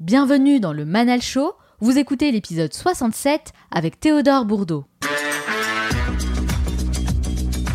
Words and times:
Bienvenue 0.00 0.60
dans 0.60 0.72
le 0.72 0.86
Manal 0.86 1.20
Show. 1.20 1.52
Vous 1.80 1.98
écoutez 1.98 2.32
l'épisode 2.32 2.72
67 2.72 3.52
avec 3.70 4.00
Théodore 4.00 4.46
Bourdeau. 4.46 4.86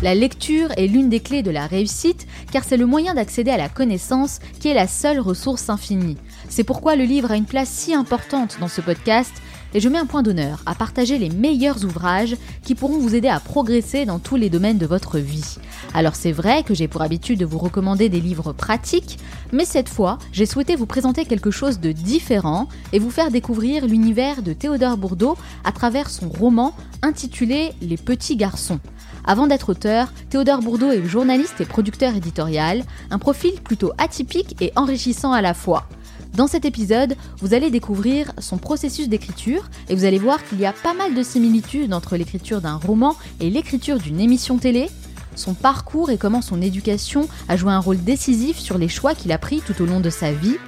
La 0.02 0.12
lecture 0.16 0.72
est 0.76 0.88
l'une 0.88 1.08
des 1.08 1.20
clés 1.20 1.44
de 1.44 1.52
la 1.52 1.68
réussite 1.68 2.26
car 2.50 2.64
c'est 2.64 2.76
le 2.76 2.84
moyen 2.84 3.14
d'accéder 3.14 3.52
à 3.52 3.56
la 3.56 3.68
connaissance 3.68 4.40
qui 4.58 4.66
est 4.66 4.74
la 4.74 4.88
seule 4.88 5.20
ressource 5.20 5.70
infinie. 5.70 6.16
C'est 6.48 6.64
pourquoi 6.64 6.96
le 6.96 7.04
livre 7.04 7.30
a 7.30 7.36
une 7.36 7.44
place 7.44 7.70
si 7.70 7.94
importante 7.94 8.56
dans 8.58 8.66
ce 8.66 8.80
podcast 8.80 9.32
et 9.76 9.80
je 9.80 9.90
mets 9.90 9.98
un 9.98 10.06
point 10.06 10.22
d'honneur 10.22 10.62
à 10.64 10.74
partager 10.74 11.18
les 11.18 11.28
meilleurs 11.28 11.84
ouvrages 11.84 12.34
qui 12.62 12.74
pourront 12.74 12.96
vous 12.96 13.14
aider 13.14 13.28
à 13.28 13.40
progresser 13.40 14.06
dans 14.06 14.18
tous 14.18 14.36
les 14.36 14.48
domaines 14.48 14.78
de 14.78 14.86
votre 14.86 15.18
vie. 15.18 15.58
Alors 15.92 16.14
c'est 16.14 16.32
vrai 16.32 16.62
que 16.62 16.72
j'ai 16.72 16.88
pour 16.88 17.02
habitude 17.02 17.38
de 17.38 17.44
vous 17.44 17.58
recommander 17.58 18.08
des 18.08 18.22
livres 18.22 18.54
pratiques, 18.54 19.18
mais 19.52 19.66
cette 19.66 19.90
fois, 19.90 20.18
j'ai 20.32 20.46
souhaité 20.46 20.76
vous 20.76 20.86
présenter 20.86 21.26
quelque 21.26 21.50
chose 21.50 21.78
de 21.78 21.92
différent 21.92 22.68
et 22.94 22.98
vous 22.98 23.10
faire 23.10 23.30
découvrir 23.30 23.86
l'univers 23.86 24.40
de 24.40 24.54
Théodore 24.54 24.96
Bourdeau 24.96 25.36
à 25.62 25.72
travers 25.72 26.08
son 26.08 26.30
roman 26.30 26.74
intitulé 27.02 27.74
Les 27.82 27.98
petits 27.98 28.36
garçons. 28.36 28.80
Avant 29.26 29.46
d'être 29.46 29.68
auteur, 29.68 30.10
Théodore 30.30 30.60
Bourdeau 30.60 30.90
est 30.90 31.04
journaliste 31.04 31.60
et 31.60 31.66
producteur 31.66 32.16
éditorial, 32.16 32.82
un 33.10 33.18
profil 33.18 33.52
plutôt 33.62 33.92
atypique 33.98 34.56
et 34.62 34.72
enrichissant 34.74 35.32
à 35.32 35.42
la 35.42 35.52
fois. 35.52 35.86
Dans 36.36 36.46
cet 36.46 36.66
épisode, 36.66 37.16
vous 37.38 37.54
allez 37.54 37.70
découvrir 37.70 38.30
son 38.38 38.58
processus 38.58 39.08
d'écriture 39.08 39.70
et 39.88 39.94
vous 39.94 40.04
allez 40.04 40.18
voir 40.18 40.44
qu'il 40.44 40.60
y 40.60 40.66
a 40.66 40.74
pas 40.74 40.92
mal 40.92 41.14
de 41.14 41.22
similitudes 41.22 41.94
entre 41.94 42.18
l'écriture 42.18 42.60
d'un 42.60 42.76
roman 42.76 43.16
et 43.40 43.48
l'écriture 43.48 43.98
d'une 43.98 44.20
émission 44.20 44.58
télé, 44.58 44.90
son 45.34 45.54
parcours 45.54 46.10
et 46.10 46.18
comment 46.18 46.42
son 46.42 46.60
éducation 46.60 47.26
a 47.48 47.56
joué 47.56 47.72
un 47.72 47.78
rôle 47.78 48.04
décisif 48.04 48.58
sur 48.58 48.76
les 48.76 48.88
choix 48.88 49.14
qu'il 49.14 49.32
a 49.32 49.38
pris 49.38 49.62
tout 49.62 49.80
au 49.80 49.86
long 49.86 50.00
de 50.00 50.10
sa 50.10 50.30
vie, 50.30 50.58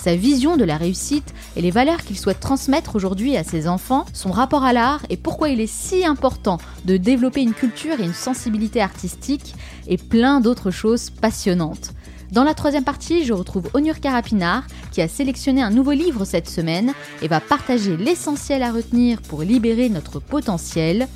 sa 0.00 0.14
vision 0.14 0.56
de 0.56 0.62
la 0.62 0.76
réussite 0.76 1.34
et 1.56 1.60
les 1.60 1.72
valeurs 1.72 2.04
qu'il 2.04 2.16
souhaite 2.16 2.38
transmettre 2.38 2.94
aujourd'hui 2.94 3.36
à 3.36 3.42
ses 3.42 3.66
enfants, 3.66 4.06
son 4.12 4.30
rapport 4.30 4.62
à 4.62 4.72
l'art 4.72 5.02
et 5.10 5.16
pourquoi 5.16 5.48
il 5.48 5.60
est 5.60 5.66
si 5.66 6.04
important 6.04 6.58
de 6.84 6.96
développer 6.96 7.42
une 7.42 7.52
culture 7.54 7.98
et 7.98 8.04
une 8.04 8.14
sensibilité 8.14 8.80
artistique 8.80 9.56
et 9.88 9.96
plein 9.96 10.40
d'autres 10.40 10.70
choses 10.70 11.10
passionnantes. 11.10 11.94
Dans 12.32 12.44
la 12.44 12.54
troisième 12.54 12.84
partie, 12.84 13.24
je 13.24 13.32
retrouve 13.32 13.70
Onur 13.74 14.00
Karapinard 14.00 14.64
qui 14.90 15.00
a 15.00 15.08
sélectionné 15.08 15.62
un 15.62 15.70
nouveau 15.70 15.92
livre 15.92 16.24
cette 16.24 16.48
semaine 16.48 16.92
et 17.22 17.28
va 17.28 17.40
partager 17.40 17.96
l'essentiel 17.96 18.62
à 18.62 18.72
retenir 18.72 19.22
pour 19.22 19.42
libérer 19.42 19.88
notre 19.88 20.18
potentiel. 20.18 21.06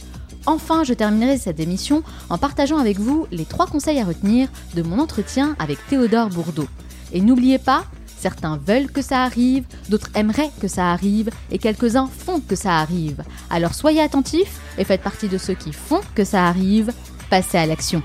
Enfin, 0.46 0.84
je 0.84 0.94
terminerai 0.94 1.36
cette 1.36 1.60
émission 1.60 2.02
en 2.30 2.38
partageant 2.38 2.78
avec 2.78 2.98
vous 2.98 3.26
les 3.30 3.44
trois 3.44 3.66
conseils 3.66 4.00
à 4.00 4.04
retenir 4.04 4.48
de 4.74 4.82
mon 4.82 4.98
entretien 4.98 5.56
avec 5.58 5.78
Théodore 5.88 6.28
Bourdeau. 6.28 6.66
Et 7.12 7.20
n'oubliez 7.20 7.58
pas, 7.58 7.84
certains 8.18 8.56
veulent 8.56 8.90
que 8.90 9.02
ça 9.02 9.24
arrive, 9.24 9.64
d'autres 9.88 10.10
aimeraient 10.14 10.50
que 10.60 10.68
ça 10.68 10.92
arrive, 10.92 11.30
et 11.50 11.58
quelques-uns 11.58 12.06
font 12.06 12.40
que 12.40 12.56
ça 12.56 12.78
arrive. 12.78 13.22
Alors 13.50 13.74
soyez 13.74 14.00
attentifs 14.00 14.60
et 14.78 14.84
faites 14.84 15.02
partie 15.02 15.28
de 15.28 15.38
ceux 15.38 15.54
qui 15.54 15.72
font 15.72 16.00
que 16.14 16.24
ça 16.24 16.46
arrive. 16.46 16.92
Passez 17.28 17.58
à 17.58 17.66
l'action. 17.66 18.02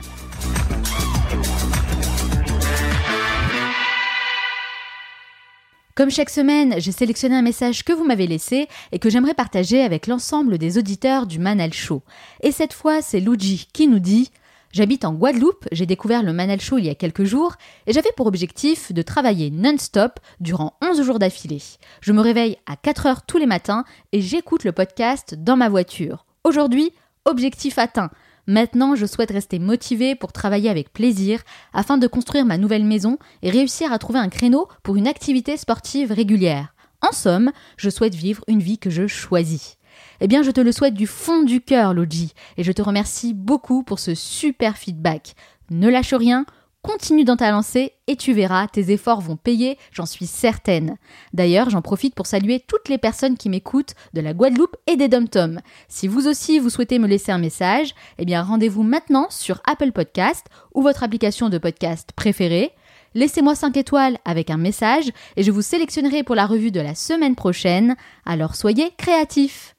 Comme 5.96 6.12
chaque 6.12 6.30
semaine, 6.30 6.76
j'ai 6.78 6.92
sélectionné 6.92 7.38
un 7.38 7.42
message 7.42 7.86
que 7.86 7.94
vous 7.94 8.04
m'avez 8.04 8.28
laissé 8.28 8.68
et 8.92 9.00
que 9.00 9.10
j'aimerais 9.10 9.34
partager 9.34 9.82
avec 9.82 10.08
l'ensemble 10.08 10.58
des 10.58 10.78
auditeurs 10.78 11.26
du 11.26 11.40
Manal 11.40 11.72
Show. 11.72 12.04
Et 12.44 12.52
cette 12.52 12.74
fois, 12.74 13.02
c'est 13.02 13.22
Luigi 13.22 13.70
qui 13.72 13.88
nous 13.88 14.00
dit 14.00 14.30
J'habite 14.74 15.06
en 15.06 15.14
Guadeloupe, 15.14 15.66
j'ai 15.72 15.86
découvert 15.86 16.22
le 16.22 16.34
Manal 16.34 16.60
Show 16.60 16.80
il 16.80 16.86
y 16.86 16.90
a 16.90 16.96
quelques 16.96 17.24
jours 17.24 17.56
et 17.88 17.94
j'avais 17.94 18.12
pour 18.18 18.28
objectif 18.28 18.92
de 18.92 19.02
travailler 19.04 19.52
non-stop 19.52 20.20
durant 20.42 20.74
11 20.82 21.02
jours 21.02 21.18
d'affilée. 21.18 21.62
Je 22.02 22.12
me 22.12 22.20
réveille 22.20 22.58
à 22.66 22.76
4 22.76 23.06
heures 23.06 23.26
tous 23.26 23.38
les 23.38 23.46
matins 23.46 23.86
et 24.12 24.20
j'écoute 24.20 24.66
le 24.66 24.74
podcast 24.74 25.36
dans 25.38 25.56
ma 25.56 25.70
voiture. 25.70 26.26
Aujourd'hui, 26.44 26.92
objectif 27.24 27.80
atteint. 27.80 28.10
Maintenant, 28.48 28.96
je 28.96 29.06
souhaite 29.06 29.32
rester 29.32 29.58
motivé 29.58 30.16
pour 30.16 30.32
travailler 30.32 30.70
avec 30.70 30.94
plaisir 30.94 31.42
afin 31.74 31.98
de 31.98 32.08
construire 32.08 32.46
ma 32.46 32.58
nouvelle 32.58 32.86
maison 32.86 33.18
et 33.42 33.50
réussir 33.50 33.92
à 33.92 34.00
trouver 34.00 34.20
un 34.20 34.30
créneau 34.30 34.68
pour 34.84 34.96
une 34.96 35.08
activité 35.08 35.58
sportive 35.58 36.12
régulière. 36.12 36.76
En 37.02 37.12
somme, 37.12 37.52
je 37.78 37.90
souhaite 37.90 38.16
vivre 38.16 38.44
une 38.48 38.62
vie 38.62 38.78
que 38.78 38.90
je 38.90 39.08
choisis. 39.08 39.78
Eh 40.22 40.28
bien, 40.28 40.44
je 40.44 40.52
te 40.52 40.62
le 40.62 40.72
souhaite 40.72 40.94
du 40.94 41.08
fond 41.08 41.44
du 41.44 41.62
cœur, 41.62 41.94
Logi, 41.94 42.34
et 42.58 42.64
je 42.64 42.72
te 42.72 42.82
remercie 42.82 43.34
beaucoup 43.34 43.84
pour 43.84 44.00
ce 44.00 44.16
super 44.16 44.78
feedback. 44.78 45.36
Ne 45.72 45.90
lâche 45.90 46.14
rien, 46.14 46.46
Continue 46.86 47.24
dans 47.24 47.36
ta 47.36 47.50
lancée 47.50 47.94
et 48.06 48.16
tu 48.16 48.32
verras, 48.34 48.68
tes 48.68 48.92
efforts 48.92 49.20
vont 49.20 49.38
payer, 49.38 49.80
j'en 49.92 50.06
suis 50.06 50.28
certaine. 50.28 50.98
D'ailleurs, 51.34 51.72
j'en 51.72 51.82
profite 51.82 52.14
pour 52.14 52.28
saluer 52.28 52.60
toutes 52.60 52.90
les 52.90 53.00
personnes 53.00 53.38
qui 53.38 53.50
m'écoutent 53.50 53.96
de 54.14 54.22
la 54.22 54.36
Guadeloupe 54.36 54.76
et 54.86 54.96
des 54.96 55.08
dom 55.08 55.60
Si 55.88 56.08
vous 56.08 56.28
aussi 56.28 56.60
vous 56.60 56.70
souhaitez 56.70 57.00
me 57.00 57.08
laisser 57.08 57.32
un 57.32 57.40
message, 57.40 57.96
eh 58.20 58.26
bien 58.26 58.44
rendez-vous 58.44 58.84
maintenant 58.84 59.26
sur 59.32 59.62
Apple 59.66 59.94
Podcast 59.94 60.46
ou 60.76 60.84
votre 60.84 61.02
application 61.02 61.50
de 61.50 61.58
podcast 61.58 62.12
préférée. 62.16 62.72
Laissez-moi 63.16 63.56
5 63.56 63.76
étoiles 63.78 64.20
avec 64.24 64.52
un 64.52 64.58
message 64.58 65.10
et 65.38 65.42
je 65.42 65.50
vous 65.50 65.64
sélectionnerai 65.64 66.22
pour 66.22 66.36
la 66.36 66.46
revue 66.46 66.72
de 66.72 66.82
la 66.82 66.94
semaine 66.94 67.36
prochaine. 67.36 67.96
Alors 68.28 68.54
soyez 68.54 68.92
créatifs. 68.96 69.76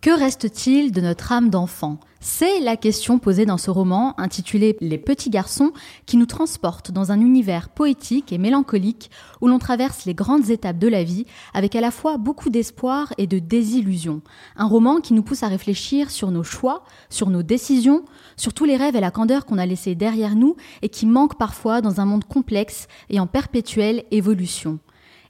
Que 0.00 0.18
reste-t-il 0.18 0.92
de 0.92 1.02
notre 1.02 1.30
âme 1.30 1.50
d'enfant? 1.50 1.98
C'est 2.20 2.60
la 2.60 2.78
question 2.78 3.18
posée 3.18 3.44
dans 3.44 3.58
ce 3.58 3.70
roman 3.70 4.18
intitulé 4.18 4.74
Les 4.80 4.96
petits 4.96 5.28
garçons 5.28 5.72
qui 6.06 6.16
nous 6.16 6.24
transporte 6.24 6.90
dans 6.90 7.12
un 7.12 7.20
univers 7.20 7.68
poétique 7.68 8.32
et 8.32 8.38
mélancolique 8.38 9.10
où 9.42 9.46
l'on 9.46 9.58
traverse 9.58 10.06
les 10.06 10.14
grandes 10.14 10.48
étapes 10.48 10.78
de 10.78 10.88
la 10.88 11.04
vie 11.04 11.26
avec 11.52 11.76
à 11.76 11.82
la 11.82 11.90
fois 11.90 12.16
beaucoup 12.16 12.48
d'espoir 12.48 13.12
et 13.18 13.26
de 13.26 13.38
désillusion. 13.38 14.22
Un 14.56 14.68
roman 14.68 15.02
qui 15.02 15.12
nous 15.12 15.22
pousse 15.22 15.42
à 15.42 15.48
réfléchir 15.48 16.10
sur 16.10 16.30
nos 16.30 16.44
choix, 16.44 16.82
sur 17.10 17.28
nos 17.28 17.42
décisions, 17.42 18.06
sur 18.38 18.54
tous 18.54 18.64
les 18.64 18.78
rêves 18.78 18.96
et 18.96 19.00
la 19.00 19.10
candeur 19.10 19.44
qu'on 19.44 19.58
a 19.58 19.66
laissés 19.66 19.96
derrière 19.96 20.34
nous 20.34 20.56
et 20.80 20.88
qui 20.88 21.04
manquent 21.04 21.36
parfois 21.36 21.82
dans 21.82 22.00
un 22.00 22.06
monde 22.06 22.24
complexe 22.24 22.88
et 23.10 23.20
en 23.20 23.26
perpétuelle 23.26 24.04
évolution. 24.10 24.78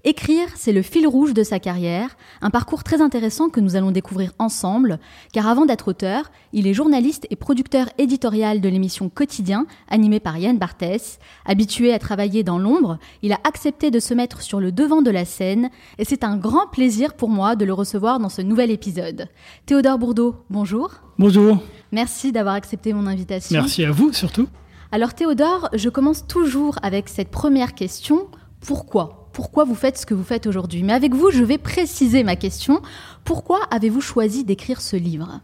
Écrire, 0.03 0.49
c'est 0.57 0.73
le 0.73 0.81
fil 0.81 1.07
rouge 1.07 1.35
de 1.35 1.43
sa 1.43 1.59
carrière, 1.59 2.17
un 2.41 2.49
parcours 2.49 2.83
très 2.85 3.03
intéressant 3.03 3.51
que 3.51 3.61
nous 3.61 3.77
allons 3.77 3.91
découvrir 3.91 4.33
ensemble, 4.39 4.99
car 5.35 5.47
avant 5.47 5.67
d'être 5.67 5.89
auteur, 5.89 6.31
il 6.55 6.67
est 6.67 6.73
journaliste 6.73 7.27
et 7.29 7.37
producteur 7.37 7.87
éditorial 7.99 8.63
de 8.63 8.69
l'émission 8.71 9.11
Quotidien, 9.11 9.67
animée 9.89 10.19
par 10.19 10.39
Yann 10.39 10.57
Barthès. 10.57 11.19
Habitué 11.45 11.93
à 11.93 11.99
travailler 11.99 12.43
dans 12.43 12.59
l'ombre, 12.59 12.99
il 13.23 13.35
a 13.35 13.41
accepté 13.45 13.91
de 13.91 14.01
se 14.01 14.15
mettre 14.15 14.41
sur 14.41 14.59
le 14.59 14.73
devant 14.73 15.03
de 15.03 15.11
la 15.11 15.27
scène, 15.27 15.69
et 15.99 16.07
c'est 16.07 16.25
un 16.25 16.39
grand 16.39 16.67
plaisir 16.69 17.13
pour 17.13 17.29
moi 17.29 17.55
de 17.55 17.67
le 17.67 17.75
recevoir 17.75 18.21
dans 18.21 18.31
ce 18.31 18.41
nouvel 18.41 18.71
épisode. 18.71 19.29
Théodore 19.67 19.99
Bourdeau, 19.99 20.37
bonjour. 20.49 20.93
Bonjour. 21.19 21.59
Merci 21.93 22.33
d'avoir 22.33 22.55
accepté 22.55 22.95
mon 22.95 23.07
invitation. 23.07 23.61
Merci 23.61 23.85
à 23.85 23.91
vous 23.91 24.15
surtout. 24.15 24.49
Alors 24.93 25.13
Théodore, 25.13 25.69
je 25.75 25.91
commence 25.91 26.27
toujours 26.27 26.79
avec 26.83 27.11
cette 27.11 27.31
première 27.31 27.75
question. 27.75 28.29
Pourquoi? 28.61 29.20
Pourquoi 29.33 29.65
vous 29.65 29.75
faites 29.75 29.99
ce 29.99 30.07
que 30.07 30.15
vous 30.15 30.25
faites 30.25 30.47
aujourd'hui. 30.47 30.83
Mais 30.83 30.93
avec 30.93 31.15
vous, 31.15 31.31
je 31.31 31.43
vais 31.43 31.59
préciser 31.59 32.25
ma 32.25 32.37
question. 32.37 32.81
Pourquoi 33.25 33.61
avez-vous 33.71 34.01
choisi 34.01 34.45
d'écrire 34.45 34.81
ce 34.81 34.97
livre? 34.97 35.41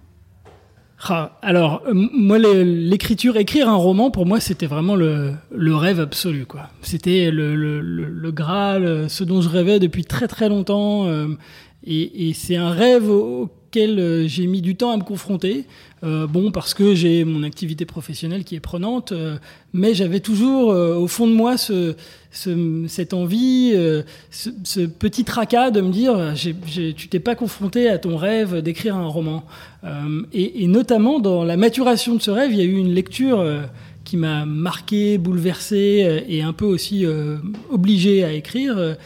Ah, 1.08 1.38
alors, 1.42 1.82
euh, 1.86 1.92
moi, 1.94 2.38
l'écriture, 2.38 3.36
écrire 3.36 3.68
un 3.68 3.74
roman, 3.74 4.10
pour 4.10 4.24
moi, 4.24 4.40
c'était 4.40 4.66
vraiment 4.66 4.94
le, 4.96 5.34
rêve 5.52 6.00
absolu. 6.00 6.46
C'était 6.80 7.30
le, 7.30 7.54
le, 7.54 8.32
Graal, 8.32 9.08
ce 9.10 9.24
dont 9.24 9.40
je 9.40 9.48
rêvais 9.48 9.78
depuis 9.78 10.04
très 10.04 10.26
très 10.26 10.48
longtemps. 10.48 11.06
Euh, 11.06 11.28
et, 11.84 12.32
c'est 12.34 12.56
un 12.56 12.70
rêve 12.70 13.10
euh, 13.76 14.26
j'ai 14.26 14.46
mis 14.46 14.62
du 14.62 14.76
temps 14.76 14.92
à 14.92 14.96
me 14.96 15.02
confronter. 15.02 15.64
Euh, 16.04 16.26
bon, 16.26 16.50
parce 16.50 16.74
que 16.74 16.94
j'ai 16.94 17.24
mon 17.24 17.42
activité 17.42 17.84
professionnelle 17.84 18.44
qui 18.44 18.54
est 18.54 18.60
prenante, 18.60 19.12
euh, 19.12 19.36
mais 19.72 19.94
j'avais 19.94 20.20
toujours 20.20 20.68
au 20.68 21.06
fond 21.08 21.26
de 21.26 21.32
moi 21.32 21.56
ce, 21.56 21.94
cette 22.30 23.14
envie, 23.14 23.74
ce, 24.30 24.80
petit 24.86 25.24
tracas 25.24 25.70
de 25.70 25.80
me 25.80 25.90
dire 25.90 26.34
tu 26.66 27.08
t'es 27.08 27.20
pas 27.20 27.34
confronté 27.34 27.88
à 27.88 27.98
ton 27.98 28.16
rêve 28.16 28.62
d'écrire 28.62 28.96
un 28.96 29.06
roman. 29.06 29.44
Et, 30.32 30.66
notamment 30.66 31.20
dans 31.20 31.44
la 31.44 31.56
maturation 31.56 32.14
de 32.14 32.22
ce 32.22 32.30
rêve, 32.30 32.52
il 32.52 32.58
y 32.58 32.62
a 32.62 32.64
eu 32.64 32.76
une 32.76 32.92
lecture 32.92 33.44
qui 34.04 34.16
m'a 34.16 34.44
marqué, 34.44 35.18
bouleversé 35.18 36.24
et 36.28 36.42
un 36.42 36.52
peu 36.52 36.66
aussi 36.66 37.04
obligé 37.70 38.24
à 38.24 38.32
écrire 38.32 38.96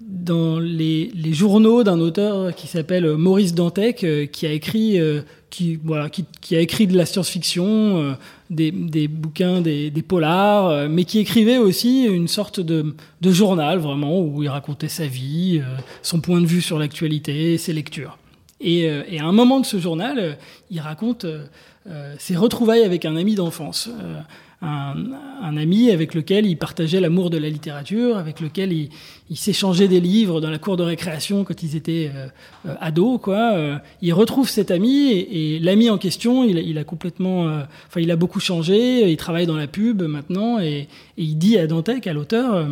dans 0.00 0.58
les, 0.58 1.10
journaux 1.32 1.82
d'un 1.82 2.00
auteur 2.00 2.54
qui 2.54 2.66
s'appelle 2.66 3.16
Maurice 3.16 3.54
Dantec, 3.54 4.04
euh, 4.04 4.26
qui 4.26 4.46
a 4.46 4.52
écrit, 4.52 5.00
euh, 5.00 5.22
qui, 5.50 5.78
voilà, 5.82 6.08
qui, 6.10 6.56
a 6.56 6.60
écrit 6.60 6.86
de 6.86 6.96
la 6.96 7.06
science-fiction, 7.06 7.66
euh, 7.66 8.12
des, 8.50 9.08
bouquins, 9.08 9.60
des, 9.60 9.90
polars, 10.06 10.88
mais 10.88 11.04
qui 11.04 11.18
écrivait 11.18 11.58
aussi 11.58 12.04
une 12.04 12.28
sorte 12.28 12.60
de, 12.60 12.94
journal, 13.22 13.78
vraiment, 13.78 14.20
où 14.20 14.42
il 14.42 14.48
racontait 14.48 14.88
sa 14.88 15.06
vie, 15.06 15.60
son 16.02 16.20
point 16.20 16.40
de 16.40 16.46
vue 16.46 16.62
sur 16.62 16.78
l'actualité, 16.78 17.58
ses 17.58 17.72
lectures. 17.72 18.18
Et, 18.60 18.82
et, 18.82 19.18
à 19.18 19.26
un 19.26 19.32
moment 19.32 19.60
de 19.60 19.66
ce 19.66 19.78
journal, 19.78 20.38
il 20.70 20.80
raconte 20.80 21.26
ses 22.18 22.36
retrouvailles 22.36 22.84
avec 22.84 23.04
un 23.04 23.16
ami 23.16 23.34
d'enfance. 23.34 23.90
Un, 24.62 25.56
ami 25.56 25.90
avec 25.90 26.14
lequel 26.14 26.46
il 26.46 26.56
partageait 26.56 27.00
l'amour 27.00 27.30
de 27.30 27.38
la 27.38 27.48
littérature, 27.48 28.16
avec 28.16 28.40
lequel 28.40 28.72
il, 28.72 28.90
s'échangeait 29.36 29.88
des 29.88 30.00
livres 30.00 30.40
dans 30.40 30.50
la 30.50 30.58
cour 30.58 30.76
de 30.76 30.82
récréation 30.82 31.44
quand 31.44 31.62
ils 31.62 31.76
étaient 31.76 32.10
euh, 32.14 32.74
ados. 32.80 33.20
Quoi. 33.20 33.80
il 34.02 34.12
retrouve 34.12 34.48
cet 34.48 34.70
ami 34.70 35.12
et, 35.12 35.58
l'ami 35.60 35.90
en 35.90 35.98
question, 35.98 36.44
il, 36.44 36.78
a 36.78 36.84
complètement, 36.84 37.44
enfin, 37.86 38.00
il 38.00 38.10
a 38.10 38.16
beaucoup 38.16 38.40
changé. 38.40 39.10
Il 39.10 39.16
travaille 39.16 39.46
dans 39.46 39.56
la 39.56 39.66
pub 39.66 40.02
maintenant 40.02 40.58
et, 40.58 40.88
et 41.18 41.22
il 41.22 41.36
dit 41.36 41.58
à 41.58 41.66
Dantec, 41.66 42.06
à 42.06 42.12
l'auteur 42.12 42.66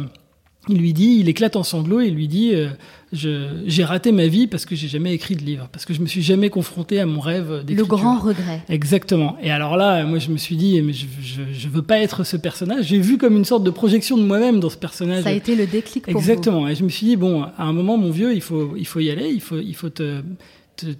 il 0.68 0.78
lui 0.78 0.92
dit, 0.92 1.18
il 1.20 1.28
éclate 1.28 1.56
en 1.56 1.62
sanglots 1.62 2.00
et 2.00 2.06
il 2.06 2.14
lui 2.14 2.28
dit 2.28 2.52
euh, 2.54 2.68
j'ai 3.12 3.84
raté 3.84 4.12
ma 4.12 4.26
vie 4.26 4.46
parce 4.46 4.66
que 4.66 4.74
j'ai 4.74 4.88
jamais 4.88 5.12
écrit 5.12 5.36
de 5.36 5.42
livre, 5.42 5.68
parce 5.70 5.84
que 5.84 5.94
je 5.94 6.00
me 6.00 6.06
suis 6.06 6.22
jamais 6.22 6.50
confronté 6.50 7.00
à 7.00 7.06
mon 7.06 7.20
rêve 7.20 7.64
d'écriture. 7.64 7.76
Le 7.76 7.84
grand 7.84 8.18
regret. 8.18 8.62
Exactement. 8.68 9.36
Et 9.42 9.50
alors 9.50 9.76
là, 9.76 10.04
moi, 10.04 10.18
je 10.18 10.30
me 10.30 10.36
suis 10.36 10.56
dit, 10.56 10.80
mais 10.82 10.92
je, 10.92 11.06
je, 11.52 11.68
veux 11.68 11.82
pas 11.82 11.98
être 11.98 12.24
ce 12.24 12.36
personnage. 12.36 12.86
J'ai 12.86 12.98
vu 12.98 13.18
comme 13.18 13.36
une 13.36 13.44
sorte 13.44 13.64
de 13.64 13.70
projection 13.70 14.16
de 14.16 14.22
moi-même 14.22 14.60
dans 14.60 14.70
ce 14.70 14.76
personnage. 14.76 15.24
Ça 15.24 15.30
a 15.30 15.32
été 15.32 15.54
le 15.54 15.66
déclic 15.66 16.04
pour 16.04 16.16
Exactement. 16.16 16.68
Et 16.68 16.74
je 16.74 16.84
me 16.84 16.88
suis 16.88 17.06
dit, 17.06 17.16
bon, 17.16 17.42
à 17.42 17.64
un 17.64 17.72
moment, 17.72 17.96
mon 17.96 18.10
vieux, 18.10 18.34
il 18.34 18.42
faut, 18.42 18.74
il 18.76 18.86
faut 18.86 19.00
y 19.00 19.10
aller, 19.10 19.28
il 19.28 19.40
faut, 19.40 19.58
il 19.58 19.74
faut 19.74 19.90
te 19.90 20.22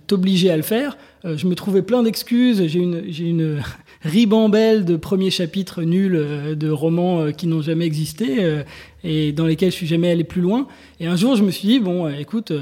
t'obliger 0.07 0.51
à 0.51 0.57
le 0.57 0.63
faire. 0.63 0.97
Euh, 1.25 1.37
je 1.37 1.47
me 1.47 1.55
trouvais 1.55 1.83
plein 1.83 2.03
d'excuses. 2.03 2.67
J'ai 2.67 2.79
une, 2.79 3.05
j'ai 3.09 3.25
une 3.25 3.61
ribambelle 4.05 4.85
de 4.85 4.97
premiers 4.97 5.31
chapitres 5.31 5.83
nuls 5.83 6.15
euh, 6.15 6.55
de 6.55 6.71
romans 6.71 7.21
euh, 7.21 7.31
qui 7.33 7.47
n'ont 7.47 7.63
jamais 7.63 7.87
existé 7.87 8.63
et 9.03 9.33
dans 9.33 9.47
lesquels 9.47 9.71
je 9.71 9.77
suis 9.77 9.87
jamais 9.87 10.11
allé 10.11 10.25
plus 10.25 10.41
loin. 10.41 10.67
Et 11.01 11.07
un 11.07 11.17
jour, 11.17 11.37
je 11.37 11.43
me 11.43 11.51
suis 11.51 11.69
dit 11.69 11.81
bon, 11.81 12.09
écoute, 12.09 12.53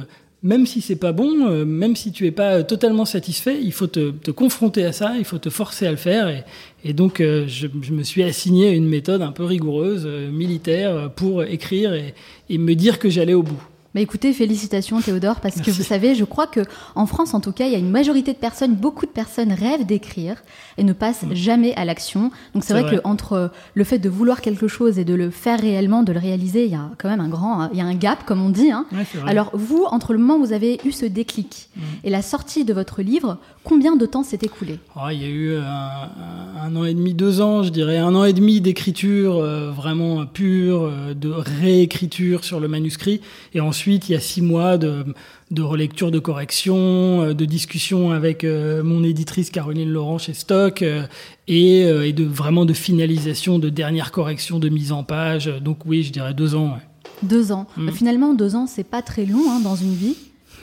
même 0.43 0.67
si 0.67 0.81
c'est 0.81 0.97
pas 0.97 1.13
bon, 1.13 1.65
même 1.65 1.95
si 1.95 2.11
tu 2.11 2.27
es 2.27 2.33
pas 2.33 2.65
totalement 2.65 3.05
satisfait, 3.05 3.59
il 3.63 3.73
faut 3.73 3.87
te, 3.87 4.11
te 4.11 4.31
confronter 4.33 4.85
à 4.85 4.93
ça, 4.93 5.15
il 5.19 5.25
faut 5.25 5.39
te 5.39 5.51
forcer 5.51 5.87
à 5.87 5.91
le 5.93 5.97
faire. 5.97 6.45
Et, 6.85 6.93
donc, 6.93 7.19
je, 7.19 7.93
me 7.93 8.03
suis 8.03 8.25
assigné 8.25 8.73
une 8.73 8.89
méthode 8.89 9.23
un 9.23 9.31
peu 9.31 9.45
rigoureuse, 9.45 10.05
militaire, 10.33 11.13
pour 11.15 11.45
écrire 11.45 11.95
et 11.95 12.59
me 12.59 12.75
dire 12.75 12.99
que 12.99 13.09
j'allais 13.09 13.35
au 13.35 13.45
bout. 13.45 13.63
Bah 13.95 14.01
écoutez, 14.01 14.33
félicitations 14.33 15.03
Théodore, 15.03 15.41
parce 15.41 15.61
que 15.61 15.71
vous 15.71 15.83
savez, 15.83 16.15
je 16.15 16.25
crois 16.25 16.47
que 16.47 16.61
en 16.95 17.05
France, 17.05 17.35
en 17.35 17.41
tout 17.41 17.53
cas, 17.53 17.67
il 17.67 17.73
y 17.73 17.75
a 17.75 17.79
une 17.79 17.91
majorité 17.91 18.33
de 18.33 18.39
personnes, 18.39 18.75
beaucoup 18.75 19.05
de 19.05 19.11
personnes 19.11 19.53
rêvent 19.53 19.85
d'écrire 19.85 20.37
et 20.79 20.83
ne 20.83 20.95
passent 20.95 21.25
mm. 21.25 21.35
jamais 21.35 21.75
à 21.75 21.85
l'action. 21.85 22.31
Donc 22.55 22.65
c'est 22.65 22.73
vrai, 22.73 22.91
que 22.91 23.03
entre 23.05 23.51
le 23.75 23.85
fait 23.85 23.99
de 23.99 24.09
vouloir 24.09 24.41
quelque 24.41 24.67
chose 24.67 24.99
et 24.99 25.05
de 25.05 25.13
le 25.13 25.29
faire 25.29 25.61
réellement, 25.61 26.05
de 26.05 26.13
le 26.15 26.19
réaliser, 26.19 26.65
il 26.65 26.71
y 26.71 26.75
a 26.75 26.89
quand 26.97 27.11
même 27.11 27.21
un 27.21 27.29
grand, 27.29 27.69
il 27.71 27.77
y 27.77 27.83
a 27.83 27.85
un 27.85 27.95
gap, 27.95 28.25
comme 28.25 28.41
on 28.41 28.49
dit. 28.49 28.71
Hein. 28.71 28.87
Alors 29.27 29.51
vous, 29.53 29.85
entre 29.85 30.15
le 30.15 30.19
moment 30.19 30.37
où 30.37 30.47
vous 30.47 30.55
avez 30.55 30.81
eu 30.87 30.93
ce 30.93 31.05
déclic 31.05 31.69
mm. 31.77 31.81
et 32.05 32.09
la 32.09 32.23
sortie 32.23 32.65
de 32.65 32.73
votre 32.73 33.03
livre, 33.03 33.37
combien 33.63 33.97
de 33.97 34.07
temps 34.07 34.23
s'est 34.23 34.39
écoulé? 34.41 34.79
Oh, 34.97 35.11
Il 35.11 35.21
y 35.21 35.25
a 35.27 35.29
eu 35.29 35.57
un, 35.59 36.75
an 36.77 36.85
et 36.87 36.95
demi, 36.95 37.13
deux 37.13 37.43
ans, 37.43 37.63
je 37.63 37.69
dirais, 37.69 37.99
un 37.99 38.15
an 38.15 38.25
et 38.25 38.33
demi 38.33 38.63
d'écriture 38.63 39.37
euh, 39.37 39.71
vraiment 39.71 40.25
pure, 40.25 40.85
euh, 40.85 41.13
de 41.13 41.29
réécriture 41.29 42.43
sur 42.43 42.59
le 42.59 42.69
manuscrit, 42.69 43.21
et 43.53 43.61
ensuite 43.61 43.82
Ensuite, 43.83 44.09
il 44.09 44.13
y 44.13 44.15
a 44.15 44.21
six 44.21 44.43
mois 44.43 44.79
de, 44.79 45.05
relecture, 45.61 46.13
de 46.13 46.21
correction, 46.21 46.77
euh, 47.23 47.35
de 47.35 47.45
discussion 47.45 48.13
avec 48.13 48.45
euh, 48.45 48.85
mon 48.85 49.03
éditrice 49.03 49.51
Caroline 49.51 49.91
Laurent 49.91 50.19
chez 50.19 50.35
Stock 50.35 50.83
euh, 50.83 51.05
et, 51.49 52.13
de 52.13 52.25
vraiment 52.25 52.65
de 52.65 52.75
finalisation, 52.75 53.59
de 53.59 53.71
dernière 53.71 54.13
correction, 54.13 54.61
de 54.61 54.69
mise 54.69 54.93
en 54.93 55.03
page. 55.03 55.47
Donc 55.61 55.79
oui, 55.85 56.05
je 56.05 56.13
dirais 56.13 56.33
deux 56.33 56.55
ans. 56.55 56.79
Deux 57.25 57.51
ans. 57.51 57.67
Mm. 57.77 57.91
Finalement, 57.91 58.35
deux 58.35 58.55
ans, 58.55 58.69
c'est 58.69 58.89
pas 58.89 59.03
très 59.03 59.27
long 59.27 59.51
hein, 59.51 59.59
dans 59.59 59.75
une 59.75 59.95
vie. 59.95 60.15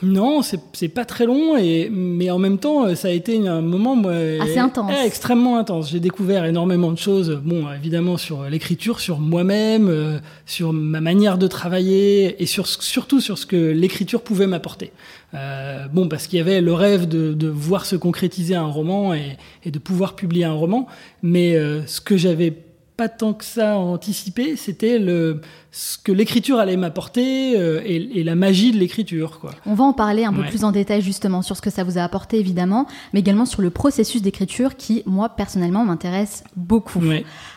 Non, 0.02 0.40
c'est 0.42 0.88
pas 0.88 1.04
très 1.04 1.26
long, 1.26 1.56
et, 1.56 1.90
mais 1.90 2.30
en 2.30 2.38
même 2.38 2.58
temps, 2.58 2.94
ça 2.94 3.08
a 3.08 3.10
été 3.10 3.46
un 3.46 3.60
moment 3.60 3.96
moi, 3.96 4.12
assez 4.40 4.58
intense. 4.58 4.90
extrêmement 5.04 5.58
intense. 5.58 5.90
J'ai 5.90 6.00
découvert 6.00 6.44
énormément 6.44 6.90
de 6.90 6.98
choses, 6.98 7.40
bon, 7.44 7.66
évidemment 7.72 8.16
sur 8.16 8.44
l'écriture, 8.44 9.00
sur 9.00 9.18
moi-même, 9.18 9.88
euh, 9.88 10.18
sur 10.46 10.72
ma 10.72 11.00
manière 11.00 11.38
de 11.38 11.46
travailler, 11.46 12.42
et 12.42 12.46
sur, 12.46 12.66
surtout 12.66 13.20
sur 13.20 13.36
ce 13.38 13.46
que 13.46 13.56
l'écriture 13.56 14.22
pouvait 14.22 14.46
m'apporter. 14.46 14.92
Euh, 15.34 15.86
bon, 15.92 16.08
parce 16.08 16.26
qu'il 16.26 16.38
y 16.38 16.42
avait 16.42 16.60
le 16.60 16.72
rêve 16.72 17.06
de, 17.06 17.32
de, 17.34 17.48
voir 17.48 17.86
se 17.86 17.94
concrétiser 17.94 18.54
un 18.54 18.66
roman 18.66 19.14
et, 19.14 19.36
et 19.64 19.70
de 19.70 19.78
pouvoir 19.78 20.16
publier 20.16 20.44
un 20.44 20.52
roman, 20.52 20.86
mais 21.22 21.54
euh, 21.56 21.86
ce 21.86 22.00
que 22.00 22.16
j'avais 22.16 22.54
pas 23.00 23.08
tant 23.08 23.32
que 23.32 23.46
ça 23.46 23.78
anticipé, 23.78 24.56
c'était 24.56 24.98
le 24.98 25.40
ce 25.72 25.96
que 25.96 26.12
l'écriture 26.12 26.58
allait 26.58 26.76
m'apporter 26.76 27.58
euh, 27.58 27.80
et, 27.82 28.22
la 28.22 28.34
magie 28.34 28.72
de 28.72 28.76
l'écriture. 28.76 29.40
Quoi. 29.40 29.52
On 29.64 29.72
va 29.72 29.84
en 29.84 29.94
parler 29.94 30.26
un 30.26 30.34
peu 30.34 30.42
plus 30.42 30.64
en 30.64 30.70
détail 30.70 31.00
justement 31.00 31.40
sur 31.40 31.56
ce 31.56 31.62
que 31.62 31.70
ça 31.70 31.82
vous 31.82 31.96
a 31.96 32.02
apporté 32.02 32.38
évidemment, 32.38 32.86
mais 33.14 33.20
également 33.20 33.46
sur 33.46 33.62
le 33.62 33.70
processus 33.70 34.20
d'écriture 34.20 34.76
qui, 34.76 35.02
moi 35.06 35.30
personnellement, 35.30 35.82
m'intéresse 35.82 36.44
beaucoup. 36.56 37.00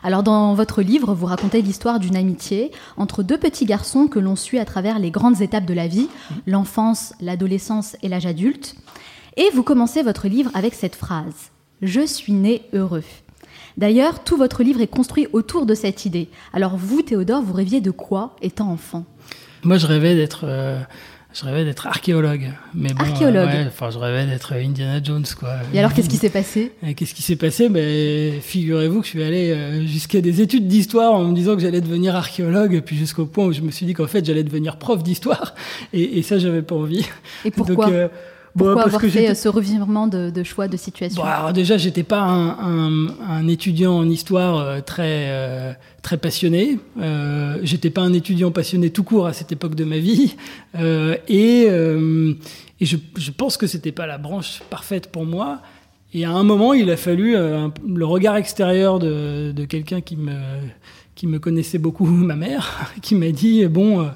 Alors 0.01 0.24
dans 0.24 0.54
votre 0.54 0.81
livre, 0.81 1.13
vous 1.13 1.25
racontez 1.25 1.62
l'histoire 1.62 2.00
d'une 2.00 2.16
amitié 2.16 2.72
entre 2.95 3.22
deux 3.22 3.38
petits 3.38 3.66
garçons 3.66 4.07
que 4.07 4.19
l'on 4.19 4.38
suit 4.38 4.60
à 4.60 4.66
travers 4.66 4.98
les 4.98 5.12
grandes 5.12 5.42
étapes 5.42 5.66
de 5.66 5.74
la 5.74 5.90
vie, 5.90 6.07
l'enfance, 6.48 7.13
l'adolescence 7.19 7.98
et 8.01 8.07
l'âge 8.07 8.28
adulte. 8.28 8.75
Et 9.36 9.50
vous 9.54 9.63
commencez 9.63 10.04
votre 10.04 10.30
livre 10.30 10.51
avec 10.54 10.74
cette 10.74 10.95
phrase⁇ 10.95 11.25
Je 11.81 12.06
suis 12.06 12.31
né 12.31 12.62
heureux⁇ 12.72 13.00
D'ailleurs, 13.77 14.23
tout 14.23 14.37
votre 14.37 14.63
livre 14.63 14.81
est 14.81 14.87
construit 14.87 15.27
autour 15.33 15.65
de 15.65 15.73
cette 15.73 16.05
idée. 16.05 16.29
Alors 16.53 16.77
vous, 16.77 17.01
Théodore, 17.01 17.41
vous 17.41 17.53
rêviez 17.53 17.81
de 17.81 17.91
quoi 17.91 18.35
étant 18.41 18.69
enfant? 18.69 19.05
Moi, 19.63 19.77
je 19.77 19.87
rêvais 19.87 20.15
d'être... 20.15 20.41
Euh, 20.43 20.79
je 21.33 21.45
rêvais 21.45 21.65
d'être 21.65 21.87
archéologue. 21.87 22.51
Mais 22.75 22.91
archéologue 22.99 23.49
enfin, 23.67 23.89
je 23.89 23.97
rêvais 23.97 24.27
d'être 24.27 24.53
Indiana 24.53 25.01
Jones, 25.03 25.25
quoi. 25.39 25.55
Et 25.73 25.79
alors, 25.79 25.91
qu'est-ce 25.91 26.09
qui 26.09 26.17
s'est 26.17 26.29
passé? 26.29 26.73
Qu'est-ce 26.95 27.15
qui 27.15 27.23
s'est 27.23 27.35
passé? 27.35 27.69
Ben, 27.69 28.39
Figurez-vous 28.39 28.99
que 28.99 29.05
je 29.05 29.11
suis 29.11 29.23
allé 29.23 29.49
euh, 29.49 29.81
jusqu'à 29.87 30.21
des 30.21 30.41
études 30.41 30.67
d'histoire 30.67 31.13
en 31.13 31.23
me 31.23 31.33
disant 31.33 31.55
que 31.55 31.61
j'allais 31.61 31.81
devenir 31.81 32.15
archéologue, 32.15 32.83
puis 32.85 32.97
jusqu'au 32.97 33.25
point 33.25 33.45
où 33.45 33.51
je 33.51 33.61
me 33.61 33.71
suis 33.71 33.87
dit 33.87 33.95
qu'en 33.95 34.05
fait, 34.05 34.23
j'allais 34.23 34.43
devenir 34.43 34.77
prof 34.77 35.01
d'histoire. 35.01 35.55
Et, 35.91 36.19
et, 36.19 36.21
ça, 36.21 36.37
j'avais 36.37 36.61
pas 36.61 36.75
envie. 36.75 37.05
Et 37.45 37.49
pourquoi? 37.51 37.89
Euh, 37.89 38.07
pourquoi 38.57 38.83
avoir 38.83 39.01
fait 39.01 39.33
ce 39.35 39.50
revirement 39.50 40.07
de, 40.07 40.44
choix 40.44 40.67
de 40.67 40.77
situation 40.77 41.23
bon, 41.23 41.27
alors 41.27 41.53
Déjà, 41.53 41.77
j'étais 41.77 42.03
pas 42.03 42.21
un, 42.21 43.47
étudiant 43.47 43.97
en 43.97 44.09
histoire 44.09 44.57
euh, 44.57 44.79
très 44.81 45.29
euh, 45.29 45.73
très 46.01 46.17
passionné. 46.17 46.79
Euh, 47.00 47.57
j'étais 47.63 47.89
pas 47.89 48.01
un 48.01 48.13
étudiant 48.13 48.51
passionné 48.51 48.89
tout 48.89 49.03
court 49.03 49.27
à 49.27 49.33
cette 49.33 49.51
époque 49.51 49.75
de 49.75 49.83
ma 49.83 49.97
vie, 49.97 50.35
euh, 50.75 51.15
et, 51.27 51.63
et 51.63 52.85
je, 52.85 52.97
je, 53.17 53.31
pense 53.31 53.57
que 53.57 53.67
c'était 53.67 53.91
pas 53.91 54.05
la 54.05 54.17
branche 54.17 54.61
parfaite 54.69 55.11
pour 55.11 55.25
moi. 55.25 55.61
Et 56.13 56.25
à 56.25 56.31
un 56.31 56.44
moment, 56.44 56.73
il 56.73 56.91
a 56.91 56.97
fallu 56.97 57.33
le 57.33 58.06
regard 58.06 58.35
extérieur 58.35 58.99
de, 58.99 59.51
de 59.51 59.65
quelqu'un 59.65 60.01
qui 60.01 60.15
me 60.15 60.38
qui 61.15 61.27
me 61.27 61.39
connaissait 61.39 61.79
beaucoup, 61.79 62.06
ma 62.06 62.35
mère, 62.35 62.91
qui 63.01 63.15
m'a 63.15 63.31
dit 63.31 63.65
bon, 63.65 64.07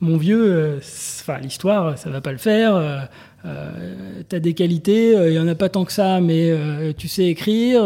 mon 0.00 0.16
vieux, 0.16 0.80
enfin 1.20 1.38
l'histoire, 1.38 1.96
ça 1.96 2.10
va 2.10 2.20
pas 2.20 2.32
le 2.32 2.38
faire 2.38 3.08
euh, 3.44 4.22
tu 4.28 4.36
as 4.36 4.40
des 4.40 4.54
qualités, 4.54 5.10
il 5.10 5.16
euh, 5.16 5.32
y 5.32 5.38
en 5.38 5.46
a 5.48 5.54
pas 5.54 5.68
tant 5.68 5.84
que 5.84 5.92
ça, 5.92 6.20
mais 6.20 6.50
euh, 6.50 6.92
tu 6.96 7.08
sais 7.08 7.26
écrire, 7.26 7.84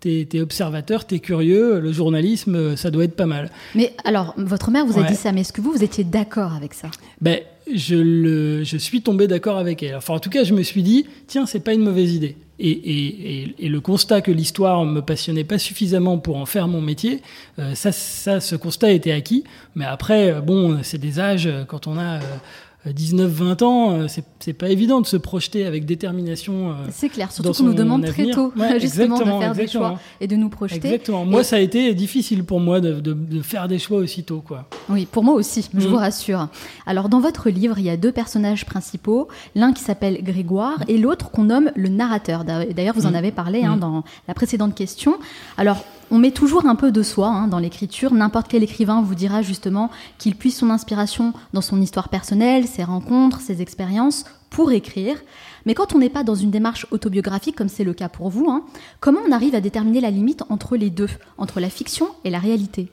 t'es 0.00 0.28
es 0.32 0.40
observateur, 0.40 1.04
t'es 1.04 1.18
curieux, 1.18 1.80
le 1.80 1.92
journalisme, 1.92 2.76
ça 2.76 2.90
doit 2.90 3.04
être 3.04 3.16
pas 3.16 3.26
mal. 3.26 3.50
Mais 3.74 3.92
alors, 4.04 4.34
votre 4.36 4.70
mère 4.70 4.86
vous 4.86 4.98
a 4.98 5.02
dit 5.02 5.16
ça, 5.16 5.32
mais 5.32 5.40
est-ce 5.40 5.52
que 5.52 5.60
vous, 5.60 5.72
vous 5.72 5.84
étiez 5.84 6.04
d'accord 6.04 6.52
avec 6.52 6.74
ça? 6.74 6.88
Ben, 7.20 7.40
je, 7.74 7.96
le, 7.96 8.62
je 8.62 8.76
suis 8.76 9.02
tombé 9.02 9.26
d'accord 9.26 9.58
avec 9.58 9.82
elle. 9.82 9.96
Enfin, 9.96 10.14
en 10.14 10.20
tout 10.20 10.30
cas, 10.30 10.44
je 10.44 10.54
me 10.54 10.62
suis 10.62 10.82
dit, 10.82 11.06
tiens, 11.26 11.46
c'est 11.46 11.60
pas 11.60 11.72
une 11.72 11.82
mauvaise 11.82 12.14
idée. 12.14 12.36
Et, 12.58 12.70
et, 12.70 13.54
et, 13.58 13.68
le 13.68 13.80
constat 13.80 14.22
que 14.22 14.30
l'histoire 14.30 14.86
me 14.86 15.02
passionnait 15.02 15.44
pas 15.44 15.58
suffisamment 15.58 16.16
pour 16.16 16.38
en 16.38 16.46
faire 16.46 16.68
mon 16.68 16.80
métier, 16.80 17.20
ça, 17.74 17.92
ça, 17.92 18.40
ce 18.40 18.56
constat 18.56 18.92
était 18.92 19.12
acquis. 19.12 19.44
Mais 19.74 19.84
après, 19.84 20.40
bon, 20.40 20.78
c'est 20.82 20.96
des 20.96 21.20
âges, 21.20 21.50
quand 21.68 21.86
on 21.86 21.98
a 21.98 22.20
19-20 22.90 23.64
ans, 23.64 23.90
euh, 23.92 24.06
c'est 24.38 24.52
pas 24.52 24.68
évident 24.68 25.00
de 25.00 25.06
se 25.06 25.16
projeter 25.16 25.66
avec 25.66 25.84
détermination. 25.86 26.70
Euh, 26.70 26.74
c'est 26.90 27.08
clair, 27.08 27.32
surtout 27.32 27.52
qu'on 27.52 27.64
nous 27.64 27.74
demande 27.74 28.04
très 28.04 28.30
tôt 28.30 28.52
justement 28.80 29.18
de 29.18 29.24
faire 29.24 29.54
des 29.54 29.66
choix 29.66 29.98
et 30.20 30.26
de 30.26 30.36
nous 30.36 30.48
projeter. 30.48 30.76
Exactement. 30.76 31.24
Moi, 31.24 31.42
ça 31.42 31.56
a 31.56 31.58
été 31.58 31.94
difficile 31.94 32.44
pour 32.44 32.60
moi 32.60 32.80
de, 32.80 33.42
faire 33.42 33.68
des 33.68 33.78
choix 33.78 33.98
aussitôt. 33.98 34.42
Quoi. 34.46 34.68
Oui, 34.88 35.06
pour 35.10 35.24
moi 35.24 35.34
aussi, 35.34 35.68
je 35.74 35.86
mm. 35.86 35.90
vous 35.90 35.96
rassure. 35.96 36.48
Alors, 36.86 37.08
dans 37.08 37.20
votre 37.20 37.50
livre, 37.50 37.78
il 37.78 37.84
y 37.84 37.90
a 37.90 37.96
deux 37.96 38.12
personnages 38.12 38.64
principaux, 38.64 39.28
l'un 39.54 39.72
qui 39.72 39.82
s'appelle 39.82 40.22
Grégoire 40.22 40.82
et 40.88 40.98
l'autre 40.98 41.30
qu'on 41.30 41.44
nomme 41.44 41.70
le 41.74 41.88
narrateur. 41.88 42.44
D'ailleurs, 42.44 42.94
vous 42.94 43.06
en 43.06 43.12
mm. 43.12 43.16
avez 43.16 43.32
parlé 43.32 43.62
hein, 43.62 43.76
mm. 43.76 43.80
dans 43.80 44.04
la 44.28 44.34
précédente 44.34 44.74
question. 44.74 45.16
Alors, 45.56 45.84
on 46.10 46.18
met 46.18 46.30
toujours 46.30 46.66
un 46.66 46.74
peu 46.74 46.92
de 46.92 47.02
soi 47.02 47.28
hein, 47.28 47.48
dans 47.48 47.58
l'écriture. 47.58 48.12
N'importe 48.14 48.48
quel 48.48 48.62
écrivain 48.62 49.02
vous 49.02 49.14
dira 49.14 49.42
justement 49.42 49.90
qu'il 50.18 50.36
puise 50.36 50.56
son 50.56 50.70
inspiration 50.70 51.32
dans 51.52 51.60
son 51.60 51.80
histoire 51.80 52.08
personnelle, 52.08 52.66
ses 52.66 52.84
rencontres, 52.84 53.40
ses 53.40 53.62
expériences 53.62 54.24
pour 54.50 54.72
écrire. 54.72 55.16
Mais 55.64 55.74
quand 55.74 55.94
on 55.94 55.98
n'est 55.98 56.08
pas 56.08 56.22
dans 56.22 56.34
une 56.34 56.50
démarche 56.50 56.86
autobiographique, 56.90 57.56
comme 57.56 57.68
c'est 57.68 57.84
le 57.84 57.94
cas 57.94 58.08
pour 58.08 58.30
vous, 58.30 58.48
hein, 58.50 58.64
comment 59.00 59.20
on 59.26 59.32
arrive 59.32 59.54
à 59.54 59.60
déterminer 59.60 60.00
la 60.00 60.10
limite 60.10 60.44
entre 60.48 60.76
les 60.76 60.90
deux, 60.90 61.10
entre 61.38 61.60
la 61.60 61.70
fiction 61.70 62.08
et 62.24 62.30
la 62.30 62.38
réalité? 62.38 62.90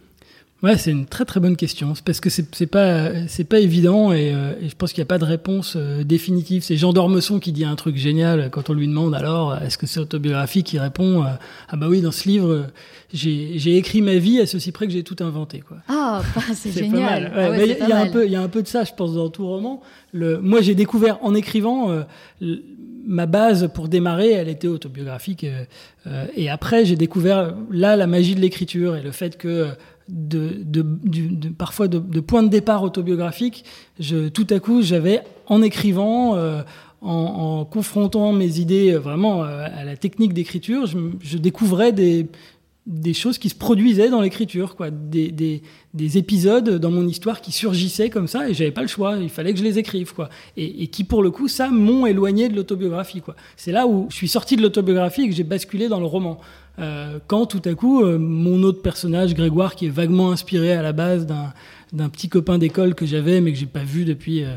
Ouais, 0.64 0.78
c'est 0.78 0.92
une 0.92 1.06
très 1.06 1.26
très 1.26 1.42
bonne 1.42 1.58
question. 1.58 1.94
Parce 2.06 2.22
que 2.22 2.30
c'est 2.30 2.66
pas 2.68 3.28
c'est 3.28 3.44
pas 3.44 3.60
évident 3.60 4.14
et, 4.14 4.34
euh, 4.34 4.54
et 4.62 4.70
je 4.70 4.76
pense 4.78 4.94
qu'il 4.94 5.02
n'y 5.02 5.08
a 5.08 5.08
pas 5.08 5.18
de 5.18 5.26
réponse 5.26 5.74
euh, 5.76 6.06
définitive. 6.06 6.64
C'est 6.64 6.78
Jean 6.78 6.94
d'Ormesson 6.94 7.40
qui 7.40 7.52
dit 7.52 7.66
un 7.66 7.76
truc 7.76 7.98
génial 7.98 8.50
quand 8.50 8.70
on 8.70 8.74
lui 8.74 8.88
demande 8.88 9.14
alors 9.14 9.58
est-ce 9.58 9.78
que 9.78 9.86
c'est 9.88 10.00
autobiographique, 10.00 10.72
il 10.72 10.80
répond 10.80 11.24
euh, 11.24 11.28
ah 11.68 11.76
bah 11.76 11.88
oui 11.90 12.00
dans 12.00 12.12
ce 12.14 12.30
livre 12.30 12.68
j'ai 13.14 13.60
j'ai 13.60 13.76
écrit 13.76 14.02
ma 14.02 14.16
vie 14.16 14.40
à 14.40 14.46
ceci 14.46 14.72
près 14.72 14.88
que 14.88 14.94
j'ai 14.94 15.04
tout 15.04 15.18
inventé 15.20 15.60
quoi. 15.60 15.78
Ah 15.90 16.22
bah, 16.34 16.42
c'est 16.56 16.72
génial. 16.80 17.24
Ouais, 17.26 17.32
Ah 17.46 17.52
ouais, 17.52 17.78
il 17.82 17.90
y 17.90 17.92
a 17.92 18.00
un 18.00 18.08
peu 18.08 18.26
il 18.26 18.32
y 18.32 18.36
a 18.38 18.42
un 18.42 18.48
peu 18.48 18.64
de 18.64 18.68
ça 18.70 18.86
je 18.86 18.94
pense 18.94 19.14
dans 19.16 19.28
tout 19.30 19.46
roman. 19.46 19.82
Le 20.14 20.40
moi 20.40 20.62
j'ai 20.62 20.76
découvert 20.76 21.20
en 21.24 21.36
écrivant 21.36 21.92
euh, 21.92 22.04
l- 22.42 22.62
ma 23.06 23.26
base 23.26 23.70
pour 23.74 23.90
démarrer, 23.90 24.32
elle 24.32 24.48
était 24.48 24.70
autobiographique. 24.70 25.44
euh, 25.44 25.66
euh, 26.08 26.26
et 26.38 26.50
après, 26.50 26.86
j'ai 26.86 26.96
découvert 26.96 27.54
là 27.70 27.98
la 27.98 28.08
magie 28.08 28.34
de 28.34 28.40
l'écriture 28.40 28.96
et 28.96 29.02
le 29.02 29.12
fait 29.12 29.38
que 29.38 29.68
de, 30.10 30.82
parfois 31.58 31.88
de, 31.88 32.00
de 32.00 32.20
point 32.20 32.44
de 32.44 32.50
départ 32.50 32.84
autobiographique, 32.84 33.66
je, 34.00 34.28
tout 34.30 34.48
à 34.50 34.60
coup, 34.60 34.82
j'avais 34.82 35.22
en 35.48 35.62
écrivant, 35.62 36.36
euh, 36.36 36.62
en, 37.02 37.66
confrontant 37.66 38.34
mes 38.34 38.60
idées 38.60 38.94
euh, 38.94 39.00
vraiment 39.00 39.44
euh, 39.44 39.66
à 39.74 39.84
la 39.84 39.96
technique 39.98 40.34
d'écriture, 40.34 40.86
je, 40.86 41.38
découvrais 41.38 41.92
des, 41.92 42.28
choses 43.14 43.38
qui 43.38 43.50
se 43.50 43.56
produisaient 43.56 44.10
dans 44.10 44.22
l'écriture, 44.22 44.76
quoi, 44.76 44.90
des, 44.90 45.32
des, 45.32 45.62
des 45.94 46.18
épisodes 46.18 46.80
dans 46.80 46.92
mon 46.92 47.08
histoire 47.08 47.42
qui 47.42 47.52
surgissaient 47.52 48.10
comme 48.10 48.28
ça, 48.28 48.50
et 48.50 48.54
j'avais 48.54 48.72
pas 48.72 48.82
le 48.82 48.88
choix, 48.88 49.18
il 49.18 49.30
fallait 49.30 49.54
que 49.54 49.60
je 49.60 49.64
les 49.64 49.80
écrive, 49.80 50.14
quoi, 50.14 50.30
et, 50.58 50.84
et 50.84 50.88
qui 50.88 51.04
pour 51.04 51.24
le 51.24 51.32
coup, 51.32 51.48
ça 51.48 51.70
m'ont 51.70 52.06
éloigné 52.06 52.50
de 52.50 52.56
l'autobiographie, 52.56 53.22
quoi. 53.22 53.36
C'est 53.56 53.72
là 53.72 53.88
où 53.88 54.08
je 54.10 54.16
suis 54.16 54.28
sorti 54.28 54.56
de 54.56 54.62
l'autobiographie 54.62 55.24
et 55.24 55.30
que 55.30 55.36
j'ai 55.36 55.44
basculé 55.44 55.88
dans 55.88 56.00
le 56.00 56.06
roman. 56.06 56.40
Euh, 56.80 57.20
quand 57.28 57.46
tout 57.46 57.62
à 57.66 57.74
coup, 57.76 58.02
euh, 58.04 58.18
mon 58.18 58.64
autre 58.64 58.82
personnage, 58.82 59.36
Grégoire, 59.36 59.76
qui 59.76 59.86
est 59.86 59.90
vaguement 59.90 60.32
inspiré 60.32 60.74
à 60.74 60.82
la 60.82 60.92
base 60.94 61.28
d'un 61.28 62.10
petit 62.10 62.30
copain 62.30 62.58
d'école 62.58 62.96
que 62.96 63.06
j'avais, 63.06 63.42
mais 63.42 63.52
que 63.54 63.60
j'ai 63.60 63.68
pas 63.68 63.84
vu 63.84 64.06
depuis 64.06 64.44
euh, 64.44 64.56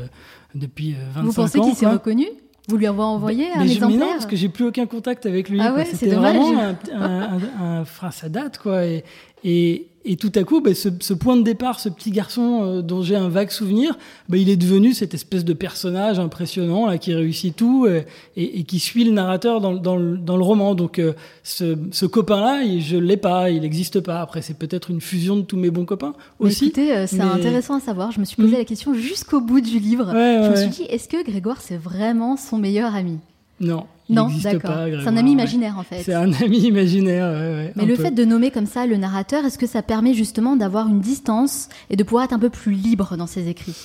depuis 0.55 0.93
euh, 0.93 0.97
25 1.13 1.21
Vous 1.25 1.33
pensez 1.33 1.59
ans. 1.59 1.63
qu'il 1.65 1.75
s'est 1.75 1.85
reconnu? 1.85 2.25
Vous 2.69 2.75
lui 2.75 2.85
avez 2.87 2.99
envoyé 2.99 3.45
un 3.45 3.59
mais 3.59 3.63
je- 3.63 3.67
mais 3.69 3.73
exemplaire 3.75 3.99
non, 3.99 4.11
parce 4.13 4.25
que 4.25 4.35
j'ai 4.35 4.49
plus 4.49 4.65
aucun 4.65 4.85
contact 4.87 5.25
avec 5.25 5.47
lui. 5.47 5.59
Ah 5.61 5.73
ouais, 5.73 5.85
c'est 5.85 6.07
vraiment 6.09 6.51
un, 6.59 6.75
un, 6.93 7.01
un- 7.37 7.39
un- 7.63 7.81
enfin, 7.81 8.11
ça 8.11 8.27
date 8.29 8.57
quoi. 8.57 8.83
Et, 8.85 9.05
et, 9.43 9.87
et 10.03 10.15
tout 10.15 10.31
à 10.35 10.43
coup, 10.43 10.61
bah, 10.61 10.73
ce, 10.73 10.89
ce 11.01 11.13
point 11.13 11.35
de 11.35 11.41
départ, 11.41 11.79
ce 11.79 11.89
petit 11.89 12.11
garçon 12.11 12.61
euh, 12.63 12.81
dont 12.81 13.01
j'ai 13.01 13.15
un 13.15 13.27
vague 13.29 13.49
souvenir, 13.51 13.97
bah, 14.29 14.37
il 14.37 14.49
est 14.49 14.55
devenu 14.55 14.93
cette 14.93 15.13
espèce 15.13 15.43
de 15.45 15.53
personnage 15.53 16.17
impressionnant 16.17 16.87
là 16.87 16.97
qui 16.97 17.13
réussit 17.13 17.55
tout 17.55 17.85
euh, 17.85 18.01
et, 18.37 18.59
et 18.59 18.63
qui 18.63 18.79
suit 18.79 19.03
le 19.03 19.11
narrateur 19.11 19.59
dans, 19.61 19.73
le- 19.73 19.79
dans, 19.79 19.95
le, 19.97 20.17
dans 20.17 20.37
le 20.37 20.43
roman. 20.43 20.75
Donc 20.75 20.97
euh, 20.99 21.13
ce, 21.43 21.77
ce 21.91 22.05
copain-là, 22.05 22.63
je 22.79 22.97
l'ai 22.97 23.17
pas, 23.17 23.49
il 23.49 23.61
n'existe 23.61 23.99
pas. 23.99 24.21
Après, 24.21 24.41
c'est 24.41 24.57
peut-être 24.57 24.89
une 24.91 25.01
fusion 25.01 25.35
de 25.35 25.41
tous 25.41 25.57
mes 25.57 25.69
bons 25.71 25.85
copains 25.85 26.13
Mais 26.39 26.47
aussi. 26.47 26.65
Écoutez, 26.67 27.05
c'est 27.07 27.17
mais- 27.17 27.23
intéressant 27.23 27.75
à 27.75 27.79
savoir. 27.81 28.11
Je 28.11 28.19
me 28.19 28.25
suis 28.25 28.37
posé 28.37 28.55
Mm. 28.55 28.59
la 28.59 28.65
question 28.65 28.93
jusqu'au 28.93 29.41
bout 29.41 29.61
du 29.61 29.77
livre. 29.79 30.07
Ouais, 30.13 30.37
je 30.41 30.43
ouais, 30.43 30.49
me 30.67 30.71
suis 30.71 30.83
dit, 30.83 30.89
est-ce 30.89 31.07
que 31.09 31.21
Grégoire, 31.23 31.61
c'est 31.61 31.77
vraiment 31.77 32.37
son 32.37 32.57
meilleur 32.57 32.95
ami? 32.95 33.17
Non, 33.59 33.85
Non, 34.09 34.29
d'accord. 34.41 34.71
C'est 35.01 35.07
un 35.09 35.17
ami 35.17 35.31
imaginaire 35.33 35.77
en 35.77 35.83
fait. 35.83 36.01
C'est 36.03 36.13
un 36.13 36.31
ami 36.33 36.59
imaginaire. 36.59 37.27
ouais, 37.31 37.39
ouais, 37.65 37.73
Mais 37.75 37.85
le 37.85 37.95
peu. 37.95 38.03
fait 38.03 38.11
de 38.11 38.23
nommer 38.25 38.51
comme 38.51 38.65
ça 38.65 38.85
le 38.85 38.95
narrateur, 38.97 39.43
est-ce 39.45 39.57
que 39.57 39.67
ça 39.67 39.81
permet 39.81 40.13
justement 40.13 40.55
d'avoir 40.55 40.87
une 40.87 41.01
distance 41.01 41.67
et 41.89 41.95
de 41.97 42.03
pouvoir 42.03 42.23
être 42.25 42.33
un 42.33 42.39
peu 42.39 42.49
plus 42.49 42.71
libre 42.73 43.17
dans 43.17 43.27
ses 43.27 43.49
écrits? 43.49 43.75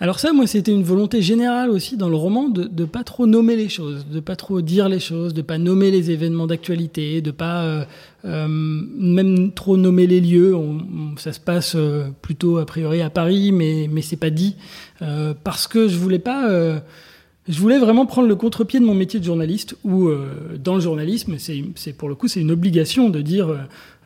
Alors 0.00 0.18
ça, 0.18 0.32
moi, 0.32 0.46
c'était 0.48 0.72
une 0.72 0.82
volonté 0.82 1.22
générale 1.22 1.70
aussi 1.70 1.96
dans 1.96 2.08
le 2.08 2.16
roman 2.16 2.48
de 2.48 2.64
de 2.64 2.84
pas 2.84 3.04
trop 3.04 3.26
nommer 3.26 3.54
les 3.54 3.68
choses, 3.68 4.06
de 4.10 4.18
pas 4.18 4.34
trop 4.34 4.60
dire 4.60 4.88
les 4.88 4.98
choses, 4.98 5.32
de 5.34 5.40
pas 5.40 5.56
nommer 5.56 5.92
les 5.92 6.10
événements 6.10 6.48
d'actualité, 6.48 7.22
de 7.22 7.30
pas 7.30 7.62
euh, 7.62 7.84
euh, 8.24 8.48
même 8.48 9.52
trop 9.52 9.76
nommer 9.76 10.06
les 10.08 10.20
lieux. 10.20 10.54
On- 10.54 10.78
on- 10.78 11.16
ça 11.16 11.32
se 11.32 11.38
passe 11.40 11.74
euh, 11.76 12.08
plutôt 12.22 12.58
a 12.58 12.66
priori 12.66 13.02
à 13.02 13.08
Paris, 13.10 13.52
mais 13.52 13.88
mais 13.90 14.02
c'est 14.02 14.16
pas 14.16 14.30
dit 14.30 14.56
parce 15.44 15.68
que 15.68 15.86
je 15.88 15.96
voulais 15.96 16.18
pas. 16.18 16.48
Euh, 17.48 17.52
je 17.52 17.58
voulais 17.60 17.78
vraiment 17.78 18.06
prendre 18.06 18.28
le 18.28 18.36
contre-pied 18.36 18.80
de 18.80 18.84
mon 18.84 18.94
métier 18.94 19.20
de 19.20 19.24
journaliste, 19.24 19.76
où 19.84 20.08
euh, 20.08 20.56
dans 20.62 20.74
le 20.74 20.80
journalisme, 20.80 21.34
c'est 21.38 21.62
c'est- 21.74 21.92
pour 21.92 22.08
le 22.08 22.14
coup, 22.14 22.28
c'est 22.28 22.40
une 22.40 22.50
obligation 22.50 23.10
de 23.10 23.20
dire 23.20 23.48
euh, 23.48 23.58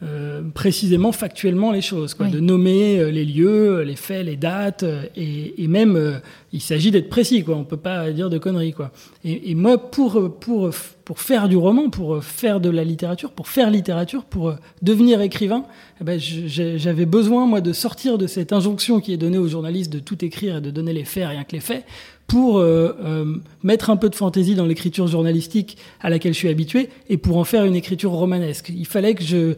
euh, 0.05 0.43
précisément, 0.55 1.11
factuellement 1.11 1.73
les 1.73 1.81
choses, 1.81 2.15
quoi, 2.15 2.27
Oui. 2.27 2.33
de 2.33 2.39
nommer 2.39 3.01
euh, 3.01 3.11
les 3.11 3.25
lieux, 3.25 3.83
les 3.83 3.97
faits, 3.97 4.25
les 4.27 4.37
dates, 4.37 4.85
euh, 4.85 5.03
et, 5.17 5.61
et 5.65 5.67
même 5.67 5.97
euh, 5.97 6.19
il 6.53 6.61
s'agit 6.61 6.93
d'être 6.93 7.09
précis, 7.09 7.43
quoi. 7.43 7.57
On 7.57 7.65
peut 7.65 7.77
pas 7.77 8.11
dire 8.13 8.31
de 8.31 8.39
conneries, 8.39 8.73
quoi. 8.73 8.93
Et, 9.25 9.51
et 9.51 9.55
moi, 9.57 9.91
pour 9.91 10.17
euh, 10.19 10.29
pour 10.29 10.71
pour 11.05 11.21
faire 11.21 11.49
du 11.49 11.57
roman, 11.57 11.91
pour 11.91 12.15
euh, 12.17 12.21
faire 12.21 12.61
de 12.61 12.69
la 12.71 12.85
littérature, 12.85 13.33
pour 13.33 13.49
faire 13.49 13.71
littérature, 13.71 14.25
pour 14.25 14.51
euh, 14.51 14.55
devenir 14.83 15.21
écrivain, 15.21 15.65
eh 16.01 16.05
ben, 16.05 16.21
j'avais 16.21 17.07
besoin 17.07 17.47
moi 17.47 17.61
de 17.61 17.73
sortir 17.73 18.19
de 18.19 18.27
cette 18.29 18.53
injonction 18.53 19.01
qui 19.01 19.13
est 19.13 19.17
donnée 19.17 19.39
aux 19.39 19.49
journalistes 19.49 19.93
de 19.93 19.99
tout 20.01 20.25
écrire 20.25 20.59
et 20.59 20.61
de 20.61 20.71
donner 20.71 20.93
les 20.93 21.05
faits 21.05 21.27
rien 21.29 21.43
que 21.45 21.53
les 21.53 21.61
faits 21.61 21.85
pour 22.29 22.59
euh, 22.59 22.95
euh, 23.03 23.37
mettre 23.63 23.89
un 23.89 23.97
peu 23.97 24.11
de 24.11 24.15
fantaisie 24.15 24.55
dans 24.55 24.67
l'écriture 24.67 25.07
journalistique 25.07 25.79
à 26.01 26.11
laquelle 26.11 26.35
je 26.35 26.39
suis 26.39 26.51
habitué 26.51 26.91
et 27.09 27.17
pour 27.17 27.39
en 27.39 27.45
faire 27.45 27.65
une 27.65 27.75
écriture 27.75 28.13
romanesque. 28.13 28.69
Il 28.69 28.87
fallait 28.87 29.15
que 29.15 29.55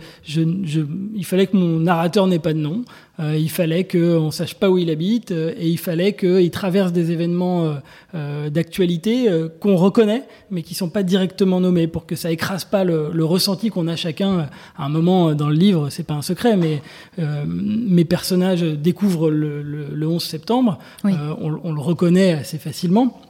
mon 1.53 1.81
narrateur 1.81 2.29
n'ait 2.29 2.39
pas 2.39 2.53
de 2.53 2.61
nom, 2.61 2.85
euh, 3.21 3.37
il 3.37 3.51
fallait 3.51 3.85
qu'on 3.85 4.31
sache 4.31 4.55
pas 4.55 4.71
où 4.71 4.79
il 4.79 4.91
habite 4.91 5.31
euh, 5.31 5.53
et 5.59 5.69
il 5.69 5.79
fallait 5.79 6.15
qu'il 6.15 6.51
traverse 6.51 6.93
des 6.93 7.11
événements 7.11 7.77
euh, 8.15 8.51
d'actualité 8.51 9.29
qu'on 9.61 9.77
reconnaît 9.77 10.25
mais 10.51 10.63
qui 10.63 10.75
sont 10.75 10.89
pas 10.89 11.03
directement 11.03 11.61
nommés 11.61 11.87
pour 11.87 12.07
que 12.07 12.17
ça 12.17 12.31
écrase 12.31 12.65
pas 12.65 12.85
le, 12.85 13.11
le 13.13 13.25
ressenti 13.25 13.71
qu'on 13.71 13.89
a 13.89 13.97
chacun 13.97 14.49
à 14.77 14.85
un 14.85 14.89
moment 14.89 15.35
dans 15.35 15.49
le 15.49 15.57
livre. 15.57 15.91
C'est 15.91 16.03
pas 16.03 16.15
un 16.15 16.23
secret, 16.23 16.57
mais 16.57 16.83
mes 17.47 18.05
personnages 18.05 18.63
découvrent 18.63 19.31
le, 19.31 19.63
le, 19.63 19.89
le 19.93 20.09
11 20.09 20.23
septembre. 20.23 20.79
Oui. 21.05 21.13
On, 21.41 21.61
on 21.63 21.73
le 21.73 21.81
reconnaît 21.81 22.33
assez 22.33 22.59
facilement. 22.59 23.21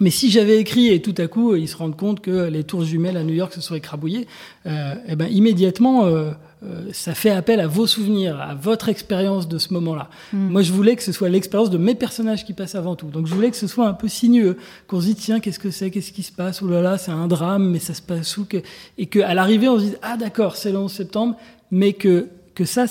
Mais 0.00 0.10
si 0.10 0.30
j'avais 0.30 0.58
écrit 0.58 0.88
et 0.88 1.02
tout 1.02 1.14
à 1.18 1.26
coup 1.26 1.54
ils 1.54 1.68
se 1.68 1.76
rendent 1.76 1.96
compte 1.96 2.20
que 2.20 2.48
les 2.48 2.64
tours 2.64 2.84
jumelles 2.84 3.16
à 3.16 3.24
New 3.24 3.34
York 3.34 3.52
se 3.52 3.60
sont 3.60 3.74
écrabouillées, 3.74 4.26
euh, 4.66 4.94
eh 5.06 5.16
ben 5.16 5.26
immédiatement 5.26 6.06
euh, 6.06 6.32
euh, 6.64 6.90
ça 6.92 7.14
fait 7.14 7.30
appel 7.30 7.60
à 7.60 7.66
vos 7.66 7.86
souvenirs, 7.86 8.40
à 8.40 8.54
votre 8.54 8.88
expérience 8.88 9.48
de 9.48 9.58
ce 9.58 9.72
moment-là. 9.74 10.08
Mm. 10.32 10.48
Moi 10.48 10.62
je 10.62 10.72
voulais 10.72 10.96
que 10.96 11.02
ce 11.02 11.12
soit 11.12 11.28
l'expérience 11.28 11.70
de 11.70 11.78
mes 11.78 11.94
personnages 11.94 12.44
qui 12.44 12.52
passe 12.52 12.74
avant 12.74 12.94
tout. 12.94 13.08
Donc 13.08 13.26
je 13.26 13.34
voulais 13.34 13.50
que 13.50 13.56
ce 13.56 13.66
soit 13.66 13.88
un 13.88 13.94
peu 13.94 14.08
sinueux, 14.08 14.56
qu'on 14.86 15.00
se 15.00 15.06
dise 15.06 15.16
tiens 15.16 15.40
qu'est-ce 15.40 15.58
que 15.58 15.70
c'est, 15.70 15.90
qu'est-ce 15.90 16.12
qui 16.12 16.22
se 16.22 16.32
passe, 16.32 16.62
oh 16.62 16.68
là 16.68 16.80
là 16.80 16.98
c'est 16.98 17.10
un 17.10 17.26
drame, 17.26 17.70
mais 17.70 17.78
ça 17.78 17.94
se 17.94 18.02
passe 18.02 18.36
où 18.36 18.44
que... 18.44 18.58
et 18.98 19.06
que 19.06 19.18
à 19.20 19.34
l'arrivée 19.34 19.68
on 19.68 19.78
se 19.78 19.84
dise 19.84 19.98
ah 20.02 20.16
d'accord 20.16 20.56
c'est 20.56 20.72
le 20.72 20.78
11 20.78 20.92
septembre, 20.92 21.36
mais 21.70 21.94
que 21.94 22.28
que 22.54 22.64
ça, 22.64 22.84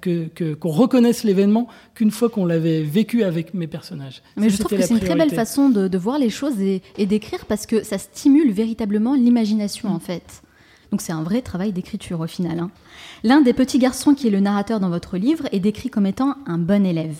que 0.00 0.54
qu'on 0.54 0.68
reconnaisse 0.68 1.24
l'événement 1.24 1.68
qu'une 1.94 2.10
fois 2.10 2.28
qu'on 2.28 2.44
l'avait 2.44 2.82
vécu 2.82 3.22
avec 3.22 3.54
mes 3.54 3.66
personnages. 3.66 4.22
Mais 4.36 4.50
Ça, 4.50 4.56
je 4.56 4.62
trouve 4.62 4.78
que 4.78 4.84
c'est 4.84 4.94
une 4.94 5.00
très 5.00 5.16
belle 5.16 5.30
façon 5.30 5.70
de, 5.70 5.88
de 5.88 5.98
voir 5.98 6.18
les 6.18 6.30
choses 6.30 6.60
et, 6.60 6.82
et 6.98 7.06
d'écrire 7.06 7.46
parce 7.46 7.66
que 7.66 7.82
ça 7.82 7.98
stimule 7.98 8.52
véritablement 8.52 9.14
l'imagination 9.14 9.88
en 9.88 10.00
fait. 10.00 10.42
Donc 10.96 11.02
c'est 11.02 11.12
un 11.12 11.22
vrai 11.22 11.42
travail 11.42 11.72
d'écriture 11.72 12.20
au 12.20 12.26
final. 12.26 12.58
hein. 12.58 12.70
L'un 13.22 13.42
des 13.42 13.52
petits 13.52 13.78
garçons 13.78 14.14
qui 14.14 14.28
est 14.28 14.30
le 14.30 14.40
narrateur 14.40 14.80
dans 14.80 14.88
votre 14.88 15.18
livre 15.18 15.44
est 15.52 15.60
décrit 15.60 15.90
comme 15.90 16.06
étant 16.06 16.36
un 16.46 16.56
bon 16.56 16.86
élève. 16.86 17.16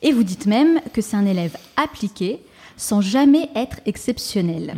Et 0.00 0.12
vous 0.12 0.22
dites 0.22 0.46
même 0.46 0.80
que 0.94 1.02
c'est 1.02 1.14
un 1.18 1.26
élève 1.26 1.54
appliqué 1.76 2.38
sans 2.78 3.02
jamais 3.02 3.50
être 3.54 3.80
exceptionnel. 3.84 4.72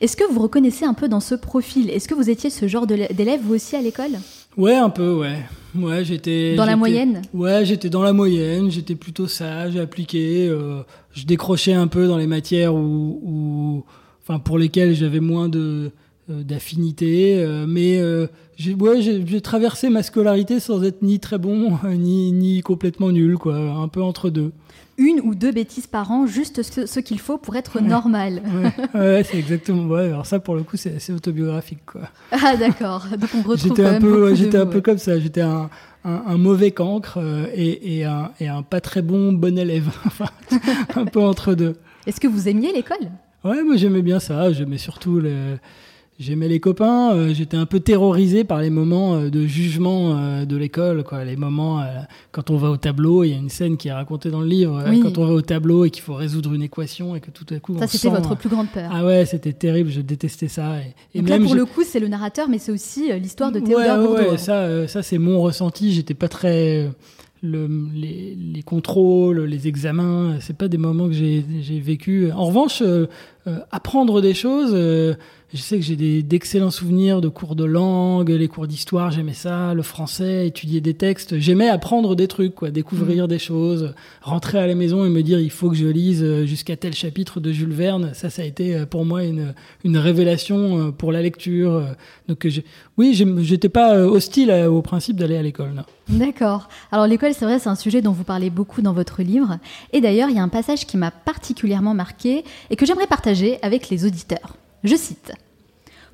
Est-ce 0.00 0.16
que 0.16 0.24
vous 0.32 0.40
reconnaissez 0.40 0.86
un 0.86 0.94
peu 0.94 1.08
dans 1.10 1.20
ce 1.20 1.34
profil? 1.34 1.90
Est-ce 1.90 2.08
que 2.08 2.14
vous 2.14 2.30
étiez 2.30 2.48
ce 2.48 2.66
genre 2.68 2.86
d'élève 2.86 3.40
vous 3.42 3.56
aussi 3.56 3.76
à 3.76 3.82
l'école? 3.82 4.12
Ouais, 4.56 4.76
un 4.76 4.88
peu, 4.88 5.12
ouais. 5.12 5.36
Ouais, 5.76 6.02
j'étais. 6.02 6.56
Dans 6.56 6.64
la 6.64 6.76
moyenne? 6.76 7.20
Ouais, 7.34 7.66
j'étais 7.66 7.90
dans 7.90 8.02
la 8.02 8.14
moyenne. 8.14 8.70
J'étais 8.70 8.94
plutôt 8.94 9.26
sage, 9.28 9.76
appliqué. 9.76 10.48
euh, 10.48 10.80
je 11.12 11.26
décrochais 11.26 11.74
un 11.74 11.86
peu 11.86 12.08
dans 12.08 12.16
les 12.16 12.26
matières 12.26 12.74
où, 12.74 13.20
où- 13.22 13.84
enfin, 14.22 14.38
pour 14.38 14.56
lesquelles 14.56 14.94
j'avais 14.94 15.20
moins 15.20 15.50
de 15.50 15.90
d'affinité. 16.30 17.42
euh, 17.42 17.66
mais 17.68 17.98
euh, 17.98 18.26
j'ai, 18.56 18.74
ouais, 18.74 19.40
traversé 19.40 19.90
ma 19.90 20.02
scolarité 20.02 20.60
sans 20.60 20.82
être 20.84 21.02
ni 21.02 21.18
très 21.20 21.38
bon 21.38 21.78
ni 21.88 22.32
ni 22.32 22.60
complètement 22.62 23.10
nul, 23.10 23.36
quoi. 23.38 23.56
Un 23.56 23.88
peu 23.88 24.02
entre 24.02 24.30
deux. 24.30 24.52
Une 24.98 25.20
ou 25.22 25.34
deux 25.34 25.50
bêtises 25.50 25.86
par 25.86 26.10
an, 26.10 26.26
juste 26.26 26.62
ce, 26.62 26.84
ce 26.84 27.00
qu'il 27.00 27.18
faut 27.20 27.38
pour 27.38 27.56
être 27.56 27.80
normal. 27.80 28.42
Ouais, 28.94 29.00
ouais, 29.00 29.22
c'est 29.24 29.38
exactement. 29.38 29.84
Ouais, 29.86 30.08
alors 30.08 30.26
ça, 30.26 30.40
pour 30.40 30.54
le 30.56 30.62
coup, 30.62 30.76
c'est, 30.76 30.98
c'est 30.98 31.14
autobiographique, 31.14 31.78
quoi. 31.86 32.02
Ah 32.32 32.54
d'accord, 32.58 33.06
donc 33.18 33.30
on 33.34 33.38
retrouve 33.38 33.56
J'étais 33.68 33.86
un 33.86 33.98
peu, 33.98 34.34
j'étais 34.34 34.58
un 34.58 34.66
peu 34.66 34.82
comme 34.82 34.98
ça. 34.98 35.18
J'étais 35.18 35.40
un, 35.40 35.70
un, 36.04 36.22
un 36.26 36.36
mauvais 36.36 36.72
cancre 36.72 37.16
euh, 37.16 37.46
et, 37.54 37.96
et, 38.00 38.04
un, 38.04 38.32
et 38.40 38.48
un 38.48 38.62
pas 38.62 38.82
très 38.82 39.00
bon 39.00 39.32
bon 39.32 39.58
élève. 39.58 39.88
Un 40.96 41.06
peu 41.06 41.20
entre 41.20 41.54
deux. 41.54 41.76
Est-ce 42.06 42.20
que 42.20 42.28
vous 42.28 42.48
aimiez 42.48 42.70
l'école? 42.72 43.10
Ouais, 43.42 43.62
moi 43.62 43.76
j'aimais 43.76 44.02
bien 44.02 44.20
ça. 44.20 44.52
J'aimais 44.52 44.76
surtout 44.78 45.18
le, 45.18 45.58
j'aimais 46.20 46.48
les 46.48 46.60
copains. 46.60 47.14
euh, 47.14 47.34
j'étais 47.34 47.56
un 47.56 47.66
peu 47.66 47.80
terrorisé 47.80 48.44
par 48.44 48.60
les 48.60 48.70
moments 48.70 49.14
euh, 49.14 49.30
de 49.30 49.46
jugement 49.46 50.16
euh, 50.16 50.44
de 50.44 50.56
l'école, 50.56 51.02
quoi. 51.02 51.24
Les 51.24 51.34
moments 51.36 51.82
quand 52.30 52.50
on 52.50 52.56
va 52.56 52.70
au 52.70 52.76
tableau, 52.76 53.24
il 53.24 53.30
y 53.30 53.32
a 53.32 53.36
une 53.36 53.48
scène 53.48 53.76
qui 53.76 53.88
est 53.88 53.92
racontée 53.92 54.30
dans 54.30 54.40
le 54.40 54.46
livre. 54.46 54.84
Oui. 54.88 55.00
Quand 55.00 55.18
on 55.18 55.24
va 55.24 55.32
au 55.32 55.40
tableau 55.40 55.84
et 55.84 55.90
qu'il 55.90 56.02
faut 56.02 56.14
résoudre 56.14 56.52
une 56.52 56.62
équation 56.62 57.16
et 57.16 57.20
que 57.20 57.30
tout 57.30 57.46
à 57.52 57.58
coup 57.58 57.76
Ça, 57.78 57.86
c'était 57.86 58.10
votre 58.10 58.36
plus 58.36 58.48
grande 58.50 58.68
peur. 58.68 58.90
Ah 58.92 59.04
ouais, 59.04 59.24
c'était 59.24 59.52
terrible. 59.52 59.90
Je 59.90 60.02
détestais 60.02 60.48
ça. 60.48 60.78
Et, 60.78 61.18
et 61.18 61.22
Donc 61.22 61.30
là, 61.30 61.40
pour 61.40 61.54
le 61.54 61.64
coup, 61.64 61.82
c'est 61.84 62.00
le 62.00 62.08
narrateur, 62.08 62.48
mais 62.48 62.58
c'est 62.58 62.72
aussi 62.72 63.10
l'histoire 63.18 63.50
de 63.50 63.60
Théodore 63.60 63.98
ouais, 63.98 64.06
Bourdeau. 64.06 64.30
ouais, 64.32 64.38
ça, 64.38 64.86
ça 64.86 65.02
c'est 65.02 65.18
mon 65.18 65.40
ressenti. 65.40 65.92
J'étais 65.92 66.14
pas 66.14 66.28
très. 66.28 66.90
les, 67.42 68.62
contrôles, 68.66 69.40
les 69.44 69.66
examens, 69.68 70.36
c'est 70.40 70.56
pas 70.56 70.68
des 70.68 70.78
moments 70.78 71.06
que 71.08 71.14
j'ai 71.14 71.80
vécu. 71.80 72.30
En 72.32 72.44
revanche, 72.44 72.82
apprendre 73.70 74.20
des 74.20 74.34
choses, 74.34 74.76
je 75.52 75.60
sais 75.60 75.78
que 75.78 75.82
j'ai 75.82 76.22
d'excellents 76.22 76.70
souvenirs 76.70 77.20
de 77.20 77.28
cours 77.28 77.56
de 77.56 77.64
langue, 77.64 78.30
les 78.30 78.46
cours 78.46 78.68
d'histoire, 78.68 79.10
j'aimais 79.10 79.34
ça, 79.34 79.74
le 79.74 79.82
français, 79.82 80.46
étudier 80.46 80.80
des 80.80 80.94
textes. 80.94 81.40
J'aimais 81.40 81.68
apprendre 81.68 82.14
des 82.14 82.28
trucs, 82.28 82.54
quoi, 82.54 82.70
découvrir 82.70 83.24
mm. 83.24 83.28
des 83.28 83.38
choses, 83.40 83.94
rentrer 84.22 84.58
à 84.58 84.66
la 84.68 84.76
maison 84.76 85.04
et 85.04 85.08
me 85.08 85.22
dire 85.22 85.40
il 85.40 85.50
faut 85.50 85.68
que 85.68 85.76
je 85.76 85.86
lise 85.86 86.22
euh, 86.22 86.46
jusqu'à 86.46 86.76
tel 86.76 86.94
chapitre 86.94 87.40
de 87.40 87.50
Jules 87.50 87.72
Verne. 87.72 88.12
Ça, 88.14 88.30
ça 88.30 88.42
a 88.42 88.44
été 88.44 88.76
euh, 88.76 88.86
pour 88.86 89.04
moi 89.04 89.24
une, 89.24 89.54
une 89.82 89.98
révélation 89.98 90.78
euh, 90.78 90.90
pour 90.92 91.10
la 91.10 91.20
lecture. 91.20 91.84
Donc, 92.28 92.46
oui, 92.96 93.14
j'étais 93.42 93.68
pas 93.68 93.96
hostile 93.96 94.52
au 94.52 94.82
principe 94.82 95.16
d'aller 95.16 95.36
à 95.36 95.42
l'école. 95.42 95.82
D'accord. 96.08 96.68
Alors 96.92 97.06
l'école, 97.06 97.34
c'est 97.34 97.44
vrai, 97.44 97.58
c'est 97.58 97.68
un 97.68 97.74
sujet 97.74 98.02
dont 98.02 98.12
vous 98.12 98.24
parlez 98.24 98.50
beaucoup 98.50 98.82
dans 98.82 98.92
votre 98.92 99.22
livre. 99.22 99.58
Et 99.92 100.00
d'ailleurs, 100.00 100.28
il 100.28 100.36
y 100.36 100.38
a 100.38 100.42
un 100.42 100.48
passage 100.48 100.86
qui 100.86 100.96
m'a 100.96 101.10
particulièrement 101.10 101.94
marqué 101.94 102.44
et 102.70 102.76
que 102.76 102.86
j'aimerais 102.86 103.06
partager 103.06 103.58
avec 103.62 103.88
les 103.90 104.04
auditeurs. 104.04 104.56
Je 104.82 104.96
cite. 104.96 105.32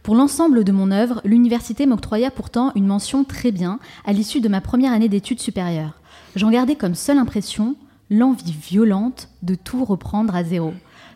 Pour 0.03 0.15
l'ensemble 0.15 0.65
de 0.65 0.73
mon 0.73 0.91
œuvre, 0.91 1.21
l'université 1.25 1.87
m'octroya 1.87 2.31
pourtant 2.31 2.73
une 2.75 2.87
mention 2.87 3.25
très 3.25 3.53
bien 3.53 3.79
à 4.05 4.13
l'issue 4.13 4.41
de 4.41 4.49
ma 4.49 4.61
première 4.61 4.93
année 4.93 5.09
d'études 5.09 5.41
supérieures. 5.41 5.95
J'en 6.35 6.51
gardais 6.51 6.75
comme 6.75 6.95
seule 6.95 7.19
impression 7.19 7.77
l'envie 8.11 8.53
violente 8.53 9.29
de 9.43 9.55
tout 9.55 9.85
reprendre 9.85 10.35
à 10.35 10.45
zéro. 10.45 10.75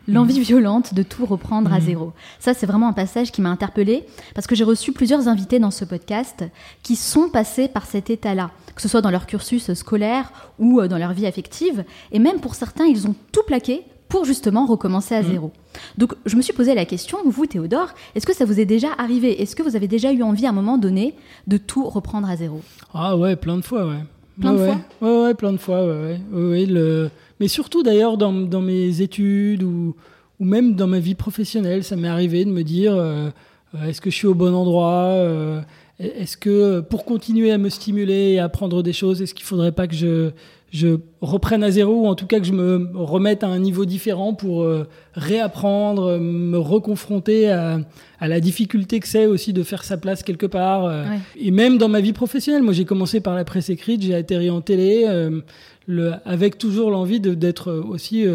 L'envie 0.09 0.41
mmh. 0.41 0.43
violente 0.43 0.95
de 0.95 1.03
tout 1.03 1.27
reprendre 1.27 1.73
à 1.73 1.79
mmh. 1.79 1.83
zéro. 1.83 2.13
Ça, 2.39 2.55
c'est 2.55 2.67
vraiment 2.67 2.89
un 2.89 2.93
passage 2.93 3.31
qui 3.33 3.43
m'a 3.43 3.51
interpellée 3.51 4.05
parce 4.35 4.47
que 4.47 4.55
j'ai 4.55 4.65
reçu 4.65 4.93
plusieurs 4.93 5.29
invités 5.29 5.59
dans 5.59 5.71
ce 5.71 5.85
podcast 5.85 6.45
qui 6.83 6.97
sont 6.97 7.29
passés 7.29 7.69
par 7.69 7.87
cet 7.87 8.11
état-là, 8.11 8.51
que 8.75 8.83
ce 8.83 8.89
soit 8.89 9.03
dans 9.03 9.11
leur 9.11 9.27
cursus 9.27 9.73
scolaire 9.75 10.33
ou 10.59 10.81
euh, 10.81 10.89
dans 10.89 10.99
leur 10.99 11.13
vie 11.13 11.27
affective. 11.27 11.85
Et 12.13 12.19
même 12.19 12.41
pour 12.41 12.55
certains, 12.55 12.87
ils 12.87 13.07
ont 13.07 13.15
tout 13.31 13.43
plaqué 13.47 13.85
pour 14.11 14.27
justement 14.27 14.67
recommencer 14.67 15.15
à 15.15 15.23
mmh. 15.23 15.31
zéro. 15.31 15.53
Donc 15.97 16.15
je 16.27 16.37
me 16.37 16.43
suis 16.43 16.53
posé 16.53 16.75
la 16.75 16.85
question, 16.85 17.17
vous 17.25 17.47
Théodore, 17.47 17.95
est-ce 18.15 18.27
que 18.27 18.35
ça 18.35 18.45
vous 18.45 18.61
est 18.61 18.67
déjà 18.67 18.89
arrivé? 18.99 19.41
Est-ce 19.41 19.57
que 19.57 19.63
vous 19.63 19.77
avez 19.77 19.89
déjà 19.89 20.13
eu 20.13 20.23
envie 20.23 20.45
à 20.45 20.51
un 20.51 20.53
moment 20.53 20.77
donné 20.77 21.15
de 21.47 21.57
tout 21.57 21.89
reprendre 21.89 22.29
à 22.29 22.37
zéro? 22.37 22.61
Ah 22.93 23.17
ouais, 23.17 23.37
plein 23.37 23.57
de 23.57 23.63
fois, 23.63 23.87
ouais. 23.87 24.05
Plein 24.39 24.53
de 24.53 24.59
fois? 24.59 24.81
ouais, 25.01 25.23
ouais, 25.23 25.35
plein 25.35 25.53
de 25.53 25.59
fois, 25.59 25.87
ouais. 25.87 26.21
ouais. 26.33 26.67
le... 26.67 27.11
Mais 27.39 27.49
surtout 27.49 27.83
d'ailleurs 27.83 28.19
dans, 28.19 28.33
dans, 28.33 28.61
mes 28.61 29.01
études 29.01 29.63
ou, 29.63 29.95
ou 30.41 30.45
même 30.45 30.75
dans 30.75 30.89
ma 30.89 30.99
vie 30.99 31.15
professionnelle, 31.15 31.85
ça 31.85 31.97
m'est 31.97 32.09
arrivé 32.09 32.45
de 32.45 32.51
me 32.51 32.65
dire, 32.65 32.95
euh, 32.95 33.31
euh, 33.75 33.85
est-ce 33.85 34.01
que 34.01 34.11
je 34.11 34.17
suis 34.17 34.27
au 34.27 34.35
bon 34.35 34.55
endroit 34.55 35.05
euh, 35.05 35.61
Est-ce 36.01 36.37
que 36.37 36.81
pour 36.81 37.05
continuer 37.05 37.53
à 37.53 37.59
me 37.59 37.69
stimuler 37.69 38.33
et 38.33 38.41
à 38.41 38.45
apprendre 38.45 38.83
des 38.83 38.93
choses, 38.93 39.23
est-ce 39.23 39.35
qu'il 39.35 39.45
ne 39.45 39.49
faudrait 39.49 39.73
pas 39.73 39.87
que 39.87 39.95
je 39.95 40.33
je 40.71 41.01
reprenne 41.21 41.65
à 41.65 41.71
zéro 41.71 42.03
ou 42.03 42.07
en 42.07 42.15
tout 42.15 42.27
cas 42.27 42.39
que 42.39 42.47
je 42.47 42.53
me 42.53 42.91
remette 42.95 43.43
à 43.43 43.49
un 43.49 43.59
niveau 43.59 43.85
différent 43.85 44.35
pour 44.35 44.63
euh, 44.63 44.87
réapprendre, 45.15 46.19
me 46.19 46.59
reconfronter 46.59 47.51
à, 47.51 47.81
la 48.21 48.41
difficulté 48.41 49.01
que 49.01 49.09
c'est 49.09 49.27
aussi 49.27 49.53
de 49.53 49.63
faire 49.65 49.83
sa 49.83 49.97
place 49.97 50.23
quelque 50.23 50.47
part. 50.47 50.85
Euh. 50.85 51.05
Et 51.37 51.51
même 51.51 51.77
dans 51.77 51.89
ma 51.89 52.01
vie 52.01 52.13
professionnelle, 52.13 52.63
moi 52.63 52.73
j'ai 52.73 52.85
commencé 52.85 53.21
par 53.21 53.35
la 53.35 53.45
presse 53.45 53.69
écrite, 53.69 54.03
j'ai 54.03 54.15
atterri 54.15 54.49
en 54.49 54.61
télé, 54.61 55.05
euh, 55.09 55.41
le, 55.87 56.13
avec 56.25 56.57
toujours 56.57 56.91
l'envie 56.91 57.19
d'être 57.19 57.73
aussi 57.73 58.27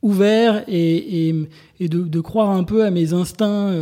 ouvert 0.00 0.64
et, 0.68 1.28
et, 1.80 1.88
de, 1.88 2.02
de, 2.02 2.20
croire 2.20 2.50
un 2.50 2.64
peu 2.64 2.84
à 2.84 2.90
mes 2.90 3.12
instincts 3.12 3.72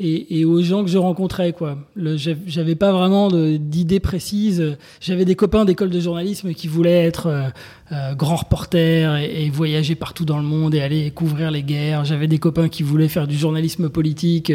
et, 0.00 0.44
aux 0.44 0.60
gens 0.60 0.82
que 0.82 0.90
je 0.90 0.98
rencontrais 0.98 1.52
quoi. 1.52 1.78
J'avais 1.96 2.74
pas 2.74 2.92
vraiment 2.92 3.28
d'idées 3.30 4.00
précises. 4.00 4.76
J'avais 5.00 5.24
des 5.24 5.36
copains 5.36 5.64
d'école 5.64 5.90
de 5.90 6.00
journalisme 6.00 6.52
qui 6.52 6.66
voulaient 6.66 7.04
être 7.04 7.26
euh, 7.26 7.48
euh, 7.92 8.14
grands 8.14 8.36
reporters 8.36 9.16
et, 9.16 9.50
voyager 9.50 9.94
partout 9.94 10.24
dans 10.24 10.38
le 10.38 10.44
monde 10.44 10.74
et 10.74 10.80
aller 10.80 11.10
couvrir 11.10 11.50
les 11.50 11.62
guerres. 11.62 12.04
J'avais 12.04 12.26
des 12.26 12.38
copains 12.38 12.68
qui 12.68 12.82
voulaient 12.82 13.08
faire 13.08 13.28
du 13.28 13.36
journalisme 13.36 13.88
politique. 13.88 14.52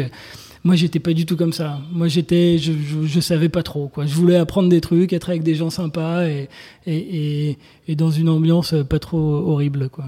Moi, 0.62 0.74
j'étais 0.74 0.98
pas 0.98 1.14
du 1.14 1.24
tout 1.24 1.36
comme 1.36 1.54
ça. 1.54 1.80
Moi, 1.90 2.08
j'étais, 2.08 2.58
je, 2.58 2.72
je, 3.04 3.20
savais 3.20 3.48
pas 3.48 3.62
trop 3.62 3.88
quoi. 3.88 4.04
Je 4.04 4.14
voulais 4.14 4.36
apprendre 4.36 4.68
des 4.68 4.82
trucs, 4.82 5.14
être 5.14 5.30
avec 5.30 5.42
des 5.42 5.54
gens 5.54 5.70
sympas 5.70 6.26
et, 6.86 7.56
et 7.90 7.96
dans 7.96 8.12
une 8.12 8.28
ambiance 8.28 8.72
pas 8.88 9.00
trop 9.00 9.18
horrible, 9.18 9.88
quoi. 9.88 10.04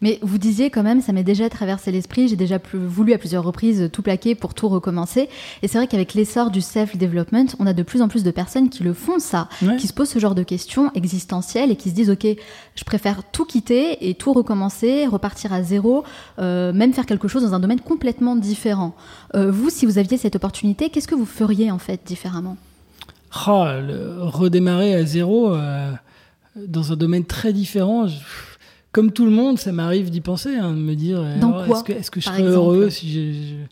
Mais 0.00 0.18
vous 0.22 0.36
disiez 0.36 0.68
quand 0.68 0.82
même, 0.82 1.00
ça 1.00 1.12
m'est 1.12 1.22
déjà 1.22 1.48
traversé 1.48 1.92
l'esprit, 1.92 2.26
j'ai 2.26 2.34
déjà 2.34 2.58
voulu 2.72 3.12
à 3.12 3.18
plusieurs 3.18 3.44
reprises 3.44 3.88
tout 3.92 4.02
plaquer 4.02 4.34
pour 4.34 4.52
tout 4.52 4.68
recommencer. 4.68 5.28
Et 5.62 5.68
c'est 5.68 5.78
vrai 5.78 5.86
qu'avec 5.86 6.14
l'essor 6.14 6.50
du 6.50 6.60
self-development, 6.60 7.54
on 7.60 7.66
a 7.66 7.72
de 7.72 7.82
plus 7.84 8.02
en 8.02 8.08
plus 8.08 8.24
de 8.24 8.32
personnes 8.32 8.68
qui 8.68 8.82
le 8.82 8.94
font 8.94 9.20
ça, 9.20 9.48
qui 9.78 9.86
se 9.86 9.92
posent 9.92 10.08
ce 10.08 10.18
genre 10.18 10.34
de 10.34 10.42
questions 10.42 10.90
existentielles 10.94 11.70
et 11.70 11.76
qui 11.76 11.90
se 11.90 11.94
disent, 11.94 12.10
OK, 12.10 12.26
je 12.74 12.84
préfère 12.84 13.22
tout 13.30 13.44
quitter 13.44 14.08
et 14.08 14.14
tout 14.14 14.32
recommencer, 14.32 15.06
repartir 15.06 15.52
à 15.52 15.62
zéro, 15.62 16.02
euh, 16.40 16.72
même 16.72 16.92
faire 16.92 17.06
quelque 17.06 17.28
chose 17.28 17.44
dans 17.44 17.54
un 17.54 17.60
domaine 17.60 17.80
complètement 17.80 18.34
différent. 18.34 18.96
Euh, 19.36 19.52
vous, 19.52 19.70
si 19.70 19.86
vous 19.86 19.98
aviez 19.98 20.16
cette 20.16 20.34
opportunité, 20.34 20.90
qu'est-ce 20.90 21.08
que 21.08 21.14
vous 21.14 21.26
feriez 21.26 21.70
en 21.70 21.78
fait 21.78 22.00
différemment? 22.04 22.56
Oh, 23.46 23.64
redémarrer 24.18 24.96
à 24.96 25.04
zéro. 25.04 25.54
Euh, 25.54 25.92
dans 26.56 26.92
un 26.92 26.96
domaine 26.96 27.24
très 27.24 27.52
différent. 27.52 28.06
comme 28.92 29.12
tout 29.12 29.24
le 29.24 29.30
monde, 29.30 29.58
ça 29.58 29.72
m'arrive 29.72 30.10
d'y 30.10 30.20
penser, 30.20 30.54
hein, 30.56 30.72
de 30.72 30.80
me 30.80 30.94
dire 30.94 31.24
oh, 31.42 31.72
est-ce 31.72 31.84
que, 31.84 31.92
est 31.92 32.10
que, 32.10 32.20
je 32.20 32.26
serais 32.26 32.42
heureux 32.42 32.90
si 32.90 33.12
je, 33.12 33.64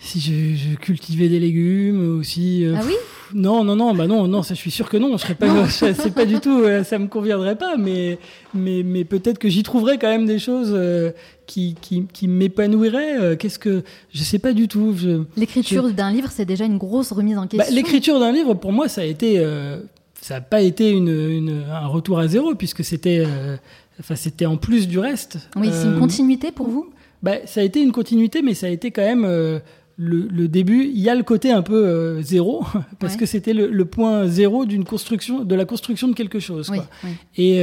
si 0.00 0.20
je, 0.20 0.76
cultivais 0.76 1.28
des 1.28 1.40
légumes 1.40 2.18
ou 2.18 2.22
si. 2.22 2.64
Euh, 2.64 2.74
ah 2.76 2.82
oui 2.86 2.94
Non, 3.34 3.64
non, 3.64 3.74
non, 3.74 3.94
bah 3.94 4.06
non, 4.06 4.28
non, 4.28 4.42
ça 4.44 4.54
je 4.54 4.60
suis 4.60 4.70
sûr 4.70 4.88
que 4.88 4.96
non. 4.96 5.16
Je 5.16 5.22
serais 5.22 5.34
pas, 5.34 5.68
c'est 5.68 6.14
pas 6.14 6.24
du 6.24 6.38
tout, 6.40 6.62
euh, 6.62 6.84
ça 6.84 6.98
me 6.98 7.08
conviendrait 7.08 7.56
pas, 7.56 7.76
mais, 7.76 8.18
mais, 8.54 8.82
mais 8.84 9.04
peut-être 9.04 9.38
que 9.38 9.48
j'y 9.48 9.64
trouverais 9.64 9.98
quand 9.98 10.08
même 10.08 10.26
des 10.26 10.38
choses 10.38 10.72
euh, 10.72 11.10
qui, 11.46 11.74
qui, 11.80 12.06
qui 12.12 12.28
m'épanouiraient. 12.28 13.36
Qu'est-ce 13.36 13.58
que, 13.58 13.82
je 14.12 14.22
sais 14.22 14.38
pas 14.38 14.52
du 14.52 14.68
tout. 14.68 14.94
L'écriture 15.36 15.90
d'un 15.90 16.12
livre, 16.12 16.30
c'est 16.30 16.46
déjà 16.46 16.64
une 16.64 16.78
grosse 16.78 17.10
remise 17.10 17.36
en 17.36 17.42
bah, 17.42 17.48
question. 17.48 17.74
L'écriture 17.74 18.20
d'un 18.20 18.32
livre, 18.32 18.54
pour 18.54 18.72
moi, 18.72 18.88
ça 18.88 19.00
a 19.00 19.04
été 19.04 19.44
ça 20.28 20.34
n'a 20.34 20.40
pas 20.42 20.60
été 20.60 20.90
une, 20.90 21.64
un 21.70 21.86
retour 21.86 22.18
à 22.18 22.28
zéro 22.28 22.54
puisque 22.54 22.84
c'était 22.84 23.24
euh, 23.26 23.56
enfin 23.98 24.14
c'était 24.14 24.44
en 24.44 24.58
plus 24.58 24.86
du 24.86 24.98
reste. 24.98 25.38
Oui, 25.56 25.70
c'est 25.72 25.86
une 25.86 25.94
euh, 25.94 25.98
continuité 25.98 26.52
pour 26.52 26.68
vous? 26.68 26.90
bah, 27.22 27.36
Ça 27.46 27.60
a 27.60 27.62
été 27.62 27.80
une 27.80 27.92
continuité, 27.92 28.42
mais 28.42 28.52
ça 28.52 28.66
a 28.66 28.68
été 28.68 28.90
quand 28.90 29.00
même 29.00 29.24
euh, 29.24 29.58
le, 29.96 30.46
début. 30.46 30.84
Il 30.84 31.00
y 31.00 31.08
a 31.08 31.14
le 31.14 31.22
côté 31.22 31.50
un 31.50 31.62
peu 31.62 32.20
zéro 32.20 32.62
parce 32.98 33.16
que 33.16 33.24
c'était 33.24 33.54
le, 33.54 33.84
point 33.86 34.26
zéro 34.26 34.66
d'une 34.66 34.84
construction, 34.84 35.44
de 35.44 35.54
la 35.54 35.64
construction 35.64 36.08
de 36.08 36.14
quelque 36.14 36.40
chose. 36.40 36.68
Quoi. 36.68 36.86
Et, 37.38 37.62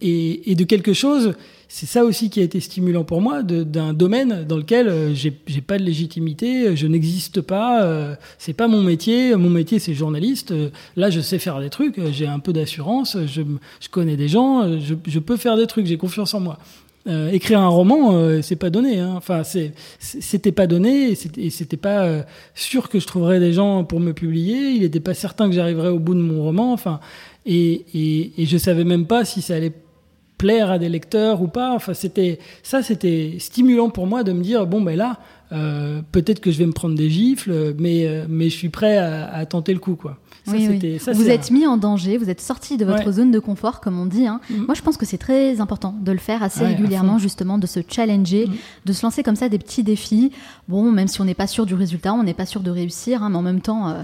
et, 0.00 0.50
et, 0.50 0.54
de 0.54 0.64
quelque 0.64 0.94
chose 0.94 1.34
c'est 1.74 1.86
ça 1.86 2.04
aussi 2.04 2.28
qui 2.28 2.38
a 2.38 2.42
été 2.42 2.60
stimulant 2.60 3.02
pour 3.02 3.22
moi 3.22 3.42
d'un 3.42 3.94
domaine 3.94 4.44
dans 4.46 4.58
lequel 4.58 4.88
euh, 4.88 5.14
j'ai 5.14 5.30
pas 5.62 5.78
de 5.78 5.82
légitimité, 5.82 6.76
je 6.76 6.86
n'existe 6.86 7.40
pas, 7.40 7.82
euh, 7.84 8.14
c'est 8.36 8.52
pas 8.52 8.68
mon 8.68 8.82
métier. 8.82 9.34
Mon 9.36 9.48
métier 9.48 9.78
c'est 9.78 9.94
journaliste. 9.94 10.52
Euh, 10.52 10.68
là, 10.96 11.08
je 11.08 11.20
sais 11.20 11.38
faire 11.38 11.60
des 11.60 11.70
trucs, 11.70 11.98
j'ai 12.12 12.26
un 12.26 12.40
peu 12.40 12.52
d'assurance, 12.52 13.16
je, 13.24 13.42
connais 13.90 14.18
des 14.18 14.28
gens, 14.28 14.78
je, 14.78 15.18
peux 15.18 15.38
faire 15.38 15.56
des 15.56 15.66
trucs, 15.66 15.86
j'ai 15.86 15.96
confiance 15.96 16.34
en 16.34 16.40
moi. 16.40 16.58
Euh, 17.06 17.30
écrire 17.30 17.58
un 17.58 17.68
roman, 17.68 18.16
euh, 18.16 18.42
c'est 18.42 18.56
pas 18.56 18.68
donné. 18.68 18.98
Hein. 18.98 19.14
Enfin, 19.16 19.40
c'était 19.98 20.52
pas 20.52 20.66
donné 20.66 21.16
et 21.38 21.50
c'était 21.50 21.78
pas 21.78 22.26
sûr 22.54 22.90
que 22.90 23.00
je 23.00 23.06
trouverais 23.06 23.40
des 23.40 23.54
gens 23.54 23.84
pour 23.84 23.98
me 23.98 24.12
publier. 24.12 24.72
Il 24.72 24.82
n'était 24.82 25.00
pas 25.00 25.14
certain 25.14 25.48
que 25.48 25.54
j'arriverais 25.54 25.88
au 25.88 25.98
bout 25.98 26.14
de 26.14 26.20
mon 26.20 26.42
roman. 26.42 26.74
Enfin, 26.74 27.00
et, 27.46 27.86
et, 27.94 28.42
et 28.42 28.44
je 28.44 28.58
savais 28.58 28.84
même 28.84 29.06
pas 29.06 29.24
si 29.24 29.40
ça 29.40 29.54
allait 29.54 29.72
plaire 30.42 30.72
à 30.72 30.78
des 30.80 30.88
lecteurs 30.88 31.40
ou 31.40 31.46
pas. 31.46 31.72
Enfin, 31.72 31.94
c'était 31.94 32.40
ça, 32.64 32.82
c'était 32.82 33.36
stimulant 33.38 33.90
pour 33.90 34.08
moi 34.08 34.24
de 34.24 34.32
me 34.32 34.42
dire 34.42 34.66
bon 34.66 34.80
ben 34.80 34.96
là, 34.96 35.20
euh, 35.52 36.02
peut-être 36.10 36.40
que 36.40 36.50
je 36.50 36.58
vais 36.58 36.66
me 36.66 36.72
prendre 36.72 36.96
des 36.96 37.08
gifles, 37.08 37.74
mais 37.78 38.08
euh, 38.08 38.26
mais 38.28 38.50
je 38.50 38.56
suis 38.56 38.68
prêt 38.68 38.98
à, 38.98 39.32
à 39.32 39.46
tenter 39.46 39.72
le 39.72 39.78
coup 39.78 39.94
quoi 39.94 40.18
vous 40.46 41.28
êtes 41.28 41.50
mis 41.50 41.66
en 41.66 41.76
danger, 41.76 42.18
vous 42.18 42.30
êtes 42.30 42.40
sorti 42.40 42.76
de 42.76 42.84
votre 42.84 43.12
zone 43.12 43.30
de 43.30 43.38
confort, 43.38 43.80
comme 43.80 43.98
on 43.98 44.06
dit. 44.06 44.26
Hein. 44.26 44.40
Mm. 44.50 44.64
Moi, 44.64 44.74
je 44.74 44.82
pense 44.82 44.96
que 44.96 45.06
c'est 45.06 45.18
très 45.18 45.60
important 45.60 45.94
de 46.00 46.12
le 46.12 46.18
faire 46.18 46.42
assez 46.42 46.64
régulièrement, 46.64 47.18
justement, 47.18 47.58
de 47.58 47.66
se 47.66 47.80
challenger, 47.86 48.46
mm. 48.46 48.52
de 48.86 48.92
se 48.92 49.04
lancer 49.04 49.22
comme 49.22 49.36
ça 49.36 49.48
des 49.48 49.58
petits 49.58 49.82
défis. 49.82 50.32
Bon, 50.68 50.90
même 50.90 51.08
si 51.08 51.20
on 51.20 51.24
n'est 51.24 51.34
pas 51.34 51.46
sûr 51.46 51.66
du 51.66 51.74
résultat, 51.74 52.12
on 52.14 52.22
n'est 52.22 52.34
pas 52.34 52.46
sûr 52.46 52.60
de 52.60 52.70
réussir, 52.70 53.22
hein, 53.22 53.30
mais 53.30 53.36
en 53.36 53.42
même 53.42 53.60
temps, 53.60 53.88
euh, 53.88 53.94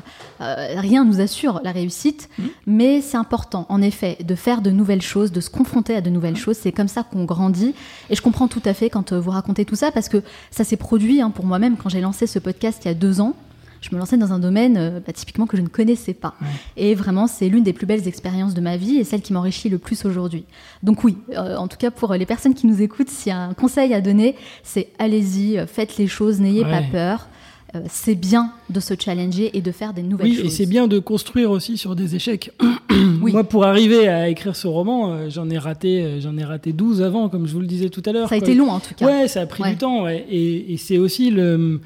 euh, 0.41 0.81
rien 0.81 1.05
nous 1.05 1.21
assure 1.21 1.61
la 1.65 1.73
réussite. 1.73 2.29
Mm. 2.39 2.43
Mais 2.67 3.01
c'est 3.01 3.17
important, 3.17 3.67
en 3.69 3.83
effet, 3.83 4.19
de 4.25 4.35
faire 4.35 4.63
de 4.63 4.71
nouvelles 4.71 5.03
choses, 5.03 5.33
de 5.33 5.41
se 5.41 5.51
confronter 5.51 5.97
à 5.97 6.01
de 6.01 6.11
nouvelles 6.11 6.37
choses. 6.37 6.57
C'est 6.57 6.73
comme 6.73 6.89
ça 6.89 7.03
qu'on 7.03 7.25
grandit. 7.25 7.75
Et 8.11 8.15
je 8.15 8.23
comprends 8.23 8.49
tout 8.49 8.63
à 8.65 8.75
fait 8.75 8.91
quand 8.91 9.13
euh, 9.13 9.21
vous 9.21 9.31
racontez 9.31 9.65
tout 9.65 9.77
ça, 9.77 9.91
parce 9.91 10.09
que 10.09 10.23
ça 10.51 10.65
s'est 10.65 10.77
produit 10.77 11.21
hein, 11.21 11.31
pour 11.31 11.47
moi-même 11.47 11.77
quand 11.77 11.89
j'ai 11.89 12.01
lancé 12.01 12.27
ce 12.27 12.39
podcast 12.39 12.83
il 12.85 12.89
y 12.89 12.91
a 12.91 12.95
deux 12.95 13.21
ans 13.21 13.35
je 13.81 13.95
me 13.95 13.99
lançais 13.99 14.17
dans 14.17 14.33
un 14.33 14.39
domaine 14.39 14.77
euh, 14.77 15.01
bah, 15.05 15.13
typiquement 15.13 15.47
que 15.47 15.57
je 15.57 15.63
ne 15.63 15.69
connaissais 15.69 16.15
pas. 16.15 16.35
Et 16.77 16.95
vraiment, 16.95 17.27
c'est 17.27 17.49
l'une 17.49 17.65
des 17.65 17.73
plus 17.73 17.87
belles 17.87 18.07
expériences 18.09 18.55
de 18.55 18.61
ma 18.61 18.77
vie 18.77 18.97
et 18.97 19.05
celle 19.05 19.23
qui 19.23 19.33
m'enrichit 19.33 19.69
le 19.69 19.79
plus 19.79 20.05
aujourd'hui. 20.05 20.45
Donc 20.83 21.05
oui, 21.05 21.17
euh, 21.31 21.57
en 21.57 21.69
tout 21.69 21.77
cas 21.77 21.91
pour 21.91 22.15
les 22.15 22.27
personnes 22.27 22.55
qui 22.55 22.67
nous 22.67 22.83
écoutent, 22.83 23.11
s'il 23.11 23.31
y 23.31 23.35
a 23.35 23.39
un 23.39 23.55
conseil 23.55 23.95
à 23.95 24.01
donner, 24.01 24.35
c'est 24.63 24.89
allez-y, 24.99 25.59
euh, 25.59 25.67
faites 25.67 25.97
les 25.97 26.07
choses, 26.07 26.41
n'ayez 26.41 26.65
pas 26.65 26.83
peur. 26.83 27.29
c'est 27.91 28.15
bien 28.15 28.53
de 28.71 28.81
se 28.81 28.95
challenger 28.99 29.57
et 29.57 29.61
de 29.61 29.73
faire 29.73 29.93
des 29.93 30.03
nouvelles 30.03 30.33
choses. 30.33 30.41
Oui, 30.41 30.47
et 30.47 30.51
c'est 30.51 30.67
bien 30.67 30.89
de 30.89 30.99
construire 30.99 31.51
aussi 31.51 31.77
sur 31.77 31.95
des 31.95 32.17
échecs. 32.17 32.51
Moi, 33.21 33.45
pour 33.45 33.65
arriver 33.65 34.09
à 34.09 34.29
écrire 34.29 34.57
ce 34.57 34.67
roman, 34.67 35.29
j'en 35.29 35.51
ai 35.51 35.59
raté, 35.59 36.21
j'en 36.21 36.37
ai 36.39 36.45
raté 36.45 36.73
12 36.73 37.03
avant, 37.03 37.29
comme 37.29 37.47
je 37.47 37.53
vous 37.53 37.61
le 37.61 37.67
disais 37.67 37.91
tout 37.91 38.03
à 38.07 38.13
l'heure. 38.13 38.29
Ça 38.29 38.37
a 38.37 38.39
été 38.39 38.55
long 38.55 38.71
en 38.71 38.81
tout 38.81 38.95
cas. 38.95 39.07
Ouais, 39.07 39.29
ça 39.29 39.43
a 39.43 39.47
pris 39.47 39.63
du 39.65 39.77
temps. 39.77 40.05
Ouais. 40.05 40.27
Et, 40.31 40.73
et 40.73 40.77
c'est 40.79 40.97
aussi 40.97 41.31
le, 41.31 41.81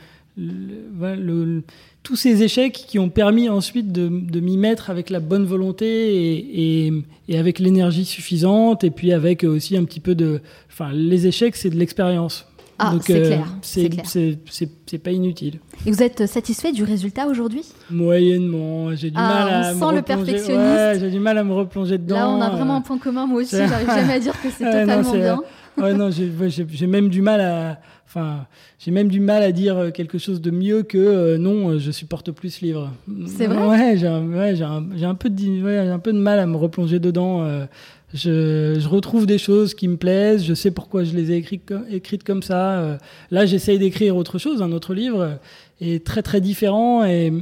tous 2.03 2.17
ces 2.17 2.43
échecs 2.43 2.85
qui 2.89 2.99
ont 2.99 3.11
permis 3.11 3.49
ensuite 3.49 3.93
de, 3.93 4.09
m'y 4.41 4.57
mettre 4.57 4.91
avec 4.91 5.11
la 5.11 5.21
bonne 5.21 5.45
volonté 5.45 5.87
et, 5.87 6.87
et, 6.87 6.93
et 7.29 7.39
avec 7.39 7.59
l'énergie 7.59 8.05
suffisante, 8.05 8.85
et 8.85 8.91
puis 8.91 9.13
avec 9.13 9.45
aussi 9.45 9.77
un 9.77 9.85
petit 9.85 10.01
peu 10.01 10.15
de. 10.15 10.41
Enfin, 10.71 10.93
les 10.93 11.27
échecs, 11.27 11.57
c'est 11.57 11.71
de 11.71 11.77
l'expérience. 11.77 12.47
Ah, 12.85 12.95
c'est 13.01 13.15
euh, 13.15 13.89
clair. 13.89 14.43
C'est 14.85 14.99
pas 14.99 15.13
inutile. 15.13 15.61
Et 15.87 15.91
vous 15.93 16.03
êtes 16.03 16.27
satisfait 16.27 16.73
du 16.73 16.83
résultat 16.83 17.29
aujourd'hui? 17.29 17.65
Moyennement. 17.91 18.93
J'ai 18.97 19.11
du 19.11 19.17
ah, 19.17 19.29
mal 19.29 19.55
à. 19.55 19.73
On 19.73 19.79
sent 19.79 19.97
le 19.97 20.03
perfectionniste. 20.03 20.51
Ouais, 20.51 20.97
j'ai 20.99 21.11
du 21.11 21.21
mal 21.21 21.39
à 21.39 21.45
me 21.45 21.53
replonger 21.53 21.97
dedans. 21.97 22.17
Là, 22.17 22.29
on 22.29 22.41
a 22.41 22.51
vraiment 22.51 22.77
un 22.77 22.81
point 22.81 22.99
commun. 22.99 23.27
Moi 23.27 23.43
aussi, 23.43 23.57
j'arrive 23.57 23.87
jamais 23.87 24.15
à 24.15 24.19
dire 24.19 24.35
que 24.41 24.49
c'est 24.51 24.65
totalement 24.81 25.13
bien. 25.13 25.41
ouais, 25.79 25.95
non, 25.95 26.11
j'ai 26.11 26.87
même 26.89 27.09
du 27.09 27.23
mal 27.23 27.41
à. 27.41 27.79
Enfin, 28.09 28.47
j'ai 28.79 28.91
même 28.91 29.09
du 29.09 29.21
mal 29.21 29.43
à 29.43 29.53
dire 29.53 29.91
quelque 29.95 30.19
chose 30.19 30.43
de 30.43 30.51
mieux 30.51 30.83
que 30.83 30.99
euh, 30.99 31.39
non, 31.39 31.79
je 31.79 31.91
supporte 31.91 32.31
plus 32.31 32.51
ce 32.51 32.65
livre. 32.65 32.91
C'est 33.27 33.47
vrai? 33.47 33.67
Ouais, 33.67 33.97
j'ai 33.97 34.07
ouais, 34.07 34.63
un, 34.63 35.09
un, 35.11 35.15
peu 35.15 35.31
de, 35.31 35.63
ouais, 35.63 35.79
un 35.79 35.99
peu 35.99 36.13
de 36.13 36.19
mal 36.19 36.39
à 36.39 36.45
me 36.45 36.57
replonger 36.57 36.99
dedans. 36.99 37.43
Euh, 37.43 37.65
je, 38.15 38.77
je, 38.79 38.89
retrouve 38.89 39.27
des 39.27 39.39
choses 39.39 39.75
qui 39.75 39.89
me 39.89 39.97
plaisent, 39.97 40.45
je 40.45 40.55
sais 40.55 40.71
pourquoi 40.71 41.05
je 41.05 41.15
les 41.15 41.33
ai 41.33 41.37
écrites, 41.37 42.25
comme 42.25 42.43
ça. 42.43 42.81
Euh, 42.81 42.99
là, 43.31 43.47
j'essaye 43.47 43.79
d'écrire 43.79 44.17
autre 44.17 44.39
chose, 44.39 44.63
un 44.63 44.73
autre 44.73 44.95
livre, 44.95 45.39
et 45.81 46.01
très 46.01 46.23
très 46.23 46.41
différent. 46.41 47.05
Et, 47.05 47.33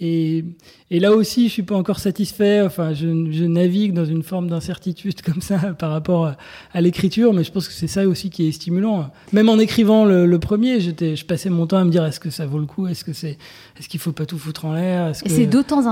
et, 0.00 0.44
et, 0.94 1.00
là 1.00 1.12
aussi, 1.12 1.48
je 1.48 1.52
suis 1.52 1.62
pas 1.62 1.76
encore 1.76 1.98
satisfait. 1.98 2.62
Enfin, 2.62 2.94
je, 2.94 3.06
je 3.30 3.44
navigue 3.44 3.92
dans 3.92 4.04
une 4.04 4.22
forme 4.22 4.48
d'incertitude 4.48 5.22
comme 5.22 5.40
ça 5.40 5.58
par 5.78 5.90
rapport 5.90 6.34
à, 6.72 6.80
l'écriture, 6.80 7.32
mais 7.32 7.44
je 7.44 7.52
pense 7.52 7.68
que 7.68 7.74
c'est 7.74 7.86
ça 7.86 8.06
aussi 8.06 8.30
qui 8.30 8.48
est 8.48 8.52
stimulant. 8.52 9.10
Même 9.32 9.48
en 9.48 9.58
écrivant 9.58 10.04
le, 10.04 10.26
le 10.26 10.38
premier, 10.38 10.80
j'étais, 10.80 11.16
je 11.16 11.24
passais 11.24 11.50
mon 11.50 11.66
temps 11.66 11.78
à 11.78 11.84
me 11.84 11.90
dire 11.90 12.04
est-ce 12.04 12.20
que 12.20 12.30
ça 12.30 12.46
vaut 12.46 12.58
le 12.58 12.66
coup? 12.66 12.86
Est-ce 12.86 13.04
que 13.04 13.12
c'est, 13.12 13.38
est-ce 13.78 13.88
qu'il 13.88 14.00
faut 14.00 14.12
pas 14.12 14.26
tout 14.26 14.38
foutre 14.38 14.64
en 14.64 14.74
l'air? 14.74 15.12
Et 15.24 15.28
c'est 15.28 15.46
d'autant 15.46 15.82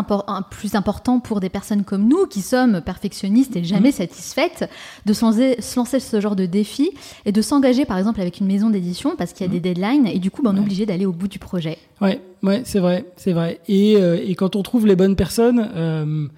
plus 0.51 0.75
important 0.75 1.21
pour 1.21 1.41
des 1.41 1.49
personnes 1.49 1.85
comme 1.85 2.09
nous 2.09 2.27
qui 2.27 2.41
sommes 2.41 2.81
perfectionnistes 2.81 3.57
et 3.57 3.65
jamais 3.65 3.91
mmh. 3.91 3.93
satisfaites 3.93 4.71
de 5.07 5.13
se 5.13 5.25
lancer, 5.25 5.61
se 5.61 5.77
lancer, 5.77 6.01
ce 6.01 6.21
genre 6.21 6.37
de 6.37 6.47
défi 6.47 6.91
et 7.25 7.33
de 7.33 7.43
s'engager 7.43 7.85
par 7.85 7.99
exemple 7.99 8.21
avec 8.21 8.41
une 8.41 8.47
maison 8.47 8.71
d'édition 8.71 9.15
parce 9.17 9.33
qu'il 9.33 9.47
y 9.47 9.49
a 9.49 9.51
mmh. 9.51 9.61
des 9.61 9.61
deadlines 9.61 10.07
et 10.07 10.19
du 10.19 10.31
coup, 10.31 10.43
ben, 10.43 10.53
on 10.53 10.57
est 10.57 10.61
obligé 10.61 10.87
d'aller 10.87 11.07
au 11.07 11.13
bout 11.13 11.29
du 11.29 11.39
projet. 11.39 11.79
Ouais, 12.01 12.21
ouais, 12.43 12.63
c'est 12.65 12.81
vrai, 12.81 13.05
c'est 13.17 13.33
vrai. 13.33 13.61
Et, 13.69 13.97
euh, 13.97 14.19
et, 14.21 14.35
quand 14.35 14.57
on 14.57 14.63
trouve 14.63 14.89
les 14.89 14.92
bonnes 14.97 15.17
personnes, 15.17 15.71
euh, 15.75 16.29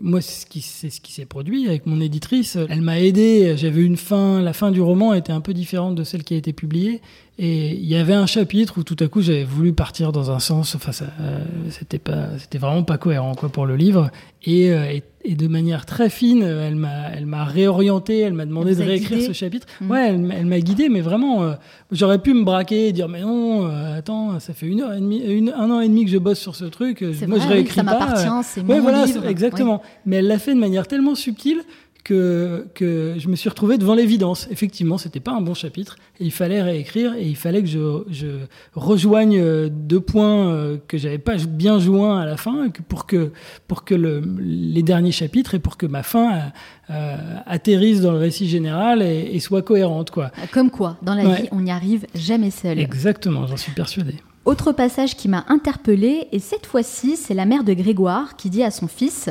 moi, 0.00 0.20
c'est 0.20 0.42
ce 0.42 0.46
qui 0.46 0.62
ce 0.62 1.00
qui 1.00 1.12
s'est 1.12 1.26
produit 1.26 1.68
avec 1.68 1.86
mon 1.86 2.00
éditrice. 2.00 2.56
Elle 2.68 2.82
m'a 2.82 3.00
aidé. 3.00 3.54
J'avais 3.56 3.82
une 3.82 3.96
fin. 3.96 4.40
La 4.40 4.52
fin 4.52 4.70
du 4.70 4.80
roman 4.80 5.12
était 5.12 5.32
un 5.32 5.40
peu 5.40 5.52
différente 5.52 5.94
de 5.94 6.04
celle 6.04 6.24
qui 6.24 6.34
a 6.34 6.36
été 6.36 6.52
publiée. 6.52 7.02
Et 7.44 7.72
il 7.72 7.86
y 7.86 7.96
avait 7.96 8.14
un 8.14 8.26
chapitre 8.26 8.78
où 8.78 8.84
tout 8.84 8.96
à 9.00 9.08
coup 9.08 9.20
j'avais 9.20 9.42
voulu 9.42 9.72
partir 9.72 10.12
dans 10.12 10.30
un 10.30 10.38
sens. 10.38 10.76
Enfin, 10.76 10.92
ça, 10.92 11.06
euh, 11.20 11.40
c'était 11.70 11.98
pas, 11.98 12.28
c'était 12.38 12.58
vraiment 12.58 12.84
pas 12.84 12.98
cohérent 12.98 13.34
quoi 13.34 13.48
pour 13.48 13.66
le 13.66 13.74
livre. 13.74 14.12
Et, 14.44 14.70
euh, 14.70 14.84
et, 14.84 15.02
et 15.24 15.34
de 15.34 15.48
manière 15.48 15.84
très 15.84 16.08
fine, 16.08 16.44
elle 16.44 16.76
m'a, 16.76 17.08
elle 17.12 17.26
m'a 17.26 17.42
réorienté. 17.42 18.20
Elle 18.20 18.34
m'a 18.34 18.46
demandé 18.46 18.76
de 18.76 18.82
réécrire 18.84 19.26
ce 19.26 19.32
chapitre. 19.32 19.66
Mmh. 19.80 19.90
Ouais, 19.90 20.08
elle, 20.10 20.46
m'a 20.46 20.60
guidé, 20.60 20.88
mais 20.88 21.00
vraiment, 21.00 21.42
euh, 21.42 21.54
j'aurais 21.90 22.20
pu 22.20 22.32
me 22.32 22.44
braquer 22.44 22.86
et 22.86 22.92
dire 22.92 23.08
mais 23.08 23.22
non, 23.22 23.66
attends, 23.66 24.38
ça 24.38 24.54
fait 24.54 24.66
une 24.66 24.80
heure 24.80 24.92
et 24.92 25.00
demie, 25.00 25.18
une, 25.18 25.50
un 25.50 25.68
an 25.68 25.80
et 25.80 25.88
demi 25.88 26.04
que 26.04 26.12
je 26.12 26.18
bosse 26.18 26.38
sur 26.38 26.54
ce 26.54 26.66
truc. 26.66 27.02
Moi, 27.02 27.38
vrai, 27.38 27.40
je 27.40 27.48
réécris 27.48 27.70
oui, 27.70 27.74
ça 27.74 27.82
m'appartient, 27.82 28.48
c'est 28.48 28.62
mon 28.62 28.80
voilà, 28.80 29.04
livre. 29.04 29.26
Exactement. 29.26 29.82
Mais 30.06 30.18
elle 30.18 30.28
l'a 30.28 30.38
fait 30.38 30.54
de 30.54 30.60
manière 30.60 30.86
tellement 30.86 31.16
subtile 31.16 31.62
que, 32.04 32.66
que 32.74 33.14
je 33.18 33.28
me 33.28 33.36
suis 33.36 33.48
retrouvé 33.48 33.78
devant 33.78 33.94
l'évidence. 33.94 34.48
Effectivement, 34.50 34.98
c'était 34.98 35.20
pas 35.20 35.32
un 35.32 35.40
bon 35.40 35.54
chapitre. 35.54 35.96
Et 36.20 36.24
il 36.24 36.32
fallait 36.32 36.62
réécrire 36.62 37.14
et 37.14 37.26
il 37.26 37.36
fallait 37.36 37.62
que 37.62 37.68
je, 37.68 38.02
je 38.10 38.26
rejoigne 38.74 39.38
euh, 39.38 39.68
deux 39.70 40.00
points 40.00 40.48
euh, 40.48 40.78
que 40.88 40.98
j'avais 40.98 41.18
pas 41.18 41.36
bien 41.36 41.78
joints 41.78 42.20
à 42.20 42.26
la 42.26 42.36
fin 42.36 42.68
pour 42.88 43.06
que, 43.06 43.32
pour 43.68 43.84
que 43.84 43.94
le, 43.94 44.22
les 44.40 44.82
derniers 44.82 45.12
chapitres 45.12 45.54
et 45.54 45.58
pour 45.58 45.76
que 45.76 45.86
ma 45.86 46.02
fin 46.02 46.52
euh, 46.90 47.16
atterrisse 47.46 48.00
dans 48.00 48.12
le 48.12 48.18
récit 48.18 48.48
général 48.48 49.02
et, 49.02 49.30
et, 49.32 49.40
soit 49.40 49.62
cohérente, 49.62 50.10
quoi. 50.10 50.32
Comme 50.52 50.70
quoi, 50.70 50.96
dans 51.02 51.14
la 51.14 51.24
ouais. 51.24 51.42
vie, 51.42 51.48
on 51.52 51.60
n'y 51.60 51.70
arrive 51.70 52.06
jamais 52.14 52.50
seul. 52.50 52.78
Exactement, 52.78 53.46
j'en 53.46 53.56
suis 53.56 53.72
persuadé. 53.72 54.14
Autre 54.44 54.72
passage 54.72 55.16
qui 55.16 55.28
m'a 55.28 55.44
interpellé 55.48 56.26
et 56.32 56.40
cette 56.40 56.66
fois-ci, 56.66 57.16
c'est 57.16 57.34
la 57.34 57.46
mère 57.46 57.62
de 57.62 57.72
Grégoire 57.74 58.34
qui 58.34 58.50
dit 58.50 58.64
à 58.64 58.72
son 58.72 58.88
fils 58.88 59.30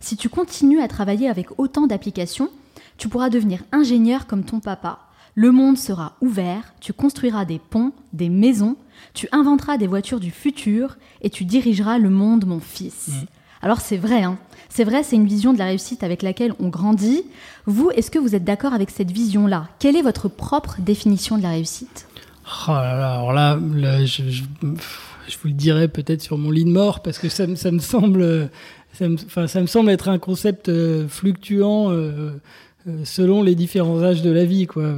si 0.00 0.16
tu 0.16 0.28
continues 0.28 0.80
à 0.80 0.88
travailler 0.88 1.28
avec 1.28 1.58
autant 1.58 1.86
d'applications, 1.86 2.50
tu 2.98 3.08
pourras 3.08 3.30
devenir 3.30 3.62
ingénieur 3.72 4.26
comme 4.26 4.44
ton 4.44 4.60
papa. 4.60 5.00
Le 5.34 5.52
monde 5.52 5.76
sera 5.76 6.16
ouvert, 6.20 6.74
tu 6.80 6.92
construiras 6.92 7.44
des 7.44 7.58
ponts, 7.58 7.92
des 8.12 8.30
maisons, 8.30 8.76
tu 9.12 9.28
inventeras 9.32 9.76
des 9.76 9.86
voitures 9.86 10.20
du 10.20 10.30
futur 10.30 10.96
et 11.20 11.28
tu 11.28 11.44
dirigeras 11.44 11.98
le 11.98 12.08
monde, 12.08 12.46
mon 12.46 12.60
fils. 12.60 13.08
Mmh. 13.08 13.26
Alors 13.62 13.80
c'est 13.80 13.98
vrai, 13.98 14.22
hein 14.22 14.38
c'est 14.76 14.84
vrai, 14.84 15.02
c'est 15.02 15.16
une 15.16 15.26
vision 15.26 15.52
de 15.54 15.58
la 15.58 15.66
réussite 15.66 16.02
avec 16.04 16.22
laquelle 16.22 16.52
on 16.60 16.68
grandit. 16.68 17.22
Vous, 17.64 17.90
est-ce 17.90 18.10
que 18.10 18.18
vous 18.18 18.34
êtes 18.34 18.44
d'accord 18.44 18.74
avec 18.74 18.90
cette 18.90 19.10
vision-là? 19.10 19.68
Quelle 19.78 19.96
est 19.96 20.02
votre 20.02 20.28
propre 20.28 20.76
définition 20.80 21.38
de 21.38 21.42
la 21.42 21.50
réussite? 21.50 22.08
Oh 22.68 22.72
là 22.72 22.96
là, 22.96 23.14
Alors 23.14 23.32
là, 23.32 23.58
là 23.74 24.04
je, 24.04 24.28
je, 24.28 24.42
je, 25.28 25.38
vous 25.38 25.48
le 25.48 25.52
dirai 25.52 25.88
peut-être 25.88 26.20
sur 26.20 26.36
mon 26.36 26.50
lit 26.50 26.64
de 26.64 26.70
mort 26.70 27.00
parce 27.00 27.18
que 27.18 27.28
ça, 27.28 27.46
ça 27.56 27.70
me 27.70 27.78
semble 27.78 28.50
ça 28.96 29.60
me, 29.60 29.66
semble 29.66 29.90
être 29.90 30.08
un 30.08 30.18
concept 30.18 30.68
euh, 30.68 31.06
fluctuant 31.06 31.90
euh, 31.90 32.32
euh, 32.88 33.04
selon 33.04 33.42
les 33.42 33.54
différents 33.54 34.02
âges 34.02 34.22
de 34.22 34.30
la 34.30 34.44
vie. 34.44 34.66
Quoi. 34.66 34.88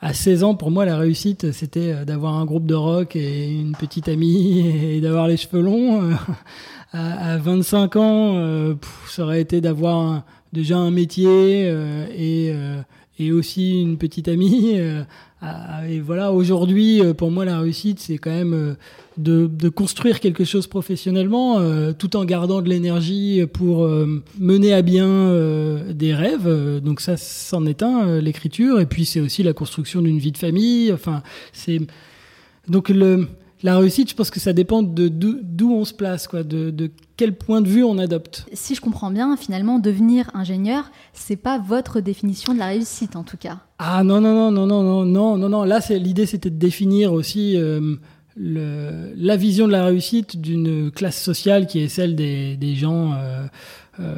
À, 0.00 0.06
à 0.06 0.12
16 0.12 0.44
ans, 0.44 0.54
pour 0.54 0.70
moi, 0.70 0.84
la 0.84 0.98
réussite, 0.98 1.52
c'était 1.52 2.04
d'avoir 2.04 2.34
un 2.34 2.44
groupe 2.44 2.66
de 2.66 2.74
rock 2.74 3.16
et 3.16 3.50
une 3.50 3.72
petite 3.72 4.08
amie 4.08 4.66
et 4.96 5.00
d'avoir 5.00 5.26
les 5.26 5.36
cheveux 5.36 5.62
longs. 5.62 6.10
à, 6.92 7.32
à, 7.32 7.38
25 7.38 7.96
ans, 7.96 8.76
ça 9.08 9.22
aurait 9.22 9.40
été 9.40 9.60
d'avoir 9.60 10.24
déjà 10.52 10.76
un 10.76 10.90
métier 10.90 11.72
et 12.18 13.32
aussi 13.32 13.80
une 13.80 13.96
petite 13.96 14.28
amie. 14.28 14.78
Et 15.88 16.00
voilà, 16.00 16.32
aujourd'hui, 16.32 17.02
pour 17.16 17.30
moi, 17.30 17.44
la 17.44 17.58
réussite, 17.58 17.98
c'est 17.98 18.18
quand 18.18 18.30
même 18.30 18.76
de, 19.16 19.46
de, 19.46 19.68
construire 19.68 20.20
quelque 20.20 20.44
chose 20.44 20.66
professionnellement 20.66 21.58
euh, 21.58 21.92
tout 21.92 22.16
en 22.16 22.24
gardant 22.24 22.62
de 22.62 22.68
l'énergie 22.68 23.44
pour 23.52 23.84
euh, 23.84 24.22
mener 24.38 24.72
à 24.72 24.82
bien 24.82 25.08
euh, 25.08 25.92
des 25.92 26.14
rêves. 26.14 26.80
Donc 26.82 27.00
ça, 27.00 27.16
c'en 27.16 27.66
est 27.66 27.82
un, 27.82 28.20
l'écriture. 28.20 28.80
Et 28.80 28.86
puis 28.86 29.04
c'est 29.04 29.20
aussi 29.20 29.42
la 29.42 29.52
construction 29.52 30.02
d'une 30.02 30.18
vie 30.18 30.32
de 30.32 30.38
famille. 30.38 30.92
Enfin, 30.92 31.22
c'est 31.52 31.80
donc 32.68 32.88
le 32.88 33.26
la 33.62 33.78
réussite, 33.78 34.10
je 34.10 34.14
pense 34.14 34.30
que 34.30 34.40
ça 34.40 34.52
dépend 34.52 34.82
de 34.82 35.08
d'où 35.08 35.72
on 35.72 35.84
se 35.84 35.94
place, 35.94 36.26
quoi, 36.26 36.42
de, 36.42 36.70
de, 36.70 36.90
quel 37.16 37.36
point 37.36 37.60
de 37.60 37.68
vue 37.68 37.84
on 37.84 37.98
adopte. 37.98 38.46
Si 38.52 38.74
je 38.74 38.80
comprends 38.80 39.10
bien, 39.10 39.36
finalement, 39.36 39.78
devenir 39.78 40.30
ingénieur, 40.34 40.90
c'est 41.12 41.36
pas 41.36 41.58
votre 41.58 42.00
définition 42.00 42.54
de 42.54 42.58
la 42.58 42.66
réussite, 42.66 43.16
en 43.16 43.22
tout 43.22 43.36
cas. 43.36 43.58
Ah 43.78 44.02
non 44.04 44.20
non 44.20 44.34
non 44.34 44.50
non 44.50 44.66
non 44.66 44.82
non 44.82 45.04
non 45.04 45.38
non 45.38 45.48
non. 45.48 45.64
Là, 45.64 45.80
l'idée, 45.90 46.26
c'était 46.26 46.50
de 46.50 46.58
définir 46.58 47.12
aussi 47.12 47.56
euh, 47.56 47.96
le, 48.36 49.12
la 49.16 49.36
vision 49.36 49.66
de 49.66 49.72
la 49.72 49.84
réussite 49.84 50.40
d'une 50.40 50.90
classe 50.90 51.20
sociale 51.20 51.66
qui 51.66 51.80
est 51.80 51.88
celle 51.88 52.14
des, 52.16 52.56
des 52.56 52.74
gens 52.74 53.12
euh, 53.12 53.46
euh, 54.00 54.16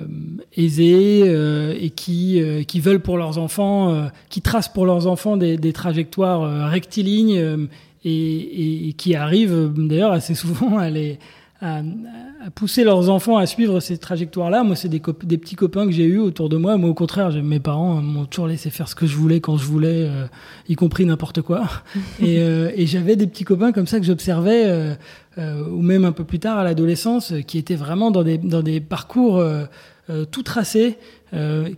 aisés 0.57 1.23
euh, 1.27 1.75
et 1.79 1.91
qui, 1.91 2.43
qui 2.67 2.81
veulent 2.81 3.01
pour 3.01 3.19
leurs 3.19 3.39
enfants, 3.39 4.09
qui 4.29 4.41
tracent 4.41 4.73
pour 4.73 4.87
leurs 4.87 5.07
enfants 5.07 5.37
des, 5.37 5.57
des 5.57 5.73
trajectoires 5.73 6.71
rectilignes 6.71 7.69
et, 8.05 8.95
qui 8.97 9.15
arrivent 9.15 9.73
d'ailleurs 9.77 10.13
assez 10.13 10.35
souvent 10.35 10.79
à 10.79 10.91
les 10.91 11.19
à, 11.61 11.79
à, 11.79 12.51
pousser 12.55 12.85
leurs 12.85 13.09
enfants 13.09 13.39
à 13.39 13.47
suivre 13.47 13.81
ces 13.81 13.97
trajectoires-là. 13.97 14.65
Moi, 14.65 14.77
c'est 14.77 14.89
des, 14.89 15.01
des, 15.23 15.39
petits 15.39 15.55
copains 15.55 15.87
que 15.87 15.93
j'ai 15.93 16.05
eus 16.05 16.19
autour 16.19 16.49
de 16.49 16.57
moi. 16.57 16.77
Moi, 16.77 16.91
au 16.91 16.95
contraire, 16.95 17.31
mes 17.43 17.61
parents 17.61 18.03
m'ont 18.03 18.27
toujours 18.27 18.49
laissé 18.49 18.69
faire 18.71 18.89
ce 18.89 18.95
que 18.95 19.07
je 19.07 19.17
voulais 19.17 19.41
quand 19.41 19.57
je 19.57 19.65
voulais, 19.65 20.09
euh, 20.09 20.27
y 20.69 20.75
compris 20.75 21.07
n'importe 21.07 21.41
quoi. 21.41 21.67
et, 22.21 22.41
euh, 22.41 22.71
et 22.75 22.87
j'avais 22.87 23.17
des 23.17 23.27
petits 23.27 23.45
copains 23.45 23.73
comme 23.73 23.87
ça 23.87 23.99
que 23.99 24.05
j'observais, 24.05 24.65
euh 24.67 24.95
ou 25.37 25.83
même 25.83 26.05
un 26.05 26.13
peu 26.13 26.23
plus 26.23 26.39
tard 26.39 26.59
à 26.59 26.65
l'adolescence, 26.65 27.33
qui 27.49 27.59
étaient 27.59 27.75
vraiment 27.75 28.13
dans 28.13 28.23
des, 28.23 28.39
dans 28.39 28.63
des 28.63 28.81
parcours 28.81 29.43
euh, 30.11 30.23
euh, 30.23 30.25
tout 30.25 30.43
tracés. 30.43 30.97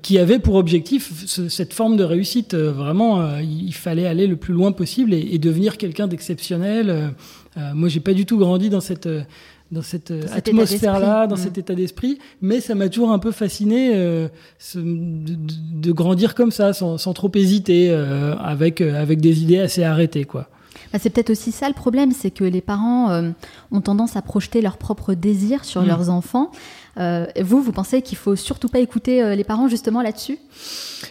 qui 0.03 0.19
avaient 0.19 0.39
pour 0.39 0.57
objectif 0.57 1.25
ce, 1.27 1.49
cette 1.49 1.73
forme 1.73 1.97
de 1.97 2.05
réussite. 2.05 2.55
vraiment, 2.55 3.39
il 3.39 3.73
fallait 3.73 4.07
aller 4.07 4.27
le 4.27 4.37
plus 4.37 4.53
loin 4.53 4.71
possible 4.73 5.15
et, 5.15 5.29
et 5.33 5.39
devenir 5.39 5.79
quelqu'un 5.79 6.09
d'exceptionnel. 6.09 7.15
moi, 7.75 7.89
j'ai 7.89 8.01
pas 8.01 8.13
du 8.13 8.27
tout 8.27 8.37
grandi 8.37 8.69
dans 8.69 8.83
cette 8.83 9.09
dans 9.73 9.83
cette 9.83 10.13
atmosphère-là, 10.33 11.27
dans 11.27 11.35
mmh. 11.35 11.39
cet 11.39 11.59
état 11.59 11.75
d'esprit. 11.75 12.19
Mais 12.41 12.61
ça 12.61 12.75
m'a 12.75 12.89
toujours 12.89 13.11
un 13.11 13.19
peu 13.19 13.33
fasciné 13.33 13.93
euh, 13.95 14.29
ce, 14.59 14.79
de, 14.79 15.37
de, 15.37 15.93
grandir 15.93 16.35
comme 16.35 16.53
ça, 16.53 16.73
sans, 16.73 16.99
sans 16.99 17.13
trop 17.13 17.31
hésiter, 17.35 17.91
euh, 17.91 18.37
avec, 18.37 18.81
euh, 18.81 19.01
avec 19.01 19.21
des 19.21 19.43
idées 19.43 19.59
assez 19.59 19.83
arrêtées. 19.83 20.25
Quoi. 20.25 20.49
Bah, 20.93 20.99
c'est 21.03 21.11
peut-être 21.11 21.31
aussi 21.31 21.53
ça 21.53 21.69
le 21.69 21.75
problème, 21.75 22.13
c'est 22.13 22.31
que 22.31 22.45
les 22.45 22.61
parents 22.61 23.11
euh, 23.11 23.31
ont 23.73 23.81
tendance 23.81 24.17
à 24.17 24.23
projeter 24.23 24.61
leurs 24.61 24.77
propres 24.77 25.15
désirs 25.15 25.65
sur 25.65 25.83
Mm. 25.83 25.87
leurs 25.87 26.11
enfants. 26.11 26.51
Euh, 26.99 27.27
vous, 27.43 27.61
vous 27.63 27.73
pensez 27.73 28.01
qu'il 28.03 28.17
faut 28.17 28.37
surtout 28.37 28.69
pas 28.69 28.79
écouter 28.81 29.23
euh, 29.23 29.35
les 29.35 29.45
parents 29.45 29.69
justement 29.69 30.01
là-dessus? 30.03 30.39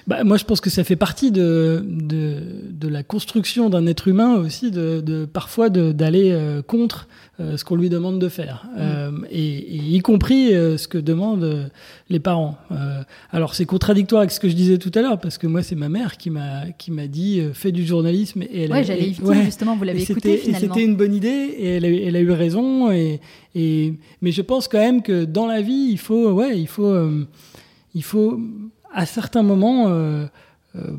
Bah, 0.08 0.24
moi, 0.24 0.38
je 0.38 0.44
pense 0.44 0.60
que 0.62 0.70
ça 0.72 0.84
fait 0.84 0.96
partie 0.96 1.32
de, 1.32 1.84
de, 1.88 2.38
de 2.72 2.88
la 2.88 3.04
construction 3.04 3.70
d'un 3.70 3.86
être 3.86 4.08
humain 4.08 4.36
aussi, 4.36 4.72
de, 4.72 5.00
de 5.02 5.26
parfois 5.26 5.70
d'aller 5.70 6.32
euh, 6.32 6.62
contre 6.64 7.08
ce 7.38 7.66
qu'on 7.66 7.76
lui 7.76 7.90
demande 7.90 8.18
de 8.20 8.30
faire, 8.30 8.66
Euh, 8.80 9.12
et, 9.30 9.58
et 9.58 9.76
y 9.98 10.00
compris 10.00 10.52
ce 10.52 10.88
que 10.88 10.98
demandent 10.98 11.70
les 12.10 12.20
parents. 12.22 12.58
Alors, 13.32 13.56
c'est 13.56 13.66
contradictoire 13.66 14.22
avec 14.22 14.32
ce 14.32 14.40
que 14.40 14.48
je 14.48 14.54
disais 14.56 14.78
tout 14.78 14.92
à 14.96 15.02
l'heure, 15.02 15.20
parce 15.20 15.38
que 15.38 15.46
moi, 15.46 15.62
c'est 15.62 15.76
ma 15.76 15.90
mère 15.90 16.16
qui 16.18 16.30
m'a 16.30 16.62
qui 16.78 16.92
m'a 16.92 17.08
dit 17.08 17.42
fais 17.54 17.74
du 17.74 17.86
journalisme. 17.86 18.42
Et 18.44 18.64
elle 18.64 18.72
a- 18.72 18.76
Ouais, 18.76 18.84
j'allais 18.86 19.08
y 19.08 19.10
et- 19.10 19.14
venir 19.14 19.30
ouais. 19.32 19.44
justement, 19.44 19.76
vous 19.76 19.84
l'avez 19.84 20.02
écouté 20.02 20.38
finalement. 20.38 20.60
C'était 20.76 20.86
une 20.86 20.96
bonne 20.96 21.14
idée 21.14 21.28
et 21.60 21.68
elle 21.76 21.86
a, 21.86 21.90
eu- 21.90 22.02
elle 22.06 22.16
a 22.16 22.22
eu 22.22 22.32
raison. 22.32 22.90
Et, 22.92 23.20
mais 23.56 24.32
je 24.32 24.42
pense 24.42 24.68
quand 24.68 24.80
même 24.80 25.02
que 25.02 25.24
dans 25.26 25.48
la 25.48 25.62
vie, 25.62 25.88
il 25.90 25.98
faut, 25.98 26.32
ouais, 26.32 26.60
il 26.60 26.68
faut, 26.68 26.88
euh, 26.88 27.26
il 27.94 28.04
faut 28.04 28.40
à 28.94 29.06
certains 29.06 29.44
moments, 29.44 29.88
euh, 29.88 30.26
euh, 30.76 30.98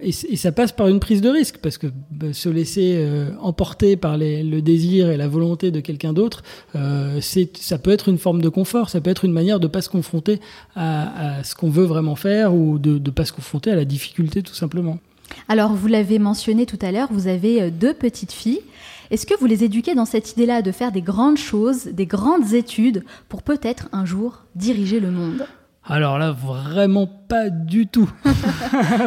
et, 0.00 0.12
ça 0.12 0.52
passe 0.52 0.70
par 0.70 0.86
une 0.86 1.00
prise 1.00 1.20
de 1.20 1.28
risque 1.28 1.58
parce 1.58 1.78
que 1.78 1.88
bah, 2.12 2.32
se 2.32 2.48
laisser 2.48 3.04
emporter 3.40 3.96
par 3.96 4.16
le 4.18 4.60
désir 4.60 5.10
et 5.10 5.16
la 5.16 5.26
volonté 5.26 5.72
de 5.72 5.80
quelqu'un 5.80 6.12
d'autre, 6.12 6.44
ça 6.74 7.78
peut 7.78 7.90
être 7.90 8.08
une 8.08 8.18
forme 8.18 8.40
de 8.40 8.48
confort, 8.48 8.88
ça 8.88 9.00
peut 9.00 9.10
être 9.10 9.24
une 9.24 9.32
manière 9.32 9.58
de 9.58 9.66
pas 9.66 9.82
se 9.82 9.88
confronter 9.88 10.40
à, 10.76 11.38
à 11.38 11.44
ce 11.44 11.56
qu'on 11.56 11.70
veut 11.70 11.84
vraiment 11.84 12.14
faire 12.14 12.54
ou 12.54 12.78
de 12.78 12.98
ne 12.98 13.10
pas 13.10 13.24
se 13.24 13.32
confronter 13.32 13.72
à 13.72 13.76
la 13.76 13.84
difficulté 13.84 14.42
tout 14.42 14.54
simplement. 14.54 14.98
Alors, 15.48 15.72
vous 15.72 15.88
l'avez 15.88 16.20
mentionné 16.20 16.66
tout 16.66 16.78
à 16.80 16.92
l'heure, 16.92 17.08
vous 17.10 17.26
avez 17.26 17.72
deux 17.72 17.94
petites 17.94 18.30
filles. 18.30 18.60
Est-ce 19.10 19.26
que 19.26 19.34
vous 19.38 19.46
les 19.46 19.64
éduquez 19.64 19.94
dans 19.94 20.04
cette 20.04 20.32
idée-là 20.32 20.62
de 20.62 20.72
faire 20.72 20.92
des 20.92 21.02
grandes 21.02 21.38
choses, 21.38 21.86
des 21.86 22.06
grandes 22.06 22.52
études, 22.54 23.04
pour 23.28 23.42
peut-être 23.42 23.88
un 23.92 24.04
jour 24.04 24.44
diriger 24.54 25.00
le 25.00 25.10
monde? 25.10 25.46
Alors 25.88 26.18
là, 26.18 26.32
vraiment 26.32 27.06
pas 27.06 27.48
du 27.48 27.86
tout. 27.86 28.10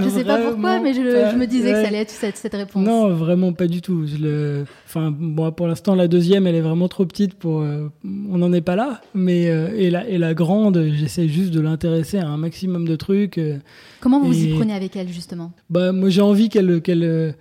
Je 0.02 0.08
sais 0.08 0.24
pas 0.24 0.38
pourquoi, 0.38 0.80
mais 0.80 0.94
je, 0.94 1.02
me 1.36 1.46
disais 1.46 1.74
que 1.74 1.82
ça 1.82 1.88
allait 1.90 1.98
être 1.98 2.10
cette, 2.10 2.38
cette 2.38 2.54
réponse. 2.54 2.86
Non, 2.86 3.10
vraiment 3.14 3.52
pas 3.52 3.68
du 3.68 3.82
tout. 3.82 4.08
Je 4.08 4.16
le... 4.16 4.66
Enfin, 4.86 5.12
bon, 5.14 5.52
pour 5.52 5.68
l'instant, 5.68 5.94
la 5.94 6.08
deuxième, 6.08 6.48
elle 6.48 6.56
est 6.56 6.62
vraiment 6.62 6.88
trop 6.88 7.06
petite 7.06 7.34
pour. 7.34 7.60
euh, 7.60 7.90
On 8.06 8.38
n'en 8.38 8.54
est 8.54 8.62
pas 8.62 8.78
là. 8.78 9.02
Mais 9.14 9.50
euh, 9.50 9.76
et 9.76 9.90
la 9.90 10.08
et 10.08 10.18
la 10.18 10.34
grande, 10.34 10.88
j'essaie 10.94 11.28
juste 11.28 11.52
de 11.52 11.60
l'intéresser 11.60 12.18
à 12.18 12.28
un 12.30 12.38
maximum 12.38 12.88
de 12.88 12.96
trucs. 12.96 13.38
euh. 13.40 13.58
Comment 14.00 14.22
vous 14.22 14.28
vous 14.28 14.46
y 14.46 14.54
prenez 14.56 14.74
avec 14.74 14.96
elle, 14.96 15.10
justement? 15.10 15.52
Bah, 15.70 15.92
moi, 15.92 16.10
j'ai 16.10 16.22
envie 16.22 16.48
qu'elle 16.48 16.82
qu'elle 16.82 17.36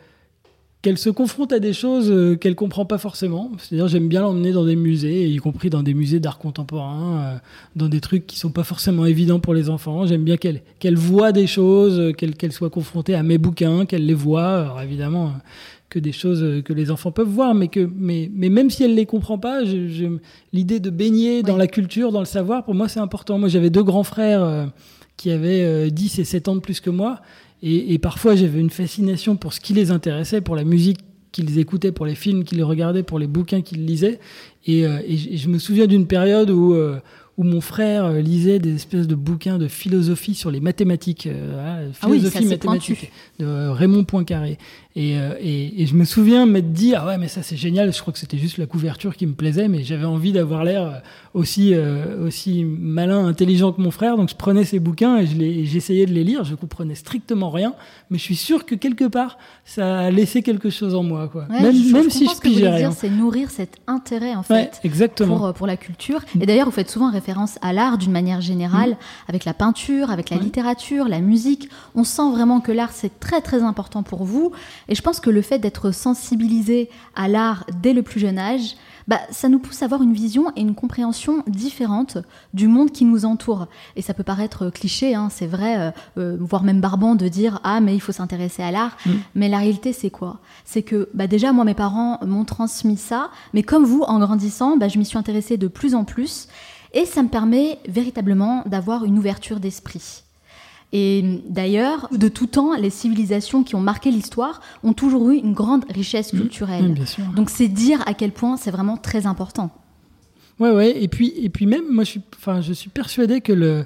qu'elle 0.80 0.96
se 0.98 1.10
confronte 1.10 1.52
à 1.52 1.58
des 1.58 1.72
choses 1.72 2.08
euh, 2.10 2.36
qu'elle 2.36 2.54
comprend 2.54 2.84
pas 2.84 2.98
forcément. 2.98 3.50
C'est-à-dire, 3.58 3.88
j'aime 3.88 4.06
bien 4.08 4.20
l'emmener 4.22 4.52
dans 4.52 4.64
des 4.64 4.76
musées, 4.76 5.26
y 5.28 5.36
compris 5.38 5.70
dans 5.70 5.82
des 5.82 5.92
musées 5.92 6.20
d'art 6.20 6.38
contemporain, 6.38 7.18
euh, 7.20 7.38
dans 7.74 7.88
des 7.88 8.00
trucs 8.00 8.26
qui 8.28 8.38
sont 8.38 8.50
pas 8.52 8.62
forcément 8.62 9.04
évidents 9.04 9.40
pour 9.40 9.54
les 9.54 9.70
enfants. 9.70 10.06
J'aime 10.06 10.22
bien 10.22 10.36
qu'elle 10.36 10.62
qu'elle 10.78 10.96
voit 10.96 11.32
des 11.32 11.48
choses, 11.48 11.98
euh, 11.98 12.12
qu'elle 12.12 12.52
soit 12.52 12.70
confrontée 12.70 13.14
à 13.14 13.22
mes 13.24 13.38
bouquins, 13.38 13.86
qu'elle 13.86 14.06
les 14.06 14.14
voit. 14.14 14.60
Alors 14.62 14.80
évidemment. 14.80 15.32
que 15.90 15.98
des 15.98 16.12
choses 16.12 16.62
que 16.66 16.74
les 16.74 16.90
enfants 16.90 17.12
peuvent 17.12 17.26
voir, 17.30 17.54
mais 17.54 17.68
que 17.68 17.88
mais, 17.96 18.30
mais 18.34 18.50
même 18.50 18.68
si 18.68 18.84
elle 18.84 18.94
les 18.94 19.06
comprend 19.06 19.38
pas, 19.38 19.64
je- 19.64 19.88
je- 19.88 20.18
l'idée 20.52 20.80
de 20.80 20.90
baigner 20.90 21.42
dans 21.42 21.54
Oui. 21.54 21.58
la 21.60 21.66
culture, 21.66 22.12
dans 22.12 22.18
le 22.20 22.26
savoir, 22.26 22.62
pour 22.66 22.74
moi 22.74 22.88
c'est 22.88 23.00
important. 23.00 23.38
Moi 23.38 23.48
j'avais 23.48 23.70
deux 23.70 23.82
grands 23.82 24.02
frères 24.04 24.68
qui 25.16 25.30
avaient 25.30 25.64
euh, 25.64 25.88
10 25.88 26.18
et 26.18 26.24
7 26.24 26.46
ans 26.48 26.56
de 26.56 26.60
plus 26.60 26.80
que 26.80 26.90
moi, 26.90 27.22
et, 27.62 27.92
et 27.94 27.98
parfois 27.98 28.36
j'avais 28.36 28.60
une 28.60 28.70
fascination 28.70 29.36
pour 29.36 29.52
ce 29.52 29.60
qui 29.60 29.72
les 29.74 29.90
intéressait, 29.90 30.40
pour 30.40 30.56
la 30.56 30.64
musique 30.64 30.98
qu'ils 31.32 31.58
écoutaient, 31.58 31.92
pour 31.92 32.06
les 32.06 32.14
films 32.14 32.44
qu'ils 32.44 32.62
regardaient, 32.64 33.02
pour 33.02 33.18
les 33.18 33.26
bouquins 33.26 33.60
qu'ils 33.60 33.84
lisaient. 33.84 34.18
Et, 34.66 34.86
euh, 34.86 34.98
et 35.06 35.16
je- 35.16 35.28
et 35.30 35.36
je 35.36 35.48
me 35.48 35.58
souviens 35.58 35.86
d'une 35.86 36.06
période 36.06 36.50
où, 36.50 36.72
euh, 36.74 36.98
où 37.36 37.44
mon 37.44 37.60
frère 37.60 38.06
euh, 38.06 38.20
lisait 38.20 38.58
des 38.58 38.74
espèces 38.74 39.06
de 39.06 39.14
bouquins 39.14 39.58
de 39.58 39.68
philosophie 39.68 40.34
sur 40.34 40.50
les 40.50 40.60
mathématiques, 40.60 41.26
euh, 41.26 41.50
voilà, 41.52 41.76
Ah 42.00 42.06
oui, 42.08 42.18
philosophie 42.18 42.38
mathématique 42.50 43.12
de 43.38 43.68
Raymond 43.68 44.04
Poincaré. 44.04 44.56
Et, 45.00 45.16
euh, 45.16 45.34
et, 45.40 45.82
et 45.82 45.86
je 45.86 45.94
me 45.94 46.04
souviens 46.04 46.44
m'être 46.44 46.72
dit 46.72 46.92
ah 46.96 47.06
ouais 47.06 47.18
mais 47.18 47.28
ça 47.28 47.42
c'est 47.42 47.56
génial. 47.56 47.92
Je 47.92 48.00
crois 48.00 48.12
que 48.12 48.18
c'était 48.18 48.36
juste 48.38 48.58
la 48.58 48.66
couverture 48.66 49.14
qui 49.16 49.26
me 49.26 49.32
plaisait, 49.34 49.68
mais 49.68 49.84
j'avais 49.84 50.06
envie 50.06 50.32
d'avoir 50.32 50.64
l'air 50.64 51.02
aussi 51.34 51.72
euh, 51.72 52.26
aussi 52.26 52.64
malin, 52.64 53.24
intelligent 53.26 53.70
que 53.72 53.80
mon 53.80 53.92
frère. 53.92 54.16
Donc 54.16 54.28
je 54.28 54.34
prenais 54.34 54.64
ces 54.64 54.80
bouquins 54.80 55.18
et 55.18 55.26
je 55.26 55.36
les- 55.36 55.58
et 55.60 55.64
j'essayais 55.66 56.04
de 56.06 56.12
les 56.12 56.24
lire. 56.24 56.42
Je 56.42 56.56
comprenais 56.56 56.96
strictement 56.96 57.50
rien, 57.50 57.74
mais 58.10 58.18
je 58.18 58.24
suis 58.24 58.34
sûr 58.34 58.66
que 58.66 58.74
quelque 58.74 59.04
part 59.04 59.38
ça 59.64 59.98
a 60.00 60.10
laissé 60.10 60.42
quelque 60.42 60.68
chose 60.70 60.94
en 60.96 61.04
moi 61.04 61.28
quoi. 61.28 61.46
Ouais, 61.48 61.62
même 61.62 61.76
je, 61.76 61.92
même 61.92 62.04
je 62.04 62.08
si 62.10 62.24
je 62.26 62.30
ce 62.34 62.40
que 62.40 62.48
vous 62.48 62.56
rien. 62.56 62.90
c'est 62.90 63.10
nourrir 63.10 63.50
cet 63.50 63.76
intérêt, 63.86 64.34
en 64.34 64.38
Ouais, 64.40 64.70
fait. 64.72 64.80
exactement. 64.82 65.36
Pour, 65.36 65.46
euh, 65.46 65.52
pour 65.52 65.66
la 65.68 65.76
culture. 65.76 66.20
Et 66.40 66.46
d'ailleurs, 66.46 66.66
vous 66.66 66.72
faites 66.72 66.90
souvent 66.90 67.10
référence 67.12 67.56
à 67.62 67.72
l'art 67.72 67.98
d'une 67.98 68.10
manière 68.12 68.40
générale, 68.40 68.96
avec 69.28 69.44
la 69.44 69.54
peinture, 69.54 70.10
avec 70.10 70.30
la 70.30 70.38
Ouais. 70.38 70.42
littérature, 70.42 71.06
la 71.08 71.20
musique. 71.20 71.68
On 71.94 72.02
sent 72.04 72.30
vraiment 72.32 72.60
que 72.60 72.72
l'art, 72.72 72.90
c'est 72.92 73.20
très 73.20 73.40
très 73.40 73.62
important 73.62 74.02
pour 74.02 74.24
vous. 74.24 74.50
Et 74.88 74.94
je 74.94 75.02
pense 75.02 75.20
que 75.20 75.30
le 75.30 75.42
fait 75.42 75.58
d'être 75.58 75.92
sensibilisé 75.92 76.88
à 77.14 77.28
l'art 77.28 77.64
dès 77.82 77.92
le 77.92 78.02
plus 78.02 78.20
jeune 78.20 78.38
âge, 78.38 78.76
bah, 79.08 79.20
ça 79.30 79.48
nous 79.48 79.58
pousse 79.58 79.82
à 79.82 79.86
avoir 79.86 80.02
une 80.02 80.12
vision 80.12 80.52
et 80.54 80.60
une 80.60 80.74
compréhension 80.74 81.42
différente 81.46 82.18
du 82.52 82.68
monde 82.68 82.92
qui 82.92 83.06
nous 83.06 83.24
entoure. 83.24 83.66
Et 83.96 84.02
ça 84.02 84.12
peut 84.12 84.22
paraître 84.22 84.68
cliché, 84.68 85.14
hein, 85.14 85.28
c'est 85.30 85.46
vrai, 85.46 85.78
euh, 85.78 85.90
euh, 86.18 86.36
voire 86.38 86.62
même 86.62 86.80
barbant 86.80 87.14
de 87.14 87.26
dire 87.26 87.58
ah 87.64 87.80
mais 87.80 87.94
il 87.94 88.00
faut 88.00 88.12
s'intéresser 88.12 88.62
à 88.62 88.70
l'art. 88.70 88.96
Mm. 89.06 89.10
Mais 89.34 89.48
la 89.48 89.58
réalité 89.58 89.94
c'est 89.94 90.10
quoi? 90.10 90.40
C'est 90.66 90.82
que 90.82 91.08
bah, 91.14 91.26
déjà 91.26 91.52
moi 91.52 91.64
mes 91.64 91.74
parents 91.74 92.18
m'ont 92.26 92.44
transmis 92.44 92.98
ça, 92.98 93.30
mais 93.54 93.62
comme 93.62 93.84
vous 93.84 94.02
en 94.02 94.18
grandissant, 94.18 94.76
bah, 94.76 94.88
je 94.88 94.98
m'y 94.98 95.06
suis 95.06 95.18
intéressée 95.18 95.56
de 95.56 95.68
plus 95.68 95.94
en 95.94 96.04
plus 96.04 96.48
et 96.92 97.06
ça 97.06 97.22
me 97.22 97.28
permet 97.28 97.78
véritablement 97.88 98.62
d'avoir 98.66 99.04
une 99.04 99.18
ouverture 99.18 99.60
d'esprit. 99.60 100.22
Et 100.92 101.42
d'ailleurs, 101.48 102.08
de 102.12 102.28
tout 102.28 102.46
temps, 102.46 102.74
les 102.74 102.88
civilisations 102.90 103.62
qui 103.62 103.74
ont 103.74 103.80
marqué 103.80 104.10
l'histoire 104.10 104.60
ont 104.82 104.94
toujours 104.94 105.30
eu 105.30 105.36
une 105.36 105.52
grande 105.52 105.84
richesse 105.90 106.30
culturelle. 106.30 106.88
Mm, 106.90 106.94
bien 106.94 107.06
sûr. 107.06 107.24
Donc 107.36 107.50
c'est 107.50 107.68
dire 107.68 108.02
à 108.06 108.14
quel 108.14 108.32
point 108.32 108.56
c'est 108.56 108.70
vraiment 108.70 108.96
très 108.96 109.26
important. 109.26 109.70
Ouais, 110.60 110.70
ouais. 110.70 111.02
Et 111.02 111.08
puis, 111.08 111.32
et 111.36 111.50
puis 111.50 111.66
même, 111.66 111.84
moi, 111.90 112.04
je 112.04 112.10
suis, 112.12 112.20
enfin, 112.36 112.60
je 112.62 112.72
suis 112.72 112.88
persuadé 112.90 113.40
que 113.42 113.52
le, 113.52 113.84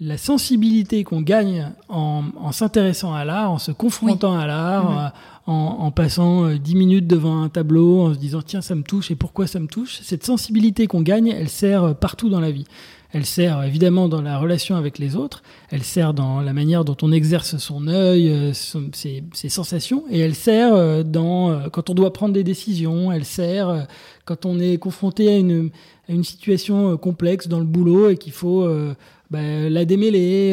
la 0.00 0.16
sensibilité 0.16 1.04
qu'on 1.04 1.20
gagne 1.20 1.72
en, 1.88 2.24
en 2.36 2.52
s'intéressant 2.52 3.12
à 3.12 3.24
l'art, 3.24 3.50
en 3.50 3.58
se 3.58 3.72
confrontant 3.72 4.38
à 4.38 4.46
l'art, 4.46 4.90
Mhm. 4.90 4.98
euh, 4.98 5.08
en, 5.46 5.52
en 5.80 5.90
passant 5.90 6.44
euh, 6.44 6.58
10 6.58 6.74
minutes 6.76 7.06
devant 7.08 7.42
un 7.42 7.48
tableau, 7.48 8.02
en 8.02 8.14
se 8.14 8.18
disant 8.18 8.40
tiens, 8.40 8.60
ça 8.60 8.74
me 8.76 8.82
touche 8.82 9.10
et 9.10 9.16
pourquoi 9.16 9.46
ça 9.48 9.58
me 9.58 9.66
touche, 9.66 9.98
cette 10.02 10.24
sensibilité 10.24 10.86
qu'on 10.86 11.00
gagne, 11.02 11.26
elle 11.28 11.48
sert 11.48 11.82
euh, 11.82 11.92
partout 11.92 12.28
dans 12.28 12.40
la 12.40 12.50
vie. 12.52 12.66
Elle 13.12 13.26
sert 13.26 13.62
évidemment 13.64 14.08
dans 14.08 14.22
la 14.22 14.38
relation 14.38 14.76
avec 14.76 14.98
les 14.98 15.16
autres, 15.16 15.42
elle 15.70 15.82
sert 15.82 16.14
dans 16.14 16.40
la 16.40 16.52
manière 16.52 16.84
dont 16.84 16.96
on 17.02 17.10
exerce 17.10 17.56
son 17.56 17.88
œil, 17.88 18.30
euh, 18.30 18.52
ses, 18.52 19.48
sensations, 19.48 20.04
et 20.10 20.20
elle 20.20 20.36
sert 20.36 20.74
euh, 20.74 21.02
euh, 21.02 21.68
quand 21.70 21.90
on 21.90 21.94
doit 21.94 22.12
prendre 22.12 22.34
des 22.34 22.44
décisions, 22.44 23.10
elle 23.10 23.24
sert 23.24 23.86
quand 24.24 24.46
on 24.46 24.60
est 24.60 24.78
confronté 24.78 25.28
à 25.28 25.38
une, 25.38 25.70
situation 26.22 26.96
complexe 26.96 27.46
dans 27.46 27.60
le 27.60 27.64
boulot 27.64 28.10
et 28.10 28.16
qu'il 28.16 28.32
faut 28.32 28.68
bah, 29.30 29.68
la 29.68 29.84
démêler, 29.84 30.50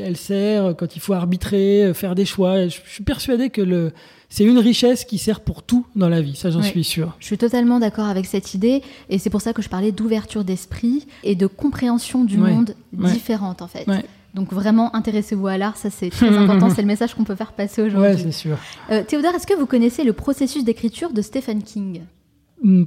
euh, 0.00 0.04
elle 0.06 0.16
sert 0.16 0.74
quand 0.76 0.94
il 0.96 1.00
faut 1.00 1.14
arbitrer, 1.14 1.84
euh, 1.84 1.94
faire 1.94 2.14
des 2.14 2.24
choix. 2.26 2.66
Je, 2.68 2.78
je 2.84 2.90
suis 2.92 3.04
persuadé 3.04 3.48
que 3.50 3.62
le, 3.62 3.92
c'est 4.28 4.44
une 4.44 4.58
richesse 4.58 5.04
qui 5.04 5.18
sert 5.18 5.40
pour 5.40 5.62
tout 5.62 5.86
dans 5.96 6.08
la 6.08 6.20
vie, 6.20 6.36
ça 6.36 6.50
j'en 6.50 6.60
Oui. 6.60 6.66
suis 6.66 6.84
sûr. 6.84 7.16
Je 7.18 7.26
suis 7.26 7.38
totalement 7.38 7.78
d'accord 7.80 8.06
avec 8.08 8.26
cette 8.26 8.54
idée 8.54 8.82
et 9.08 9.18
c'est 9.18 9.30
pour 9.30 9.40
ça 9.40 9.52
que 9.52 9.62
je 9.62 9.68
parlais 9.68 9.90
d'ouverture 9.92 10.44
d'esprit 10.44 11.06
et 11.24 11.34
de 11.34 11.46
compréhension 11.46 12.24
du 12.24 12.38
Ouais, 12.40 12.50
monde 12.52 12.74
ouais. 12.96 13.10
différente 13.10 13.62
en 13.62 13.68
fait. 13.68 13.86
Ouais. 13.88 14.04
Donc 14.34 14.52
vraiment 14.52 14.94
intéressez-vous 14.94 15.48
à 15.48 15.58
l'art, 15.58 15.76
ça 15.76 15.90
c'est 15.90 16.10
très 16.10 16.28
important, 16.28 16.70
c'est 16.74 16.82
le 16.82 16.86
message 16.86 17.14
qu'on 17.14 17.24
peut 17.24 17.34
faire 17.34 17.52
passer 17.52 17.82
Ouais, 17.82 17.88
aujourd'hui. 17.88 18.22
c'est 18.22 18.32
sûr. 18.32 18.58
Euh, 18.92 19.02
Théodore, 19.02 19.34
est-ce 19.34 19.46
que 19.46 19.54
vous 19.58 19.66
connaissez 19.66 20.04
le 20.04 20.12
processus 20.12 20.62
d'écriture 20.62 21.12
de 21.12 21.22
Stephen 21.22 21.62
King? 21.62 22.02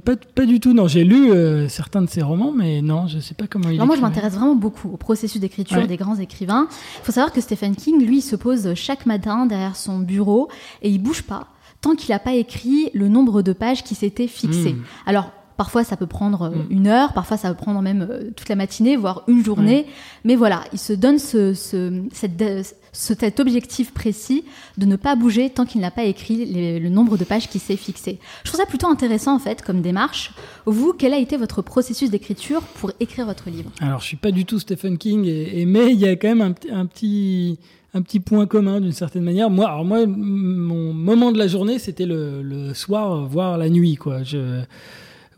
Pas, 0.04 0.14
pas 0.16 0.46
du 0.46 0.60
tout, 0.60 0.72
non. 0.72 0.86
J'ai 0.86 1.02
lu 1.04 1.30
euh, 1.32 1.68
certains 1.68 2.00
de 2.02 2.08
ses 2.08 2.22
romans, 2.22 2.52
mais 2.54 2.80
non, 2.80 3.06
je 3.08 3.18
sais 3.18 3.34
pas 3.34 3.46
comment 3.48 3.68
il 3.68 3.74
Alors 3.74 3.86
moi 3.86 3.96
je 3.96 4.00
m'intéresse 4.00 4.34
vraiment 4.34 4.54
beaucoup 4.54 4.88
au 4.92 4.96
processus 4.96 5.40
d'écriture 5.40 5.78
Ouais. 5.78 5.86
des 5.88 5.96
grands 5.96 6.16
écrivains. 6.16 6.68
Il 6.70 7.04
faut 7.04 7.12
savoir 7.12 7.32
que 7.32 7.40
Stephen 7.40 7.74
King, 7.74 8.00
lui, 8.06 8.18
il 8.18 8.22
se 8.22 8.36
pose 8.36 8.74
chaque 8.74 9.04
matin 9.06 9.46
derrière 9.46 9.74
son 9.76 9.98
bureau 9.98 10.48
et 10.82 10.90
il 10.90 11.02
bouge 11.02 11.22
pas 11.22 11.48
tant 11.80 11.96
qu'il 11.96 12.12
n'a 12.14 12.18
pas 12.18 12.32
écrit 12.34 12.88
le 12.94 13.08
nombre 13.08 13.42
de 13.42 13.52
pages 13.52 13.82
qui 13.84 13.94
s'était 13.94 14.28
fixé. 14.28 14.72
Mm. 14.74 14.82
Alors 15.06 15.30
Parfois, 15.56 15.84
ça 15.84 15.96
peut 15.96 16.08
prendre 16.08 16.48
Mm. 16.50 16.66
une 16.70 16.86
heure, 16.88 17.12
parfois, 17.12 17.36
ça 17.36 17.48
peut 17.50 17.54
prendre 17.54 17.80
même 17.80 18.08
toute 18.36 18.48
la 18.48 18.56
matinée, 18.56 18.96
voire 18.96 19.22
une 19.28 19.44
journée. 19.44 19.86
Mais 20.24 20.34
voilà, 20.34 20.62
il 20.72 20.80
se 20.80 20.92
donne 20.92 21.20
ce, 21.20 21.54
ce, 21.54 22.02
cette, 22.12 22.36
ce, 22.40 22.74
cet 22.94 23.40
objectif 23.40 23.92
précis 23.92 24.44
de 24.78 24.86
ne 24.86 24.96
pas 24.96 25.16
bouger 25.16 25.50
tant 25.50 25.66
qu'il 25.66 25.80
n'a 25.80 25.90
pas 25.90 26.04
écrit 26.04 26.78
le 26.80 26.88
nombre 26.88 27.18
de 27.18 27.24
pages 27.24 27.48
qui 27.48 27.58
s'est 27.58 27.76
fixé. 27.76 28.18
Je 28.44 28.50
trouve 28.50 28.60
ça 28.60 28.66
plutôt 28.66 28.86
intéressant, 28.86 29.34
en 29.34 29.38
fait, 29.38 29.62
comme 29.62 29.82
démarche. 29.82 30.32
Vous, 30.64 30.94
quel 30.96 31.12
a 31.12 31.18
été 31.18 31.36
votre 31.36 31.60
processus 31.60 32.10
d'écriture 32.10 32.62
pour 32.62 32.92
écrire 33.00 33.26
votre 33.26 33.50
livre? 33.50 33.70
Alors, 33.80 34.00
je 34.00 34.06
suis 34.06 34.16
pas 34.16 34.30
du 34.30 34.44
tout 34.44 34.58
Stephen 34.58 34.96
King, 34.96 35.22
mais 35.66 35.92
il 35.92 35.98
y 35.98 36.06
a 36.06 36.12
quand 36.16 36.28
même 36.28 36.54
un, 36.72 36.86
petit 36.86 37.58
un 37.94 38.02
petit 38.02 38.20
point 38.20 38.46
commun 38.46 38.80
d'une 38.80 38.92
certaine 38.92 39.22
manière. 39.22 39.50
Moi, 39.50 39.68
alors 39.68 39.84
moi, 39.84 40.06
mon 40.06 40.92
moment 40.92 41.32
de 41.32 41.38
la 41.38 41.48
journée, 41.48 41.78
c'était 41.78 42.06
le, 42.06 42.72
soir, 42.74 43.26
voire 43.26 43.58
la 43.58 43.68
nuit, 43.68 43.96
quoi. 43.96 44.22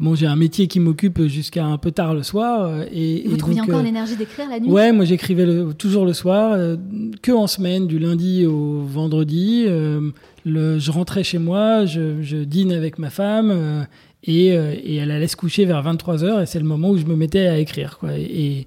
Bon, 0.01 0.15
j'ai 0.15 0.27
un 0.27 0.37
métier 0.37 0.67
qui 0.67 0.81
m'occupe 0.81 1.23
jusqu'à 1.27 1.65
un 1.65 1.79
peu 1.79 1.91
tard 1.91 2.15
le 2.15 2.23
soir. 2.23 2.83
Et, 2.93 3.25
et 3.25 3.29
vous 3.29 3.35
et 3.35 3.39
trouviez 3.39 3.59
donc, 3.61 3.69
encore 3.69 3.81
euh, 3.81 3.85
l'énergie 3.85 4.17
d'écrire 4.17 4.49
la 4.49 4.61
nuit? 4.61 4.69
Ouais, 4.69 4.93
moi 4.93 5.05
j'écrivais 5.05 5.47
le, 5.47 5.73
toujours 5.75 6.05
le 6.05 6.13
soir, 6.13 6.53
euh, 6.53 6.77
que 7.23 7.33
en 7.33 7.47
semaine, 7.47 7.87
du 7.87 7.99
lundi 7.99 8.47
au 8.47 8.81
vendredi. 8.83 9.65
Euh, 9.67 10.11
le, 10.45 10.79
je 10.79 10.91
rentrais 10.91 11.25
chez 11.25 11.39
moi, 11.39 11.87
je, 11.87 12.23
je 12.23 12.37
dîne 12.39 12.73
avec 12.73 12.99
ma 12.99 13.11
femme. 13.11 13.51
euh, 13.51 13.83
et, 14.29 14.47
et, 14.49 14.97
elle 14.97 15.13
allait 15.13 15.29
se 15.29 15.37
coucher 15.37 15.67
vers 15.67 15.85
23h 15.85 16.43
et 16.43 16.47
c'est 16.47 16.59
le 16.59 16.65
moment 16.65 16.91
où 16.91 16.97
je 16.97 17.05
me 17.05 17.15
mettais 17.15 17.47
à 17.47 17.59
écrire. 17.59 17.99
Quoi. 17.99 18.11
Et, 18.19 18.67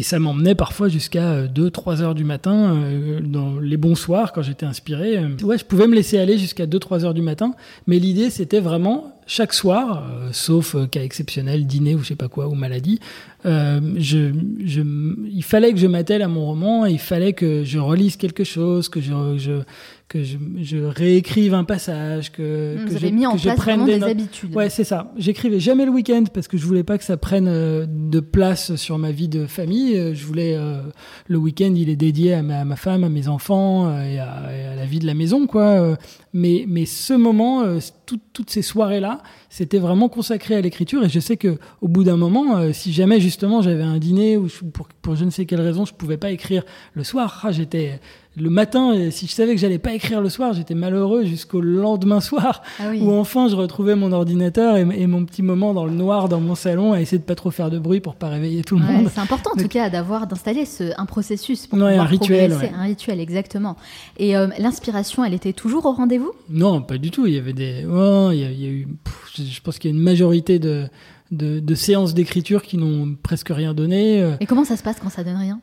ça 0.00 0.18
m'emmenait 0.18 0.54
parfois 0.56 0.88
jusqu'à 0.88 1.46
2-3 1.46 2.00
heures 2.00 2.14
du 2.14 2.24
matin, 2.24 2.74
euh, 2.74 3.20
dans 3.20 3.60
les 3.60 3.76
bons 3.76 3.94
soirs, 3.94 4.32
quand 4.32 4.42
j'étais 4.42 4.66
inspiré. 4.66 5.20
Ouais, 5.42 5.56
je 5.58 5.64
pouvais 5.64 5.86
me 5.86 5.94
laisser 5.94 6.18
aller 6.18 6.36
jusqu'à 6.38 6.66
2-3 6.66 7.04
heures 7.04 7.14
du 7.14 7.22
matin, 7.22 7.54
mais 7.86 7.98
l'idée, 8.00 8.30
c'était 8.30 8.60
vraiment, 8.60 9.13
chaque 9.26 9.52
soir, 9.52 10.04
euh, 10.04 10.30
sauf 10.32 10.76
cas 10.90 11.02
exceptionnel, 11.02 11.66
dîner 11.66 11.94
ou 11.94 12.00
je 12.00 12.08
sais 12.08 12.16
pas 12.16 12.28
quoi, 12.28 12.48
ou 12.48 12.54
maladie, 12.54 13.00
euh, 13.46 13.80
je, 13.96 14.32
je, 14.64 14.82
il 15.30 15.42
fallait 15.42 15.72
que 15.72 15.78
je 15.78 15.86
m'attelle 15.86 16.22
à 16.22 16.28
mon 16.28 16.46
roman, 16.46 16.86
il 16.86 16.98
fallait 16.98 17.32
que 17.32 17.64
je 17.64 17.78
relise 17.78 18.16
quelque 18.16 18.44
chose, 18.44 18.88
que 18.88 19.00
je, 19.00 19.12
je 19.36 19.62
que 20.08 20.22
je, 20.22 20.36
je, 20.60 20.76
réécrive 20.76 21.54
un 21.54 21.64
passage, 21.64 22.30
que, 22.30 22.76
Vous 22.78 22.86
que 22.86 22.96
avez 22.96 23.08
je, 23.08 23.14
mis 23.14 23.26
en 23.26 23.32
que 23.32 23.38
je 23.38 23.50
prenne 23.50 23.84
des, 23.86 23.98
des, 23.98 24.04
habitudes. 24.04 24.54
Ouais, 24.54 24.68
c'est 24.68 24.84
ça. 24.84 25.12
J'écrivais 25.16 25.60
jamais 25.60 25.86
le 25.86 25.90
week-end 25.90 26.24
parce 26.32 26.46
que 26.46 26.58
je 26.58 26.66
voulais 26.66 26.84
pas 26.84 26.98
que 26.98 27.04
ça 27.04 27.16
prenne 27.16 27.48
euh, 27.48 27.86
de 27.88 28.20
place 28.20 28.76
sur 28.76 28.98
ma 28.98 29.12
vie 29.12 29.28
de 29.28 29.46
famille. 29.46 29.96
Euh, 29.96 30.14
Je 30.14 30.24
voulais 30.26 30.54
euh, 30.56 30.82
le 31.26 31.38
week-end, 31.38 31.72
il 31.74 31.88
est 31.88 31.96
dédié 31.96 32.34
à 32.34 32.42
ma, 32.42 32.60
à 32.60 32.64
ma 32.64 32.76
femme, 32.76 33.02
à 33.02 33.08
mes 33.08 33.28
enfants 33.28 33.88
euh, 33.88 34.02
et 34.02 34.18
à, 34.18 34.52
et 34.54 34.66
à, 34.66 34.76
la 34.76 34.84
vie 34.84 34.98
de 34.98 35.06
la 35.06 35.14
maison, 35.14 35.46
quoi. 35.46 35.96
Mais, 36.32 36.64
mais 36.68 36.84
ce 36.84 37.14
moment, 37.14 37.62
tout, 38.06 38.20
toutes 38.32 38.50
ces 38.50 38.62
soirées-là, 38.62 39.22
c'était 39.48 39.78
vraiment 39.78 40.08
consacré 40.08 40.54
à 40.54 40.60
l'écriture. 40.60 41.04
Et 41.04 41.08
je 41.08 41.20
sais 41.20 41.36
que 41.36 41.58
au 41.80 41.88
bout 41.88 42.04
d'un 42.04 42.16
moment, 42.16 42.72
si 42.72 42.92
jamais 42.92 43.20
justement 43.34 43.62
j'avais 43.62 43.82
un 43.82 43.98
dîner 43.98 44.38
je, 44.46 44.64
pour, 44.64 44.86
pour 45.02 45.16
je 45.16 45.24
ne 45.24 45.30
sais 45.30 45.44
quelle 45.44 45.60
raison, 45.60 45.84
je 45.84 45.92
pouvais 45.92 46.16
pas 46.16 46.30
écrire 46.30 46.62
le 46.94 47.02
soir, 47.02 47.40
ah, 47.42 47.50
j'étais 47.50 48.00
le 48.36 48.50
matin, 48.50 49.10
si 49.10 49.26
je 49.26 49.32
savais 49.32 49.54
que 49.54 49.60
j'allais 49.60 49.78
pas 49.78 49.92
écrire 49.92 50.20
le 50.20 50.28
soir, 50.28 50.52
j'étais 50.52 50.74
malheureux 50.74 51.24
jusqu'au 51.24 51.60
lendemain 51.60 52.20
soir, 52.20 52.62
ah 52.80 52.84
oui. 52.90 53.00
où 53.00 53.12
enfin 53.12 53.48
je 53.48 53.56
retrouvais 53.56 53.94
mon 53.94 54.12
ordinateur 54.12 54.76
et, 54.76 54.80
et, 54.80 55.06
mon 55.06 55.24
petit 55.24 55.42
moment 55.42 55.72
dans 55.74 55.84
le 55.84 55.92
noir 55.92 56.28
dans 56.28 56.40
mon 56.40 56.54
salon 56.54 56.92
à 56.92 57.00
essayer 57.00 57.18
de 57.18 57.24
pas 57.24 57.34
trop 57.34 57.50
faire 57.50 57.70
de 57.70 57.78
bruit 57.78 58.00
pour 58.00 58.14
pas 58.14 58.28
réveiller 58.28 58.62
tout 58.62 58.76
le 58.76 58.84
ouais, 58.84 58.92
monde. 58.92 59.10
C'est 59.12 59.20
important 59.20 59.50
en 59.52 59.60
tout 59.60 59.68
cas 59.68 59.90
d'avoir 59.90 60.26
d'installer 60.26 60.64
un 60.96 61.06
processus 61.06 61.66
pour 61.66 61.78
ouais, 61.78 61.90
pouvoir 61.90 62.06
un 62.06 62.08
rituel, 62.08 62.52
ouais. 62.52 62.72
un 62.76 62.82
rituel 62.82 63.20
exactement. 63.20 63.76
Et 64.16 64.36
euh, 64.36 64.48
l'inspiration, 64.58 65.24
elle 65.24 65.34
était 65.34 65.52
toujours 65.52 65.86
au 65.86 65.92
rendez-vous? 65.92 66.32
Non, 66.48 66.82
pas 66.82 66.98
du 66.98 67.10
tout. 67.10 67.26
Il 67.26 67.34
y 67.34 67.38
avait 67.38 67.52
des, 67.52 67.84
oh, 67.84 68.30
il, 68.32 68.38
y 68.38 68.44
a, 68.44 68.50
il 68.50 68.60
y 68.60 68.66
a 68.66 68.70
eu, 68.70 68.88
pff, 69.04 69.44
je 69.44 69.60
pense 69.60 69.78
qu'il 69.78 69.90
y 69.90 69.94
a 69.94 69.96
une 69.96 70.02
majorité 70.02 70.58
de 70.58 70.88
de, 71.34 71.60
de 71.60 71.74
séances 71.74 72.14
d'écriture 72.14 72.62
qui 72.62 72.76
n'ont 72.78 73.14
presque 73.22 73.50
rien 73.50 73.74
donné. 73.74 74.22
euh. 74.22 74.36
Et 74.40 74.46
comment 74.46 74.64
ça 74.64 74.76
se 74.76 74.82
passe 74.82 74.98
quand 75.00 75.10
ça 75.10 75.24
donne 75.24 75.36
rien? 75.36 75.60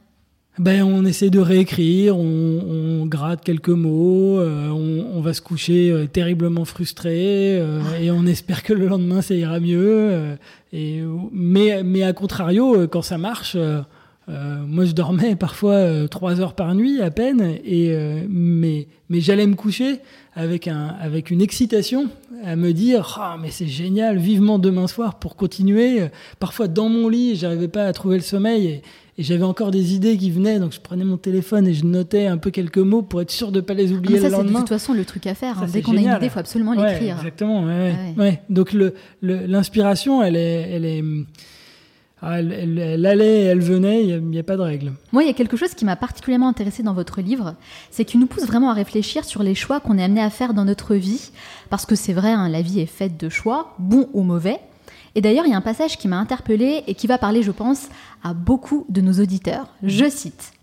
Ben, 0.60 0.84
on 0.84 1.06
essaie 1.06 1.30
de 1.30 1.40
réécrire, 1.40 2.18
on, 2.18 2.22
on 2.22 3.06
gratte 3.06 3.42
quelques 3.42 3.70
mots, 3.70 4.38
euh, 4.40 4.68
on, 4.70 5.18
on, 5.18 5.22
va 5.22 5.34
se 5.34 5.42
coucher 5.42 5.90
euh, 5.90 6.08
terriblement 6.08 6.66
frustré 6.66 7.58
euh, 7.58 7.80
et 8.02 8.12
on 8.12 8.26
espère 8.26 8.62
que 8.62 8.74
le 8.74 8.88
lendemain 8.88 9.22
ça 9.22 9.34
ira 9.34 9.62
mieux. 9.62 10.38
et, 10.74 11.02
mais, 11.32 11.84
mais 11.84 12.04
à 12.04 12.12
contrario, 12.12 12.86
quand 12.90 13.02
ça 13.02 13.18
marche, 13.18 13.56
euh, 14.30 14.64
moi 14.66 14.86
je 14.86 14.92
dormais 14.92 15.36
parfois 15.36 15.74
euh, 15.74 16.08
trois 16.08 16.40
heures 16.40 16.54
par 16.54 16.76
nuit 16.76 17.02
à 17.02 17.12
peine, 17.12 17.58
et 17.66 17.92
euh, 17.92 18.22
mais, 18.30 18.88
mais 19.10 19.20
j'allais 19.20 19.48
me 19.48 19.56
coucher 19.56 20.00
avec, 20.36 20.68
un, 20.68 20.96
avec 21.02 21.32
une 21.32 21.42
excitation 21.42 22.08
à 22.44 22.56
me 22.56 22.72
dire 22.72 23.20
oh, 23.20 23.40
mais 23.42 23.52
c'est 23.52 23.68
génial, 23.68 24.18
vivement 24.18 24.60
demain 24.60 24.88
soir 24.88 25.20
pour 25.20 25.36
continuer. 25.36 26.08
Parfois 26.40 26.68
dans 26.68 26.90
mon 26.90 27.10
lit, 27.10 27.36
j'arrivais 27.36 27.68
pas 27.68 27.86
à 27.86 27.94
trouver 27.94 28.18
le 28.18 28.24
sommeil. 28.24 28.68
Et, 28.68 28.82
et 29.18 29.24
j'avais 29.24 29.44
encore 29.44 29.72
des 29.72 29.94
idées 29.94 30.18
qui 30.18 30.32
venaient, 30.32 30.58
donc 30.58 30.72
je 30.72 30.80
prenais 30.80 31.04
mon 31.04 31.18
téléphone 31.18 31.68
et 31.68 31.74
je 31.74 31.86
notais 31.86 32.28
un 32.28 32.38
peu 32.38 32.50
quelques 32.50 32.78
mots 32.78 33.02
pour 33.02 33.22
être 33.22 33.30
sûr 33.30 33.52
de 33.52 33.60
ne 33.60 33.66
pas 33.66 33.74
les 33.74 33.92
oublier 33.92 34.20
ah, 34.20 34.22
ça, 34.22 34.28
le 34.30 34.32
lendemain. 34.32 34.48
C'est 34.48 34.56
de 34.56 34.60
toute 34.60 34.70
façon 34.70 34.94
le 34.94 35.04
truc 35.04 35.28
à 35.28 35.36
faire. 35.36 35.56
Ça, 35.58 35.64
hein. 35.64 35.68
Dès 35.72 35.82
qu'on 35.82 35.98
a 35.98 36.00
une 36.00 36.04
idée, 36.04 36.18
il 36.24 36.30
faut 36.30 36.40
absolument 36.40 36.72
ouais, 36.72 36.94
l'écrire. 36.94 37.18
Exactement. 37.18 37.66
Ouais, 37.66 37.94
ouais. 38.18 38.24
ouais. 38.24 38.42
Donc 38.50 38.76
l'inspiration, 39.22 40.24
elle 40.24 40.38
est, 40.38 40.70
elle 40.72 40.86
est, 40.86 41.04
elle, 42.24 42.52
elle, 42.52 43.06
allait, 43.06 43.44
elle 43.46 43.62
venait. 43.62 44.06
Il 44.06 44.24
n'y 44.24 44.40
a, 44.40 44.44
pas 44.44 44.58
de 44.58 44.62
règle. 44.62 44.94
Moi, 45.12 45.24
il 45.24 45.28
y 45.28 45.30
a 45.30 45.34
quelque 45.34 45.58
chose 45.58 45.74
qui 45.74 45.86
m'a 45.86 45.96
particulièrement 45.96 46.48
intéressé 46.48 46.84
dans 46.84 46.94
votre 46.94 47.22
livre, 47.22 47.56
c'est 47.90 48.06
qu'il 48.06 48.20
nous 48.20 48.28
pousse 48.28 48.46
vraiment 48.46 48.70
à 48.70 48.74
réfléchir 48.74 49.26
sur 49.26 49.44
les 49.44 49.56
choix 49.56 49.80
qu'on 49.80 49.98
est 49.98 50.04
amené 50.04 50.22
à 50.22 50.30
faire 50.30 50.54
dans 50.54 50.66
notre 50.66 50.96
vie, 50.96 51.32
parce 51.70 51.86
que 51.86 51.96
c'est 51.96 52.14
vrai, 52.14 52.32
hein, 52.32 52.50
la 52.50 52.62
vie 52.62 52.80
est 52.80 52.86
faite 52.86 53.18
de 53.18 53.30
choix, 53.30 53.76
bons 53.80 54.08
ou 54.14 54.24
mauvais. 54.24 54.60
Et 55.16 55.22
d'ailleurs, 55.22 55.46
il 55.46 55.52
y 55.52 55.54
a 55.54 55.58
un 55.58 55.62
passage 55.62 55.98
qui 55.98 56.08
m'a 56.08 56.18
interpellée 56.18 56.84
et 56.88 56.96
qui 56.96 57.08
va 57.08 57.18
parler, 57.18 57.44
je 57.44 57.52
pense, 57.52 57.90
à 58.24 58.34
beaucoup 58.34 58.86
de 58.90 59.02
nos 59.02 59.14
auditeurs. 59.14 59.68
Je 59.84 60.10
cite. 60.10 60.54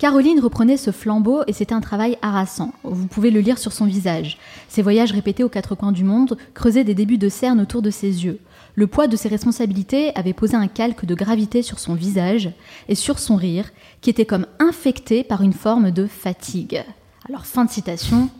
Caroline 0.00 0.40
reprenait 0.40 0.78
ce 0.78 0.92
flambeau 0.92 1.42
et 1.46 1.52
c'était 1.52 1.74
un 1.74 1.82
travail 1.82 2.16
harassant. 2.22 2.72
Vous 2.84 3.06
pouvez 3.06 3.30
le 3.30 3.40
lire 3.40 3.58
sur 3.58 3.72
son 3.72 3.84
visage. 3.84 4.38
Ses 4.68 4.80
voyages 4.80 5.12
répétés 5.12 5.44
aux 5.44 5.50
quatre 5.50 5.74
coins 5.74 5.92
du 5.92 6.04
monde 6.04 6.38
creusaient 6.54 6.84
des 6.84 6.94
débuts 6.94 7.18
de 7.18 7.28
cernes 7.28 7.60
autour 7.60 7.82
de 7.82 7.90
ses 7.90 8.24
yeux. 8.24 8.38
Le 8.74 8.86
poids 8.86 9.08
de 9.08 9.16
ses 9.16 9.28
responsabilités 9.28 10.14
avait 10.14 10.32
posé 10.32 10.56
un 10.56 10.68
calque 10.68 11.04
de 11.04 11.14
gravité 11.14 11.62
sur 11.62 11.78
son 11.78 11.94
visage 11.94 12.50
et 12.88 12.94
sur 12.94 13.18
son 13.18 13.36
rire, 13.36 13.70
qui 14.00 14.10
était 14.10 14.26
comme 14.26 14.46
infecté 14.58 15.24
par 15.24 15.42
une 15.42 15.52
forme 15.52 15.90
de 15.90 16.06
fatigue. 16.06 16.84
Alors, 17.28 17.46
fin 17.46 17.64
de 17.64 17.70
citation. 17.70 18.30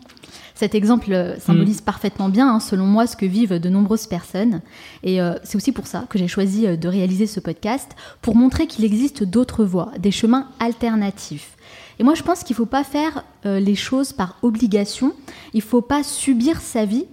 Cet 0.55 0.75
exemple 0.75 1.37
symbolise 1.39 1.81
mmh. 1.81 1.85
parfaitement 1.85 2.29
bien, 2.29 2.55
hein, 2.55 2.61
selon 2.61 2.85
moi, 2.85 3.07
ce 3.07 3.17
que 3.17 3.25
vivent 3.25 3.59
de 3.59 3.69
nombreuses 3.71 4.07
personnes. 4.07 4.61
Et 5.03 5.21
euh, 5.21 5.35
c'est 5.43 5.57
aussi 5.57 5.73
pour 5.73 5.87
ça 5.87 6.05
que 6.11 6.19
j'ai 6.19 6.29
choisi 6.29 6.77
de 6.77 6.89
réaliser 6.89 7.27
ce 7.27 7.41
podcast, 7.41 7.93
pour 8.21 8.37
montrer 8.37 8.67
qu'il 8.67 8.85
existe 8.85 9.25
d'autres 9.25 9.65
voies, 9.65 9.93
des 9.99 10.11
chemins 10.11 10.49
alternatifs. 10.59 11.57
Et 11.99 12.03
moi, 12.03 12.15
je 12.15 12.23
pense 12.23 12.45
qu'il 12.45 12.55
ne 12.55 12.59
faut 12.59 12.67
pas 12.67 12.85
faire 12.85 13.25
euh, 13.45 13.61
les 13.61 13.75
choses 13.75 14.13
par 14.13 14.39
obligation, 14.43 15.13
il 15.53 15.59
ne 15.59 15.63
faut 15.63 15.83
pas 15.83 16.03
subir 16.03 16.61
sa 16.61 16.87
vie, 16.87 17.05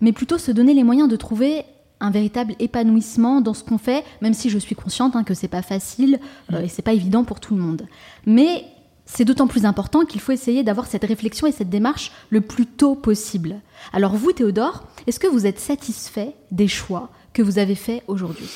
mais 0.00 0.12
plutôt 0.12 0.38
se 0.38 0.52
donner 0.52 0.72
les 0.72 0.84
moyens 0.84 1.08
de 1.08 1.16
trouver 1.16 1.64
un 2.00 2.10
véritable 2.10 2.54
épanouissement 2.58 3.40
dans 3.40 3.54
ce 3.54 3.62
qu'on 3.62 3.78
fait, 3.78 4.04
même 4.22 4.34
si 4.34 4.50
je 4.50 4.58
suis 4.58 4.74
consciente 4.74 5.16
hein, 5.16 5.24
que 5.24 5.34
c'est 5.34 5.48
pas 5.48 5.62
facile 5.62 6.18
euh, 6.52 6.62
et 6.62 6.68
c'est 6.68 6.82
pas 6.82 6.94
évident 6.94 7.24
pour 7.24 7.40
tout 7.40 7.54
le 7.54 7.60
monde. 7.60 7.82
Mais 8.26 8.64
c'est 9.06 9.24
d'autant 9.24 9.48
plus 9.48 9.64
important 9.64 10.04
qu'il 10.04 10.20
faut 10.20 10.32
essayer 10.32 10.62
d'avoir 10.62 10.86
cette 10.86 11.04
réflexion 11.04 11.46
et 11.46 11.52
cette 11.52 11.68
démarche 11.68 12.12
le 12.30 12.40
plus 12.40 12.66
tôt 12.66 12.94
possible. 12.94 13.56
Alors 13.92 14.14
vous, 14.14 14.32
Théodore, 14.32 14.84
est-ce 15.06 15.18
que 15.18 15.26
vous 15.26 15.46
êtes 15.46 15.58
satisfait 15.58 16.34
des 16.52 16.68
choix 16.68 17.10
que 17.32 17.42
vous 17.42 17.58
avez 17.58 17.74
faits 17.74 18.02
aujourd'hui? 18.06 18.46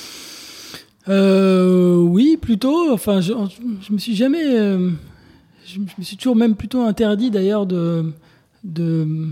Euh, 1.08 1.96
Oui, 1.96 2.36
plutôt. 2.36 2.92
Enfin, 2.92 3.20
je, 3.20 3.32
je 3.80 3.92
me 3.92 3.98
suis 3.98 4.14
jamais, 4.14 4.44
euh, 4.44 4.90
je, 5.66 5.80
me 5.80 6.02
suis 6.02 6.16
toujours 6.16 6.36
même 6.36 6.54
plutôt 6.54 6.82
interdit 6.82 7.30
d'ailleurs 7.30 7.66
de, 7.66 8.12
de, 8.62 9.28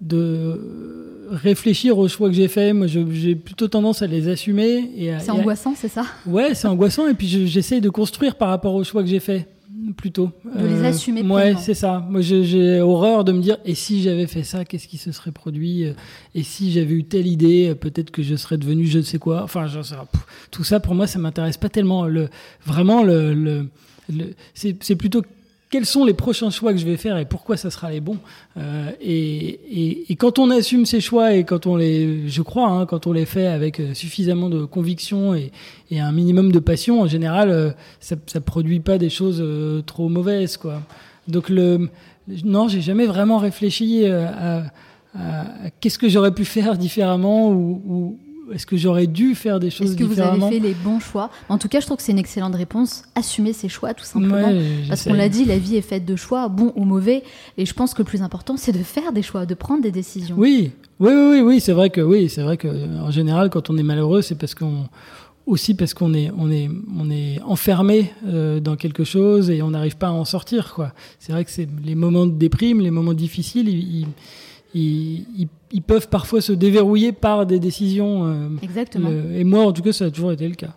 de 0.00 1.28
réfléchir 1.30 1.98
aux 1.98 2.08
choix 2.08 2.28
que 2.28 2.34
j'ai 2.34 2.48
faits. 2.48 2.74
Moi, 2.74 2.86
j'ai 2.86 3.34
plutôt 3.34 3.68
tendance 3.68 4.02
à 4.02 4.06
les 4.06 4.28
assumer. 4.28 5.18
C'est 5.20 5.30
angoissant, 5.30 5.74
c'est 5.76 5.88
ça? 5.88 6.04
Ouais, 6.26 6.54
c'est 6.54 6.68
angoissant. 6.68 7.06
Et 7.06 7.14
puis 7.14 7.28
j'essaie 7.46 7.80
de 7.80 7.88
construire 7.88 8.36
par 8.36 8.48
rapport 8.48 8.74
aux 8.74 8.84
choix 8.84 9.02
que 9.02 9.08
j'ai 9.08 9.20
faits 9.20 9.48
plutôt. 9.96 10.30
De 10.44 10.66
les 10.66 10.84
assumer. 10.84 11.22
Euh, 11.22 11.28
ouais, 11.28 11.54
c'est 11.58 11.74
ça. 11.74 12.04
Moi, 12.08 12.20
j'ai 12.20 12.80
horreur 12.80 13.24
de 13.24 13.32
me 13.32 13.40
dire 13.40 13.58
et 13.64 13.74
si 13.74 14.02
j'avais 14.02 14.26
fait 14.26 14.42
ça, 14.42 14.64
qu'est-ce 14.64 14.88
qui 14.88 14.98
se 14.98 15.12
serait 15.12 15.32
produit? 15.32 15.84
Et 16.34 16.42
si 16.42 16.72
j'avais 16.72 16.94
eu 16.94 17.04
telle 17.04 17.26
idée, 17.26 17.74
peut-être 17.74 18.10
que 18.10 18.22
je 18.22 18.34
serais 18.36 18.58
devenu 18.58 18.86
je 18.86 18.98
ne 18.98 19.02
sais 19.02 19.18
quoi. 19.18 19.42
Enfin, 19.42 19.66
je 19.66 19.80
tout 20.50 20.64
ça 20.64 20.80
pour 20.80 20.94
moi, 20.94 21.06
ça 21.06 21.18
m'intéresse 21.18 21.56
pas 21.56 21.68
tellement. 21.68 22.06
Le, 22.06 22.28
vraiment, 22.66 23.02
le, 23.02 23.34
le, 23.34 23.66
le 24.12 24.34
c'est 24.54 24.96
plutôt 24.96 25.22
quels 25.70 25.86
sont 25.86 26.04
les 26.04 26.14
prochains 26.14 26.50
choix 26.50 26.72
que 26.72 26.78
je 26.78 26.84
vais 26.84 26.96
faire 26.96 27.16
et 27.16 27.24
pourquoi 27.24 27.56
ça 27.56 27.70
sera 27.70 27.90
les 27.90 28.00
bons. 28.00 28.18
Euh, 28.56 28.90
et, 29.00 29.48
et, 29.48 30.12
et, 30.12 30.16
quand 30.16 30.40
on 30.40 30.50
assume 30.50 30.84
ces 30.84 31.00
choix 31.00 31.32
et 31.34 31.44
quand 31.44 31.66
on 31.66 31.76
les, 31.76 32.28
je 32.28 32.42
crois, 32.42 32.68
hein, 32.68 32.86
quand 32.86 33.06
on 33.06 33.12
les 33.12 33.24
fait 33.24 33.46
avec 33.46 33.80
suffisamment 33.94 34.50
de 34.50 34.64
conviction 34.64 35.34
et, 35.34 35.52
et 35.90 36.00
un 36.00 36.10
minimum 36.10 36.50
de 36.50 36.58
passion, 36.58 37.00
en 37.00 37.06
général, 37.06 37.50
euh, 37.50 37.70
ça, 38.00 38.16
ça 38.26 38.40
produit 38.40 38.80
pas 38.80 38.98
des 38.98 39.10
choses 39.10 39.40
euh, 39.40 39.80
trop 39.82 40.08
mauvaises, 40.08 40.56
quoi. 40.56 40.82
Donc 41.28 41.48
le, 41.48 41.88
non, 42.44 42.66
j'ai 42.66 42.80
jamais 42.80 43.06
vraiment 43.06 43.38
réfléchi 43.38 44.04
à, 44.06 44.58
à, 44.58 44.64
à 45.14 45.70
qu'est-ce 45.80 45.98
que 45.98 46.08
j'aurais 46.08 46.34
pu 46.34 46.44
faire 46.44 46.76
différemment 46.76 47.50
ou, 47.50 47.82
ou 47.86 48.18
est-ce 48.52 48.66
que 48.66 48.76
j'aurais 48.76 49.06
dû 49.06 49.34
faire 49.34 49.60
des 49.60 49.70
choses 49.70 49.90
Est-ce 49.90 49.96
que 49.96 50.04
vous 50.04 50.10
différemment 50.10 50.46
avez 50.46 50.60
fait 50.60 50.66
les 50.68 50.74
bons 50.74 51.00
choix? 51.00 51.30
En 51.48 51.58
tout 51.58 51.68
cas, 51.68 51.80
je 51.80 51.86
trouve 51.86 51.98
que 51.98 52.02
c'est 52.02 52.12
une 52.12 52.18
excellente 52.18 52.54
réponse. 52.54 53.04
Assumer 53.14 53.52
ses 53.52 53.68
choix, 53.68 53.94
tout 53.94 54.04
simplement. 54.04 54.36
Ouais, 54.36 54.84
Parce 54.88 55.04
qu'on 55.04 55.14
l'a 55.14 55.28
dit, 55.28 55.44
la 55.44 55.58
vie 55.58 55.76
est 55.76 55.82
faite 55.82 56.04
de 56.04 56.16
choix, 56.16 56.48
bons 56.48 56.72
ou 56.76 56.84
mauvais. 56.84 57.22
Et 57.58 57.66
je 57.66 57.74
pense 57.74 57.94
que 57.94 57.98
le 57.98 58.06
plus 58.06 58.22
important, 58.22 58.56
c'est 58.56 58.72
de 58.72 58.82
faire 58.82 59.12
des 59.12 59.22
choix, 59.22 59.46
de 59.46 59.54
prendre 59.54 59.82
des 59.82 59.92
décisions. 59.92 60.36
Oui, 60.38 60.72
oui, 60.98 61.12
oui, 61.12 61.30
oui, 61.30 61.40
oui, 61.40 61.60
c'est 61.60 61.72
vrai 61.72 61.90
que 61.90 62.00
oui, 62.00 62.28
c'est 62.28 62.42
vrai 62.42 62.56
que 62.56 62.68
en 63.00 63.10
général, 63.10 63.50
quand 63.50 63.70
on 63.70 63.76
est 63.76 63.82
malheureux, 63.82 64.22
c'est 64.22 64.36
parce 64.36 64.54
qu'on 64.54 64.86
aussi 65.46 65.74
parce 65.74 65.94
qu'on 65.94 66.14
est 66.14 66.30
on 66.36 66.50
est 66.50 66.68
on 66.96 67.10
est 67.10 67.40
enfermé 67.42 68.12
euh, 68.26 68.60
dans 68.60 68.76
quelque 68.76 69.04
chose 69.04 69.50
et 69.50 69.62
on 69.62 69.70
n'arrive 69.70 69.96
pas 69.96 70.08
à 70.08 70.12
en 70.12 70.24
sortir 70.24 70.74
quoi. 70.74 70.92
C'est 71.18 71.32
vrai 71.32 71.44
que 71.44 71.50
c'est 71.50 71.68
les 71.84 71.94
moments 71.94 72.26
de 72.26 72.32
déprime, 72.32 72.80
les 72.80 72.90
moments 72.90 73.14
difficiles, 73.14 73.68
ils, 73.68 74.00
ils, 74.00 74.06
ils, 74.74 75.24
ils- 75.38 75.48
ils 75.72 75.82
peuvent 75.82 76.08
parfois 76.08 76.40
se 76.40 76.52
déverrouiller 76.52 77.12
par 77.12 77.46
des 77.46 77.58
décisions. 77.60 78.24
euh, 78.26 78.48
Exactement. 78.62 79.08
le- 79.08 79.36
et 79.36 79.44
moi, 79.44 79.64
en 79.66 79.72
tout 79.72 79.82
cas, 79.82 79.92
ça 79.92 80.06
a 80.06 80.10
toujours 80.10 80.32
été 80.32 80.48
le 80.48 80.54
cas. 80.54 80.74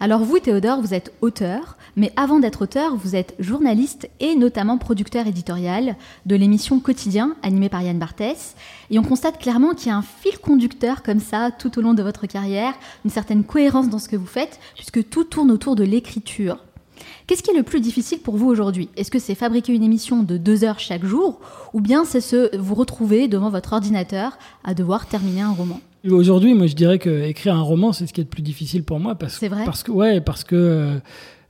Alors 0.00 0.20
vous, 0.24 0.40
Théodore, 0.40 0.80
vous 0.80 0.92
êtes 0.92 1.14
auteur, 1.20 1.76
mais 1.96 2.12
avant 2.16 2.40
d'être 2.40 2.62
auteur, 2.62 2.96
vous 2.96 3.14
êtes 3.14 3.36
journaliste 3.38 4.10
et 4.18 4.34
notamment 4.34 4.76
producteur 4.76 5.28
éditorial 5.28 5.94
de 6.26 6.34
l'émission 6.34 6.80
Quotidien, 6.80 7.36
animée 7.44 7.68
par 7.68 7.80
Yann 7.80 7.96
Barthès. 7.98 8.56
Et 8.90 8.98
on 8.98 9.02
constate 9.04 9.38
clairement 9.38 9.72
qu'il 9.72 9.88
y 9.88 9.90
a 9.92 9.96
un 9.96 10.02
fil 10.02 10.36
conducteur 10.38 11.04
comme 11.04 11.20
ça 11.20 11.52
tout 11.56 11.78
au 11.78 11.80
long 11.80 11.94
de 11.94 12.02
votre 12.02 12.26
carrière, 12.26 12.74
une 13.04 13.10
certaine 13.10 13.44
cohérence 13.44 13.88
dans 13.88 14.00
ce 14.00 14.08
que 14.08 14.16
vous 14.16 14.26
faites, 14.26 14.58
puisque 14.74 15.08
tout 15.08 15.24
tourne 15.24 15.52
autour 15.52 15.76
de 15.76 15.84
l'écriture. 15.84 16.58
Qu'est-ce 17.26 17.42
qui 17.42 17.50
est 17.50 17.56
le 17.56 17.62
plus 17.62 17.80
difficile 17.80 18.18
pour 18.18 18.36
vous 18.36 18.48
aujourd'hui? 18.48 18.90
Est-ce 18.96 19.10
que 19.10 19.18
c'est 19.18 19.34
fabriquer 19.34 19.72
une 19.72 19.82
émission 19.82 20.22
de 20.22 20.36
deux 20.36 20.62
heures 20.62 20.78
chaque 20.78 21.04
jour, 21.06 21.40
ou 21.72 21.80
bien 21.80 22.04
c'est 22.04 22.20
se 22.20 22.54
vous 22.56 22.74
retrouver 22.74 23.28
devant 23.28 23.48
votre 23.48 23.72
ordinateur 23.72 24.38
à 24.62 24.74
devoir 24.74 25.06
terminer 25.06 25.40
un 25.40 25.52
roman? 25.52 25.80
Aujourd'hui, 26.10 26.52
moi, 26.52 26.66
je 26.66 26.74
dirais 26.74 26.98
que 26.98 27.22
écrire 27.24 27.54
un 27.56 27.62
roman, 27.62 27.94
c'est 27.94 28.06
ce 28.06 28.12
qui 28.12 28.20
est 28.20 28.24
le 28.24 28.28
plus 28.28 28.42
difficile 28.42 28.84
pour 28.84 29.00
moi 29.00 29.14
parce 29.14 29.38
C'est 29.38 29.48
vrai? 29.48 29.64
parce 29.64 29.82
que 29.82 29.90
ouais, 29.90 30.20
parce 30.20 30.44
que 30.44 30.54
euh, 30.54 30.98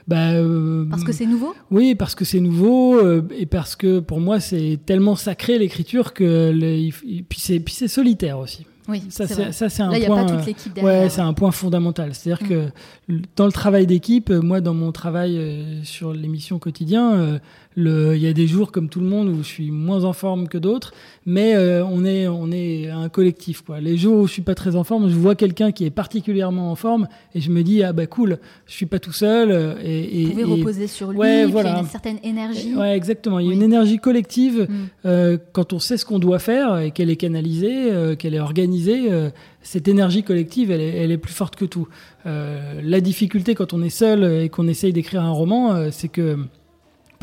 bah, 0.07 0.31
euh, 0.35 0.85
Parce 0.89 1.03
que 1.03 1.11
c'est 1.12 1.27
nouveau? 1.27 1.55
Oui, 1.72 1.97
parce 1.97 2.14
que 2.14 2.25
c'est 2.25 2.39
nouveau 2.39 2.97
euh, 2.97 3.27
et 3.37 3.47
parce 3.47 3.75
que 3.75 3.99
pour 3.99 4.20
moi 4.20 4.39
c'est 4.39 4.79
tellement 4.87 5.16
sacré 5.16 5.59
l'écriture 5.59 6.14
que 6.14 6.53
le- 6.55 6.91
puis 7.29 7.41
c'est 7.41 7.89
solitaire 7.89 8.39
aussi. 8.39 8.64
Oui, 8.89 9.03
Ça 9.09 9.26
c'est 9.26 9.80
un 9.82 9.91
Là, 9.91 9.99
n'y 9.99 10.05
a 10.05 10.09
point. 10.09 10.24
pas 10.26 10.32
euh, 10.32 10.37
toute 10.37 10.47
l'équipe 10.47 10.72
derrière. 10.74 11.03
Ouais, 11.05 11.09
c'est 11.09 11.20
un 11.22 11.32
point 11.32 11.51
fondamental. 11.51 12.14
C'est-à-dire 12.14 12.45
Mm. 12.45 12.49
que 12.49 13.16
dans 13.37 13.47
le 13.47 13.53
travail 13.53 13.87
d'équipe, 13.87 14.30
euh, 14.30 14.41
moi, 14.43 14.61
dans 14.61 14.74
mon 14.74 14.93
travail 14.93 15.39
euh, 15.39 15.82
sur 15.85 16.12
l'émission 16.12 16.59
quotidien, 16.59 17.14
euh, 17.14 17.39
il 17.77 18.18
y 18.18 18.27
a 18.29 18.33
des 18.33 18.47
jours 18.47 18.70
comme 18.72 18.89
tout 18.89 19.01
le 19.01 19.07
monde 19.07 19.29
où 19.29 19.39
je 19.43 19.49
suis 19.49 19.70
moins 19.70 20.05
en 20.05 20.12
forme 20.12 20.47
que 20.49 20.59
d'autres, 20.59 20.93
mais 21.27 21.55
euh, 21.57 21.85
on 21.85 22.05
est 22.05 22.29
on 22.29 22.51
est 22.53 22.89
un 22.89 23.09
collectif. 23.09 23.62
Quoi. 23.62 23.81
Les 23.81 23.97
jours 23.97 24.20
où 24.20 24.27
je 24.27 24.33
suis 24.33 24.43
pas 24.43 24.55
très 24.55 24.77
en 24.77 24.85
forme, 24.85 25.09
je 25.09 25.14
vois 25.16 25.35
quelqu'un 25.35 25.72
qui 25.72 25.85
est 25.85 25.91
particulièrement 25.91 26.70
en 26.70 26.77
forme 26.77 27.09
et 27.35 27.41
je 27.41 27.51
me 27.51 27.62
dis 27.62 27.83
ah 27.83 27.93
bah 27.93 28.07
cool, 28.07 28.39
je 28.66 28.72
suis 28.72 28.87
pas 28.87 28.99
tout 29.01 29.12
seul. 29.12 29.51
euh, 29.51 29.75
Et, 29.83 30.22
et, 30.22 30.25
Vous 30.27 30.31
pouvez 30.33 30.43
et- 30.43 30.45
reposer 30.61 30.87
sur 30.87 31.11
lui, 31.11 31.18
Ouais, 31.18 31.49
il 31.49 31.55
y 31.55 31.59
a 31.59 31.81
une 31.81 31.87
certaine 31.87 32.18
énergie. 32.22 32.75
Ouais, 32.77 32.97
exactement. 32.97 33.39
Il 33.41 33.45
y 33.45 33.49
a 33.49 33.51
Oui. 33.51 33.57
une 33.57 33.62
énergie 33.62 33.99
collective 33.99 34.66
Mm. 34.68 34.75
euh, 35.07 35.39
quand 35.53 35.72
on 35.72 35.79
sait 35.79 35.97
ce 35.97 36.05
qu'on 36.05 36.18
doit 36.18 36.39
faire 36.39 36.79
et 36.79 36.91
qu'elle 36.93 37.11
est 37.11 37.16
canalisée, 37.16 37.91
euh, 37.93 38.14
qu'elle 38.14 38.35
est 38.35 38.41
organisée. 38.41 39.11
euh, 39.11 39.31
cette 39.66 39.89
énergie 39.89 40.22
collective, 40.22 40.70
elle 40.70 40.83
est, 40.83 40.97
elle 40.99 41.11
est 41.11 41.16
plus 41.18 41.33
forte 41.33 41.57
que 41.57 41.64
tout. 41.64 41.89
Euh, 42.27 42.81
la 42.85 43.01
difficulté 43.01 43.55
quand 43.55 43.72
on 43.72 43.83
est 43.83 43.89
seul 43.89 44.22
et 44.43 44.49
qu'on 44.51 44.68
essaye 44.68 44.93
d'écrire 44.93 45.22
un 45.22 45.31
roman, 45.31 45.72
euh, 45.75 45.89
c'est 45.91 46.09
que 46.09 46.37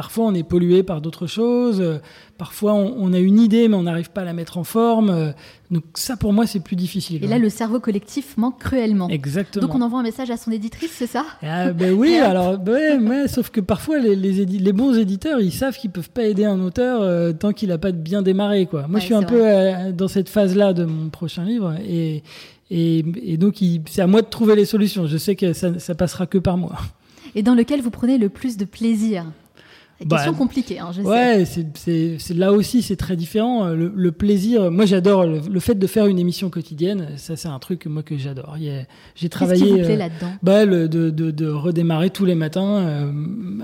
parfois 0.02 0.26
on 0.26 0.34
est 0.34 0.44
pollué 0.54 0.82
par 0.84 1.00
d'autres 1.02 1.28
choses. 1.28 1.80
euh, 1.80 2.00
parfois 2.38 2.74
on, 2.74 2.88
on 2.98 3.14
a 3.14 3.20
une 3.20 3.40
idée 3.40 3.68
mais 3.68 3.76
on 3.76 3.84
n'arrive 3.84 4.10
pas 4.10 4.22
à 4.22 4.26
la 4.26 4.34
mettre 4.34 4.58
en 4.58 4.64
forme. 4.64 5.10
euh, 5.12 5.32
donc 5.70 5.84
ça, 5.94 6.18
pour 6.18 6.34
moi, 6.34 6.46
c'est 6.48 6.60
plus 6.60 6.76
difficile. 6.76 7.24
Et 7.24 7.28
là, 7.28 7.36
ouais. 7.38 7.42
le 7.42 7.50
cerveau 7.50 7.80
collectif 7.80 8.36
manque 8.36 8.60
cruellement. 8.60 9.08
Exactement. 9.08 9.66
Donc 9.68 9.74
on 9.76 9.82
envoie 9.82 10.00
un 10.02 10.04
message 10.04 10.30
à 10.30 10.36
son 10.36 10.52
éditrice, 10.52 10.92
c'est 10.92 11.08
ça? 11.08 11.24
Ah, 11.44 11.72
ben 11.72 11.94
oui, 11.94 12.16
alors 12.32 12.58
ben 12.58 13.08
ouais, 13.08 13.28
sauf 13.30 13.50
que 13.52 13.62
parfois 13.62 14.00
les, 14.00 14.16
les, 14.18 14.42
édi- 14.46 14.60
les 14.60 14.74
bons 14.74 14.98
éditeurs, 14.98 15.40
ils 15.40 15.54
savent 15.54 15.78
qu'ils 15.78 15.92
peuvent 15.92 16.10
pas 16.10 16.24
aider 16.26 16.44
un 16.46 16.60
auteur 16.62 17.02
euh, 17.02 17.32
tant 17.32 17.54
qu'il 17.54 17.72
a 17.72 17.78
pas 17.78 17.92
bien 17.94 18.22
démarré 18.22 18.66
quoi. 18.66 18.82
Moi, 18.88 18.96
Ouais, 18.96 19.00
je 19.02 19.06
suis 19.06 19.14
un 19.16 19.24
peu 19.24 19.42
euh, 19.48 19.92
dans 19.94 20.08
cette 20.10 20.28
phase-là 20.30 20.74
de 20.74 20.84
mon 20.86 21.10
prochain 21.10 21.46
livre 21.46 21.76
et 21.88 22.24
et, 22.74 23.04
et 23.24 23.38
donc 23.38 23.56
c'est 23.90 24.02
à 24.02 24.08
moi 24.08 24.22
de 24.22 24.28
trouver 24.28 24.56
les 24.56 24.66
solutions. 24.66 25.06
Je 25.06 25.18
sais 25.18 25.36
que 25.36 25.54
ça, 25.54 25.78
ça 25.80 25.94
passera 25.96 26.26
que 26.26 26.38
par 26.38 26.58
moi. 26.58 26.72
Et 27.36 27.44
dans 27.44 27.54
lequel 27.56 27.82
vous 27.82 27.92
prenez 27.92 28.18
le 28.18 28.28
plus 28.30 28.58
de 28.58 28.66
plaisir? 28.66 29.24
Bah, 30.06 30.18
Question 30.18 30.34
compliquée, 30.34 30.80
hein, 30.80 30.90
je 30.92 31.02
sais. 31.02 31.08
Ouais, 31.08 31.46
c'est 31.46 31.66
c'est 31.78 32.16
c'est 32.20 32.34
là 32.34 32.52
aussi 32.52 32.82
c'est 32.82 32.96
très 32.96 33.16
différent. 33.16 33.68
Le, 33.70 33.92
le 33.96 34.12
plaisir, 34.12 34.72
moi 34.72 34.86
j'adore 34.86 35.26
le, 35.26 35.40
le 35.50 35.60
fait 35.60 35.76
de 35.76 35.88
faire 35.88 36.08
une 36.08 36.18
émission 36.20 36.50
quotidienne. 36.50 37.10
Ça 37.18 37.36
c'est 37.36 37.48
un 37.50 37.60
truc 37.60 37.86
moi 37.86 38.02
que 38.04 38.18
j'adore. 38.18 38.56
A- 38.56 38.58
J'ai 38.60 38.86
Qu'est-ce 39.16 39.30
travaillé. 39.30 39.64
qui 39.66 39.72
vous 39.72 39.78
plaît 39.86 39.94
euh, 39.94 39.98
là-dedans? 39.98 40.32
bah, 40.42 40.66
le- 40.66 40.88
de, 40.90 41.10
de, 41.10 41.32
de 41.32 41.48
redémarrer 41.48 42.10
tous 42.10 42.26
les 42.26 42.36
matins 42.36 42.78
euh, 42.78 43.12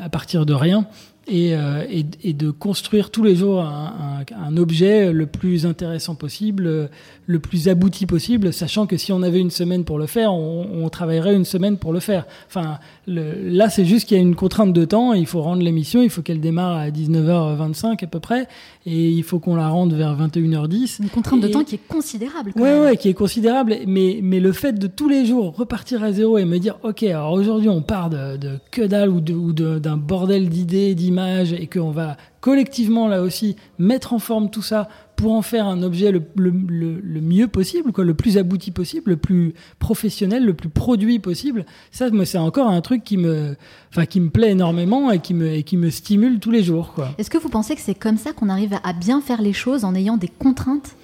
à 0.01 0.09
partir 0.09 0.45
de 0.45 0.53
rien 0.53 0.85
et, 1.29 1.55
euh, 1.55 1.83
et, 1.89 2.05
et 2.23 2.31
de 2.33 2.51
construire 2.51 3.09
tous 3.09 3.23
les 3.23 3.35
jours 3.35 3.61
un, 3.61 4.23
un, 4.31 4.43
un 4.45 4.55
objet 4.57 5.11
le 5.11 5.25
plus 5.25 5.65
intéressant 5.65 6.15
possible, 6.15 6.67
euh, 6.67 6.87
le 7.25 7.39
plus 7.39 7.67
abouti 7.67 8.05
possible, 8.05 8.53
sachant 8.53 8.85
que 8.85 8.95
si 8.95 9.11
on 9.11 9.21
avait 9.23 9.39
une 9.41 9.51
semaine 9.51 9.83
pour 9.83 9.99
le 9.99 10.05
faire, 10.07 10.31
on, 10.33 10.67
on 10.85 10.87
travaillerait 10.89 11.35
une 11.35 11.43
semaine 11.43 11.77
pour 11.77 11.91
le 11.91 11.99
faire. 11.99 12.25
Enfin, 12.47 12.79
le, 13.07 13.49
là, 13.49 13.69
c'est 13.69 13.85
juste 13.85 14.07
qu'il 14.07 14.17
y 14.17 14.19
a 14.19 14.23
une 14.23 14.35
contrainte 14.35 14.73
de 14.73 14.83
temps. 14.83 15.13
Il 15.13 15.25
faut 15.25 15.41
rendre 15.41 15.63
l'émission, 15.63 16.01
il 16.01 16.09
faut 16.09 16.21
qu'elle 16.21 16.41
démarre 16.41 16.75
à 16.75 16.89
19h25 16.89 18.03
à 18.03 18.07
peu 18.07 18.19
près, 18.19 18.47
et 18.85 19.09
il 19.09 19.23
faut 19.23 19.39
qu'on 19.39 19.55
la 19.55 19.69
rende 19.69 19.93
vers 19.93 20.15
21h10. 20.17 21.01
Une 21.01 21.09
contrainte 21.09 21.41
de 21.41 21.47
temps 21.47 21.63
qui 21.63 21.75
est 21.75 21.87
considérable. 21.87 22.51
Quand 22.53 22.61
Ouais, 22.61 22.97
qui 22.97 23.07
est 23.07 23.13
considérable, 23.13 23.77
mais, 23.87 24.19
mais 24.21 24.41
le 24.41 24.51
fait 24.51 24.73
de 24.73 24.87
tous 24.87 25.07
les 25.07 25.25
jours 25.25 25.55
repartir 25.55 26.03
à 26.03 26.11
zéro 26.11 26.37
et 26.37 26.43
me 26.43 26.59
dire, 26.59 26.77
ok, 26.83 27.03
alors 27.03 27.31
aujourd'hui 27.31 27.69
on 27.69 27.81
part 27.81 28.09
de, 28.09 28.35
de 28.35 28.59
que 28.71 28.81
dalle 28.81 29.09
ou 29.09 29.21
d'un 29.21 29.97
bordel 29.97 30.49
d'idées, 30.49 30.93
d'images, 30.93 31.53
et 31.53 31.67
qu'on 31.67 31.91
va 31.91 32.17
collectivement 32.41 33.07
là 33.07 33.21
aussi 33.21 33.55
mettre 33.79 34.13
en 34.13 34.19
forme 34.19 34.49
tout 34.49 34.61
ça 34.61 34.89
pour 35.17 35.33
en 35.33 35.41
faire 35.41 35.65
un 35.67 35.83
objet 35.83 36.11
le, 36.11 36.21
le, 36.35 36.51
le, 36.69 36.99
le 37.01 37.21
mieux 37.21 37.47
possible, 37.47 37.91
quoi, 37.91 38.05
le 38.05 38.13
plus 38.13 38.37
abouti 38.37 38.71
possible, 38.71 39.11
le 39.11 39.17
plus 39.17 39.53
professionnel, 39.79 40.45
le 40.45 40.53
plus 40.53 40.69
produit 40.69 41.19
possible. 41.19 41.65
Ça, 41.91 42.09
moi, 42.11 42.25
c'est 42.25 42.37
encore 42.37 42.69
un 42.69 42.79
truc 42.81 43.03
qui 43.03 43.17
me, 43.17 43.55
enfin, 43.89 44.05
qui 44.05 44.19
me 44.21 44.29
plaît 44.29 44.51
énormément 44.51 45.11
et 45.11 45.19
qui 45.19 45.33
me, 45.33 45.47
et 45.51 45.63
qui 45.63 45.75
me 45.75 45.89
stimule 45.89 46.39
tous 46.39 46.51
les 46.51 46.63
jours, 46.63 46.93
quoi. 46.93 47.09
Est-ce 47.17 47.29
que 47.29 47.37
vous 47.37 47.49
pensez 47.49 47.75
que 47.75 47.81
c'est 47.81 47.95
comme 47.95 48.17
ça 48.17 48.31
qu'on 48.31 48.47
arrive 48.47 48.75
à 48.83 48.93
bien 48.93 49.19
faire 49.19 49.41
les 49.41 49.53
choses 49.53 49.83
en 49.83 49.93
ayant 49.95 50.15
des 50.17 50.29
contraintes? 50.29 50.95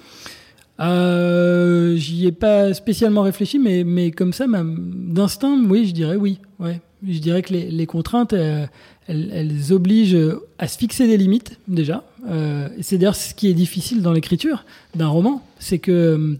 Euh, 0.80 1.96
J'y 1.96 2.26
ai 2.26 2.32
pas 2.32 2.74
spécialement 2.74 3.22
réfléchi, 3.22 3.58
mais, 3.58 3.84
mais 3.84 4.10
comme 4.10 4.32
ça, 4.32 4.46
ma- 4.46 4.64
d'instinct, 4.64 5.58
oui, 5.68 5.86
je 5.86 5.92
dirais 5.92 6.16
oui. 6.16 6.40
Ouais. 6.58 6.80
Je 7.06 7.18
dirais 7.18 7.42
que 7.42 7.52
les, 7.52 7.70
les 7.70 7.86
contraintes, 7.86 8.32
euh, 8.32 8.66
elles, 9.06 9.72
obligent 9.72 10.38
à 10.58 10.68
se 10.68 10.78
fixer 10.78 11.06
des 11.06 11.16
limites, 11.16 11.58
déjà. 11.68 12.04
Euh, 12.28 12.68
c'est 12.80 12.98
d'ailleurs 12.98 13.16
ce 13.16 13.34
qui 13.34 13.48
est 13.48 13.54
difficile 13.54 14.02
dans 14.02 14.12
l'écriture 14.12 14.64
d'un 14.94 15.08
roman, 15.08 15.46
c'est 15.58 15.78
que 15.78 15.92
euh, 15.92 16.38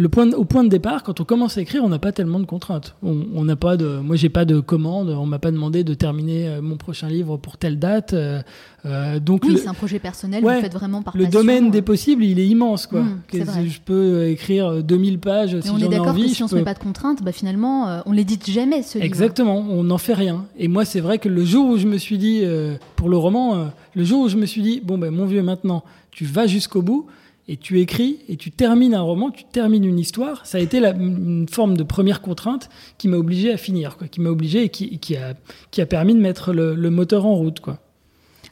le 0.00 0.08
point 0.08 0.26
de- 0.26 0.36
au 0.36 0.44
point 0.44 0.62
de 0.62 0.68
départ, 0.68 1.02
quand 1.02 1.20
on 1.20 1.24
commence 1.24 1.58
à 1.58 1.60
écrire, 1.60 1.82
on 1.82 1.88
n'a 1.88 1.98
pas 1.98 2.12
tellement 2.12 2.38
de 2.38 2.46
contraintes. 2.46 2.94
On 3.02 3.16
on 3.34 3.44
n'a 3.44 3.56
pas 3.56 3.76
de, 3.76 3.98
moi, 3.98 4.14
j'ai 4.14 4.28
pas 4.28 4.44
de 4.44 4.60
commande. 4.60 5.08
On 5.10 5.26
m'a 5.26 5.40
pas 5.40 5.50
demandé 5.50 5.82
de 5.82 5.92
terminer 5.92 6.46
euh, 6.48 6.62
mon 6.62 6.76
prochain 6.76 7.08
livre 7.08 7.36
pour 7.36 7.56
telle 7.56 7.80
date. 7.80 8.12
euh, 8.14 8.40
euh, 8.86 9.18
donc 9.18 9.42
Oui, 9.44 9.54
le- 9.54 9.56
c'est 9.58 9.66
un 9.66 9.74
projet 9.74 9.98
personnel, 9.98 10.44
Ouais, 10.44 10.54
vous 10.54 10.60
faites 10.62 10.72
vraiment 10.72 11.02
par 11.02 11.16
le 11.16 11.24
passion. 11.24 11.40
domaine 11.40 11.72
des 11.72 11.82
possibles, 11.82 12.22
il 12.22 12.38
est 12.38 12.46
immense, 12.46 12.86
quoi. 12.86 13.00
Mm, 13.02 13.20
c'est 13.32 13.38
Que- 13.40 13.44
vrai. 13.44 13.66
Je 13.66 13.80
peux 13.80 14.28
écrire 14.28 14.68
euh, 14.68 14.82
2000 14.82 15.18
pages 15.18 15.54
Et 15.54 15.62
si 15.62 15.70
on 15.70 15.76
est 15.76 15.80
j'en 15.80 15.86
ai 15.86 15.88
d'accord 15.90 16.08
envie. 16.10 16.28
que 16.28 16.34
si 16.36 16.42
on 16.44 16.46
se 16.46 16.52
peux- 16.52 16.58
met 16.60 16.64
pas 16.64 16.74
de 16.74 16.78
contraintes, 16.78 17.24
bah 17.24 17.32
finalement, 17.32 17.88
euh, 17.88 18.00
on 18.06 18.12
l'édite 18.12 18.48
jamais 18.48 18.84
ce 18.84 18.98
livre. 18.98 19.04
Exactement, 19.06 19.58
on 19.68 19.82
n'en 19.82 19.98
fait 19.98 20.14
rien. 20.14 20.44
Et 20.60 20.68
moi, 20.68 20.84
c'est 20.84 21.00
vrai 21.00 21.18
que 21.18 21.28
le 21.28 21.44
jour 21.44 21.68
où 21.70 21.76
je 21.76 21.88
me 21.88 21.98
suis 21.98 22.18
dit, 22.18 22.42
euh, 22.44 22.76
pour 22.94 23.08
le 23.08 23.16
roman, 23.16 23.70
le 23.96 24.04
jour 24.04 24.20
où 24.22 24.28
je 24.28 24.36
me 24.36 24.46
suis 24.46 24.62
dit, 24.62 24.80
bon, 24.84 24.96
ben, 24.96 25.10
mon 25.10 25.26
vieux, 25.26 25.42
maintenant, 25.42 25.82
tu 26.12 26.24
vas 26.24 26.46
jusqu'au 26.46 26.82
bout 26.82 27.06
et 27.48 27.56
tu 27.56 27.80
écris 27.80 28.18
et 28.28 28.36
tu 28.36 28.50
termines 28.50 28.94
un 28.94 29.00
roman, 29.00 29.30
tu 29.30 29.44
termines 29.44 29.84
une 29.84 29.98
histoire, 29.98 30.44
ça 30.46 30.58
a 30.58 30.60
été 30.60 30.80
la- 30.80 30.92
une 30.94 31.48
forme 31.48 31.76
de 31.76 31.82
première 31.82 32.20
contrainte 32.20 32.68
qui 32.98 33.08
m'a 33.08 33.16
obligé 33.16 33.50
à 33.52 33.56
finir, 33.56 33.96
quoi, 33.96 34.06
qui 34.06 34.20
m'a 34.20 34.30
obligé 34.30 34.62
et 34.64 34.68
qui, 34.68 34.98
qui 34.98 35.16
a, 35.16 35.34
qui 35.70 35.80
a 35.80 35.86
permis 35.86 36.14
de 36.14 36.20
mettre 36.20 36.52
le, 36.52 36.74
le 36.74 36.90
moteur 36.90 37.24
en 37.26 37.34
route, 37.34 37.60
quoi. 37.60 37.78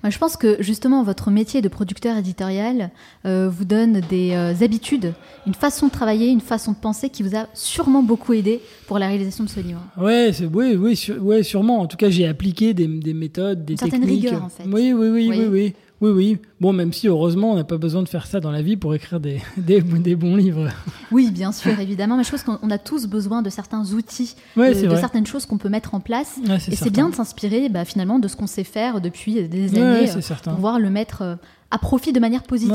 Moi, 0.02 0.10
je 0.10 0.18
pense 0.18 0.36
que 0.36 0.62
justement 0.62 1.02
votre 1.02 1.30
métier 1.30 1.62
de 1.62 1.68
producteur 1.68 2.16
éditorial 2.18 2.90
euh, 3.24 3.48
vous 3.50 3.64
donne 3.64 4.00
des 4.10 4.32
euh, 4.32 4.52
habitudes, 4.62 5.14
une 5.46 5.54
façon 5.54 5.86
de 5.86 5.90
travailler, 5.92 6.28
une 6.28 6.42
façon 6.42 6.72
de 6.72 6.76
penser 6.76 7.08
qui 7.08 7.22
vous 7.22 7.34
a 7.34 7.46
sûrement 7.54 8.02
beaucoup 8.02 8.34
aidé 8.34 8.60
pour 8.86 8.98
la 8.98 9.08
réalisation 9.08 9.42
de 9.44 9.48
ce 9.48 9.58
livre. 9.58 9.80
Ouais, 9.98 10.30
oui, 10.52 10.76
oui, 10.76 10.96
sur- 10.96 11.20
ouais, 11.24 11.42
sûrement. 11.42 11.80
En 11.80 11.86
tout 11.86 11.96
cas, 11.96 12.10
j'ai 12.10 12.26
appliqué 12.26 12.74
des, 12.74 12.86
des 12.86 13.14
méthodes, 13.14 13.64
des 13.64 13.72
Une 13.72 13.78
certaine 13.78 14.00
techniques. 14.02 14.24
rigueur, 14.26 14.44
en 14.44 14.48
fait. 14.50 14.64
Oui, 14.66 14.92
oui, 14.92 15.08
oui, 15.08 15.28
Oui. 15.30 15.38
oui, 15.40 15.46
oui. 15.50 15.74
Oui, 16.02 16.10
oui. 16.10 16.38
Bon, 16.60 16.72
même 16.74 16.92
si 16.92 17.08
heureusement, 17.08 17.52
on 17.52 17.56
n'a 17.56 17.64
pas 17.64 17.78
besoin 17.78 18.02
de 18.02 18.08
faire 18.08 18.26
ça 18.26 18.38
dans 18.40 18.50
la 18.50 18.60
vie 18.60 18.76
pour 18.76 18.94
écrire 18.94 19.18
des, 19.18 19.40
des, 19.56 19.80
des 19.80 20.14
bons 20.14 20.36
livres. 20.36 20.68
Oui, 21.10 21.30
bien 21.30 21.52
sûr, 21.52 21.78
évidemment. 21.80 22.16
Mais 22.18 22.24
je 22.24 22.30
pense 22.30 22.42
qu'on 22.42 22.70
a 22.70 22.78
tous 22.78 23.06
besoin 23.06 23.40
de 23.42 23.48
certains 23.48 23.82
outils, 23.92 24.36
Ouais, 24.56 24.74
de, 24.74 24.94
certaines 24.96 25.26
choses 25.26 25.46
qu'on 25.46 25.56
peut 25.58 25.68
mettre 25.70 25.94
en 25.94 26.00
place. 26.00 26.36
Ouais, 26.46 26.56
Et 26.70 26.76
c'est 26.76 26.90
bien 26.90 27.08
de 27.08 27.14
s'inspirer 27.14 27.68
bah, 27.70 27.84
finalement 27.86 28.18
de 28.18 28.28
ce 28.28 28.36
qu'on 28.36 28.46
sait 28.46 28.64
faire 28.64 29.00
depuis 29.00 29.48
des 29.48 29.70
années 29.78 30.10
euh, 30.10 30.20
pour 30.44 30.54
pouvoir 30.54 30.78
le 30.78 30.90
mettre 30.90 31.22
euh, 31.22 31.34
à 31.70 31.78
profit 31.78 32.12
de 32.12 32.20
manière 32.20 32.42
positive. 32.42 32.74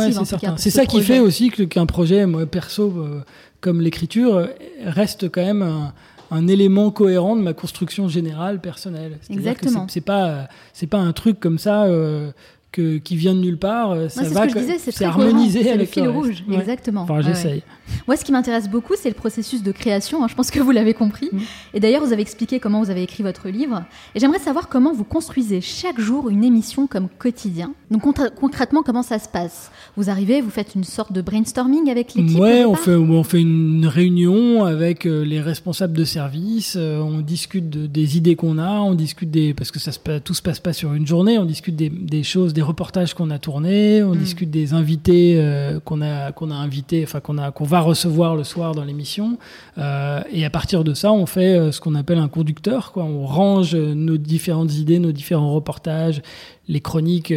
C'est 0.58 0.70
ça 0.72 0.86
qui 0.86 1.02
fait 1.04 1.20
aussi 1.20 1.50
que- 1.52 1.64
qu'un 1.64 1.86
projet, 1.86 2.26
moi, 2.26 2.46
perso, 2.48 2.92
euh, 2.98 3.22
comme 3.62 3.82
l'écriture, 3.82 4.48
reste 4.84 5.30
quand 5.32 5.46
même 5.46 5.62
un, 5.62 5.94
un 6.32 6.48
élément 6.48 6.90
cohérent 6.90 7.36
de 7.36 7.42
ma 7.42 7.54
construction 7.54 8.08
générale 8.08 8.60
personnelle. 8.62 9.20
Exactement. 9.30 9.86
c'est- 9.90 10.02
pas, 10.02 10.48
c'est 10.74 10.88
pas 10.88 10.98
un 11.00 11.14
truc 11.14 11.40
comme 11.40 11.60
ça 11.60 11.84
euh, 11.84 12.32
que, 12.72 12.98
qui 12.98 13.16
vient 13.16 13.34
de 13.36 13.40
nulle 13.40 13.58
part. 13.58 13.90
Ça 13.90 13.96
Ouais, 13.96 14.10
c'est 14.10 14.24
ce 14.30 14.34
va 14.34 14.48
c'est 14.92 15.06
harmonisé 15.06 15.64
le 15.64 15.70
avec 15.72 15.90
fil 15.94 16.04
le 16.04 16.10
reste. 16.10 16.22
rouge, 16.26 16.44
Ouais. 16.48 16.58
exactement. 16.58 17.02
Enfin, 17.02 17.18
ouais. 17.18 17.24
j'essaye. 17.24 17.64
Moi, 18.08 18.16
ce 18.16 18.24
qui 18.24 18.32
m'intéresse 18.32 18.70
beaucoup, 18.70 18.94
c'est 18.98 19.10
le 19.10 19.16
processus 19.16 19.64
de 19.64 19.72
création. 19.74 20.24
hein. 20.24 20.28
Je 20.30 20.36
pense 20.36 20.50
que 20.52 20.60
vous 20.62 20.72
l'avez 20.72 20.94
compris. 20.94 21.30
Mm. 21.32 21.38
Et 21.74 21.80
d'ailleurs, 21.82 22.04
vous 22.06 22.14
avez 22.14 22.22
expliqué 22.22 22.60
comment 22.62 22.82
vous 22.82 22.90
avez 22.90 23.04
écrit 23.04 23.22
votre 23.24 23.50
livre. 23.50 23.84
Et 24.16 24.20
j'aimerais 24.22 24.40
savoir 24.40 24.70
comment 24.70 24.94
vous 24.94 25.04
construisez 25.04 25.60
chaque 25.62 26.00
jour 26.00 26.30
une 26.30 26.44
émission 26.44 26.88
comme 26.88 27.10
quotidien. 27.20 27.74
Donc 27.92 28.04
concrètement, 28.40 28.84
comment 28.84 29.04
ça 29.04 29.20
se 29.20 29.28
passe? 29.28 29.72
Vous 29.98 30.10
arrivez, 30.10 30.40
vous 30.40 30.50
faites 30.50 30.76
une 30.76 30.86
sorte 30.86 31.12
de 31.12 31.22
brainstorming 31.22 31.90
avec 31.90 32.14
l'équipe 32.14 32.40
Ouais, 32.40 32.64
on 32.64 32.76
fait, 32.76 32.96
on 32.96 33.24
fait 33.24 33.42
une 33.42 33.86
réunion 33.86 34.64
avec 34.64 35.06
euh, 35.06 35.24
les 35.26 35.42
responsables 35.42 35.94
de 35.98 36.06
service, 36.06 36.76
euh, 36.78 37.00
on 37.00 37.20
discute 37.20 37.70
de- 37.70 37.88
des 37.88 38.18
idées 38.18 38.36
qu'on 38.38 38.58
a, 38.58 38.80
on 38.80 38.94
discute 38.96 39.30
des 39.30 39.54
parce 39.54 39.72
que 39.72 39.80
ça 39.80 39.92
se 39.92 40.00
tout 40.24 40.34
se 40.34 40.42
passe 40.42 40.60
pas 40.62 40.72
sur 40.72 40.94
une 40.94 41.06
journée, 41.06 41.38
on 41.38 41.46
discute 41.46 41.76
des, 41.76 41.90
des 41.90 42.24
choses, 42.24 42.54
des 42.54 42.61
reportages 42.62 43.14
qu'on 43.14 43.30
a 43.30 43.40
tournés, 43.40 44.04
on 44.04 44.14
Mm. 44.16 44.18
discute 44.18 44.50
des 44.52 44.74
invités 44.74 45.36
euh, 45.38 45.80
qu'on 45.80 46.02
a 46.02 46.32
qu'on 46.32 46.52
a 46.52 46.56
invités, 46.56 47.04
enfin 47.04 47.20
qu'on 47.20 47.38
a 47.38 47.52
qu'on 47.52 47.64
va 47.66 47.80
recevoir 47.82 48.36
le 48.36 48.44
soir 48.44 48.74
dans 48.76 48.84
l'émission, 48.84 49.38
Euh, 49.78 50.22
et 50.32 50.46
à 50.46 50.50
partir 50.50 50.84
de 50.84 50.94
ça, 50.94 51.12
on 51.12 51.26
fait 51.26 51.56
euh, 51.58 51.72
ce 51.72 51.80
qu'on 51.82 51.96
appelle 51.96 52.18
un 52.20 52.28
conducteur, 52.28 52.92
quoi. 52.92 53.04
On 53.04 53.26
range 53.26 53.76
nos 53.76 54.18
différentes 54.18 54.74
idées, 54.76 55.00
nos 55.00 55.12
différents 55.12 55.54
reportages, 55.54 56.22
les 56.68 56.82
chroniques 56.82 57.34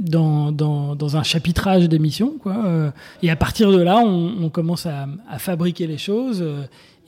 dans, 0.00 0.52
dans, 0.52 0.94
dans 0.94 1.16
un 1.16 1.22
chapitrage 1.22 1.88
d'émission, 1.88 2.34
quoi. 2.42 2.92
Et 3.22 3.30
à 3.30 3.36
partir 3.36 3.70
de 3.72 3.78
là, 3.80 3.98
on, 4.04 4.34
on 4.42 4.48
commence 4.50 4.86
à, 4.86 5.06
à 5.30 5.38
fabriquer 5.38 5.86
les 5.86 5.98
choses 5.98 6.44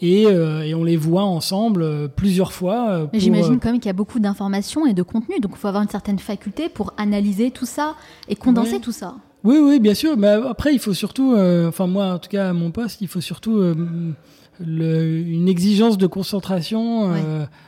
et, 0.00 0.26
euh, 0.26 0.62
et 0.62 0.74
on 0.74 0.84
les 0.84 0.96
voit 0.96 1.24
ensemble 1.24 1.82
euh, 1.82 2.08
plusieurs 2.08 2.52
fois. 2.52 2.90
euh, 2.90 3.06
j'imagine 3.12 3.58
quand 3.60 3.70
même 3.70 3.80
qu'il 3.80 3.86
y 3.88 3.90
a 3.90 3.94
beaucoup 3.94 4.18
d'informations 4.20 4.86
et 4.86 4.94
de 4.94 5.02
contenu. 5.02 5.40
Donc 5.40 5.52
il 5.54 5.58
faut 5.58 5.68
avoir 5.68 5.82
une 5.82 5.88
certaine 5.88 6.18
faculté 6.18 6.68
pour 6.68 6.92
analyser 6.96 7.50
tout 7.50 7.66
ça 7.66 7.94
et 8.28 8.36
condenser 8.36 8.80
tout 8.80 8.92
ça. 8.92 9.16
Oui, 9.44 9.56
oui, 9.58 9.80
bien 9.80 9.94
sûr. 9.94 10.16
Mais 10.16 10.28
après, 10.28 10.72
il 10.74 10.78
faut 10.78 10.92
surtout, 10.94 11.34
enfin 11.68 11.86
moi, 11.86 12.12
en 12.14 12.18
tout 12.18 12.28
cas, 12.28 12.50
à 12.50 12.52
mon 12.52 12.70
poste, 12.70 13.00
il 13.00 13.08
faut 13.08 13.20
surtout 13.22 13.56
le- 14.62 15.18
une 15.18 15.48
exigence 15.48 15.96
de 15.96 16.06
concentration. 16.06 17.10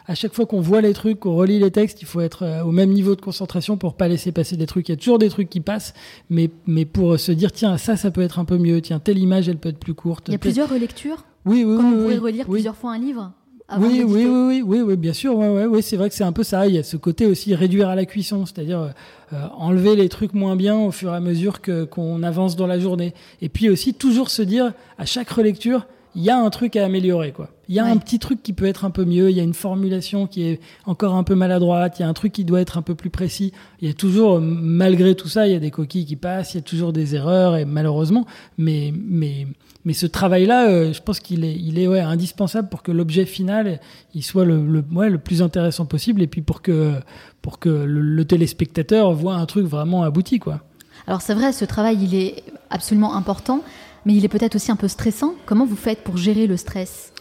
à 0.06 0.14
chaque 0.14 0.34
fois 0.34 0.44
qu'on 0.46 0.60
voit 0.60 0.80
les 0.82 0.92
trucs, 0.92 1.20
qu'on 1.20 1.34
relit 1.34 1.58
les 1.58 1.70
textes, 1.70 2.02
il 2.02 2.06
faut 2.06 2.20
être 2.20 2.62
au 2.66 2.70
même 2.72 2.90
niveau 2.90 3.14
de 3.16 3.20
concentration 3.22 3.76
pour 3.78 3.94
pas 3.94 4.08
laisser 4.08 4.32
passer 4.32 4.56
des 4.56 4.66
trucs. 4.66 4.88
Il 4.88 4.92
y 4.92 4.94
a 4.94 4.96
toujours 4.98 5.18
des 5.18 5.30
trucs 5.30 5.48
qui 5.48 5.60
passent, 5.60 5.94
mais 6.28 6.50
mais 6.66 6.84
pour 6.84 7.18
se 7.18 7.32
dire 7.32 7.52
tiens 7.52 7.78
ça, 7.78 7.96
ça 7.96 8.10
peut 8.10 8.20
être 8.20 8.38
un 8.38 8.44
peu 8.44 8.58
mieux. 8.58 8.80
Tiens 8.82 8.98
telle 8.98 9.18
image, 9.18 9.48
elle 9.48 9.56
peut 9.58 9.70
être 9.70 9.78
plus 9.78 9.94
courte. 9.94 10.28
Il 10.28 10.32
y 10.32 10.34
a 10.34 10.38
plusieurs 10.38 10.68
relectures. 10.68 11.24
Oui, 11.44 11.64
oui, 11.64 11.76
Comme 11.76 11.86
oui, 11.86 11.90
vous 11.90 12.02
pouvez 12.02 12.14
oui, 12.14 12.20
relire 12.20 12.46
plusieurs 12.46 12.76
fois 12.76 12.92
un 12.92 12.98
livre. 12.98 13.32
Oui, 13.78 14.04
oui, 14.06 14.26
oui, 14.26 14.62
oui, 14.64 14.80
oui, 14.82 14.96
bien 14.96 15.12
sûr, 15.12 15.36
ouais, 15.36 15.66
ouais, 15.66 15.82
c'est 15.82 15.96
vrai 15.96 16.08
que 16.08 16.14
c'est 16.14 16.24
un 16.24 16.32
peu 16.32 16.42
ça. 16.42 16.66
Il 16.66 16.74
y 16.74 16.78
a 16.78 16.82
ce 16.82 16.96
côté 16.96 17.26
aussi 17.26 17.54
réduire 17.54 17.88
à 17.88 17.94
la 17.94 18.04
cuisson, 18.04 18.44
c'est-à-dire 18.44 18.80
euh, 18.80 18.88
euh, 19.32 19.46
enlever 19.56 19.96
les 19.96 20.08
trucs 20.08 20.34
moins 20.34 20.56
bien 20.56 20.76
au 20.76 20.90
fur 20.90 21.12
et 21.12 21.16
à 21.16 21.20
mesure 21.20 21.60
qu'on 21.62 22.22
avance 22.22 22.54
dans 22.54 22.66
la 22.66 22.78
journée. 22.78 23.14
Et 23.40 23.48
puis 23.48 23.70
aussi 23.70 23.94
toujours 23.94 24.28
se 24.28 24.42
dire 24.42 24.72
à 24.98 25.06
chaque 25.06 25.30
relecture, 25.30 25.86
il 26.14 26.22
y 26.22 26.28
a 26.28 26.38
un 26.38 26.50
truc 26.50 26.76
à 26.76 26.84
améliorer, 26.84 27.32
quoi. 27.32 27.48
Il 27.68 27.74
y 27.74 27.78
a 27.78 27.86
un 27.86 27.96
petit 27.96 28.18
truc 28.18 28.42
qui 28.42 28.52
peut 28.52 28.66
être 28.66 28.84
un 28.84 28.90
peu 28.90 29.06
mieux. 29.06 29.30
Il 29.30 29.36
y 29.36 29.40
a 29.40 29.42
une 29.42 29.54
formulation 29.54 30.26
qui 30.26 30.42
est 30.42 30.60
encore 30.84 31.14
un 31.14 31.22
peu 31.22 31.34
maladroite. 31.34 31.98
Il 31.98 32.02
y 32.02 32.04
a 32.04 32.08
un 32.08 32.12
truc 32.12 32.32
qui 32.32 32.44
doit 32.44 32.60
être 32.60 32.76
un 32.76 32.82
peu 32.82 32.94
plus 32.94 33.08
précis. 33.08 33.52
Il 33.80 33.88
y 33.88 33.90
a 33.90 33.94
toujours, 33.94 34.34
euh, 34.34 34.40
malgré 34.40 35.14
tout 35.14 35.28
ça, 35.28 35.46
il 35.46 35.54
y 35.54 35.56
a 35.56 35.58
des 35.58 35.70
coquilles 35.70 36.04
qui 36.04 36.16
passent. 36.16 36.52
Il 36.52 36.58
y 36.58 36.60
a 36.60 36.62
toujours 36.62 36.92
des 36.92 37.14
erreurs 37.14 37.56
et 37.56 37.64
malheureusement, 37.64 38.26
mais 38.58 38.92
mais 38.94 39.46
mais 39.84 39.92
ce 39.94 40.06
travail-là, 40.06 40.68
euh, 40.68 40.92
je 40.92 41.00
pense 41.02 41.18
qu'il 41.20 41.44
est, 41.44 41.54
il 41.54 41.78
est 41.78 41.86
ouais, 41.88 42.00
indispensable 42.00 42.68
pour 42.68 42.82
que 42.82 42.92
l'objet 42.92 43.24
final, 43.26 43.80
il 44.14 44.22
soit 44.22 44.44
le, 44.44 44.64
le, 44.64 44.84
ouais, 44.92 45.10
le 45.10 45.18
plus 45.18 45.42
intéressant 45.42 45.86
possible, 45.86 46.22
et 46.22 46.26
puis 46.26 46.40
pour 46.42 46.62
que, 46.62 46.92
pour 47.40 47.58
que 47.58 47.68
le, 47.68 48.00
le 48.00 48.24
téléspectateur 48.24 49.12
voit 49.12 49.34
un 49.34 49.46
truc 49.46 49.66
vraiment 49.66 50.02
abouti, 50.04 50.38
quoi. 50.38 50.60
Alors 51.06 51.20
c'est 51.20 51.34
vrai, 51.34 51.52
ce 51.52 51.64
travail, 51.64 51.98
il 52.00 52.14
est 52.14 52.44
absolument 52.70 53.14
important, 53.16 53.62
mais 54.06 54.14
il 54.14 54.24
est 54.24 54.28
peut-être 54.28 54.54
aussi 54.54 54.70
un 54.70 54.76
peu 54.76 54.86
stressant. 54.88 55.34
Comment 55.46 55.66
vous 55.66 55.74
faites 55.76 56.04
pour 56.04 56.16
gérer 56.16 56.46
le 56.46 56.56
stress? 56.56 57.12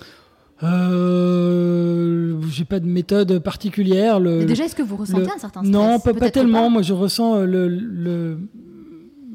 Euh, 1.12 2.36
j'ai 2.49 2.66
pas 2.66 2.80
de 2.80 2.86
méthode 2.86 3.39
particulière. 3.39 4.20
Le, 4.20 4.39
Mais 4.39 4.45
Déjà, 4.45 4.66
est-ce 4.66 4.76
que 4.76 4.84
vous 4.84 4.95
ressentez 4.97 5.26
le- 5.26 5.32
un 5.36 5.39
certain 5.39 5.62
stress? 5.62 5.72
Non, 5.74 5.99
pas, 5.99 6.14
pas 6.14 6.30
tellement. 6.30 6.70
Moi, 6.70 6.82
je 6.82 6.93
ressens 6.93 7.36
euh, 7.38 7.45
le, 7.45 7.68
le- 7.68 8.38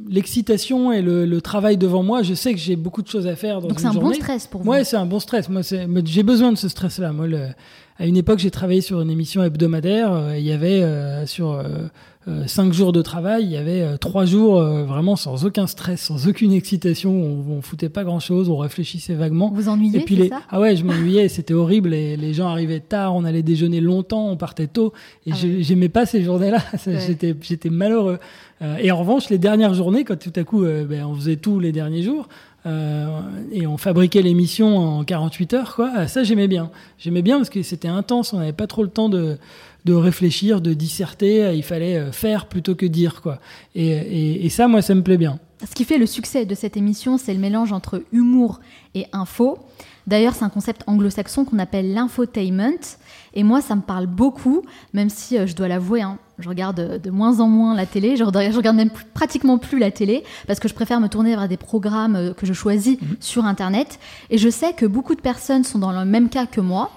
l'excitation 0.09 0.93
et 0.93 1.03
le, 1.03 1.27
le 1.27 1.41
travail 1.41 1.77
devant 1.77 2.03
moi. 2.03 2.23
Je 2.23 2.35
sais 2.35 2.53
que 2.53 2.59
j'ai 2.61 2.77
beaucoup 2.77 3.03
de 3.03 3.09
choses 3.09 3.27
à 3.27 3.37
faire 3.37 3.61
dans 3.61 3.69
Donc 3.69 3.79
une 3.79 3.91
c'est 3.91 3.97
un 3.97 4.01
bon 4.01 4.13
stress 4.13 4.47
pour 4.47 4.63
vous. 4.63 4.71
Ouais, 4.71 4.85
c'est 4.85 4.97
un 4.97 5.07
bon 5.07 5.21
stress. 5.21 5.49
Moi, 5.49 5.63
j'ai 6.05 6.23
besoin 6.23 6.53
de 6.53 6.59
ce 6.59 6.69
stress-là. 6.69 7.13
Moi, 7.13 7.27
le- 7.27 7.49
à 7.99 8.07
une 8.07 8.17
époque, 8.17 8.39
j'ai 8.39 8.51
travaillé 8.51 8.81
sur 8.81 9.01
une 9.01 9.11
émission 9.11 9.43
hebdomadaire. 9.43 10.13
euh, 10.13 10.39
Il 10.39 10.45
y 10.45 10.53
avait 10.53 10.83
euh, 10.83 11.25
sur 11.27 11.53
euh, 11.53 11.89
cinq 12.47 12.73
jours 12.73 12.93
de 12.93 13.03
travail, 13.03 13.45
il 13.45 13.51
y 13.53 13.57
avait 13.57 13.97
trois 13.99 14.25
jours 14.25 14.59
euh, 14.61 14.85
vraiment 14.85 15.15
sans 15.15 15.45
aucun 15.45 15.67
stress, 15.69 16.01
sans 16.03 16.27
aucune 16.27 16.53
excitation. 16.53 17.11
On, 17.13 17.59
on 17.59 17.63
foutait 17.63 17.89
pas 17.89 18.03
grand-chose, 18.03 18.49
on 18.49 18.57
réfléchissait 18.57 19.15
vaguement. 19.15 19.53
Vous 19.55 19.69
ennuyez, 19.69 20.01
Et 20.01 20.05
puis 20.05 20.17
c'est 20.17 20.23
les... 20.25 20.29
ça? 20.31 20.41
Ah 20.51 20.59
ouais, 20.61 20.75
je 20.75 20.83
m'ennuyais, 20.85 21.29
c'était 21.29 21.55
horrible. 21.55 21.95
Et 21.95 22.17
les 22.17 22.35
gens 22.35 22.49
arrivaient 22.49 22.81
tard, 22.81 23.15
on 23.15 23.25
allait 23.25 23.45
déjeuner 23.45 23.81
longtemps, 23.81 24.29
on 24.29 24.37
partait 24.37 24.67
tôt. 24.67 24.93
Et 25.25 25.31
Ah 25.33 25.37
ouais. 25.41 25.59
j'aimais 25.63 25.89
pas 25.89 26.05
ces 26.05 26.23
journées-là. 26.23 26.59
Ouais. 26.87 26.99
J'étais, 27.07 27.35
j'étais 27.41 27.71
malheureux. 27.71 28.19
Euh, 28.63 28.77
et 28.79 28.91
en 28.91 28.99
revanche, 28.99 29.29
les 29.31 29.39
dernières 29.39 29.75
journées, 29.75 30.05
quand 30.05 30.19
tout 30.19 30.33
à 30.37 30.43
coup, 30.45 30.63
ben, 30.63 31.05
on 31.05 31.15
faisait 31.15 31.37
tout 31.37 31.59
les 31.61 31.73
derniers 31.73 32.03
jours. 32.03 32.29
Euh, 32.67 33.21
et 33.53 33.67
on 33.67 33.77
fabriquait 33.77 34.23
l'émission 34.23 34.77
en 34.77 35.05
48 35.05 35.55
heures, 35.55 35.75
quoi. 35.77 35.91
Ah, 35.95 36.09
Ça, 36.09 36.25
j'aimais 36.25 36.49
bien. 36.49 36.71
J'aimais 36.99 37.23
bien 37.23 37.37
parce 37.37 37.51
que 37.51 37.63
c'était 37.63 37.89
intense. 37.89 38.33
On 38.33 38.39
n'avait 38.39 38.53
pas 38.53 38.67
trop 38.67 38.83
le 38.83 38.89
temps 38.89 39.09
de, 39.09 39.39
de 39.85 39.95
réfléchir, 39.95 40.61
de 40.61 40.75
disserter. 40.75 41.55
Il 41.55 41.63
fallait 41.63 41.97
euh, 41.97 42.13
faire 42.13 42.47
plutôt 42.47 42.75
que 42.75 42.87
dire, 42.87 43.23
quoi. 43.23 43.39
Et, 43.75 44.45
et, 44.45 44.49
ça, 44.49 44.67
moi, 44.67 44.83
ça 44.83 44.95
me 44.95 45.03
plaît 45.03 45.17
bien. 45.17 45.39
Ce 45.67 45.75
qui 45.75 45.85
fait 45.85 45.99
le 45.99 46.07
succès 46.07 46.45
de 46.45 46.55
cette 46.55 46.77
émission, 46.77 47.19
c'est 47.19 47.33
le 47.33 47.41
mélange 47.41 47.73
entre 47.73 48.03
humour 48.13 48.61
et 48.95 49.07
info. 49.13 49.59
D'ailleurs, 50.07 50.35
c'est 50.35 50.45
un 50.45 50.51
concept 50.51 50.83
anglo-saxon 50.87 51.45
qu'on 51.45 51.59
appelle 51.59 51.93
l'infotainment. 51.95 52.99
Et 53.35 53.43
moi, 53.43 53.61
ça 53.61 53.75
me 53.75 53.81
parle 53.81 54.07
beaucoup, 54.07 54.63
même 54.93 55.09
si 55.09 55.39
euh, 55.39 55.47
je 55.47 55.55
dois 55.55 55.69
l'avouer, 55.69 56.03
hein, 56.03 56.19
je 56.39 56.49
regarde 56.49 57.01
de 57.03 57.11
moins 57.11 57.41
en 57.41 57.49
moins 57.49 57.75
la 57.75 57.87
télé. 57.87 58.17
Je 58.17 58.25
regarde, 58.25 58.53
je 58.53 58.57
regarde 58.57 58.77
même 58.77 58.91
plus- 58.91 59.05
pratiquement 59.15 59.59
plus 59.59 59.79
la 59.79 59.91
télé 59.91 60.23
parce 60.47 60.61
que 60.61 60.69
je 60.69 60.75
préfère 60.75 61.01
me 61.01 61.09
tourner 61.09 61.35
vers 61.35 61.49
des 61.49 61.57
programmes 61.57 62.17
euh, 62.17 62.33
que 62.35 62.47
je 62.47 62.53
choisis 62.53 62.99
sur 63.21 63.45
Internet. 63.45 63.99
Et 64.31 64.39
je 64.39 64.49
sais 64.51 64.73
que 64.75 64.87
beaucoup 64.87 65.15
de 65.15 65.21
personnes 65.21 65.65
sont 65.65 65.79
dans 65.79 65.93
le 65.93 66.05
même 66.05 66.29
cas 66.29 66.47
que 66.47 66.61
moi. 66.61 66.91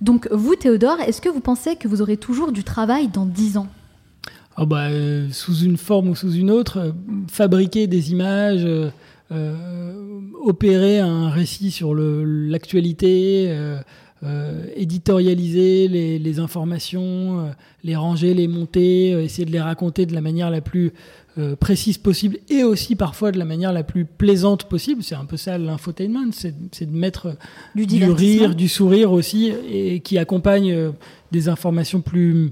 Donc, 0.00 0.28
vous, 0.30 0.54
Théodore, 0.54 1.00
est-ce 1.00 1.20
que 1.20 1.28
vous 1.28 1.40
pensez 1.40 1.76
que 1.76 1.88
vous 1.88 2.00
aurez 2.02 2.16
toujours 2.16 2.52
du 2.52 2.62
travail 2.64 3.08
dans 3.08 3.26
10 3.26 3.56
ans? 3.58 3.66
Ah 4.56 4.64
bah, 4.64 4.86
euh, 4.88 5.28
sous 5.30 5.56
une 5.58 5.76
forme 5.76 6.08
ou 6.08 6.16
sous 6.16 6.32
une 6.32 6.50
autre, 6.50 6.78
euh, 6.78 6.92
fabriquer 7.30 7.86
des 7.86 8.10
images, 8.12 8.66
euh, 9.30 9.92
opérer 10.44 10.98
un 11.00 11.28
récit 11.30 11.70
sur 11.70 11.94
l'actualité, 11.94 13.54
éditorialiser 14.76 15.88
les, 15.88 16.18
les 16.18 16.38
informations, 16.40 17.40
euh, 17.40 17.50
les 17.84 17.96
ranger, 17.96 18.34
les 18.34 18.48
monter, 18.48 19.12
euh, 19.14 19.22
essayer 19.22 19.44
de 19.44 19.52
les 19.52 19.60
raconter 19.60 20.06
de 20.06 20.14
la 20.14 20.20
manière 20.20 20.50
la 20.50 20.60
plus 20.60 20.92
euh, 21.38 21.54
précise 21.54 21.98
possible 21.98 22.38
et 22.48 22.64
aussi 22.64 22.96
parfois 22.96 23.30
de 23.30 23.38
la 23.38 23.44
manière 23.44 23.72
la 23.72 23.84
plus 23.84 24.04
plaisante 24.04 24.64
possible. 24.64 25.02
C'est 25.04 25.14
un 25.14 25.24
peu 25.24 25.36
ça 25.36 25.56
l'infotainment, 25.58 26.30
c'est 26.32 26.86
de 26.90 26.96
mettre 26.96 27.36
Du 27.98 28.04
rire, 28.16 28.54
du 28.56 28.68
sourire 28.68 29.12
aussi, 29.12 29.52
et 29.70 30.00
qui 30.00 30.18
accompagne 30.18 30.72
euh, 30.72 30.90
des 31.32 31.48
informations 31.48 32.00
plus 32.00 32.50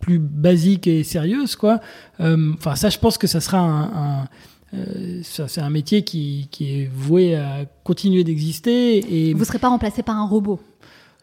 plus 0.00 0.18
basiques 0.18 0.86
et 0.86 1.02
sérieuses, 1.04 1.56
quoi. 1.56 1.78
Euh, 2.20 2.52
Enfin, 2.54 2.74
ça, 2.74 2.88
je 2.88 2.96
pense 2.98 3.18
que 3.18 3.26
ça 3.26 3.38
sera 3.40 3.58
un, 3.58 3.82
un- 4.22 4.28
euh, 4.72 5.20
c'est 5.22 5.60
un 5.60 5.68
métier 5.68 6.04
qui, 6.04 6.48
qui 6.50 6.72
est 6.72 6.90
voué 6.94 7.34
à 7.34 7.66
continuer 7.84 8.24
d'exister. 8.24 9.28
Et 9.28 9.34
Vous 9.34 9.40
ne 9.40 9.44
serez 9.44 9.58
pas 9.58 9.68
remplacé 9.68 10.02
par 10.02 10.16
un 10.16 10.26
robot 10.26 10.58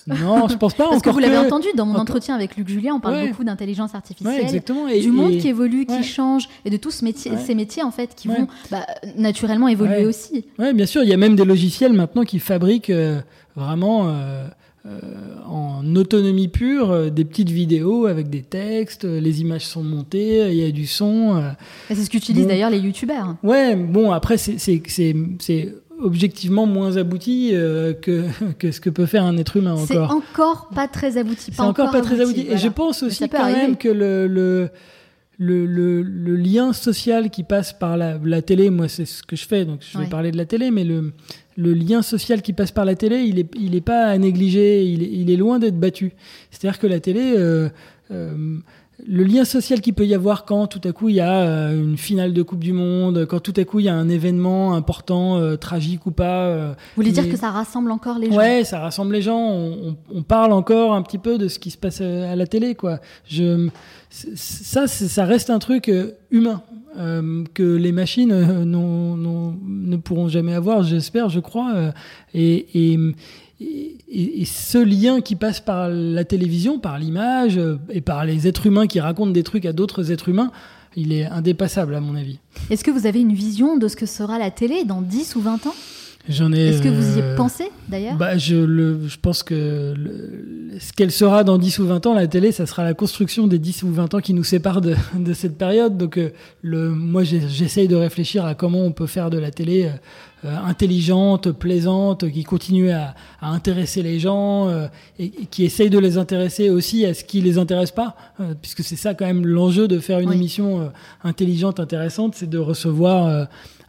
non, 0.08 0.48
je 0.48 0.56
pense 0.56 0.74
pas 0.74 0.90
Parce 0.90 1.02
que 1.02 1.10
vous 1.10 1.20
l'avez 1.20 1.36
que- 1.36 1.46
entendu 1.46 1.68
dans 1.76 1.86
mon 1.86 1.96
entretien 2.00 2.36
avec 2.36 2.56
Luc 2.56 2.68
Julien, 2.70 2.94
on 2.96 3.00
parle 3.00 3.16
Ouais. 3.16 3.28
beaucoup 3.30 3.44
d'intelligence 3.44 3.92
Ouais, 3.92 3.98
artificielle, 3.98 4.42
exactement. 4.42 4.88
Et, 4.88 5.02
du 5.02 5.12
monde 5.12 5.32
et- 5.34 5.38
qui 5.38 5.48
évolue, 5.50 5.86
qui 5.86 5.94
ouais. 5.96 6.04
change, 6.04 6.48
et 6.66 6.70
de 6.70 6.78
tous 6.78 6.92
ce 6.92 7.06
métier- 7.06 7.32
Ouais. 7.32 7.38
ces 7.46 7.56
métiers 7.56 7.84
en 7.84 7.92
fait 7.92 8.16
qui 8.16 8.30
Ouais. 8.30 8.38
vont 8.40 8.48
bah, 8.72 8.86
naturellement 9.18 9.68
évoluer 9.68 9.98
Ouais. 9.98 10.06
aussi. 10.06 10.46
Ouais, 10.60 10.74
bien 10.74 10.86
sûr, 10.86 11.04
il 11.04 11.10
y 11.10 11.14
a 11.14 11.18
même 11.18 11.36
des 11.36 11.46
logiciels 11.46 11.94
maintenant 11.94 12.24
qui 12.24 12.40
fabriquent 12.40 12.90
euh, 12.90 13.20
vraiment 13.56 14.08
euh, 14.10 14.48
en 15.50 15.96
autonomie 15.98 16.48
pure 16.48 17.12
des 17.12 17.26
petites 17.26 17.50
vidéos 17.50 18.06
avec 18.06 18.30
des 18.30 18.42
textes, 18.42 19.04
les 19.04 19.42
images 19.42 19.66
sont 19.66 19.84
montées, 19.84 20.48
il 20.50 20.58
y 20.58 20.64
a 20.64 20.72
du 20.72 20.88
son. 20.88 21.44
C'est 21.90 21.96
ce 21.96 22.10
qu'utilisent 22.10 22.48
d'ailleurs 22.48 22.70
les 22.70 22.80
youtubeurs. 22.80 23.36
Ouais, 23.44 23.76
bon, 23.76 24.12
après, 24.12 24.38
c'est 24.38 24.82
objectivement 26.00 26.66
moins 26.66 26.98
abouti 26.98 27.52
euh, 27.54 27.94
que, 27.94 28.26
que 28.60 28.72
ce 28.72 28.80
que 28.80 28.90
peut 28.90 29.06
faire 29.06 29.24
un 29.24 29.38
être 29.38 29.58
humain 29.58 29.74
encore. 29.74 29.88
C'est 29.88 29.98
encore 29.98 30.70
pas 30.74 30.88
très 30.88 31.18
abouti. 31.18 31.52
C'est 31.52 31.62
encore, 31.62 31.92
pas 31.92 32.02
très 32.02 32.22
abouti. 32.22 32.48
Et 32.50 32.58
je 32.58 32.68
pense 32.68 33.04
aussi 33.04 33.28
quand 33.30 33.46
même 33.46 33.78
que 33.78 33.90
le, 33.90 34.28
le, 34.28 34.70
le, 35.38 36.02
le, 36.02 36.36
lien 36.36 36.74
social 36.74 37.30
qui 37.30 37.44
passe 37.44 37.74
par 37.74 37.98
la, 37.98 38.18
la 38.24 38.42
télé, 38.42 38.70
moi 38.70 38.88
c'est 38.88 39.06
ce 39.06 39.24
que 39.24 39.36
je 39.36 39.46
fais, 39.46 39.66
donc 39.66 39.82
je 39.82 39.98
vais 39.98 40.08
parler 40.08 40.32
de 40.32 40.38
la 40.38 40.46
télé, 40.46 40.72
mais 40.72 40.84
le, 40.84 41.14
le 41.56 41.74
lien 41.74 42.02
social 42.02 42.42
qui 42.42 42.54
passe 42.54 42.72
par 42.72 42.86
la 42.86 42.96
télé, 42.96 43.22
il 43.22 43.40
est, 43.40 43.50
il 43.56 43.76
est 43.76 43.82
pas 43.82 44.06
à 44.06 44.18
négliger, 44.18 44.84
il 44.86 45.04
est, 45.04 45.12
il 45.12 45.30
est 45.30 45.36
loin 45.36 45.60
d'être 45.60 45.80
battu. 45.80 46.14
C'est-à-dire 46.52 46.80
que 46.80 46.88
la 46.88 47.00
télé... 47.00 47.34
Euh, 47.36 47.70
euh, 48.12 48.60
le 49.06 49.24
lien 49.24 49.46
social 49.46 49.80
qu'il 49.82 49.94
peut 49.94 50.08
y 50.08 50.16
avoir 50.16 50.46
quand 50.46 50.68
tout 50.68 50.82
à 50.84 50.92
coup 50.92 51.10
il 51.10 51.16
y 51.16 51.20
a 51.20 51.42
euh, 51.42 51.84
une 51.84 51.98
finale 51.98 52.34
de 52.34 52.42
Coupe 52.42 52.64
du 52.64 52.74
Monde, 52.74 53.26
quand 53.26 53.40
tout 53.40 53.54
à 53.56 53.64
coup 53.64 53.80
il 53.80 53.86
y 53.86 53.90
a 53.90 53.94
un 53.94 54.10
événement 54.10 54.74
important, 54.74 55.38
euh, 55.38 55.56
tragique 55.56 56.06
ou 56.08 56.12
pas. 56.12 56.46
Euh, 56.46 56.74
Vous 56.96 57.04
voulez 57.04 57.12
dire 57.12 57.30
que 57.30 57.38
ça 57.38 57.52
rassemble 57.52 57.92
encore 57.92 58.18
les 58.18 58.32
gens 58.32 58.38
Ouais, 58.38 58.64
ça 58.64 58.80
rassemble 58.80 59.14
les 59.14 59.22
gens. 59.22 59.40
On, 59.40 60.24
parle 60.24 60.52
encore 60.52 60.94
un 60.94 61.02
petit 61.04 61.20
peu 61.20 61.38
de 61.38 61.48
ce 61.48 61.60
qui 61.60 61.72
se 61.72 61.78
passe 61.78 62.02
à 62.02 62.36
la 62.36 62.48
télé, 62.48 62.76
quoi. 62.76 63.00
Je, 63.28 63.70
ça, 64.10 64.88
ça 64.88 65.26
reste 65.26 65.50
un 65.50 65.60
truc 65.60 65.92
humain 66.32 66.62
que 67.54 67.76
les 67.76 67.92
machines 67.92 68.34
ne 68.34 69.96
pourront 69.98 70.28
jamais 70.28 70.54
avoir, 70.54 70.82
j'espère, 70.82 71.30
je 71.30 71.40
crois. 71.40 71.92
et, 72.34 72.94
et 72.94 73.00
et, 73.60 74.46
ce 74.46 74.78
lien 74.78 75.22
qui 75.22 75.36
passe 75.36 75.60
par 75.60 75.90
la 75.90 76.24
télévision, 76.24 76.80
par 76.80 77.00
l'image 77.00 77.58
euh, 77.58 77.78
et 77.90 78.02
par 78.02 78.26
les 78.26 78.48
êtres 78.48 78.68
humains 78.68 78.88
qui 78.88 79.00
racontent 79.00 79.32
des 79.32 79.44
trucs 79.44 79.66
à 79.66 79.74
d'autres 79.74 80.12
êtres 80.12 80.30
humains, 80.30 80.52
il 80.96 81.12
est 81.12 81.26
indépassable 81.26 81.96
à 81.96 82.00
mon 82.00 82.16
avis. 82.16 82.40
Est-ce 82.70 82.84
que 82.84 82.92
vous 82.92 83.06
avez 83.06 83.20
une 83.20 83.34
vision 83.34 83.78
de 83.78 83.88
ce 83.88 83.96
que 83.96 84.06
sera 84.06 84.40
la 84.40 84.52
télé 84.52 84.84
dans 84.84 85.02
10 85.02 85.36
ou 85.36 85.42
20 85.42 85.68
ans? 85.68 85.76
J'en 86.30 86.52
ai. 86.52 86.68
Est-ce 86.68 86.82
que 86.82 86.90
vous 86.90 87.18
y 87.18 87.22
euh, 87.22 87.36
pensez 87.36 87.70
d'ailleurs? 87.88 88.16
bah, 88.16 88.38
je, 88.38 88.56
le, 88.56 89.08
je 89.08 89.18
pense 89.18 89.44
que 89.44 89.94
ce 90.80 90.92
qu'elle 90.94 91.12
sera 91.12 91.44
dans 91.44 91.58
10 91.58 91.80
ou 91.80 91.88
20 91.88 92.06
ans, 92.06 92.14
la 92.14 92.28
télé, 92.28 92.52
ça 92.52 92.66
sera 92.66 92.84
la 92.84 92.94
construction 92.94 93.48
des 93.48 93.60
10 93.60 93.84
ou 93.84 93.92
20 93.92 94.14
ans 94.16 94.20
qui 94.20 94.34
nous 94.34 94.44
séparent 94.44 94.82
de, 94.82 94.96
de 95.16 95.34
cette 95.34 95.58
période. 95.58 95.98
Donc, 95.98 96.18
euh, 96.18 96.32
le, 96.62 96.90
moi, 96.90 97.24
j'essaye 97.24 97.88
de 97.88 97.96
réfléchir 97.96 98.46
à 98.46 98.56
comment 98.56 98.82
on 98.82 98.92
peut 98.92 99.08
faire 99.08 99.30
de 99.30 99.38
la 99.38 99.52
télé 99.52 99.90
euh, 100.46 100.56
intelligente, 100.66 101.52
plaisante, 101.52 102.30
qui 102.30 102.44
continue 102.44 102.92
à, 102.92 103.16
à 103.40 103.50
intéresser 103.50 104.04
les 104.04 104.20
gens 104.20 104.70
et, 105.18 105.30
qui 105.30 105.64
essaye 105.64 105.90
de 105.90 106.00
les 106.00 106.18
intéresser 106.18 106.70
aussi 106.70 107.06
à 107.06 107.14
ce 107.14 107.24
qui 107.24 107.42
les 107.42 107.58
intéresse 107.58 107.92
pas, 107.92 108.16
puisque 108.62 108.84
c'est 108.84 108.96
ça 108.96 109.14
quand 109.14 109.26
même 109.26 109.46
l'enjeu 109.46 109.88
de 109.88 109.98
faire 110.00 110.20
une 110.20 110.32
émission 110.32 110.92
intelligente, 111.24 111.80
intéressante, 111.80 112.36
c'est 112.36 112.50
de 112.50 112.60
recevoir 112.60 113.48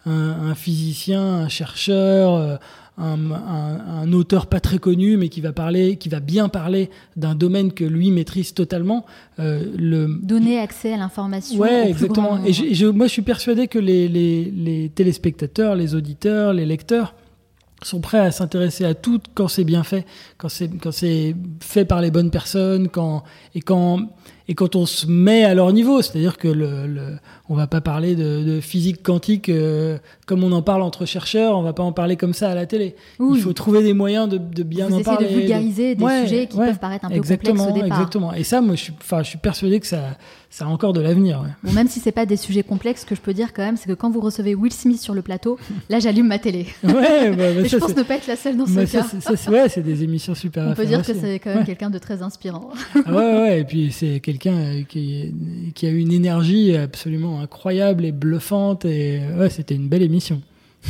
un, 0.08 0.54
physicien, 0.54 1.22
un 1.22 1.48
chercheur, 1.48 2.34
euh, 2.34 2.56
un, 2.98 4.12
auteur 4.12 4.46
pas 4.46 4.60
très 4.60 4.78
connu, 4.78 5.16
mais 5.16 5.28
qui 5.28 5.40
va 5.40 5.52
parler, 5.52 5.96
qui 5.96 6.08
va 6.08 6.20
bien 6.20 6.48
parler 6.48 6.90
d'un 7.16 7.34
domaine 7.34 7.72
que 7.72 7.84
lui 7.84 8.10
maîtrise 8.10 8.54
totalement. 8.54 9.06
Euh, 9.38 9.64
le... 9.76 10.18
Donner 10.22 10.58
accès 10.58 10.92
à 10.94 10.96
l'information. 10.96 11.58
Ouais, 11.58 11.90
exactement. 11.90 12.44
Et 12.44 12.52
je, 12.52 12.86
moi, 12.86 13.06
je 13.06 13.12
suis 13.12 13.22
persuadé 13.22 13.68
que 13.68 13.78
les, 13.78 14.08
les, 14.08 14.90
téléspectateurs, 14.94 15.74
les 15.74 15.94
auditeurs, 15.94 16.52
les 16.52 16.66
lecteurs 16.66 17.14
sont 17.82 18.00
prêts 18.00 18.18
à 18.18 18.32
s'intéresser 18.32 18.84
à 18.84 18.94
tout 18.94 19.20
quand 19.34 19.46
c'est 19.46 19.62
bien 19.62 19.84
fait, 19.84 20.04
quand 20.36 20.48
c'est 20.48 20.68
quand 20.68 20.90
c'est 20.90 21.36
fait 21.60 21.84
par 21.84 22.00
les 22.00 22.10
bonnes 22.10 22.32
personnes, 22.32 22.88
quand 22.88 23.22
et 23.54 23.60
quand 23.60 24.08
et 24.50 24.54
quand 24.54 24.76
on 24.76 24.86
se 24.86 25.06
met 25.06 25.44
à 25.44 25.54
leur 25.54 25.72
niveau, 25.72 26.00
c'est-à-dire 26.00 26.38
que 26.38 26.48
le, 26.48 26.86
le, 26.86 27.18
on 27.50 27.54
va 27.54 27.66
pas 27.66 27.82
parler 27.82 28.16
de, 28.16 28.42
de 28.42 28.60
physique 28.60 29.02
quantique 29.02 29.50
euh, 29.50 29.98
comme 30.26 30.42
on 30.42 30.52
en 30.52 30.62
parle 30.62 30.80
entre 30.80 31.04
chercheurs, 31.04 31.58
on 31.58 31.62
va 31.62 31.74
pas 31.74 31.82
en 31.82 31.92
parler 31.92 32.16
comme 32.16 32.32
ça 32.32 32.50
à 32.50 32.54
la 32.54 32.64
télé. 32.64 32.96
Il 33.20 33.38
faut 33.40 33.52
trouver 33.52 33.82
des 33.82 33.92
moyens 33.92 34.26
de, 34.26 34.38
de 34.38 34.62
bien 34.62 34.90
en 34.90 35.02
parler. 35.02 35.26
de 35.28 35.34
vulgariser 35.34 35.94
des 35.94 36.04
sujets 36.22 36.46
qui 36.46 36.56
peuvent 36.56 36.78
paraître 36.78 37.04
un 37.04 37.08
peu 37.10 37.16
complexes 37.20 37.46
au 37.46 37.72
départ. 37.72 37.98
Exactement. 37.98 38.32
Et 38.32 38.42
ça, 38.42 38.62
moi, 38.62 38.74
je 38.74 38.84
suis, 38.84 38.92
enfin, 38.98 39.22
je 39.22 39.28
suis 39.28 39.38
persuadé 39.38 39.80
que 39.80 39.86
ça, 39.86 40.16
ça 40.50 40.64
a 40.64 40.68
encore 40.68 40.92
de 40.92 41.00
l'avenir. 41.00 41.44
Bon, 41.62 41.72
même 41.72 41.88
si 41.88 42.00
c'est 42.00 42.12
pas 42.12 42.24
des 42.24 42.36
sujets 42.36 42.62
complexes, 42.62 43.02
ce 43.02 43.06
que 43.06 43.14
je 43.14 43.20
peux 43.20 43.34
dire 43.34 43.52
quand 43.52 43.62
même, 43.62 43.76
c'est 43.76 43.88
que 43.88 43.94
quand 43.94 44.10
vous 44.10 44.20
recevez 44.20 44.54
Will 44.54 44.72
Smith 44.72 45.00
sur 45.00 45.14
le 45.14 45.22
plateau, 45.22 45.58
là, 45.90 45.98
j'allume 46.00 46.26
ma 46.28 46.38
télé. 46.38 46.66
Ouais, 46.98 47.30
bah, 47.30 47.52
bah 47.54 47.64
je 47.64 47.76
pense 47.76 47.94
ne 47.94 48.02
pas 48.02 48.16
être 48.16 48.26
la 48.26 48.36
seule 48.36 48.56
dans 48.56 48.66
ce 48.66 48.90
cas. 48.90 49.04
Ça, 49.20 49.50
ouais, 49.50 49.68
c'est 49.68 49.82
des 49.82 50.02
émissions 50.02 50.34
super. 50.34 50.66
On 50.68 50.74
peut 50.74 50.86
dire 50.86 51.02
que 51.02 51.14
c'est 51.14 51.38
quand 51.38 51.54
même 51.54 51.64
quelqu'un 51.64 51.90
de 51.90 51.98
très 51.98 52.22
inspirant. 52.22 52.70
Ah 53.04 53.12
ouais, 53.12 53.40
ouais, 53.40 53.60
et 53.60 53.64
puis 53.64 53.92
c'est 53.92 54.20
quelqu'un 54.20 54.54
euh, 54.54 54.82
qui, 54.84 55.34
qui 55.74 55.86
a 55.86 55.90
une 55.90 56.12
énergie 56.12 56.74
absolument 56.76 57.40
incroyable 57.40 58.04
et 58.04 58.12
bluffante, 58.12 58.84
et 58.84 59.20
ouais, 59.38 59.50
c'était 59.50 59.74
une 59.74 59.88
belle 59.88 60.02
émission. 60.02 60.40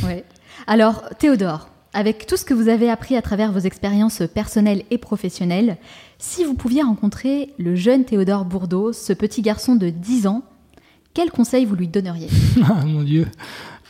Ouais. 0.03 0.23
Alors, 0.67 1.03
Théodore, 1.19 1.69
avec 1.93 2.25
tout 2.25 2.37
ce 2.37 2.45
que 2.45 2.53
vous 2.53 2.69
avez 2.69 2.89
appris 2.89 3.15
à 3.15 3.21
travers 3.21 3.51
vos 3.51 3.59
expériences 3.59 4.23
personnelles 4.33 4.83
et 4.91 4.97
professionnelles, 4.97 5.77
si 6.19 6.43
vous 6.43 6.53
pouviez 6.53 6.83
rencontrer 6.83 7.53
le 7.57 7.75
jeune 7.75 8.03
Théodore 8.03 8.45
Bourdeau, 8.45 8.93
ce 8.93 9.13
petit 9.13 9.41
garçon 9.41 9.75
de 9.75 9.89
10 9.89 10.27
ans, 10.27 10.43
quel 11.13 11.31
conseil 11.31 11.65
vous 11.65 11.75
lui 11.75 11.87
donneriez 11.87 12.27
Ah 12.63 12.85
mon 12.85 13.03
Dieu 13.03 13.25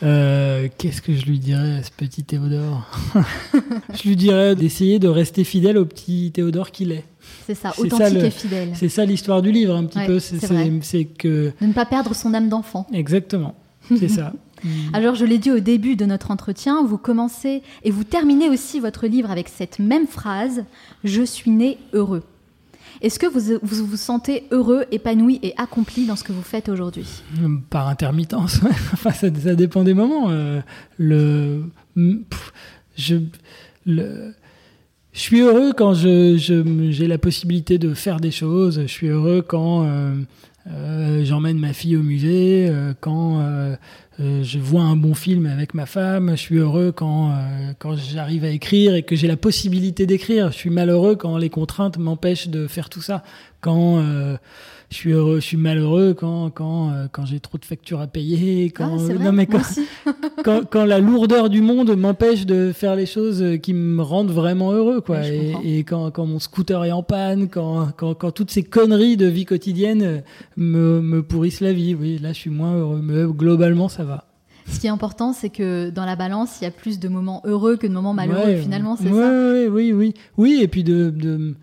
euh, 0.03 0.67
Qu'est-ce 0.77 1.01
que 1.01 1.13
je 1.13 1.25
lui 1.25 1.39
dirais 1.39 1.77
à 1.77 1.83
ce 1.83 1.89
petit 1.91 2.23
Théodore 2.23 2.87
Je 3.93 4.07
lui 4.07 4.15
dirais 4.15 4.55
d'essayer 4.55 4.99
de 4.99 5.07
rester 5.07 5.43
fidèle 5.43 5.77
au 5.77 5.85
petit 5.85 6.31
Théodore 6.31 6.71
qu'il 6.71 6.91
est. 6.91 7.03
C'est 7.47 7.55
ça, 7.55 7.73
authentique 7.77 8.23
et 8.23 8.31
fidèle. 8.31 8.69
C'est 8.75 8.89
ça 8.89 9.05
l'histoire 9.05 9.41
du 9.41 9.51
livre 9.51 9.75
un 9.75 9.85
petit 9.85 9.99
peu. 10.05 10.19
C'est 10.19 11.05
que 11.05 11.51
de 11.59 11.65
ne 11.65 11.73
pas 11.73 11.85
perdre 11.85 12.15
son 12.15 12.33
âme 12.35 12.47
d'enfant. 12.47 12.85
Exactement, 12.93 13.55
c'est 13.97 14.07
ça. 14.07 14.33
Mm. 14.63 14.69
Alors, 14.93 15.15
je 15.15 15.25
l'ai 15.25 15.37
dit 15.37 15.51
au 15.51 15.59
début 15.59 15.95
de 15.95 16.05
notre 16.05 16.31
entretien, 16.31 16.83
vous 16.83 16.97
commencez 16.97 17.61
et 17.83 17.91
vous 17.91 18.03
terminez 18.03 18.49
aussi 18.49 18.79
votre 18.79 19.07
livre 19.07 19.31
avec 19.31 19.49
cette 19.49 19.79
même 19.79 20.07
phrase 20.07 20.63
Je 21.03 21.23
suis 21.23 21.51
né 21.51 21.77
heureux. 21.93 22.23
Est-ce 23.01 23.17
que 23.17 23.27
vous, 23.27 23.59
vous, 23.61 23.95
sentez 23.95 24.43
heureux, 24.51 24.85
épanoui 24.91 25.39
et 25.41 25.53
accompli 25.57 26.05
dans 26.05 26.17
ce 26.17 26.23
que 26.23 26.33
vous 26.33 26.41
faites 26.41 26.67
aujourd'hui? 26.67 27.07
Par 27.69 27.87
intermittence, 27.87 28.59
enfin, 28.93 29.11
ça, 29.11 29.29
dépend 29.29 29.83
des 29.83 29.93
moments. 29.93 30.29
Euh, 30.29 30.59
le, 30.97 31.63
je, 32.97 33.15
le, 33.85 34.33
je 35.13 35.19
suis 35.19 35.39
heureux 35.39 35.71
quand 35.71 35.93
j'ai 35.93 36.37
je, 36.37 37.05
la 37.05 37.17
possibilité 37.17 37.77
de 37.77 37.93
faire 37.93 38.19
des 38.19 38.31
choses. 38.31 38.81
Je 38.81 38.87
suis 38.87 39.07
heureux 39.07 39.41
quand 39.47 39.85
euh, 39.85 40.15
euh, 40.67 41.23
j'emmène 41.23 41.57
ma 41.57 41.71
fille 41.71 41.95
au 41.95 42.03
musée, 42.03 42.69
quand 42.99 43.41
euh, 44.19 44.43
je 44.43 44.59
vois 44.59 44.81
un 44.81 44.97
bon 44.97 45.13
film 45.13 45.45
avec 45.45 45.73
ma 45.73 45.85
femme, 45.85 46.31
je 46.31 46.41
suis 46.41 46.57
heureux 46.57 46.91
quand, 46.91 47.31
euh, 47.31 47.71
quand 47.79 47.95
j'arrive 47.95 48.43
à 48.43 48.49
écrire 48.49 48.95
et 48.95 49.03
que 49.03 49.15
j'ai 49.15 49.27
la 49.27 49.37
possibilité 49.37 50.05
d'écrire. 50.05 50.51
Je 50.51 50.57
suis 50.57 50.69
malheureux 50.69 51.15
quand 51.15 51.37
les 51.37 51.49
contraintes 51.49 51.97
m'empêchent 51.97 52.49
de 52.49 52.67
faire 52.67 52.89
tout 52.89 53.01
ça. 53.01 53.23
Quand 53.61 53.99
euh, 53.99 54.35
je 54.89 54.95
suis 54.95 55.11
heureux, 55.11 55.35
je 55.35 55.45
suis 55.45 55.57
malheureux 55.57 56.13
quand 56.13 56.49
quand 56.49 56.91
quand 57.11 57.25
j'ai 57.25 57.39
trop 57.39 57.57
de 57.57 57.65
factures 57.65 58.01
à 58.01 58.07
payer, 58.07 58.71
quand 58.71 58.97
ah, 59.09 59.13
non 59.13 59.31
mais 59.31 59.45
quand, 59.45 59.61
quand, 60.43 60.61
quand 60.69 60.85
la 60.85 60.99
lourdeur 60.99 61.49
du 61.49 61.61
monde 61.61 61.95
m'empêche 61.95 62.45
de 62.45 62.71
faire 62.73 62.95
les 62.95 63.05
choses 63.05 63.43
qui 63.61 63.73
me 63.73 64.01
rendent 64.01 64.31
vraiment 64.31 64.71
heureux 64.71 65.01
quoi. 65.01 65.27
et, 65.27 65.55
et, 65.63 65.83
quand 65.83 66.09
quand 66.11 66.25
mon 66.25 66.39
scooter 66.39 66.85
est 66.85 66.91
en 66.91 67.03
panne, 67.03 67.49
quand 67.49 67.91
quand 67.95 68.15
quand 68.15 68.31
toutes 68.31 68.51
ces 68.51 68.63
conneries 68.63 69.17
de 69.17 69.27
vie 69.27 69.45
quotidienne 69.45 70.23
me 70.57 71.01
me 71.01 71.21
pourrissent 71.21 71.61
la 71.61 71.73
vie. 71.73 71.93
Oui, 71.93 72.17
là 72.17 72.33
je 72.33 72.39
suis 72.39 72.49
moins 72.49 72.75
heureux, 72.75 73.01
mais 73.03 73.25
globalement 73.31 73.89
ça 73.89 74.03
va. 74.03 74.25
Ce 74.71 74.79
qui 74.79 74.87
est 74.87 74.91
important, 74.91 75.33
c'est 75.33 75.49
que 75.49 75.89
dans 75.89 76.05
la 76.05 76.15
balance, 76.15 76.61
il 76.61 76.63
y 76.63 76.67
a 76.67 76.71
plus 76.71 76.99
de 76.99 77.07
moments 77.07 77.41
heureux 77.45 77.77
que 77.77 77.87
de 77.87 77.91
moments 77.91 78.13
malheureux. 78.13 78.55
finalement, 78.57 78.95
c'est 78.95 79.09
ça? 79.09 79.31
Oui, 79.31 79.67
oui, 79.67 79.93
oui, 79.93 80.13
oui. 80.37 80.59
Et 80.61 80.67
puis 80.67 80.83
de, 80.83 81.09
de, 81.09 81.55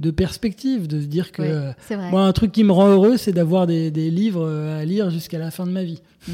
de 0.00 0.10
perspective, 0.10 0.88
de 0.88 1.00
se 1.00 1.06
dire 1.06 1.30
que 1.30 1.72
moi, 2.10 2.22
un 2.22 2.32
truc 2.32 2.50
qui 2.50 2.64
me 2.64 2.72
rend 2.72 2.88
heureux, 2.88 3.16
c'est 3.16 3.32
d'avoir 3.32 3.66
des, 3.66 3.92
des, 3.92 4.10
livres 4.10 4.48
à 4.48 4.84
lire 4.84 5.10
jusqu'à 5.10 5.38
la 5.38 5.52
fin 5.52 5.66
de 5.66 5.70
ma 5.70 5.84
vie. 5.84 6.02
Mm, 6.26 6.32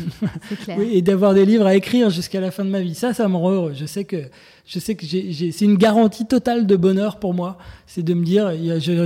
c'est 0.48 0.58
clair. 0.64 0.78
oui, 0.78 0.90
et 0.92 1.02
d'avoir 1.02 1.34
des 1.34 1.44
livres 1.44 1.66
à 1.66 1.74
écrire 1.74 2.08
jusqu'à 2.08 2.40
la 2.40 2.50
fin 2.50 2.64
de 2.64 2.70
ma 2.70 2.80
vie. 2.80 2.94
Ça, 2.94 3.12
ça 3.12 3.28
me 3.28 3.36
rend 3.36 3.50
heureux. 3.50 3.72
Je 3.74 3.84
sais 3.84 4.04
que 4.04 4.24
je 4.66 4.78
sais 4.78 4.94
que 4.94 5.04
c'est 5.04 5.64
une 5.64 5.76
garantie 5.76 6.26
totale 6.26 6.66
de 6.66 6.76
bonheur 6.76 7.18
pour 7.18 7.34
moi. 7.34 7.58
C'est 7.86 8.02
de 8.02 8.14
me 8.14 8.24
dire, 8.24 8.52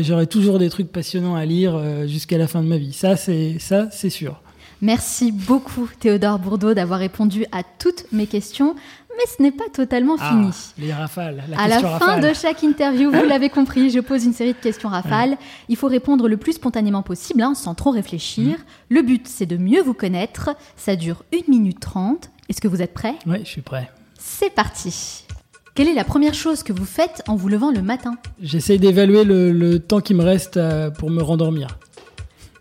j'aurai 0.03 0.27
toujours 0.27 0.59
des 0.59 0.69
trucs 0.69 0.93
passionnants 0.93 1.35
à 1.35 1.45
lire 1.45 1.75
euh, 1.75 2.07
jusqu'à 2.07 2.39
la 2.39 2.47
fin 2.47 2.63
de 2.63 2.69
ma 2.69 2.77
vie. 2.77 2.93
Ça, 2.93 3.17
c'est 3.17 3.59
ça, 3.59 3.89
c'est 3.91 4.11
sûr. 4.11 4.41
Merci 4.83 5.33
beaucoup 5.33 5.89
Théodore 5.99 6.39
Bourdeau 6.39 6.75
d'avoir 6.75 6.99
répondu 6.99 7.47
à 7.53 7.63
toutes 7.63 8.05
mes 8.13 8.27
questions. 8.27 8.77
Mais 9.17 9.25
ce 9.37 9.43
n'est 9.43 9.53
pas 9.53 9.69
totalement 9.73 10.17
ah, 10.19 10.31
fini. 10.31 10.51
Les 10.79 10.93
rafales. 10.93 11.45
La 11.49 11.61
à 11.61 11.69
la 11.69 11.81
fin 11.99 12.19
de 12.19 12.33
chaque 12.33 12.63
interview, 12.63 13.11
vous 13.11 13.25
l'avez 13.29 13.49
compris, 13.49 13.91
je 13.91 14.01
pose 14.01 14.25
une 14.25 14.33
série 14.33 14.53
de 14.53 14.59
questions 14.59 14.89
rafales. 14.89 15.37
Il 15.69 15.77
faut 15.77 15.89
répondre 15.89 16.29
le 16.29 16.37
plus 16.37 16.55
spontanément 16.55 17.03
possible, 17.03 17.43
hein, 17.43 17.55
sans 17.55 17.75
trop 17.75 17.91
réfléchir. 17.91 18.59
Mm. 18.59 18.63
Le 18.91 19.03
but, 19.03 19.29
c'est 19.29 19.47
de 19.47 19.57
mieux 19.57 19.83
vous 19.83 19.95
connaître. 19.95 20.51
Ça 20.77 20.97
dure 20.97 21.25
1 21.33 21.51
minute 21.51 21.81
30. 21.81 22.31
Est-ce 22.49 22.61
que 22.61 22.69
vous 22.69 22.83
êtes 22.83 22.95
prêt 22.95 23.15
Oui, 23.27 23.39
je 23.45 23.49
suis 23.49 23.63
prêt. 23.63 23.91
C'est 24.19 24.51
parti. 24.51 25.25
Quelle 25.75 25.89
est 25.89 25.95
la 25.95 26.05
première 26.05 26.35
chose 26.35 26.63
que 26.63 26.73
vous 26.73 26.85
faites 26.85 27.23
en 27.27 27.37
vous 27.37 27.49
levant 27.49 27.73
le 27.73 27.83
matin? 27.83 28.17
J'essaye 28.41 28.79
d'évaluer 28.79 29.25
le, 29.25 29.51
le 29.51 29.81
temps 29.81 30.01
qui 30.01 30.15
me 30.15 30.23
reste 30.23 30.57
euh, 30.57 30.91
pour 30.91 31.11
me 31.11 31.23
rendormir. 31.23 31.79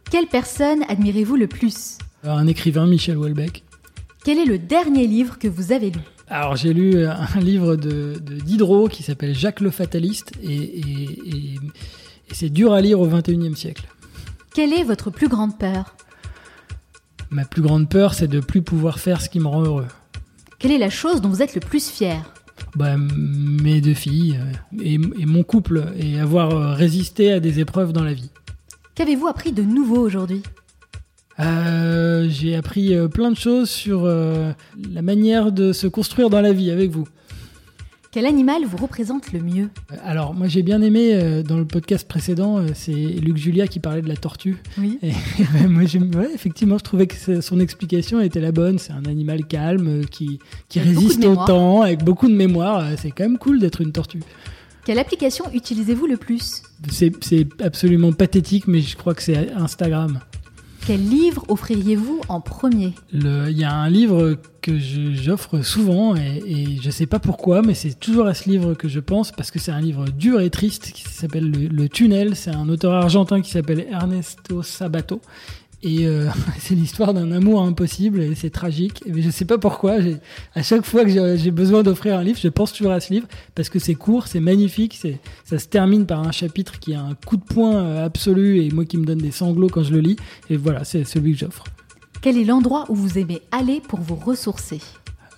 Quelle 0.10 0.28
personne 0.28 0.84
admirez-vous 0.90 1.36
le 1.36 1.48
plus? 1.48 1.98
Un 2.24 2.48
écrivain, 2.48 2.88
Michel 2.88 3.18
Houellebecq. 3.18 3.64
Quel 4.24 4.40
est 4.40 4.46
le 4.46 4.58
dernier 4.58 5.06
livre 5.06 5.38
que 5.38 5.48
vous 5.48 5.72
avez 5.72 5.90
lu? 5.90 6.00
Alors 6.36 6.56
j'ai 6.56 6.74
lu 6.74 7.06
un 7.06 7.40
livre 7.40 7.76
de, 7.76 8.16
de 8.20 8.34
Diderot 8.42 8.88
qui 8.88 9.04
s'appelle 9.04 9.36
Jacques 9.36 9.60
le 9.60 9.70
Fataliste 9.70 10.32
et, 10.42 10.52
et- 10.56 11.30
et- 11.30 11.54
et 11.56 12.34
c'est 12.34 12.50
dur 12.50 12.74
à 12.74 12.82
lire 12.82 13.00
au 13.00 13.08
XXIe 13.08 13.56
siècle. 13.56 13.86
Quelle 14.56 14.74
est 14.74 14.84
votre 14.84 15.12
plus 15.12 15.28
grande 15.28 15.60
peur? 15.60 15.96
Ma 17.30 17.46
plus 17.46 17.62
grande 17.62 17.88
peur, 17.88 18.16
c'est 18.16 18.28
de 18.28 18.40
plus 18.40 18.64
pouvoir 18.64 18.98
faire 18.98 19.22
ce 19.22 19.30
qui 19.30 19.40
me 19.40 19.46
rend 19.48 19.62
heureux. 19.62 19.86
Quelle 20.58 20.72
est 20.72 20.80
la 20.80 20.90
chose 20.90 21.22
dont 21.22 21.30
vous 21.30 21.44
êtes 21.44 21.54
le 21.54 21.62
plus 21.62 21.88
fier? 21.92 22.18
Bah, 22.76 22.96
mes 22.98 23.80
deux 23.82 23.94
filles 23.94 24.40
euh, 24.40 24.82
et, 24.82 24.96
et 24.96 25.26
mon 25.28 25.44
couple 25.44 25.86
et 26.00 26.20
avoir 26.20 26.50
euh, 26.52 26.74
résisté 26.74 27.32
à 27.32 27.40
des 27.40 27.60
épreuves 27.60 27.94
dans 27.94 28.04
la 28.04 28.14
vie. 28.14 28.32
Qu'avez-vous 28.96 29.28
appris 29.28 29.52
de 29.52 29.62
nouveau 29.62 30.00
aujourd'hui? 30.00 30.42
Euh, 31.40 32.28
j'ai 32.30 32.56
appris 32.56 32.94
euh, 32.94 33.08
plein 33.08 33.32
de 33.32 33.38
choses 33.38 33.70
sur 33.70 34.04
euh, 34.06 34.52
la 34.92 35.02
manière 35.02 35.52
de 35.52 35.74
se 35.74 35.88
construire 35.88 36.30
dans 36.30 36.42
la 36.42 36.54
vie 36.54 36.72
avec 36.72 36.92
vous. 36.92 37.08
Quel 38.14 38.28
animal 38.28 38.64
vous 38.64 38.78
représente 38.78 39.34
le 39.34 39.40
mieux? 39.40 39.70
Alors 40.06 40.36
moi 40.36 40.48
j'ai 40.48 40.62
bien 40.62 40.84
aimé 40.84 41.16
euh, 41.16 41.42
dans 41.42 41.58
le 41.58 41.66
podcast 41.66 42.08
précédent, 42.08 42.60
euh, 42.60 42.68
c'est 42.76 42.92
Luc 42.92 43.38
Julia 43.38 43.66
qui 43.66 43.80
parlait 43.80 44.04
de 44.04 44.08
la 44.08 44.16
tortue. 44.16 44.58
Oui. 44.78 45.00
Et 45.02 45.14
moi 45.68 45.82
ouais, 45.82 46.30
effectivement 46.32 46.78
je 46.78 46.84
trouvais 46.84 47.08
que 47.08 47.42
son 47.42 47.60
explication 47.60 48.22
était 48.22 48.40
la 48.40 48.52
bonne. 48.52 48.78
C'est 48.78 48.94
un 48.94 49.06
animal 49.06 49.48
calme 49.48 50.06
qui, 50.06 50.38
qui 50.70 50.80
résiste 50.80 51.26
au 51.26 51.36
temps 51.36 51.82
avec 51.82 52.04
beaucoup 52.04 52.28
de 52.28 52.36
mémoire. 52.36 52.86
C'est 53.00 53.10
quand 53.10 53.24
même 53.24 53.40
cool 53.40 53.60
d'être 53.60 53.82
une 53.82 53.92
tortue. 53.92 54.22
Quelle 54.86 55.00
application 55.00 55.46
utilisez-vous 55.52 56.06
le 56.06 56.18
plus? 56.18 56.62
C'est 56.92 57.48
absolument 57.64 58.14
pathétique 58.14 58.68
mais 58.68 58.82
je 58.82 58.96
crois 58.96 59.16
que 59.16 59.24
c'est 59.24 59.52
Instagram. 59.54 60.20
Quel 60.86 61.08
livre 61.08 61.46
offririez-vous 61.48 62.20
en 62.28 62.42
premier? 62.42 62.94
Il 63.14 63.58
y 63.58 63.64
a 63.64 63.74
un 63.74 63.90
livre 63.90 64.38
que 64.62 64.78
j'offre 64.78 65.62
souvent 65.62 66.14
et, 66.16 66.78
je 66.82 66.90
sais 66.90 67.06
pas 67.06 67.20
pourquoi, 67.20 67.62
mais 67.62 67.74
c'est 67.74 67.98
toujours 67.98 68.28
à 68.28 68.34
ce 68.34 68.50
livre 68.50 68.74
que 68.74 68.90
je 68.90 69.00
pense 69.00 69.32
parce 69.32 69.50
que 69.50 69.60
c'est 69.60 69.72
un 69.72 69.80
livre 69.80 70.10
dur 70.10 70.42
et 70.42 70.50
triste 70.50 70.92
qui 70.92 71.04
s'appelle 71.04 71.50
le, 71.50 71.68
Le 71.68 71.88
Tunnel. 71.88 72.36
C'est 72.36 72.54
un 72.54 72.68
auteur 72.68 72.92
argentin 72.94 73.42
qui 73.42 73.50
s'appelle 73.50 73.88
Ernesto 73.90 74.62
Sabato. 74.62 75.22
Et 75.86 76.08
euh, 76.08 76.30
c'est 76.60 76.76
l'histoire 76.76 77.14
d'un 77.14 77.32
amour 77.34 77.62
impossible 77.62 78.22
et 78.22 78.36
c'est 78.36 78.50
tragique. 78.50 79.04
Mais 79.06 79.22
je 79.22 79.30
sais 79.30 79.44
pas 79.46 79.58
pourquoi. 79.58 79.98
À 80.56 80.64
chaque 80.64 80.86
fois 80.86 81.04
que 81.04 81.36
j'ai 81.36 81.52
besoin 81.52 81.84
d'offrir 81.84 82.18
un 82.18 82.24
livre, 82.24 82.40
je 82.42 82.48
pense 82.48 82.72
toujours 82.74 82.94
à 82.94 83.00
ce 83.02 83.14
livre 83.14 83.28
parce 83.54 83.68
que 83.70 83.80
c'est 83.80 83.96
court, 83.96 84.28
c'est 84.28 84.40
magnifique. 84.40 84.98
c'est- 85.00 85.20
Ça 85.44 85.60
se 85.60 85.68
termine 85.68 86.06
par 86.06 86.26
un 86.26 86.32
chapitre 86.32 86.80
qui 86.80 86.94
a 86.94 87.02
un 87.02 87.16
coup 87.16 87.36
de 87.38 87.44
poing 87.44 87.76
euh, 87.76 88.06
absolu 88.06 88.62
et 88.64 88.70
moi 88.72 88.86
qui 88.86 88.98
me 88.98 89.06
donne 89.06 89.18
des 89.20 89.32
sanglots 89.32 89.68
quand 89.70 89.84
je 89.84 89.92
le 89.94 90.00
lis. 90.00 90.16
Et 90.50 90.56
voilà, 90.58 90.84
c'est 90.86 91.04
celui 91.04 91.34
que 91.34 91.40
j'offre. 91.40 91.66
Quel 92.22 92.38
est 92.38 92.46
l'endroit 92.46 92.86
où 92.90 92.96
vous 92.96 93.18
aimez 93.18 93.42
aller 93.52 93.82
pour 93.86 94.00
vous 94.00 94.16
ressourcer? 94.16 94.80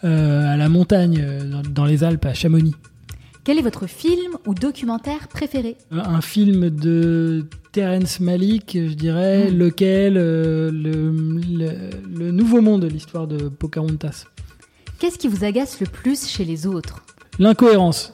Euh, 0.03 0.53
à 0.53 0.57
la 0.57 0.69
montagne, 0.69 1.25
dans 1.73 1.85
les 1.85 2.03
Alpes, 2.03 2.25
à 2.25 2.35
Chamonix. 2.35 2.75
Quel 3.45 3.59
est 3.59 3.61
votre 3.61 3.85
film 3.87 4.33
ou 4.47 4.53
documentaire 4.55 5.27
préféré 5.27 5.77
Un 5.91 5.99
un 5.99 6.21
film 6.21 6.69
de 6.71 7.45
Terence 7.71 8.19
Malick, 8.19 8.71
je 8.73 8.93
dirais, 8.93 9.51
Mm. 9.51 9.57
lequel 9.57 10.17
euh, 10.17 10.71
le, 10.71 11.11
le- 11.11 11.89
le 12.17 12.31
Nouveau 12.31 12.61
Monde, 12.61 12.85
l'histoire 12.91 13.27
de 13.27 13.47
Pocahontas. 13.49 14.25
Qu'est-ce 14.99 15.17
qui 15.19 15.27
vous 15.27 15.43
agace 15.43 15.79
le 15.79 15.85
plus 15.85 16.27
chez 16.27 16.43
les 16.45 16.65
autres 16.67 17.03
L'incohérence. 17.37 18.13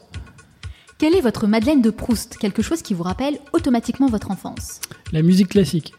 Quelle 0.98 1.16
est 1.16 1.22
votre 1.22 1.48
Madeleine 1.48 1.82
de 1.82 1.90
Proust 1.92 2.38
Quelque 2.38 2.62
chose 2.62 2.82
qui 2.82 2.94
vous 2.94 3.04
rappelle 3.04 3.40
automatiquement 3.54 4.08
votre 4.08 4.32
enfance. 4.32 4.82
La 5.14 5.22
musique 5.22 5.50
classique. 5.50 5.94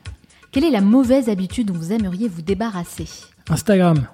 Quelle 0.52 0.64
est 0.64 0.70
la 0.70 0.80
mauvaise 0.82 1.28
habitude 1.30 1.68
dont 1.68 1.74
vous 1.74 1.92
aimeriez 1.92 2.28
vous 2.28 2.42
débarrasser 2.42 3.06
Instagram. 3.48 4.06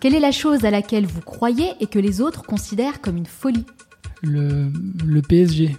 Quelle 0.00 0.14
est 0.14 0.20
la 0.20 0.32
chose 0.32 0.64
à 0.64 0.70
laquelle 0.70 1.04
vous 1.06 1.20
croyez 1.20 1.68
et 1.80 1.86
que 1.86 1.98
les 1.98 2.20
autres 2.20 2.42
considèrent 2.44 3.00
comme 3.00 3.16
une 3.16 3.26
folie 3.26 3.66
Le, 4.22 4.70
le 5.06 5.22
PSG. 5.22 5.76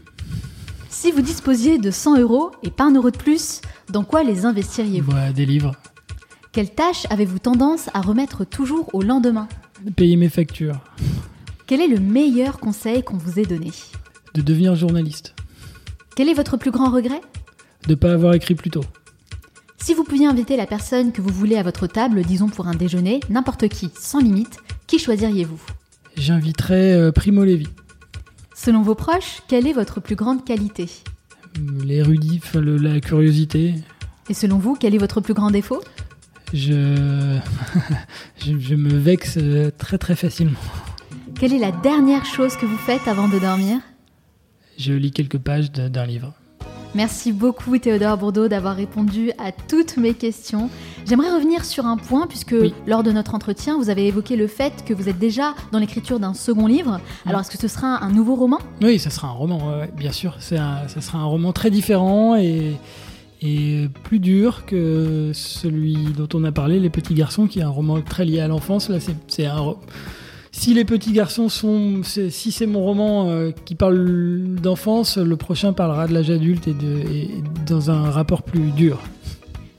Si 0.90 1.12
vous 1.12 1.22
disposiez 1.22 1.78
de 1.78 1.92
100 1.92 2.20
euros 2.20 2.52
et 2.64 2.72
pas 2.72 2.86
un 2.86 2.94
euro 2.94 3.12
de 3.12 3.18
plus, 3.18 3.62
dans 3.90 4.04
quoi 4.04 4.24
les 4.24 4.46
investiriez-vous? 4.46 5.12
Bah, 5.12 5.32
des 5.32 5.46
livres. 5.46 5.76
Quelle 6.52 6.74
tâche 6.74 7.06
avez-vous 7.10 7.40
tendance 7.40 7.90
à 7.94 8.02
remettre 8.02 8.46
toujours 8.46 8.90
au 8.94 9.02
lendemain? 9.02 9.48
Payer 9.96 10.16
mes 10.16 10.30
factures. 10.30 10.80
Quel 11.68 11.82
est 11.82 11.88
le 11.88 12.00
meilleur 12.00 12.60
conseil 12.60 13.04
qu'on 13.04 13.18
vous 13.18 13.40
ait 13.40 13.46
donné? 13.46 13.72
De 14.34 14.42
devenir 14.42 14.76
journaliste. 14.76 15.36
Quel 16.16 16.28
est 16.28 16.34
votre 16.34 16.58
plus 16.58 16.72
grand 16.72 16.90
regret? 16.92 17.22
De 17.88 17.96
pas 17.96 18.14
avoir 18.14 18.34
écrit 18.34 18.56
plus 18.56 18.72
tôt. 18.72 18.84
Si 19.78 19.94
vous 19.94 20.04
pouviez 20.04 20.26
inviter 20.28 20.58
la 20.58 20.66
personne 20.66 21.12
que 21.12 21.22
vous 21.22 21.34
voulez 21.34 21.56
à 21.56 21.64
votre 21.64 21.88
table, 21.88 22.24
disons 22.24 22.50
pour 22.50 22.68
un 22.68 22.76
déjeuner, 22.76 23.20
n'importe 23.30 23.70
qui, 23.70 23.92
sans 23.98 24.20
limite, 24.20 24.58
qui 24.88 25.00
choisiriez-vous? 25.00 25.62
J'inviterai 26.18 26.94
euh, 26.94 27.12
Primo 27.12 27.46
Levi. 27.46 27.68
Selon 28.62 28.82
vos 28.82 28.94
proches, 28.96 29.42
quelle 29.48 29.68
est 29.68 29.74
votre 29.74 30.02
plus 30.02 30.18
grande 30.18 30.44
qualité 30.44 30.90
L'érudit, 31.86 32.42
le- 32.56 32.76
la 32.76 33.00
curiosité. 33.00 33.76
Et 34.30 34.34
selon 34.34 34.58
vous, 34.58 34.76
quel 34.78 34.94
est 34.94 34.98
votre 34.98 35.22
plus 35.22 35.34
grand 35.34 35.50
défaut 35.50 35.82
Je... 36.54 37.38
je, 38.38 38.60
je 38.60 38.76
me 38.76 38.98
vexe 38.98 39.38
euh, 39.38 39.72
très 39.78 39.98
très 39.98 40.18
facilement. 40.18 40.60
Quelle 41.40 41.54
est 41.54 41.58
la 41.60 41.72
dernière 41.72 42.26
chose 42.26 42.58
que 42.58 42.66
vous 42.66 42.78
faites 42.78 43.08
avant 43.08 43.30
de 43.30 43.40
dormir 43.40 43.80
Je 44.78 44.92
lis 44.92 45.12
quelques 45.12 45.38
pages 45.40 45.72
d'un 45.72 46.06
livre. 46.06 46.34
Merci 47.00 47.32
beaucoup 47.32 47.78
Théodore 47.78 48.18
Bourdeau 48.18 48.50
d'avoir 48.50 48.76
répondu 48.76 49.32
à 49.38 49.54
toutes 49.54 49.96
mes 49.96 50.14
questions. 50.14 50.70
J'aimerais 51.08 51.34
revenir 51.34 51.64
sur 51.64 51.86
un 51.86 51.96
point 51.96 52.28
puisque 52.28 52.52
Oui. 52.60 52.74
lors 52.88 53.04
de 53.04 53.12
notre 53.14 53.36
entretien, 53.36 53.78
vous 53.78 53.90
avez 53.90 54.06
évoqué 54.08 54.36
le 54.36 54.48
fait 54.48 54.84
que 54.86 54.94
vous 54.94 55.08
êtes 55.08 55.18
déjà 55.18 55.56
dans 55.72 55.80
l'écriture 55.80 56.20
d'un 56.20 56.34
second 56.34 56.68
livre. 56.68 57.00
Alors 57.26 57.40
est-ce 57.40 57.52
que 57.52 57.58
ce 57.58 57.70
sera 57.70 58.04
un 58.04 58.10
nouveau 58.12 58.36
roman? 58.36 58.58
Oui, 58.82 59.00
ça 59.00 59.12
sera 59.12 59.30
un 59.30 59.32
roman, 59.32 59.62
bien 59.96 60.12
sûr. 60.12 60.36
Un, 60.52 60.90
ça 60.90 61.00
sera 61.00 61.20
un 61.20 61.24
roman 61.24 61.54
très 61.54 61.72
différent 61.72 62.36
et, 62.36 62.74
et 63.42 63.88
plus 64.04 64.20
dur 64.20 64.66
que 64.66 65.32
celui 65.34 65.96
dont 66.18 66.28
on 66.34 66.44
a 66.44 66.52
parlé, 66.52 66.82
Les 66.82 66.90
Petits 66.90 67.14
Garçons, 67.14 67.48
qui 67.48 67.60
est 67.60 67.64
un 67.64 67.70
roman 67.70 68.02
très 68.02 68.26
lié 68.26 68.42
à 68.42 68.50
l'enfance. 68.50 68.90
Là, 68.90 68.98
c'est 69.30 69.46
un. 69.46 69.76
Si 70.60 70.74
Les 70.74 70.84
Petits 70.84 71.14
Garçons 71.14 71.48
sont. 71.48 72.02
si 72.04 72.52
c'est 72.52 72.66
mon 72.66 72.84
roman 72.84 73.30
euh, 73.30 73.52
qui 73.64 73.76
parle 73.76 74.58
d'enfance, 74.62 75.18
le 75.18 75.38
prochain 75.38 75.72
parlera 75.72 76.06
de 76.06 76.14
l'âge 76.14 76.30
adulte 76.30 76.68
et 76.68 77.30
dans 77.66 77.90
un 77.90 78.12
rapport 78.12 78.44
plus 78.44 78.72
dur. 78.72 79.00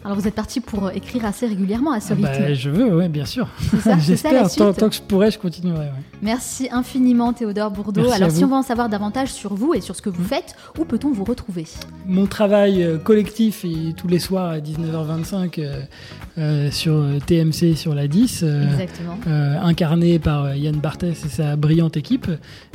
Alors 0.04 0.16
vous 0.18 0.26
êtes 0.26 0.34
parti 0.34 0.60
pour 0.60 0.86
euh, 0.86 0.90
écrire 0.90 1.24
assez 1.26 1.46
régulièrement 1.46 1.92
à 1.92 2.00
ce 2.00 2.12
Ah 2.12 2.16
bah, 2.16 2.30
rythme. 2.30 2.54
je 2.54 2.70
veux, 2.70 2.96
ouais, 2.96 3.08
bien 3.08 3.26
sûr. 3.26 3.48
J'espère. 3.98 4.50
Tant, 4.50 4.72
que 4.88 4.94
je 4.94 5.02
pourrais, 5.02 5.30
je 5.30 5.38
continuerai. 5.38 5.86
ouais. 5.86 5.92
Merci 6.22 6.68
infiniment 6.72 7.32
Théodore 7.32 7.70
Bourdeau. 7.70 8.02
Merci 8.02 8.16
Alors 8.16 8.30
si 8.30 8.44
on 8.44 8.48
veut 8.48 8.54
en 8.54 8.62
savoir 8.62 8.88
davantage 8.88 9.28
sur 9.28 9.54
vous 9.54 9.74
et 9.74 9.80
sur 9.80 9.94
ce 9.96 10.02
que 10.02 10.10
vous 10.10 10.24
faites, 10.24 10.54
où 10.78 10.84
peut-on 10.84 11.12
vous 11.12 11.24
retrouver? 11.24 11.66
Mon 12.06 12.26
travail 12.26 12.82
euh, 12.82 12.98
collectif 12.98 13.64
et 13.64 13.92
tous 13.96 14.08
les 14.08 14.18
soirs 14.18 14.50
à 14.50 14.58
19h25 14.58 15.54
euh, 15.58 15.82
euh, 16.38 16.70
sur 16.70 17.04
TMC 17.26 17.74
sur 17.76 17.94
la 17.94 18.06
10, 18.08 18.40
euh, 18.42 18.70
Exactement. 18.72 19.18
incarné 19.62 20.18
par 20.18 20.54
Yann 20.54 20.76
Barthès 20.76 21.24
et 21.24 21.28
sa 21.28 21.56
brillante 21.56 21.96
équipe. 21.96 22.26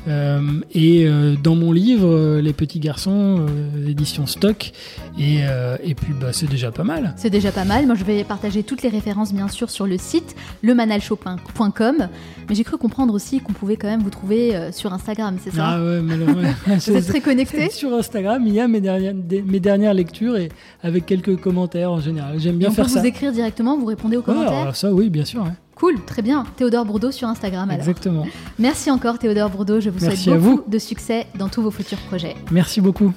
Et 0.07 1.07
dans 1.41 1.55
mon 1.55 1.71
livre, 1.71 2.38
Les 2.39 2.53
Petits 2.53 2.80
Garçons, 2.80 3.45
édition 3.88 4.28
Stock. 4.28 4.71
Et, 5.17 5.39
et 5.84 5.95
puis 5.95 6.13
bah, 6.13 6.28
c'est 6.32 6.49
déjà 6.49 6.71
pas 6.71 6.84
mal. 6.84 7.14
C'est 7.18 7.30
déjà 7.30 7.51
pas 7.51 7.63
mal. 7.63 7.86
Moi, 7.86 7.95
je 7.95 8.03
vais 8.03 8.24
partager 8.24 8.63
toutes 8.63 8.82
les 8.84 8.89
références, 8.89 9.34
bien 9.34 9.47
sûr, 9.47 9.70
sur 9.70 9.88
le 9.88 9.97
site 9.97 10.36
lemanalchopin.com. 10.63 12.09
Mais 12.49 12.55
j'ai 12.55 12.63
cru 12.63 12.78
comprendre 12.78 13.13
aussi 13.13 13.39
qu'on 13.39 13.53
pouvait 13.53 13.78
quand 13.78 13.88
même 13.88 14.01
vous 14.01 14.09
trouver 14.09 14.55
euh, 14.55 14.72
sur 14.72 14.93
Instagram, 14.93 15.38
c'est 15.43 15.53
ça? 15.53 15.66
Ah 15.66 15.80
ouais, 15.82 15.99
ouais. 15.99 16.76
Vous 16.78 16.91
êtes 16.95 17.07
très 17.07 17.22
connecté 17.22 17.70
Sur 17.72 17.93
Instagram, 17.93 18.43
il 18.45 18.53
y 18.53 18.59
a 18.59 18.68
mes 18.68 18.82
dernières, 18.82 19.13
mes 19.16 19.59
dernières 19.59 19.93
lectures 19.93 20.38
et 20.38 20.49
avec 20.84 21.05
quelques 21.05 21.38
commentaires 21.39 21.91
en 21.91 21.99
général. 22.01 22.39
J'aime 22.39 22.57
bien 22.57 22.68
On 22.68 22.72
peut 22.72 22.76
faire 22.76 22.86
vous 22.88 22.93
ça. 22.95 23.05
écrire 23.07 23.32
directement, 23.32 23.78
vous 23.78 23.86
répondez 23.86 24.18
aux 24.18 24.20
Ouais, 24.20 24.26
commentaires? 24.26 24.53
alors 24.53 24.76
ça, 24.76 24.91
oui, 24.93 25.09
bien 25.09 25.26
sûr. 25.26 25.45
Cool, 25.76 25.95
très 26.05 26.22
bien. 26.22 26.45
Théodore 26.57 26.86
Bourdeau 26.86 27.11
sur 27.11 27.28
Instagram 27.28 27.70
alors. 27.70 27.80
Exactement. 27.82 28.26
Merci 28.59 28.91
encore 28.91 29.20
Théodore 29.20 29.49
Bourdeau. 29.49 29.80
Je 29.80 29.89
vous 29.89 29.99
Merci 30.05 30.24
souhaite 30.24 30.39
beaucoup 30.39 30.63
vous. 30.63 30.72
de 30.72 30.80
succès 30.80 31.28
dans 31.38 31.49
tous 31.49 31.61
vos 31.61 31.72
futurs 31.72 31.97
projets. 31.99 32.36
Merci 32.51 32.80
beaucoup. 32.82 33.11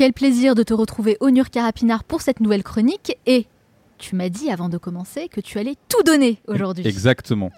Quel 0.00 0.14
plaisir 0.14 0.54
de 0.54 0.62
te 0.62 0.72
retrouver 0.72 1.18
au 1.20 1.28
Nur 1.28 1.50
Carapinard 1.50 2.04
pour 2.04 2.22
cette 2.22 2.40
nouvelle 2.40 2.62
chronique. 2.62 3.18
Et 3.26 3.44
tu 3.98 4.16
m'as 4.16 4.30
dit 4.30 4.50
avant 4.50 4.70
de 4.70 4.78
commencer 4.78 5.28
que 5.28 5.42
tu 5.42 5.58
allais 5.58 5.74
tout 5.90 6.02
donner 6.04 6.38
aujourd'hui. 6.48 6.86
Exactement. 6.86 7.50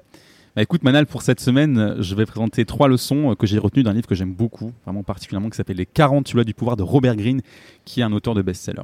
Bah, 0.57 0.63
écoute 0.63 0.83
Manal, 0.83 1.07
pour 1.07 1.23
cette 1.23 1.39
semaine, 1.39 1.95
je 2.01 2.17
vais 2.17 2.27
présenter 2.27 2.65
trois 2.65 2.89
leçons 2.89 3.31
euh, 3.31 3.35
que 3.37 3.47
j'ai 3.47 3.59
retenues 3.59 3.85
d'un 3.85 3.93
livre 3.93 4.09
que 4.09 4.17
j'aime 4.17 4.35
beaucoup, 4.35 4.73
vraiment 4.85 5.05
particulièrement, 5.05 5.51
qui 5.51 5.57
s'appelle 5.57 5.77
Les 5.77 5.87
40 5.87 6.33
lois 6.33 6.43
du 6.43 6.53
pouvoir 6.53 6.77
de 6.77 6.83
Robert 6.83 7.15
Greene, 7.15 7.43
qui 7.85 8.01
est 8.01 8.03
un 8.03 8.11
auteur 8.11 8.35
de 8.35 8.43
best-seller. 8.43 8.83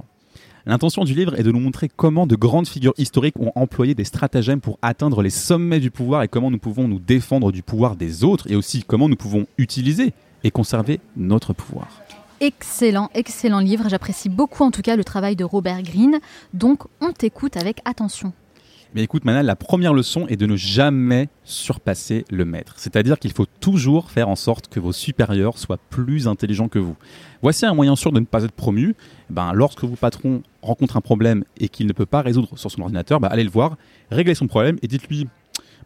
L'intention 0.64 1.02
du 1.02 1.14
livre 1.14 1.36
est 1.36 1.42
de 1.42 1.50
nous 1.50 1.59
montrer 1.59 1.88
comment 1.88 2.28
de 2.28 2.36
grandes 2.36 2.68
figures 2.68 2.94
historiques 2.96 3.40
ont 3.40 3.50
employé 3.56 3.96
des 3.96 4.04
stratagèmes 4.04 4.61
pour 4.61 4.78
atteindre 4.82 5.20
les 5.20 5.30
sommets 5.30 5.80
du 5.80 5.90
pouvoir 5.90 6.22
et 6.22 6.28
comment 6.28 6.52
nous 6.52 6.61
pouvons 6.61 6.86
nous 6.86 7.00
défendre 7.00 7.50
du 7.50 7.64
pouvoir 7.64 7.96
des 7.96 8.22
autres 8.22 8.48
et 8.48 8.54
aussi 8.54 8.84
comment 8.84 9.09
nous 9.09 9.16
pouvons 9.16 9.46
utiliser 9.59 10.12
et 10.44 10.52
conserver 10.52 11.00
notre 11.16 11.52
pouvoir. 11.54 11.88
Excellent, 12.41 13.11
excellent 13.14 13.59
livre. 13.59 13.89
J'apprécie 13.89 14.28
beaucoup 14.28 14.62
en 14.62 14.70
tout 14.70 14.82
cas 14.82 14.95
le 14.95 15.03
travail 15.03 15.34
de 15.34 15.43
Robert 15.43 15.82
Greene. 15.82 16.18
Donc 16.55 16.84
on 17.01 17.12
t'écoute 17.12 17.57
avec 17.57 17.80
attention. 17.84 18.32
Mais 18.95 19.03
écoute, 19.03 19.24
Manal, 19.24 19.45
la 19.45 19.57
première 19.57 19.93
leçon 19.93 20.26
est 20.28 20.36
de 20.36 20.47
ne 20.47 20.57
jamais 20.57 21.28
surpasser 21.45 22.24
le 22.30 22.45
maître. 22.45 22.74
C'est-à-dire 22.76 23.18
qu'il 23.18 23.32
faut 23.32 23.45
toujours 23.61 24.11
faire 24.11 24.28
en 24.28 24.36
sorte 24.36 24.68
que 24.68 24.80
vos 24.80 24.93
supérieurs 24.93 25.59
soient 25.59 25.80
plus 25.91 26.26
intelligents 26.26 26.68
que 26.68 26.78
vous. 26.78 26.97
Voici 27.43 27.66
un 27.66 27.74
moyen 27.74 27.97
sûr 27.97 28.12
de 28.12 28.20
ne 28.20 28.24
pas 28.24 28.45
être 28.45 28.53
promu. 28.53 28.95
Ben, 29.28 29.53
lorsque 29.53 29.82
votre 29.82 30.01
patron 30.01 30.43
rencontre 30.62 30.97
un 30.97 31.03
problème 31.03 31.45
et 31.59 31.68
qu'il 31.68 31.86
ne 31.86 31.93
peut 31.93 32.07
pas 32.07 32.22
résoudre 32.22 32.57
sur 32.57 32.70
son 32.70 32.80
ordinateur, 32.80 33.20
ben, 33.20 33.28
allez 33.28 33.45
le 33.45 33.51
voir, 33.51 33.76
réglez 34.11 34.34
son 34.34 34.47
problème 34.47 34.78
et 34.80 34.86
dites-lui 34.86 35.26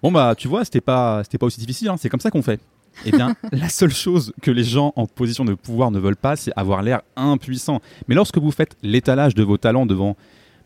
Bon, 0.03 0.13
bah, 0.13 0.35
tu 0.37 0.49
vois, 0.49 0.65
c'était 0.65 0.81
pas, 0.81 1.23
pas 1.25 1.47
aussi 1.47 1.61
difficile, 1.61 1.89
hein, 1.89 1.97
c'est 1.97 2.09
comme 2.09 2.21
ça 2.21 2.31
qu'on 2.31 2.43
fait. 2.43 2.61
Eh 3.05 3.11
bien, 3.11 3.35
la 3.53 3.69
seule 3.69 3.93
chose 3.93 4.33
que 4.43 4.51
les 4.51 4.65
gens 4.65 4.93
en 4.97 5.07
position 5.07 5.45
de 5.45 5.55
pouvoir 5.55 5.91
ne 5.91 5.99
veulent 5.99 6.17
pas, 6.17 6.37
c'est 6.37 6.53
avoir 6.57 6.83
l'air 6.83 7.03
impuissant. 7.17 7.81
Mais 8.09 8.15
lorsque 8.15 8.39
vous 8.39 8.51
faites 8.51 8.77
l'étalage 8.83 9.35
de 9.35 9.43
vos 9.43 9.57
talents 9.57 9.87
devant, 9.87 10.17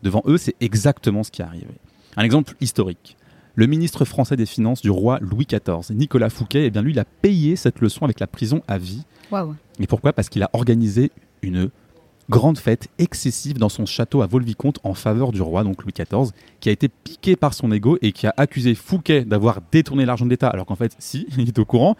devant 0.03 0.23
eux, 0.25 0.37
c'est 0.37 0.55
exactement 0.59 1.23
ce 1.23 1.31
qui 1.31 1.41
est 1.41 1.45
arrivé. 1.45 1.67
Un 2.15 2.23
exemple 2.23 2.55
historique. 2.61 3.17
Le 3.55 3.65
ministre 3.65 4.05
français 4.05 4.35
des 4.35 4.45
Finances 4.45 4.81
du 4.81 4.91
roi 4.91 5.17
Louis 5.19 5.47
XIV, 5.47 5.95
Nicolas 5.95 6.29
Fouquet, 6.29 6.65
eh 6.65 6.69
bien 6.69 6.83
lui, 6.83 6.91
il 6.91 6.99
a 6.99 7.05
payé 7.05 7.55
cette 7.55 7.81
leçon 7.81 8.03
avec 8.05 8.19
la 8.19 8.27
prison 8.27 8.61
à 8.67 8.77
vie. 8.77 9.03
Et 9.79 9.87
pourquoi? 9.87 10.13
Parce 10.13 10.29
qu'il 10.29 10.43
a 10.43 10.49
organisé 10.53 11.11
une 11.41 11.69
grande 12.29 12.57
fête 12.57 12.87
excessive 12.97 13.57
dans 13.57 13.69
son 13.69 13.85
château 13.85 14.21
à 14.21 14.27
Volvicomte 14.27 14.79
en 14.83 14.93
faveur 14.93 15.31
du 15.31 15.41
roi, 15.41 15.63
donc 15.63 15.83
Louis 15.83 15.93
XIV, 15.93 16.31
qui 16.59 16.69
a 16.69 16.71
été 16.71 16.89
piqué 16.89 17.35
par 17.35 17.53
son 17.53 17.71
ego 17.71 17.97
et 18.01 18.11
qui 18.11 18.27
a 18.27 18.33
accusé 18.37 18.75
Fouquet 18.75 19.23
d'avoir 19.23 19.61
détourné 19.71 20.05
l'argent 20.05 20.25
de 20.25 20.29
l'État, 20.29 20.49
alors 20.49 20.65
qu'en 20.65 20.75
fait, 20.75 20.95
si, 20.99 21.27
il 21.37 21.47
est 21.47 21.59
au 21.59 21.65
courant. 21.65 21.95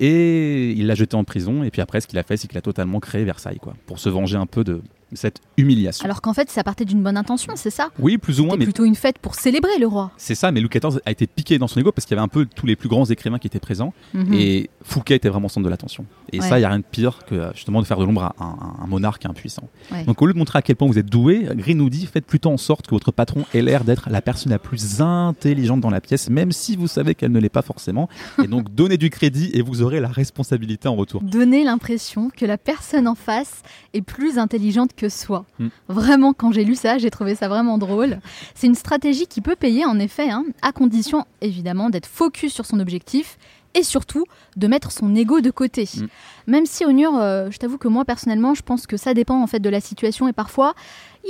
Et 0.00 0.72
il 0.72 0.88
l'a 0.88 0.96
jeté 0.96 1.14
en 1.14 1.22
prison. 1.22 1.62
Et 1.62 1.70
puis 1.70 1.80
après, 1.80 2.00
ce 2.00 2.08
qu'il 2.08 2.18
a 2.18 2.24
fait, 2.24 2.36
c'est 2.36 2.48
qu'il 2.48 2.58
a 2.58 2.62
totalement 2.62 2.98
créé 2.98 3.24
Versailles, 3.24 3.60
quoi, 3.60 3.74
pour 3.86 4.00
se 4.00 4.08
venger 4.08 4.36
un 4.36 4.46
peu 4.46 4.64
de, 4.64 4.82
cette 5.14 5.40
humiliation. 5.56 6.04
Alors 6.04 6.20
qu'en 6.20 6.34
fait, 6.34 6.50
ça 6.50 6.62
partait 6.64 6.84
d'une 6.84 7.02
bonne 7.02 7.16
intention, 7.16 7.54
c'est 7.56 7.70
ça 7.70 7.90
Oui, 7.98 8.18
plus 8.18 8.40
ou 8.40 8.46
moins. 8.46 8.56
Mais 8.56 8.64
plutôt 8.64 8.84
une 8.84 8.94
fête 8.94 9.18
pour 9.18 9.34
célébrer 9.34 9.78
le 9.78 9.86
roi. 9.86 10.12
C'est 10.16 10.34
ça, 10.34 10.52
mais 10.52 10.60
Louis 10.60 10.70
XIV 10.70 11.00
a 11.04 11.10
été 11.10 11.26
piqué 11.26 11.58
dans 11.58 11.68
son 11.68 11.80
ego 11.80 11.92
parce 11.92 12.06
qu'il 12.06 12.16
y 12.16 12.18
avait 12.18 12.24
un 12.24 12.28
peu 12.28 12.46
tous 12.46 12.66
les 12.66 12.76
plus 12.76 12.88
grands 12.88 13.04
écrivains 13.06 13.38
qui 13.38 13.46
étaient 13.46 13.60
présents. 13.60 13.92
Mhm. 14.12 14.34
Et 14.34 14.70
Fouquet 14.82 15.16
était 15.16 15.28
vraiment 15.28 15.46
au 15.46 15.48
centre 15.48 15.64
de 15.64 15.70
l'attention. 15.70 16.04
Et 16.32 16.40
ça, 16.40 16.58
il 16.58 16.60
n'y 16.60 16.66
a 16.66 16.68
rien 16.68 16.78
de 16.78 16.84
pire 16.84 17.20
que 17.26 17.50
justement 17.54 17.80
de 17.80 17.86
faire 17.86 17.98
de 17.98 18.04
l'ombre 18.04 18.24
à 18.24 18.34
un, 18.38 18.86
monarque 18.86 19.24
impuissant. 19.26 19.68
Donc 20.06 20.20
au 20.20 20.26
lieu 20.26 20.32
de 20.32 20.38
montrer 20.38 20.58
à 20.58 20.62
quel 20.62 20.76
point 20.76 20.88
vous 20.88 20.98
êtes 20.98 21.06
doué, 21.06 21.48
Green 21.52 21.78
nous 21.78 21.90
dit 21.90 22.06
faites 22.06 22.26
plutôt 22.26 22.50
en 22.50 22.56
sorte 22.56 22.86
que 22.86 22.94
votre 22.94 23.12
patron 23.12 23.44
ait 23.54 23.62
l'air 23.62 23.84
d'être 23.84 24.08
la 24.10 24.20
personne 24.20 24.52
la 24.52 24.58
plus 24.58 25.00
intelligente 25.00 25.80
dans 25.80 25.90
la 25.90 26.00
pièce, 26.00 26.28
même 26.30 26.52
si 26.52 26.76
vous 26.76 26.88
savez 26.88 27.14
qu'elle 27.14 27.32
ne 27.32 27.40
l'est 27.40 27.48
pas 27.48 27.62
forcément. 27.62 28.08
Et 28.42 28.46
donc 28.46 28.74
donnez 28.74 28.96
du 28.96 29.10
crédit 29.10 29.50
et 29.54 29.62
vous 29.62 29.82
aurez 29.82 30.00
la 30.00 30.08
responsabilité 30.08 30.88
en 30.88 30.96
retour. 30.96 31.22
Donnez 31.22 31.64
l'impression 31.64 32.30
que 32.30 32.44
la 32.44 32.58
personne 32.58 33.08
en 33.08 33.14
face 33.14 33.62
est 33.92 34.02
plus 34.02 34.38
intelligente 34.38 34.90
que 34.96 35.03
soi. 35.08 35.44
Hmm. 35.58 35.68
Vraiment, 35.88 36.32
quand 36.32 36.52
j'ai 36.52 36.64
lu 36.64 36.74
ça, 36.74 36.98
j'ai 36.98 37.10
trouvé 37.10 37.34
ça 37.34 37.48
vraiment 37.48 37.78
drôle. 37.78 38.18
C'est 38.54 38.66
une 38.66 38.74
stratégie 38.74 39.26
qui 39.26 39.40
peut 39.40 39.56
payer, 39.56 39.84
en 39.84 39.98
effet, 39.98 40.30
hein, 40.30 40.44
à 40.62 40.72
condition 40.72 41.24
évidemment 41.40 41.90
d'être 41.90 42.06
focus 42.06 42.52
sur 42.52 42.66
son 42.66 42.80
objectif 42.80 43.38
et 43.74 43.82
surtout 43.82 44.24
de 44.56 44.66
mettre 44.66 44.92
son 44.92 45.14
ego 45.14 45.40
de 45.40 45.50
côté. 45.50 45.88
Mm. 45.96 46.06
Même 46.46 46.66
si 46.66 46.84
Onur, 46.84 47.16
euh, 47.16 47.50
je 47.50 47.58
t'avoue 47.58 47.78
que 47.78 47.88
moi 47.88 48.04
personnellement, 48.04 48.54
je 48.54 48.62
pense 48.62 48.86
que 48.86 48.96
ça 48.96 49.14
dépend 49.14 49.42
en 49.42 49.46
fait 49.46 49.60
de 49.60 49.68
la 49.68 49.80
situation 49.80 50.28
et 50.28 50.32
parfois 50.32 50.74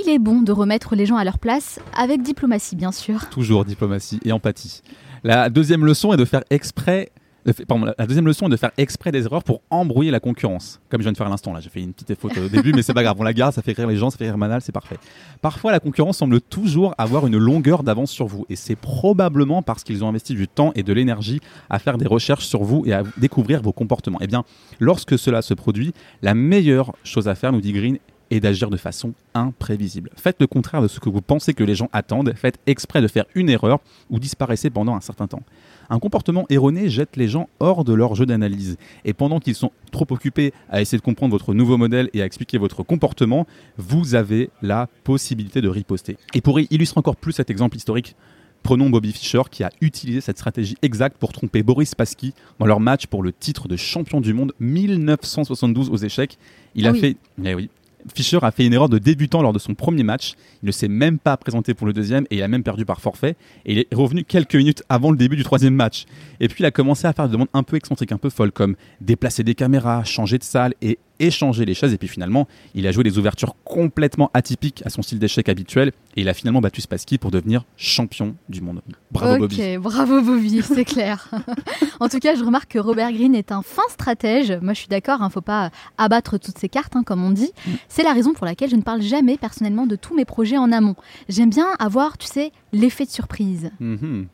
il 0.01 0.09
est 0.09 0.19
bon 0.19 0.41
de 0.41 0.51
remettre 0.51 0.95
les 0.95 1.05
gens 1.05 1.17
à 1.17 1.23
leur 1.23 1.39
place 1.39 1.79
avec 1.97 2.21
diplomatie 2.21 2.75
bien 2.75 2.91
sûr. 2.91 3.29
Toujours 3.29 3.65
diplomatie 3.65 4.19
et 4.23 4.31
empathie. 4.31 4.81
La 5.23 5.49
deuxième 5.49 5.85
leçon 5.85 6.13
est 6.13 6.17
de 6.17 6.25
faire 6.25 6.43
exprès 6.51 7.11
la 7.45 8.07
deuxième 8.07 8.25
leçon 8.25 8.47
est 8.47 8.49
de 8.49 8.57
faire 8.57 8.71
exprès 8.77 9.11
des 9.11 9.25
erreurs 9.25 9.43
pour 9.43 9.61
embrouiller 9.69 10.09
la 10.09 10.19
concurrence. 10.19 10.79
Comme 10.89 11.01
je 11.01 11.05
viens 11.05 11.11
de 11.11 11.17
faire 11.17 11.27
à 11.27 11.29
l'instant, 11.29 11.53
là, 11.53 11.59
j'ai 11.59 11.69
fait 11.69 11.81
une 11.81 11.93
petite 11.93 12.19
faute 12.19 12.37
au 12.37 12.49
début, 12.49 12.73
mais 12.73 12.81
c'est 12.81 12.93
pas 12.93 13.03
grave, 13.03 13.15
on 13.19 13.23
la 13.23 13.33
garde, 13.33 13.53
ça 13.53 13.61
fait 13.61 13.73
rire 13.73 13.87
les 13.87 13.97
gens, 13.97 14.09
ça 14.09 14.17
fait 14.17 14.25
rire 14.25 14.37
Manal, 14.37 14.61
c'est 14.61 14.71
parfait. 14.71 14.97
Parfois, 15.41 15.71
la 15.71 15.79
concurrence 15.79 16.17
semble 16.17 16.41
toujours 16.41 16.95
avoir 16.97 17.27
une 17.27 17.37
longueur 17.37 17.83
d'avance 17.83 18.11
sur 18.11 18.25
vous, 18.25 18.45
et 18.49 18.55
c'est 18.55 18.75
probablement 18.75 19.61
parce 19.61 19.83
qu'ils 19.83 20.03
ont 20.03 20.07
investi 20.07 20.33
du 20.33 20.47
temps 20.47 20.71
et 20.75 20.83
de 20.83 20.91
l'énergie 20.91 21.39
à 21.69 21.77
faire 21.77 21.97
des 21.97 22.07
recherches 22.07 22.45
sur 22.45 22.63
vous 22.63 22.83
et 22.85 22.93
à 22.93 23.03
découvrir 23.17 23.61
vos 23.61 23.73
comportements. 23.73 24.19
Eh 24.21 24.27
bien, 24.27 24.43
lorsque 24.79 25.17
cela 25.19 25.41
se 25.41 25.53
produit, 25.53 25.93
la 26.21 26.33
meilleure 26.33 26.93
chose 27.03 27.27
à 27.27 27.35
faire, 27.35 27.51
nous 27.51 27.61
dit 27.61 27.73
Green, 27.73 27.99
est 28.31 28.39
d'agir 28.39 28.69
de 28.69 28.77
façon 28.77 29.13
imprévisible. 29.33 30.09
Faites 30.15 30.37
le 30.39 30.47
contraire 30.47 30.81
de 30.81 30.87
ce 30.87 30.99
que 30.99 31.09
vous 31.09 31.21
pensez 31.21 31.53
que 31.53 31.63
les 31.63 31.75
gens 31.75 31.89
attendent, 31.93 32.33
faites 32.35 32.59
exprès 32.65 33.01
de 33.01 33.07
faire 33.07 33.25
une 33.35 33.49
erreur 33.49 33.79
ou 34.09 34.19
disparaissez 34.19 34.69
pendant 34.69 34.95
un 34.95 35.01
certain 35.01 35.27
temps. 35.27 35.43
Un 35.89 35.99
comportement 35.99 36.45
erroné 36.49 36.89
jette 36.89 37.15
les 37.15 37.27
gens 37.27 37.47
hors 37.59 37.83
de 37.83 37.93
leur 37.93 38.15
jeu 38.15 38.25
d'analyse. 38.25 38.77
Et 39.03 39.13
pendant 39.13 39.39
qu'ils 39.39 39.55
sont 39.55 39.71
trop 39.91 40.07
occupés 40.09 40.53
à 40.69 40.81
essayer 40.81 40.97
de 40.97 41.03
comprendre 41.03 41.31
votre 41.31 41.53
nouveau 41.53 41.77
modèle 41.77 42.09
et 42.13 42.21
à 42.21 42.25
expliquer 42.25 42.57
votre 42.57 42.83
comportement, 42.83 43.45
vous 43.77 44.15
avez 44.15 44.49
la 44.61 44.87
possibilité 45.03 45.61
de 45.61 45.69
riposter. 45.69 46.17
Et 46.33 46.41
pour 46.41 46.59
illustrer 46.59 46.99
encore 46.99 47.15
plus 47.15 47.33
cet 47.33 47.49
exemple 47.49 47.77
historique, 47.77 48.15
prenons 48.63 48.89
Bobby 48.89 49.11
Fischer 49.11 49.43
qui 49.51 49.63
a 49.63 49.69
utilisé 49.79 50.21
cette 50.21 50.39
stratégie 50.39 50.75
exacte 50.81 51.17
pour 51.17 51.31
tromper 51.31 51.61
Boris 51.61 51.89
Spassky 51.89 52.33
dans 52.57 52.65
leur 52.65 52.79
match 52.79 53.05
pour 53.05 53.21
le 53.21 53.31
titre 53.31 53.67
de 53.67 53.75
champion 53.75 54.21
du 54.21 54.33
monde 54.33 54.53
1972 54.59 55.91
aux 55.91 55.97
échecs. 55.97 56.39
Il 56.73 56.87
ah 56.87 56.89
a 56.89 56.93
fait, 56.95 57.15
eh 57.43 57.53
oui, 57.53 57.69
Fischer 58.13 58.39
a 58.41 58.51
fait 58.51 58.65
une 58.65 58.73
erreur 58.73 58.89
de 58.89 58.97
débutant 58.97 59.41
lors 59.41 59.53
de 59.53 59.59
son 59.59 59.73
premier 59.73 60.03
match. 60.03 60.33
Il 60.61 60.67
ne 60.67 60.71
s'est 60.71 60.87
même 60.87 61.17
pas 61.17 61.37
présenté 61.37 61.73
pour 61.73 61.87
le 61.87 61.93
deuxième 61.93 62.25
et 62.29 62.37
il 62.37 62.43
a 62.43 62.47
même 62.47 62.63
perdu 62.63 62.85
par 62.85 63.01
forfait. 63.01 63.35
Et 63.65 63.73
il 63.73 63.79
est 63.79 63.93
revenu 63.93 64.23
quelques 64.23 64.55
minutes 64.55 64.83
avant 64.89 65.11
le 65.11 65.17
début 65.17 65.35
du 65.35 65.43
troisième 65.43 65.73
match. 65.73 66.05
Et 66.39 66.47
puis 66.47 66.63
il 66.63 66.65
a 66.65 66.71
commencé 66.71 67.07
à 67.07 67.13
faire 67.13 67.27
des 67.27 67.33
demandes 67.33 67.47
un 67.53 67.63
peu 67.63 67.77
excentriques, 67.77 68.11
un 68.11 68.17
peu 68.17 68.29
folles, 68.29 68.51
comme 68.51 68.75
déplacer 69.01 69.43
des 69.43 69.55
caméras, 69.55 70.03
changer 70.03 70.37
de 70.37 70.43
salle 70.43 70.73
et 70.81 70.99
échanger 71.19 71.65
les 71.65 71.73
chaises 71.73 71.93
et 71.93 71.97
puis 71.97 72.07
finalement 72.07 72.47
il 72.73 72.87
a 72.87 72.91
joué 72.91 73.03
des 73.03 73.17
ouvertures 73.17 73.55
complètement 73.63 74.31
atypiques 74.33 74.81
à 74.85 74.89
son 74.89 75.01
style 75.01 75.19
d'échec 75.19 75.49
habituel 75.49 75.91
et 76.15 76.21
il 76.21 76.29
a 76.29 76.33
finalement 76.33 76.61
battu 76.61 76.81
Spassky 76.81 77.17
pour 77.17 77.31
devenir 77.31 77.65
champion 77.77 78.35
du 78.49 78.61
monde. 78.61 78.81
Bravo 79.11 79.39
Bobby. 79.39 79.77
bravo 79.77 80.21
Bobby, 80.21 80.61
c'est 80.63 80.85
clair. 80.85 81.29
en 81.99 82.09
tout 82.09 82.19
cas, 82.19 82.35
je 82.35 82.43
remarque 82.43 82.71
que 82.71 82.79
Robert 82.79 83.11
Greene 83.11 83.35
est 83.35 83.51
un 83.51 83.61
fin 83.61 83.83
stratège. 83.89 84.51
Moi, 84.61 84.73
je 84.73 84.79
suis 84.79 84.87
d'accord, 84.87 85.17
il 85.19 85.23
hein, 85.23 85.27
ne 85.27 85.31
faut 85.31 85.41
pas 85.41 85.71
abattre 85.97 86.37
toutes 86.37 86.57
ses 86.57 86.69
cartes, 86.69 86.95
hein, 86.95 87.03
comme 87.03 87.23
on 87.23 87.31
dit. 87.31 87.51
Mm. 87.65 87.71
C'est 87.87 88.03
la 88.03 88.13
raison 88.13 88.33
pour 88.33 88.45
laquelle 88.45 88.69
je 88.69 88.75
ne 88.75 88.81
parle 88.81 89.01
jamais 89.01 89.37
personnellement 89.37 89.85
de 89.85 89.95
tous 89.95 90.15
mes 90.15 90.25
projets 90.25 90.57
en 90.57 90.71
amont. 90.71 90.95
J'aime 91.29 91.49
bien 91.49 91.67
avoir, 91.79 92.17
tu 92.17 92.27
sais, 92.27 92.51
l'effet 92.73 93.05
de 93.05 93.11
surprise. 93.11 93.71
Mm-hmm. 93.81 94.25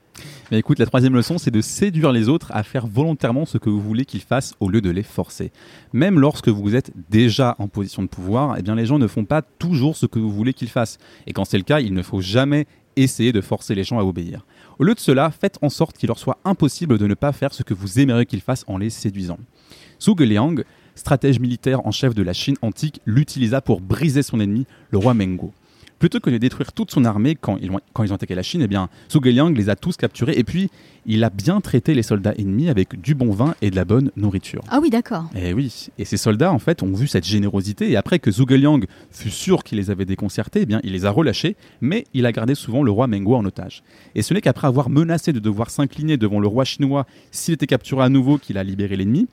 Mais 0.52 0.60
écoute, 0.60 0.80
la 0.80 0.86
troisième 0.86 1.14
leçon, 1.14 1.38
c'est 1.38 1.52
de 1.52 1.62
séduire 1.62 2.12
les 2.12 2.28
autres 2.28 2.48
à 2.52 2.64
faire 2.64 2.88
volontairement 2.88 3.46
ce 3.46 3.58
que 3.58 3.70
vous 3.70 3.80
voulez 3.80 4.06
qu'ils 4.06 4.22
fassent 4.22 4.54
au 4.60 4.70
lieu 4.70 4.82
de 4.82 4.90
les 4.90 5.04
forcer. 5.04 5.52
Même 5.94 6.20
lorsque 6.20 6.50
vous 6.50 6.76
êtes 6.76 6.92
déjà 7.10 7.56
en 7.60 7.68
position 7.68 8.04
de 8.04 8.08
pouvoir, 8.08 8.56
eh 8.58 8.62
bien 8.62 8.76
les 8.76 8.86
gens 8.86 9.00
ne 9.00 9.08
font 9.08 9.26
pas 9.26 9.42
toujours 9.42 9.96
ce 9.96 10.06
que 10.06 10.20
vous 10.20 10.32
voulez 10.32 10.54
qu'ils 10.54 10.70
fassent. 10.70 10.98
Et 11.26 11.34
quand 11.34 11.46
c'est 11.46 11.58
le 11.58 11.64
cas, 11.64 11.80
il 11.80 11.94
ne 11.94 12.02
faut 12.02 12.22
jamais 12.22 12.68
essayer 12.98 13.32
de 13.32 13.42
forcer 13.42 13.76
les 13.76 13.84
gens 13.84 14.00
à 14.00 14.04
obéir. 14.04 14.46
Au 14.80 14.84
lieu 14.84 14.94
de 14.94 15.00
cela, 15.00 15.32
faites 15.32 15.58
en 15.62 15.70
sorte 15.70 15.98
qu'il 15.98 16.08
leur 16.08 16.20
soit 16.20 16.40
impossible 16.44 16.98
de 16.98 17.08
ne 17.08 17.14
pas 17.14 17.32
faire 17.32 17.54
ce 17.54 17.64
que 17.64 17.74
vous 17.74 18.00
aimeriez 18.00 18.26
qu'ils 18.26 18.42
fassent 18.42 18.66
en 18.68 18.78
les 18.78 18.90
séduisant. 18.90 19.40
Zhuge 20.02 20.20
Liang, 20.20 20.56
stratège 20.96 21.40
militaire 21.40 21.86
en 21.88 21.92
chef 21.92 22.14
de 22.14 22.24
la 22.24 22.34
Chine 22.34 22.58
antique, 22.62 23.00
l'utilisa 23.06 23.62
pour 23.62 23.80
briser 23.80 24.24
son 24.24 24.40
ennemi, 24.40 24.66
le 24.90 24.98
roi 24.98 25.14
Mengo 25.14 25.54
plutôt 26.02 26.20
que 26.20 26.32
de 26.32 26.40
détruire 26.40 26.74
toute 26.74 26.90
son 26.90 27.06
armée 27.06 27.36
quand 27.36 27.58
ils, 27.62 27.70
ont, 27.70 27.80
quand 27.94 28.04
ils 28.04 28.12
ont 28.12 28.16
attaqué 28.16 28.34
la 28.34 28.42
Chine, 28.42 28.64
eh 28.64 28.68
bien, 28.68 28.90
Zhuge 29.12 29.28
Liang 29.28 29.52
les 29.52 29.70
a 29.70 29.76
tous 29.76 29.98
capturés 29.98 30.34
et 30.36 30.44
puis 30.44 30.72
il 31.06 31.24
a 31.24 31.30
bien 31.30 31.62
traité 31.62 31.94
les 31.94 32.02
soldats 32.02 32.34
ennemis 32.40 32.70
avec 32.70 33.00
du 33.00 33.14
bon 33.14 33.30
vin 33.30 33.54
et 33.62 33.70
de 33.70 33.76
la 33.76 33.86
bonne 33.86 34.10
nourriture. 34.16 34.64
Ah 34.70 34.80
oui, 34.82 34.90
d'accord. 34.90 35.26
Et 35.36 35.50
eh 35.50 35.54
oui, 35.54 35.90
et 36.00 36.06
ces 36.06 36.18
soldats 36.18 36.52
en 36.52 36.58
fait 36.58 36.82
ont 36.82 36.92
vu 36.92 37.06
cette 37.06 37.24
générosité 37.24 37.92
et 37.92 37.98
après 37.98 38.18
que 38.18 38.32
Zhuge 38.32 38.54
Liang 38.54 38.80
fut 39.12 39.30
sûr 39.30 39.64
qu'il 39.64 39.78
les 39.78 39.92
avait 39.92 40.06
déconcertés, 40.06 40.62
eh 40.64 40.66
bien, 40.66 40.80
il 40.84 40.94
les 40.94 41.06
a 41.06 41.12
relâchés, 41.12 41.56
mais 41.82 42.06
il 42.16 42.26
a 42.26 42.32
gardé 42.32 42.56
souvent 42.56 42.82
le 42.82 42.90
roi 42.90 43.06
Menguo 43.06 43.36
en 43.36 43.46
otage. 43.46 43.84
Et 44.16 44.24
ce 44.24 44.34
n'est 44.34 44.42
qu'après 44.42 44.66
avoir 44.66 44.90
menacé 44.90 45.34
de 45.34 45.40
devoir 45.40 45.70
s'incliner 45.70 46.18
devant 46.18 46.40
le 46.40 46.48
roi 46.48 46.66
chinois 46.66 47.06
s'il 47.30 47.54
était 47.54 47.68
capturé 47.68 48.04
à 48.04 48.10
nouveau 48.10 48.40
qu'il 48.40 48.58
a 48.58 48.64
libéré 48.64 48.96
l'ennemi 48.96 49.28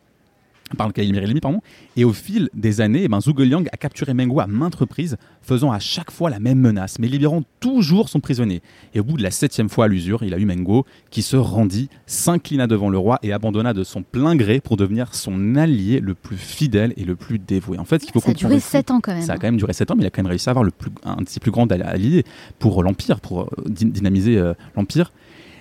par 0.77 0.89
le 0.89 1.41
pardon. 1.41 1.61
Et 1.97 2.05
au 2.05 2.13
fil 2.13 2.49
des 2.55 2.81
années, 2.81 3.03
eh 3.05 3.09
ben, 3.09 3.21
Zhuge 3.21 3.41
Liang 3.41 3.65
a 3.73 3.77
capturé 3.77 4.15
Menguo 4.15 4.41
à 4.41 4.47
maintes 4.47 4.75
reprises, 4.75 5.17
faisant 5.43 5.73
à 5.73 5.79
chaque 5.79 6.11
fois 6.11 6.31
la 6.31 6.39
même 6.39 6.59
menace, 6.59 6.99
mais 6.99 7.09
libérant 7.09 7.43
toujours 7.61 8.09
son 8.09 8.21
prisonnier. 8.21 8.63
Et 8.95 9.01
au 9.01 9.05
bout 9.05 9.17
de 9.17 9.23
la 9.23 9.31
septième 9.31 9.69
fois 9.69 9.87
à 9.87 9.89
l'usure, 9.89 10.23
il 10.23 10.35
a 10.35 10.39
eu 10.39 10.45
Menguo 10.45 10.85
qui 11.11 11.23
se 11.23 11.37
rendit, 11.37 11.89
s'inclina 12.07 12.67
devant 12.67 12.91
le 12.91 12.99
roi 12.99 13.19
et 13.23 13.33
abandonna 13.33 13.73
de 13.73 13.85
son 13.85 14.03
plein 14.03 14.37
gré 14.37 14.61
pour 14.61 14.77
devenir 14.77 15.15
son 15.15 15.57
allié 15.57 16.01
le 16.01 16.15
plus 16.15 16.37
fidèle 16.37 16.93
et 16.97 17.05
le 17.05 17.17
plus 17.17 17.39
dévoué. 17.39 17.79
En 17.79 17.85
fait, 17.85 18.05
il 18.05 18.11
faut 18.13 18.21
ça 18.21 18.31
a 18.31 18.35
duré 18.35 18.61
sept 18.61 18.91
ans 18.91 19.01
quand 19.01 19.15
même. 19.15 19.23
Ça 19.23 19.35
a 19.35 19.37
quand 19.37 19.47
même 19.47 19.57
duré 19.57 19.73
sept 19.73 19.91
ans, 19.91 19.95
mais 19.97 20.05
il 20.05 20.07
a 20.07 20.11
quand 20.11 20.23
même 20.23 20.31
réussi 20.31 20.49
à 20.49 20.53
avoir 20.53 20.65
le 20.65 20.71
plus, 20.71 20.91
un 21.05 21.23
de 21.23 21.29
ses 21.29 21.41
plus 21.41 21.51
grands 21.51 21.67
alliés 21.67 22.25
pour 22.59 22.83
l'Empire, 22.83 23.21
pour 23.21 23.43
euh, 23.43 23.47
dynamiser 23.67 24.37
euh, 24.39 24.55
l'Empire 24.77 25.13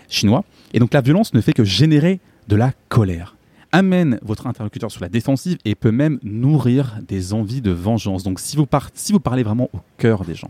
chinois. 0.10 0.44
Et 0.74 0.80
donc 0.80 0.94
la 0.94 1.02
violence 1.02 1.34
ne 1.34 1.42
fait 1.42 1.54
que 1.54 1.64
générer 1.64 2.20
de 2.48 2.56
la 2.56 2.72
colère 2.90 3.37
amène 3.78 4.18
votre 4.24 4.48
interlocuteur 4.48 4.92
sur 4.92 5.02
la 5.02 5.10
défensive 5.10 5.58
et 5.64 5.76
peut 5.76 5.92
même 5.92 6.20
nourrir 6.24 6.98
des 7.08 7.34
envies 7.34 7.62
de 7.62 7.70
vengeance. 7.70 8.24
Donc 8.24 8.40
si 8.40 8.58
vous, 8.58 8.66
si 8.96 9.12
vous 9.12 9.20
parlez 9.20 9.44
vraiment 9.44 9.70
au 9.72 9.80
cœur 9.98 10.26
des 10.26 10.34
gens, 10.34 10.50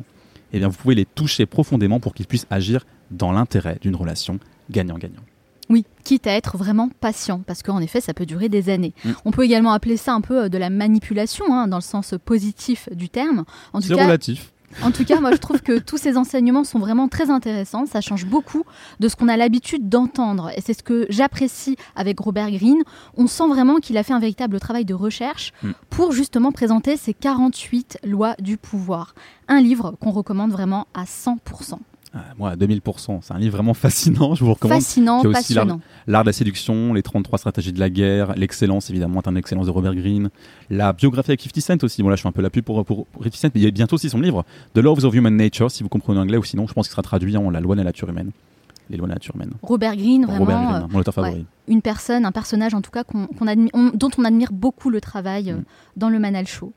eh 0.53 0.59
bien, 0.59 0.69
vous 0.69 0.77
pouvez 0.77 0.95
les 0.95 1.05
toucher 1.05 1.45
profondément 1.45 1.99
pour 1.99 2.13
qu'ils 2.13 2.25
puissent 2.25 2.47
agir 2.49 2.85
dans 3.11 3.33
l'intérêt 3.33 3.79
d'une 3.81 3.97
relation 3.97 4.39
gagnant-gagnant. 4.71 5.23
Oui, 5.69 5.83
quitte 6.05 6.25
à 6.27 6.31
être 6.31 6.55
vraiment 6.57 6.89
patient, 7.01 7.41
parce 7.45 7.61
qu'en 7.61 7.81
effet, 7.81 7.99
ça 7.99 8.13
peut 8.13 8.25
durer 8.25 8.47
des 8.47 8.69
années. 8.69 8.93
Mm. 9.03 9.11
On 9.25 9.31
peut 9.31 9.43
également 9.43 9.73
appeler 9.73 9.97
ça 9.97 10.13
un 10.13 10.21
peu 10.21 10.43
euh, 10.43 10.49
de 10.49 10.57
la 10.57 10.69
manipulation, 10.69 11.53
hein, 11.53 11.67
dans 11.67 11.77
le 11.77 11.81
sens 11.81 12.15
positif 12.23 12.87
du 12.93 13.09
terme. 13.09 13.43
En 13.73 13.81
tout 13.81 13.87
C'est 13.87 13.95
cas, 13.95 14.05
relatif. 14.05 14.53
En 14.83 14.91
tout 14.91 15.05
cas, 15.05 15.19
moi, 15.19 15.31
je 15.31 15.37
trouve 15.37 15.61
que 15.61 15.79
tous 15.79 15.97
ces 15.97 16.17
enseignements 16.17 16.63
sont 16.63 16.79
vraiment 16.79 17.07
très 17.07 17.29
intéressants. 17.29 17.85
Ça 17.85 18.01
change 18.01 18.25
beaucoup 18.25 18.63
de 18.99 19.07
ce 19.07 19.15
qu'on 19.15 19.27
a 19.27 19.37
l'habitude 19.37 19.89
d'entendre. 19.89 20.51
Et 20.55 20.61
c'est 20.61 20.73
ce 20.73 20.83
que 20.83 21.05
j'apprécie 21.09 21.77
avec 21.95 22.19
Robert 22.19 22.51
Greene. 22.51 22.83
On 23.15 23.27
sent 23.27 23.47
vraiment 23.47 23.77
qu'il 23.77 23.97
a 23.97 24.03
fait 24.03 24.13
un 24.13 24.19
véritable 24.19 24.59
travail 24.59 24.85
de 24.85 24.93
recherche 24.93 25.53
Mm. 25.63 25.71
pour 25.89 26.11
justement 26.11 26.51
présenter 26.51 26.97
ces 26.97 27.13
48 27.13 27.99
lois 28.03 28.35
du 28.39 28.57
pouvoir. 28.57 29.15
Un 29.47 29.61
livre 29.61 29.95
qu'on 29.99 30.11
recommande 30.11 30.51
vraiment 30.51 30.87
à 30.93 31.05
100%. 31.05 31.79
Ah, 32.13 32.19
moi, 32.37 32.51
à 32.51 32.55
2000%. 32.55 33.19
C'est 33.21 33.33
un 33.33 33.37
livre 33.37 33.55
vraiment 33.55 33.73
fascinant. 33.75 34.33
Je 34.33 34.39
vous 34.41 34.47
le 34.47 34.51
recommande. 34.53 34.79
Fascinant, 34.79 35.19
Il 35.19 35.23
y 35.23 35.27
a 35.27 35.29
aussi 35.29 35.33
passionnant. 35.39 35.81
L'art 36.07 36.23
de 36.23 36.29
la 36.29 36.33
séduction, 36.33 36.93
les 36.93 37.03
33 37.03 37.37
stratégies 37.37 37.73
de 37.73 37.79
la 37.79 37.89
guerre, 37.89 38.33
l'excellence, 38.35 38.89
évidemment, 38.89 39.21
est 39.21 39.27
un 39.27 39.35
excellence 39.35 39.65
de 39.65 39.71
Robert 39.71 39.93
Greene. 39.93 40.29
La 40.69 40.93
biographie 40.93 41.31
avec 41.31 41.41
50 41.41 41.61
Cent 41.61 41.83
aussi. 41.83 42.01
Bon, 42.03 42.09
là, 42.09 42.15
je 42.15 42.21
suis 42.21 42.29
un 42.29 42.31
peu 42.31 42.41
la 42.41 42.49
pub 42.49 42.63
pour, 42.63 42.83
pour, 42.85 43.05
pour 43.07 43.23
50 43.23 43.35
Cent, 43.35 43.47
mais 43.53 43.61
il 43.61 43.63
y 43.65 43.67
a 43.67 43.71
bientôt 43.71 43.95
aussi 43.95 44.09
son 44.09 44.19
livre, 44.21 44.45
The 44.73 44.79
Laws 44.79 45.03
of 45.05 45.13
Human 45.13 45.35
Nature, 45.35 45.69
si 45.69 45.83
vous 45.83 45.89
comprenez 45.89 46.19
anglais, 46.19 46.37
ou 46.37 46.43
sinon, 46.43 46.65
je 46.67 46.73
pense 46.73 46.87
qu'il 46.87 46.91
sera 46.93 47.01
traduit 47.03 47.35
en 47.37 47.49
La 47.49 47.59
loi 47.59 47.75
de 47.75 47.81
la 47.81 47.85
nature 47.85 48.09
humaine. 48.09 48.31
Les 48.89 48.95
lois 48.95 49.07
de 49.07 49.09
la 49.11 49.15
nature 49.15 49.35
humaine. 49.35 49.51
Robert 49.61 49.97
Greene, 49.97 50.23
vraiment, 50.25 50.45
Robert 50.45 50.61
Greene, 50.63 50.83
euh, 50.83 50.87
mon 50.89 50.99
auteur 50.99 51.13
favori. 51.13 51.33
ouais. 51.39 51.45
une 51.67 51.81
personne, 51.81 52.25
un 52.25 52.31
personnage 52.31 52.73
en 52.73 52.81
tout 52.81 52.89
cas 52.91 53.03
admi- 53.41 53.69
on- 53.73 53.91
dont 53.93 54.09
on 54.17 54.23
admire 54.23 54.53
beaucoup 54.53 54.89
le 54.89 55.01
travail 55.01 55.51
euh, 55.51 55.55
Mm. 55.57 55.63
dans 55.97 56.09
le 56.09 56.19
Manal 56.19 56.47
Show. 56.47 56.71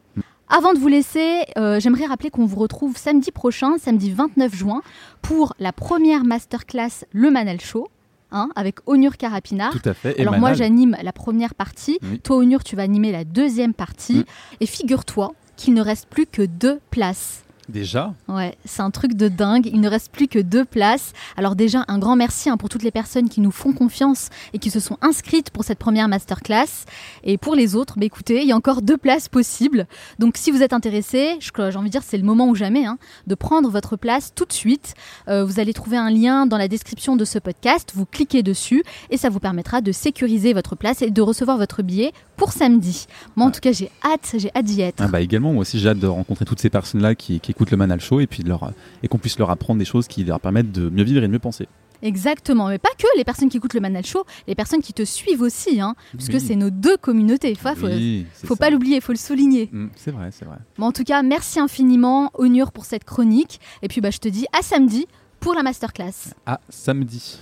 Avant 0.53 0.73
de 0.75 0.79
vous 0.81 0.89
laisser, 0.89 1.45
euh, 1.59 1.79
j'aimerais 1.79 2.07
rappeler 2.07 2.31
qu'on 2.31 2.45
vous 2.45 2.59
retrouve 2.59 2.97
samedi 2.97 3.31
prochain, 3.31 3.79
samedi 3.79 4.11
29 4.11 4.53
juin, 4.55 4.83
pour 5.23 5.55
la 5.61 5.73
première 5.73 6.25
masterclass 6.25 7.05
Le 7.13 7.31
Manal 7.31 7.61
Show, 7.61 7.87
hein, 8.33 8.49
avec 8.57 8.79
Onur 8.87 9.17
Karapina. 9.17 9.71
Tout 9.71 9.89
à 9.89 9.95
fait. 9.95 10.19
Et 10.19 10.23
Alors 10.23 10.39
moi 10.39 10.53
j'anime 10.53 10.97
la 11.03 11.13
première 11.13 11.55
partie, 11.55 11.99
Oui. 12.03 12.19
toi 12.19 12.37
Onur 12.39 12.65
tu 12.65 12.75
vas 12.75 12.83
animer 12.83 13.13
la 13.13 13.23
deuxième 13.23 13.75
partie, 13.75 14.25
et 14.59 14.67
figure-toi 14.67 15.33
qu'il 15.57 15.73
ne 15.75 15.83
reste 15.83 16.09
plus 16.09 16.27
que 16.27 16.43
deux 16.43 16.81
places. 16.91 17.45
Déjà, 17.71 18.15
Ouais, 18.29 18.57
c'est 18.65 18.83
un 18.83 18.91
truc 18.91 19.15
de 19.15 19.29
dingue. 19.29 19.67
Il 19.67 19.81
ne 19.81 19.89
reste 19.89 20.11
plus 20.11 20.29
que 20.29 20.39
deux 20.39 20.65
places. 20.65 21.13
Alors 21.37 21.55
déjà, 21.55 21.85
un 21.89 21.99
grand 21.99 22.17
merci 22.17 22.51
hein, 22.51 22.57
pour 22.57 22.69
toutes 22.69 22.83
les 22.83 22.91
personnes 22.91 23.29
qui 23.29 23.41
nous 23.41 23.51
font 23.51 23.73
confiance 23.73 24.29
et 24.53 24.59
qui 24.59 24.71
se 24.71 24.81
sont 24.81 24.99
inscrites 25.03 25.51
pour 25.51 25.65
cette 25.65 25.79
première 25.79 26.09
masterclass. 26.09 26.85
Et 27.25 27.39
pour 27.39 27.55
les 27.55 27.77
autres, 27.77 27.95
bah, 27.99 28.07
écoutez, 28.07 28.43
il 28.43 28.49
y 28.49 28.53
a 28.53 28.57
encore 28.57 28.83
deux 28.83 28.97
places 28.97 29.29
possibles. 29.29 29.87
Donc 30.19 30.37
si 30.37 30.51
vous 30.51 30.63
êtes 30.63 30.73
intéressé, 30.73 31.39
j'ai 31.41 31.77
envie 31.77 31.89
de 31.89 31.93
dire 31.93 32.03
c'est 32.03 32.19
le 32.19 32.25
moment 32.25 32.49
ou 32.49 32.55
jamais 32.55 32.87
hein, 32.87 32.99
de 33.27 33.35
prendre 33.35 33.71
votre 33.71 33.97
place 33.97 34.33
tout 34.35 34.45
de 34.45 34.53
suite. 34.53 34.95
Euh, 35.29 35.45
vous 35.45 35.61
allez 35.61 35.73
trouver 35.73 35.97
un 35.97 36.11
lien 36.11 36.47
dans 36.47 36.59
la 36.59 36.69
description 36.69 37.17
de 37.17 37.25
ce 37.25 37.39
podcast. 37.39 37.93
Vous 37.95 38.07
cliquez 38.07 38.43
dessus 38.43 38.83
et 39.11 39.17
ça 39.17 39.29
vous 39.29 39.41
permettra 39.41 39.81
de 39.81 39.93
sécuriser 39.93 40.53
votre 40.53 40.77
place 40.77 41.03
et 41.03 41.11
de 41.11 41.23
recevoir 41.23 41.57
votre 41.57 41.83
billet 41.83 42.13
pour 42.41 42.53
samedi. 42.55 43.05
Moi 43.37 43.49
en 43.49 43.51
tout 43.51 43.61
cas, 43.61 43.71
j'ai 43.71 43.91
hâte, 44.03 44.35
j'ai 44.39 44.51
hâte 44.57 44.65
d'y 44.65 44.81
être. 44.81 45.03
ah 45.03 45.09
bah 45.09 45.21
également, 45.21 45.53
moi 45.53 45.61
aussi, 45.61 45.79
j'ai 45.79 45.91
hâte 45.91 45.99
de 45.99 46.07
rencontrer 46.07 46.47
toutes 46.47 46.59
ces 46.59 46.71
personnes-là 46.71 47.15
qui, 47.15 47.39
qui 47.39 47.51
écoutent 47.51 47.71
le 47.71 47.77
Manal 47.77 48.01
Show 48.01 48.21
et, 48.21 48.27
puis 48.27 48.43
de 48.43 48.49
leur, 48.49 48.73
et 49.03 49.09
qu'on 49.09 49.19
puisse 49.19 49.39
leur 49.39 49.51
apprendre 49.51 49.79
des 49.79 49.85
choses 49.85 50.09
qui 50.09 50.25
leur 50.25 50.41
permettent 50.41 50.73
de 50.73 50.89
mieux 50.89 51.05
vivre 51.05 51.19
et 51.23 51.27
de 51.27 51.33
mieux 51.33 51.39
penser. 51.39 51.69
Exactement, 52.01 52.69
mais 52.69 52.79
pas 52.79 52.89
que 52.97 53.07
les 53.19 53.25
personnes 53.25 53.51
qui 53.51 53.59
écoutent 53.59 53.75
le 53.75 53.81
Manal 53.81 54.07
Show, 54.07 54.25
les 54.49 54.55
personnes 54.55 54.81
qui 54.81 54.95
te 54.95 55.05
suivent 55.05 55.43
aussi, 55.43 55.83
hein, 55.83 55.95
puisque 56.17 56.41
c'est 56.41 56.57
nos 56.57 56.71
deux 56.71 56.97
communautés. 56.97 57.55
Faut, 57.57 57.75
faut, 57.75 57.89
Oui, 57.89 58.25
faut 58.33 58.57
pas 58.57 58.71
l'oublier, 58.71 59.03
faut 59.03 59.13
le 59.13 59.19
souligner. 59.19 59.69
Mm, 59.71 59.89
C'est 59.97 60.11
vrai, 60.11 60.31
c'est 60.33 60.47
vrai. 60.47 60.57
Bon, 60.79 60.87
en 60.87 60.93
tout 60.93 61.05
cas, 61.05 61.21
merci 61.21 61.61
infiniment, 61.61 62.31
Onur, 62.39 62.73
pour 62.73 62.87
cette 62.87 63.05
chronique. 63.05 63.61
Et 63.83 63.89
puis, 63.89 64.01
bah, 64.01 64.11
je 64.11 64.19
te 64.19 64.29
dis 64.29 64.47
à 64.59 64.63
samedi 64.63 65.07
pour 65.41 65.53
la 65.53 65.63
masterclass. 65.63 66.33
À 66.47 66.59
samedi. 66.71 67.39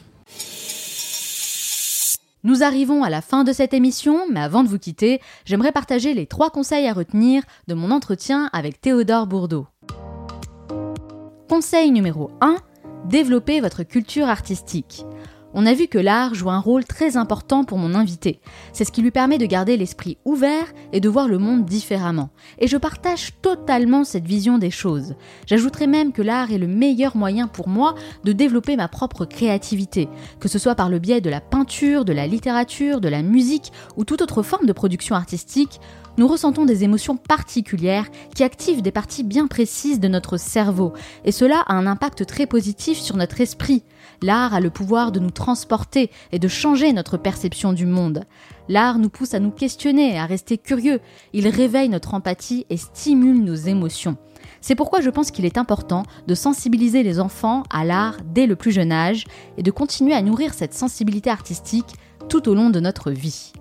Nous 2.44 2.62
arrivons 2.62 3.02
à 3.02 3.10
la 3.10 3.20
fin 3.20 3.42
de 3.42 3.52
cette 3.52 3.74
émission, 3.74 4.20
mais 4.30 4.40
avant 4.40 4.62
de 4.62 4.68
vous 4.68 4.78
quitter, 4.78 5.20
j'aimerais 5.44 5.72
partager 5.72 6.14
les 6.14 6.26
trois 6.26 6.50
conseils 6.50 6.86
à 6.86 6.92
retenir 6.92 7.42
de 7.66 7.74
mon 7.74 7.90
entretien 7.90 8.48
avec 8.52 8.80
Théodore 8.80 9.26
Bourdeau. 9.26 9.66
Conseil 11.48 11.90
numéro 11.90 12.30
1, 12.40 12.56
développez 13.06 13.60
votre 13.60 13.82
culture 13.82 14.28
artistique. 14.28 15.04
On 15.60 15.66
a 15.66 15.74
vu 15.74 15.88
que 15.88 15.98
l'art 15.98 16.34
joue 16.34 16.50
un 16.50 16.60
rôle 16.60 16.84
très 16.84 17.16
important 17.16 17.64
pour 17.64 17.78
mon 17.78 17.96
invité. 17.96 18.38
C'est 18.72 18.84
ce 18.84 18.92
qui 18.92 19.02
lui 19.02 19.10
permet 19.10 19.38
de 19.38 19.44
garder 19.44 19.76
l'esprit 19.76 20.16
ouvert 20.24 20.72
et 20.92 21.00
de 21.00 21.08
voir 21.08 21.26
le 21.26 21.38
monde 21.38 21.64
différemment. 21.64 22.30
Et 22.60 22.68
je 22.68 22.76
partage 22.76 23.32
totalement 23.42 24.04
cette 24.04 24.24
vision 24.24 24.58
des 24.58 24.70
choses. 24.70 25.16
J'ajouterais 25.46 25.88
même 25.88 26.12
que 26.12 26.22
l'art 26.22 26.52
est 26.52 26.58
le 26.58 26.68
meilleur 26.68 27.16
moyen 27.16 27.48
pour 27.48 27.66
moi 27.66 27.96
de 28.22 28.30
développer 28.30 28.76
ma 28.76 28.86
propre 28.86 29.24
créativité, 29.24 30.08
que 30.38 30.46
ce 30.46 30.60
soit 30.60 30.76
par 30.76 30.90
le 30.90 31.00
biais 31.00 31.20
de 31.20 31.28
la 31.28 31.40
peinture, 31.40 32.04
de 32.04 32.12
la 32.12 32.28
littérature, 32.28 33.00
de 33.00 33.08
la 33.08 33.22
musique 33.22 33.72
ou 33.96 34.04
toute 34.04 34.22
autre 34.22 34.44
forme 34.44 34.66
de 34.66 34.72
production 34.72 35.16
artistique, 35.16 35.80
nous 36.18 36.26
ressentons 36.26 36.64
des 36.64 36.82
émotions 36.82 37.16
particulières 37.16 38.06
qui 38.34 38.42
activent 38.42 38.82
des 38.82 38.90
parties 38.90 39.22
bien 39.22 39.46
précises 39.46 40.00
de 40.00 40.08
notre 40.08 40.36
cerveau, 40.36 40.92
et 41.24 41.30
cela 41.30 41.60
a 41.66 41.74
un 41.74 41.86
impact 41.86 42.26
très 42.26 42.46
positif 42.46 42.98
sur 42.98 43.16
notre 43.16 43.40
esprit. 43.40 43.84
L'art 44.22 44.54
a 44.54 44.60
le 44.60 44.70
pouvoir 44.70 45.12
de 45.12 45.20
nous 45.20 45.30
transporter 45.30 46.10
et 46.32 46.38
de 46.38 46.48
changer 46.48 46.92
notre 46.92 47.16
perception 47.16 47.72
du 47.72 47.86
monde. 47.86 48.24
L'art 48.68 48.98
nous 48.98 49.08
pousse 49.08 49.34
à 49.34 49.40
nous 49.40 49.50
questionner, 49.50 50.18
à 50.18 50.26
rester 50.26 50.58
curieux, 50.58 51.00
il 51.32 51.48
réveille 51.48 51.88
notre 51.88 52.14
empathie 52.14 52.66
et 52.68 52.76
stimule 52.76 53.42
nos 53.42 53.54
émotions. 53.54 54.16
C'est 54.60 54.74
pourquoi 54.74 55.00
je 55.00 55.10
pense 55.10 55.30
qu'il 55.30 55.44
est 55.44 55.58
important 55.58 56.02
de 56.26 56.34
sensibiliser 56.34 57.02
les 57.02 57.20
enfants 57.20 57.62
à 57.70 57.84
l'art 57.84 58.16
dès 58.24 58.46
le 58.46 58.56
plus 58.56 58.72
jeune 58.72 58.92
âge 58.92 59.24
et 59.56 59.62
de 59.62 59.70
continuer 59.70 60.14
à 60.14 60.22
nourrir 60.22 60.52
cette 60.52 60.74
sensibilité 60.74 61.30
artistique 61.30 61.94
tout 62.28 62.48
au 62.48 62.54
long 62.54 62.70
de 62.70 62.80
notre 62.80 63.10
vie. 63.10 63.52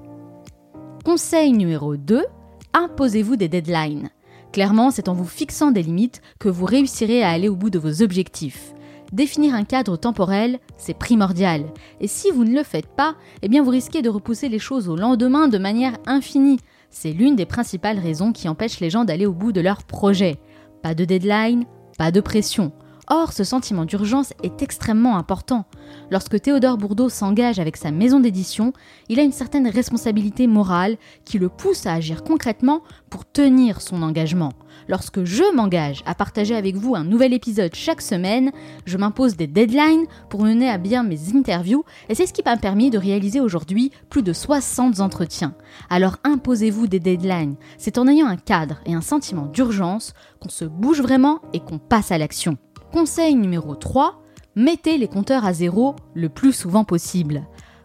Conseil 1.06 1.54
numéro 1.54 1.96
2, 1.96 2.26
imposez-vous 2.74 3.36
des 3.36 3.48
deadlines. 3.48 4.10
Clairement, 4.52 4.92
c'est 4.92 5.08
en 5.08 5.14
vous 5.14 5.26
fixant 5.26 5.72
des 5.72 5.84
limites 5.84 6.22
que 6.40 6.50
vous 6.50 6.66
réussirez 6.66 7.24
à 7.24 7.30
aller 7.30 7.48
au 7.48 7.56
bout 7.56 7.70
de 7.70 7.80
vos 7.80 8.02
objectifs. 8.02 8.74
Définir 9.14 9.56
un 9.56 9.64
cadre 9.64 9.96
temporel, 9.96 10.60
c'est 10.78 10.98
primordial. 10.98 11.66
Et 12.02 12.08
si 12.08 12.30
vous 12.32 12.44
ne 12.44 12.54
le 12.54 12.64
faites 12.64 12.88
pas, 12.88 13.16
eh 13.42 13.48
bien 13.48 13.64
vous 13.64 13.70
risquez 13.70 14.02
de 14.02 14.10
repousser 14.10 14.50
les 14.50 14.60
choses 14.60 14.90
au 14.90 14.96
lendemain 14.96 15.48
de 15.48 15.58
manière 15.58 15.98
infinie. 16.06 16.60
C'est 16.90 17.14
l'une 17.14 17.36
des 17.36 17.46
principales 17.46 18.00
raisons 18.00 18.34
qui 18.34 18.50
empêchent 18.50 18.80
les 18.80 18.90
gens 18.90 19.06
d'aller 19.06 19.26
au 19.26 19.34
bout 19.34 19.52
de 19.52 19.62
leur 19.62 19.84
projet. 19.84 20.40
Pas 20.84 20.94
de 20.94 21.06
deadline, 21.06 21.66
pas 21.98 22.12
de 22.12 22.22
pression. 22.22 22.72
Or, 23.10 23.32
ce 23.32 23.46
sentiment 23.46 23.86
d'urgence 23.86 24.34
est 24.44 24.62
extrêmement 24.62 25.18
important. 25.18 25.66
Lorsque 26.12 26.42
Théodore 26.42 26.78
Bourdeau 26.78 27.08
s'engage 27.08 27.58
avec 27.58 27.78
sa 27.78 27.92
maison 27.92 28.20
d'édition, 28.20 28.74
il 29.08 29.20
a 29.20 29.24
une 29.24 29.32
certaine 29.32 29.70
responsabilité 29.70 30.46
morale 30.46 30.98
qui 31.24 31.40
le 31.40 31.48
pousse 31.48 31.86
à 31.86 31.94
agir 31.94 32.26
concrètement 32.26 32.82
pour 33.10 33.26
tenir 33.26 33.80
son 33.80 34.04
engagement. 34.04 34.52
Lorsque 34.88 35.24
je 35.26 35.44
m'engage 35.54 36.02
à 36.06 36.16
partager 36.16 36.56
avec 36.56 36.76
vous 36.76 36.96
un 36.96 37.04
nouvel 37.04 37.34
épisode 37.34 37.76
chaque 37.76 38.02
semaine, 38.02 38.52
je 38.86 38.98
m'impose 38.98 39.36
des 39.36 39.48
deadlines 39.48 40.06
pour 40.30 40.44
mener 40.44 40.70
à 40.70 40.78
bien 40.78 41.04
mes 41.04 41.36
interviews 41.36 41.84
et 42.08 42.16
c'est 42.16 42.26
ce 42.26 42.34
qui 42.34 42.44
m'a 42.46 42.56
permis 42.56 42.90
de 42.90 42.98
réaliser 42.98 43.42
aujourd'hui 43.42 43.92
plus 44.10 44.24
de 44.24 44.32
60 44.32 45.02
entretiens. 45.02 45.56
Alors 45.90 46.18
imposez-vous 46.24 46.88
des 46.88 47.00
deadlines. 47.00 47.56
C'est 47.78 47.98
en 47.98 48.08
ayant 48.08 48.28
un 48.28 48.38
cadre 48.38 48.80
et 48.86 48.94
un 48.94 49.02
sentiment 49.02 49.48
d'urgence 49.48 50.14
qu'on 50.40 50.50
se 50.50 50.66
bouge 50.66 51.02
vraiment 51.02 51.40
et 51.54 51.60
qu'on 51.60 51.80
passe 51.80 52.12
à 52.12 52.18
l'action. 52.18 52.58
Conseil 52.94 53.36
numéro 53.36 53.76
3, 53.76 54.24
mettez 54.56 54.98
les 54.98 55.10
compteurs 55.10 55.46
à 55.46 55.52
zéro 55.52 55.96
le 56.14 56.30
plus 56.30 56.54
souvent 56.54 56.86
possible. 56.86 57.44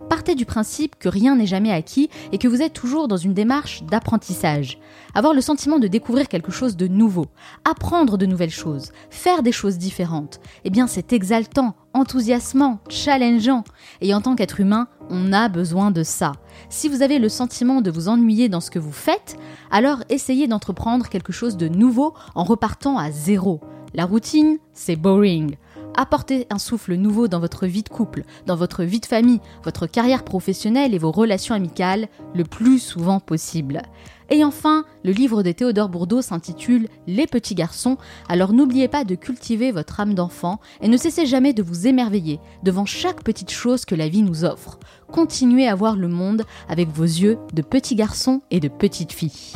Partez 0.09 0.35
du 0.35 0.45
principe 0.45 0.97
que 0.99 1.09
rien 1.09 1.37
n'est 1.37 1.47
jamais 1.47 1.73
acquis 1.73 2.11
et 2.33 2.39
que 2.39 2.49
vous 2.49 2.63
êtes 2.63 2.73
toujours 2.73 3.09
dans 3.09 3.17
une 3.17 3.35
démarche 3.35 3.83
d'apprentissage. 3.85 4.79
Avoir 5.15 5.35
le 5.35 5.41
sentiment 5.41 5.79
de 5.79 5.89
découvrir 5.89 6.29
quelque 6.29 6.53
chose 6.53 6.77
de 6.77 6.87
nouveau, 6.87 7.27
apprendre 7.65 8.19
de 8.19 8.27
nouvelles 8.27 8.51
choses, 8.51 8.93
faire 9.11 9.43
des 9.43 9.53
choses 9.53 9.79
différentes, 9.79 10.41
eh 10.65 10.71
bien 10.71 10.87
c'est 10.87 11.13
exaltant, 11.13 11.75
enthousiasmant, 11.95 12.81
challengeant. 12.89 13.65
Et 14.01 14.15
en 14.15 14.21
tant 14.21 14.37
qu'être 14.37 14.61
humain, 14.61 14.89
on 15.11 15.33
a 15.33 15.49
besoin 15.49 15.91
de 15.91 16.03
ça. 16.03 16.33
Si 16.69 16.89
vous 16.89 17.03
avez 17.03 17.19
le 17.19 17.29
sentiment 17.29 17.81
de 17.81 17.91
vous 17.91 18.09
ennuyer 18.09 18.49
dans 18.49 18.61
ce 18.61 18.71
que 18.71 18.79
vous 18.79 18.93
faites, 18.93 19.37
alors 19.71 19.99
essayez 20.09 20.47
d'entreprendre 20.47 21.09
quelque 21.09 21.33
chose 21.33 21.57
de 21.57 21.69
nouveau 21.69 22.15
en 22.35 22.45
repartant 22.45 22.99
à 22.99 23.11
zéro. 23.11 23.61
La 23.95 24.07
routine, 24.07 24.59
c'est 24.73 24.97
boring. 24.97 25.57
Apportez 25.95 26.47
un 26.49 26.59
souffle 26.59 26.95
nouveau 26.95 27.29
dans 27.29 27.41
votre 27.41 27.67
vie 27.67 27.83
de 27.83 27.89
couple, 27.89 28.25
dans 28.47 28.57
votre 28.57 28.83
vie 28.83 29.01
de 29.01 29.07
famille, 29.07 29.41
votre 29.63 29.87
carrière 29.87 30.25
professionnelle 30.25 30.95
et 30.95 30.99
vos 30.99 31.13
relations 31.13 31.55
amicales 31.55 32.09
le 32.35 32.45
plus 32.45 32.79
souvent 32.79 33.21
possible. 33.21 33.83
Et 34.31 34.45
enfin, 34.45 34.87
le 35.05 35.13
livre 35.13 35.43
de 35.43 35.53
Théodore 35.53 35.91
Bourdeau 35.91 36.23
s'intitule 36.23 36.89
Les 37.07 37.27
petits 37.27 37.55
garçons, 37.55 37.99
alors 38.31 38.55
n'oubliez 38.55 38.89
pas 38.89 39.05
de 39.05 39.15
cultiver 39.15 39.71
votre 39.71 40.01
âme 40.01 40.15
d'enfant 40.15 40.59
et 40.81 40.89
ne 40.89 40.97
cessez 40.97 41.27
jamais 41.27 41.53
de 41.53 41.63
vous 41.63 41.87
émerveiller 41.87 42.41
devant 42.63 42.87
chaque 42.87 43.23
petite 43.23 43.51
chose 43.51 43.85
que 43.85 43.95
la 43.95 44.09
vie 44.09 44.23
nous 44.23 44.47
offre. 44.47 44.79
Continuez 45.11 45.69
à 45.69 45.75
voir 45.75 45.97
le 45.97 46.09
monde 46.09 46.45
avec 46.71 46.89
vos 46.89 47.05
yeux 47.05 47.37
de 47.53 47.61
petits 47.61 47.97
garçons 47.97 48.41
et 48.51 48.61
de 48.61 48.69
petites 48.69 49.13
filles. 49.13 49.53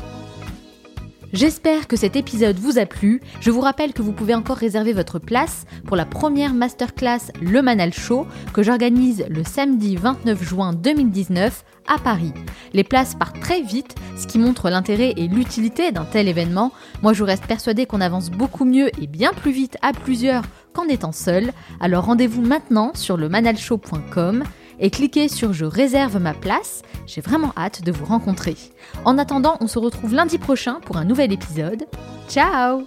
J'espère 1.37 1.87
que 1.87 1.97
cet 1.97 2.17
épisode 2.17 2.57
vous 2.57 2.79
a 2.79 2.87
plu. 2.87 3.21
Je 3.41 3.51
vous 3.51 3.61
rappelle 3.61 3.93
que 3.93 4.01
vous 4.01 4.15
pouvez 4.15 4.35
encore 4.35 4.57
réserver 4.57 4.95
votre 4.95 5.19
place 5.19 5.67
pour 5.85 5.95
la 5.95 6.07
première 6.07 6.55
masterclass 6.55 7.31
Le 7.43 7.61
Manal 7.61 7.93
Show 7.93 8.27
que 8.55 8.63
j'organise 8.63 9.27
le 9.29 9.45
samedi 9.45 9.97
29 9.97 10.43
juin 10.43 10.73
2019 10.73 11.63
à 11.89 11.99
Paris. 11.99 12.33
Les 12.73 12.85
places 12.85 13.15
partent 13.15 13.39
très 13.39 13.61
vite, 13.61 13.97
ce 14.17 14.27
qui 14.27 14.39
montre 14.39 14.71
l'intérêt 14.71 15.13
et 15.19 15.29
l'utilité 15.29 15.93
d'un 15.93 16.07
tel 16.07 16.27
événement. 16.27 16.73
Moi, 17.03 17.13
je 17.13 17.23
reste 17.23 17.47
persuadée 17.47 17.85
qu'on 17.85 18.01
avance 18.01 18.31
beaucoup 18.31 18.65
mieux 18.65 18.89
et 18.99 19.07
bien 19.07 19.35
plus 19.35 19.53
vite 19.53 19.77
à 19.83 19.93
plusieurs 19.93 20.45
qu'en 20.73 20.89
étant 20.89 21.13
seul. 21.13 21.53
Alors 21.81 22.07
rendez-vous 22.07 22.41
maintenant 22.41 22.93
sur 22.95 23.19
le 23.19 23.29
manalshow.com 23.29 24.43
et 24.79 24.91
cliquez 24.91 25.29
sur 25.29 25.53
Je 25.53 25.65
réserve 25.65 26.19
ma 26.19 26.35
place. 26.35 26.83
J'ai 27.07 27.21
vraiment 27.21 27.53
hâte 27.57 27.83
de 27.83 27.93
vous 27.93 28.05
rencontrer. 28.05 28.57
En 29.05 29.19
attendant, 29.19 29.57
on 29.61 29.67
se 29.67 29.79
retrouve 29.79 30.15
lundi 30.15 30.39
prochain 30.39 30.81
pour 30.85 30.97
un 30.97 31.05
nouvel 31.05 31.33
épisode. 31.33 31.87
Ciao 32.29 32.87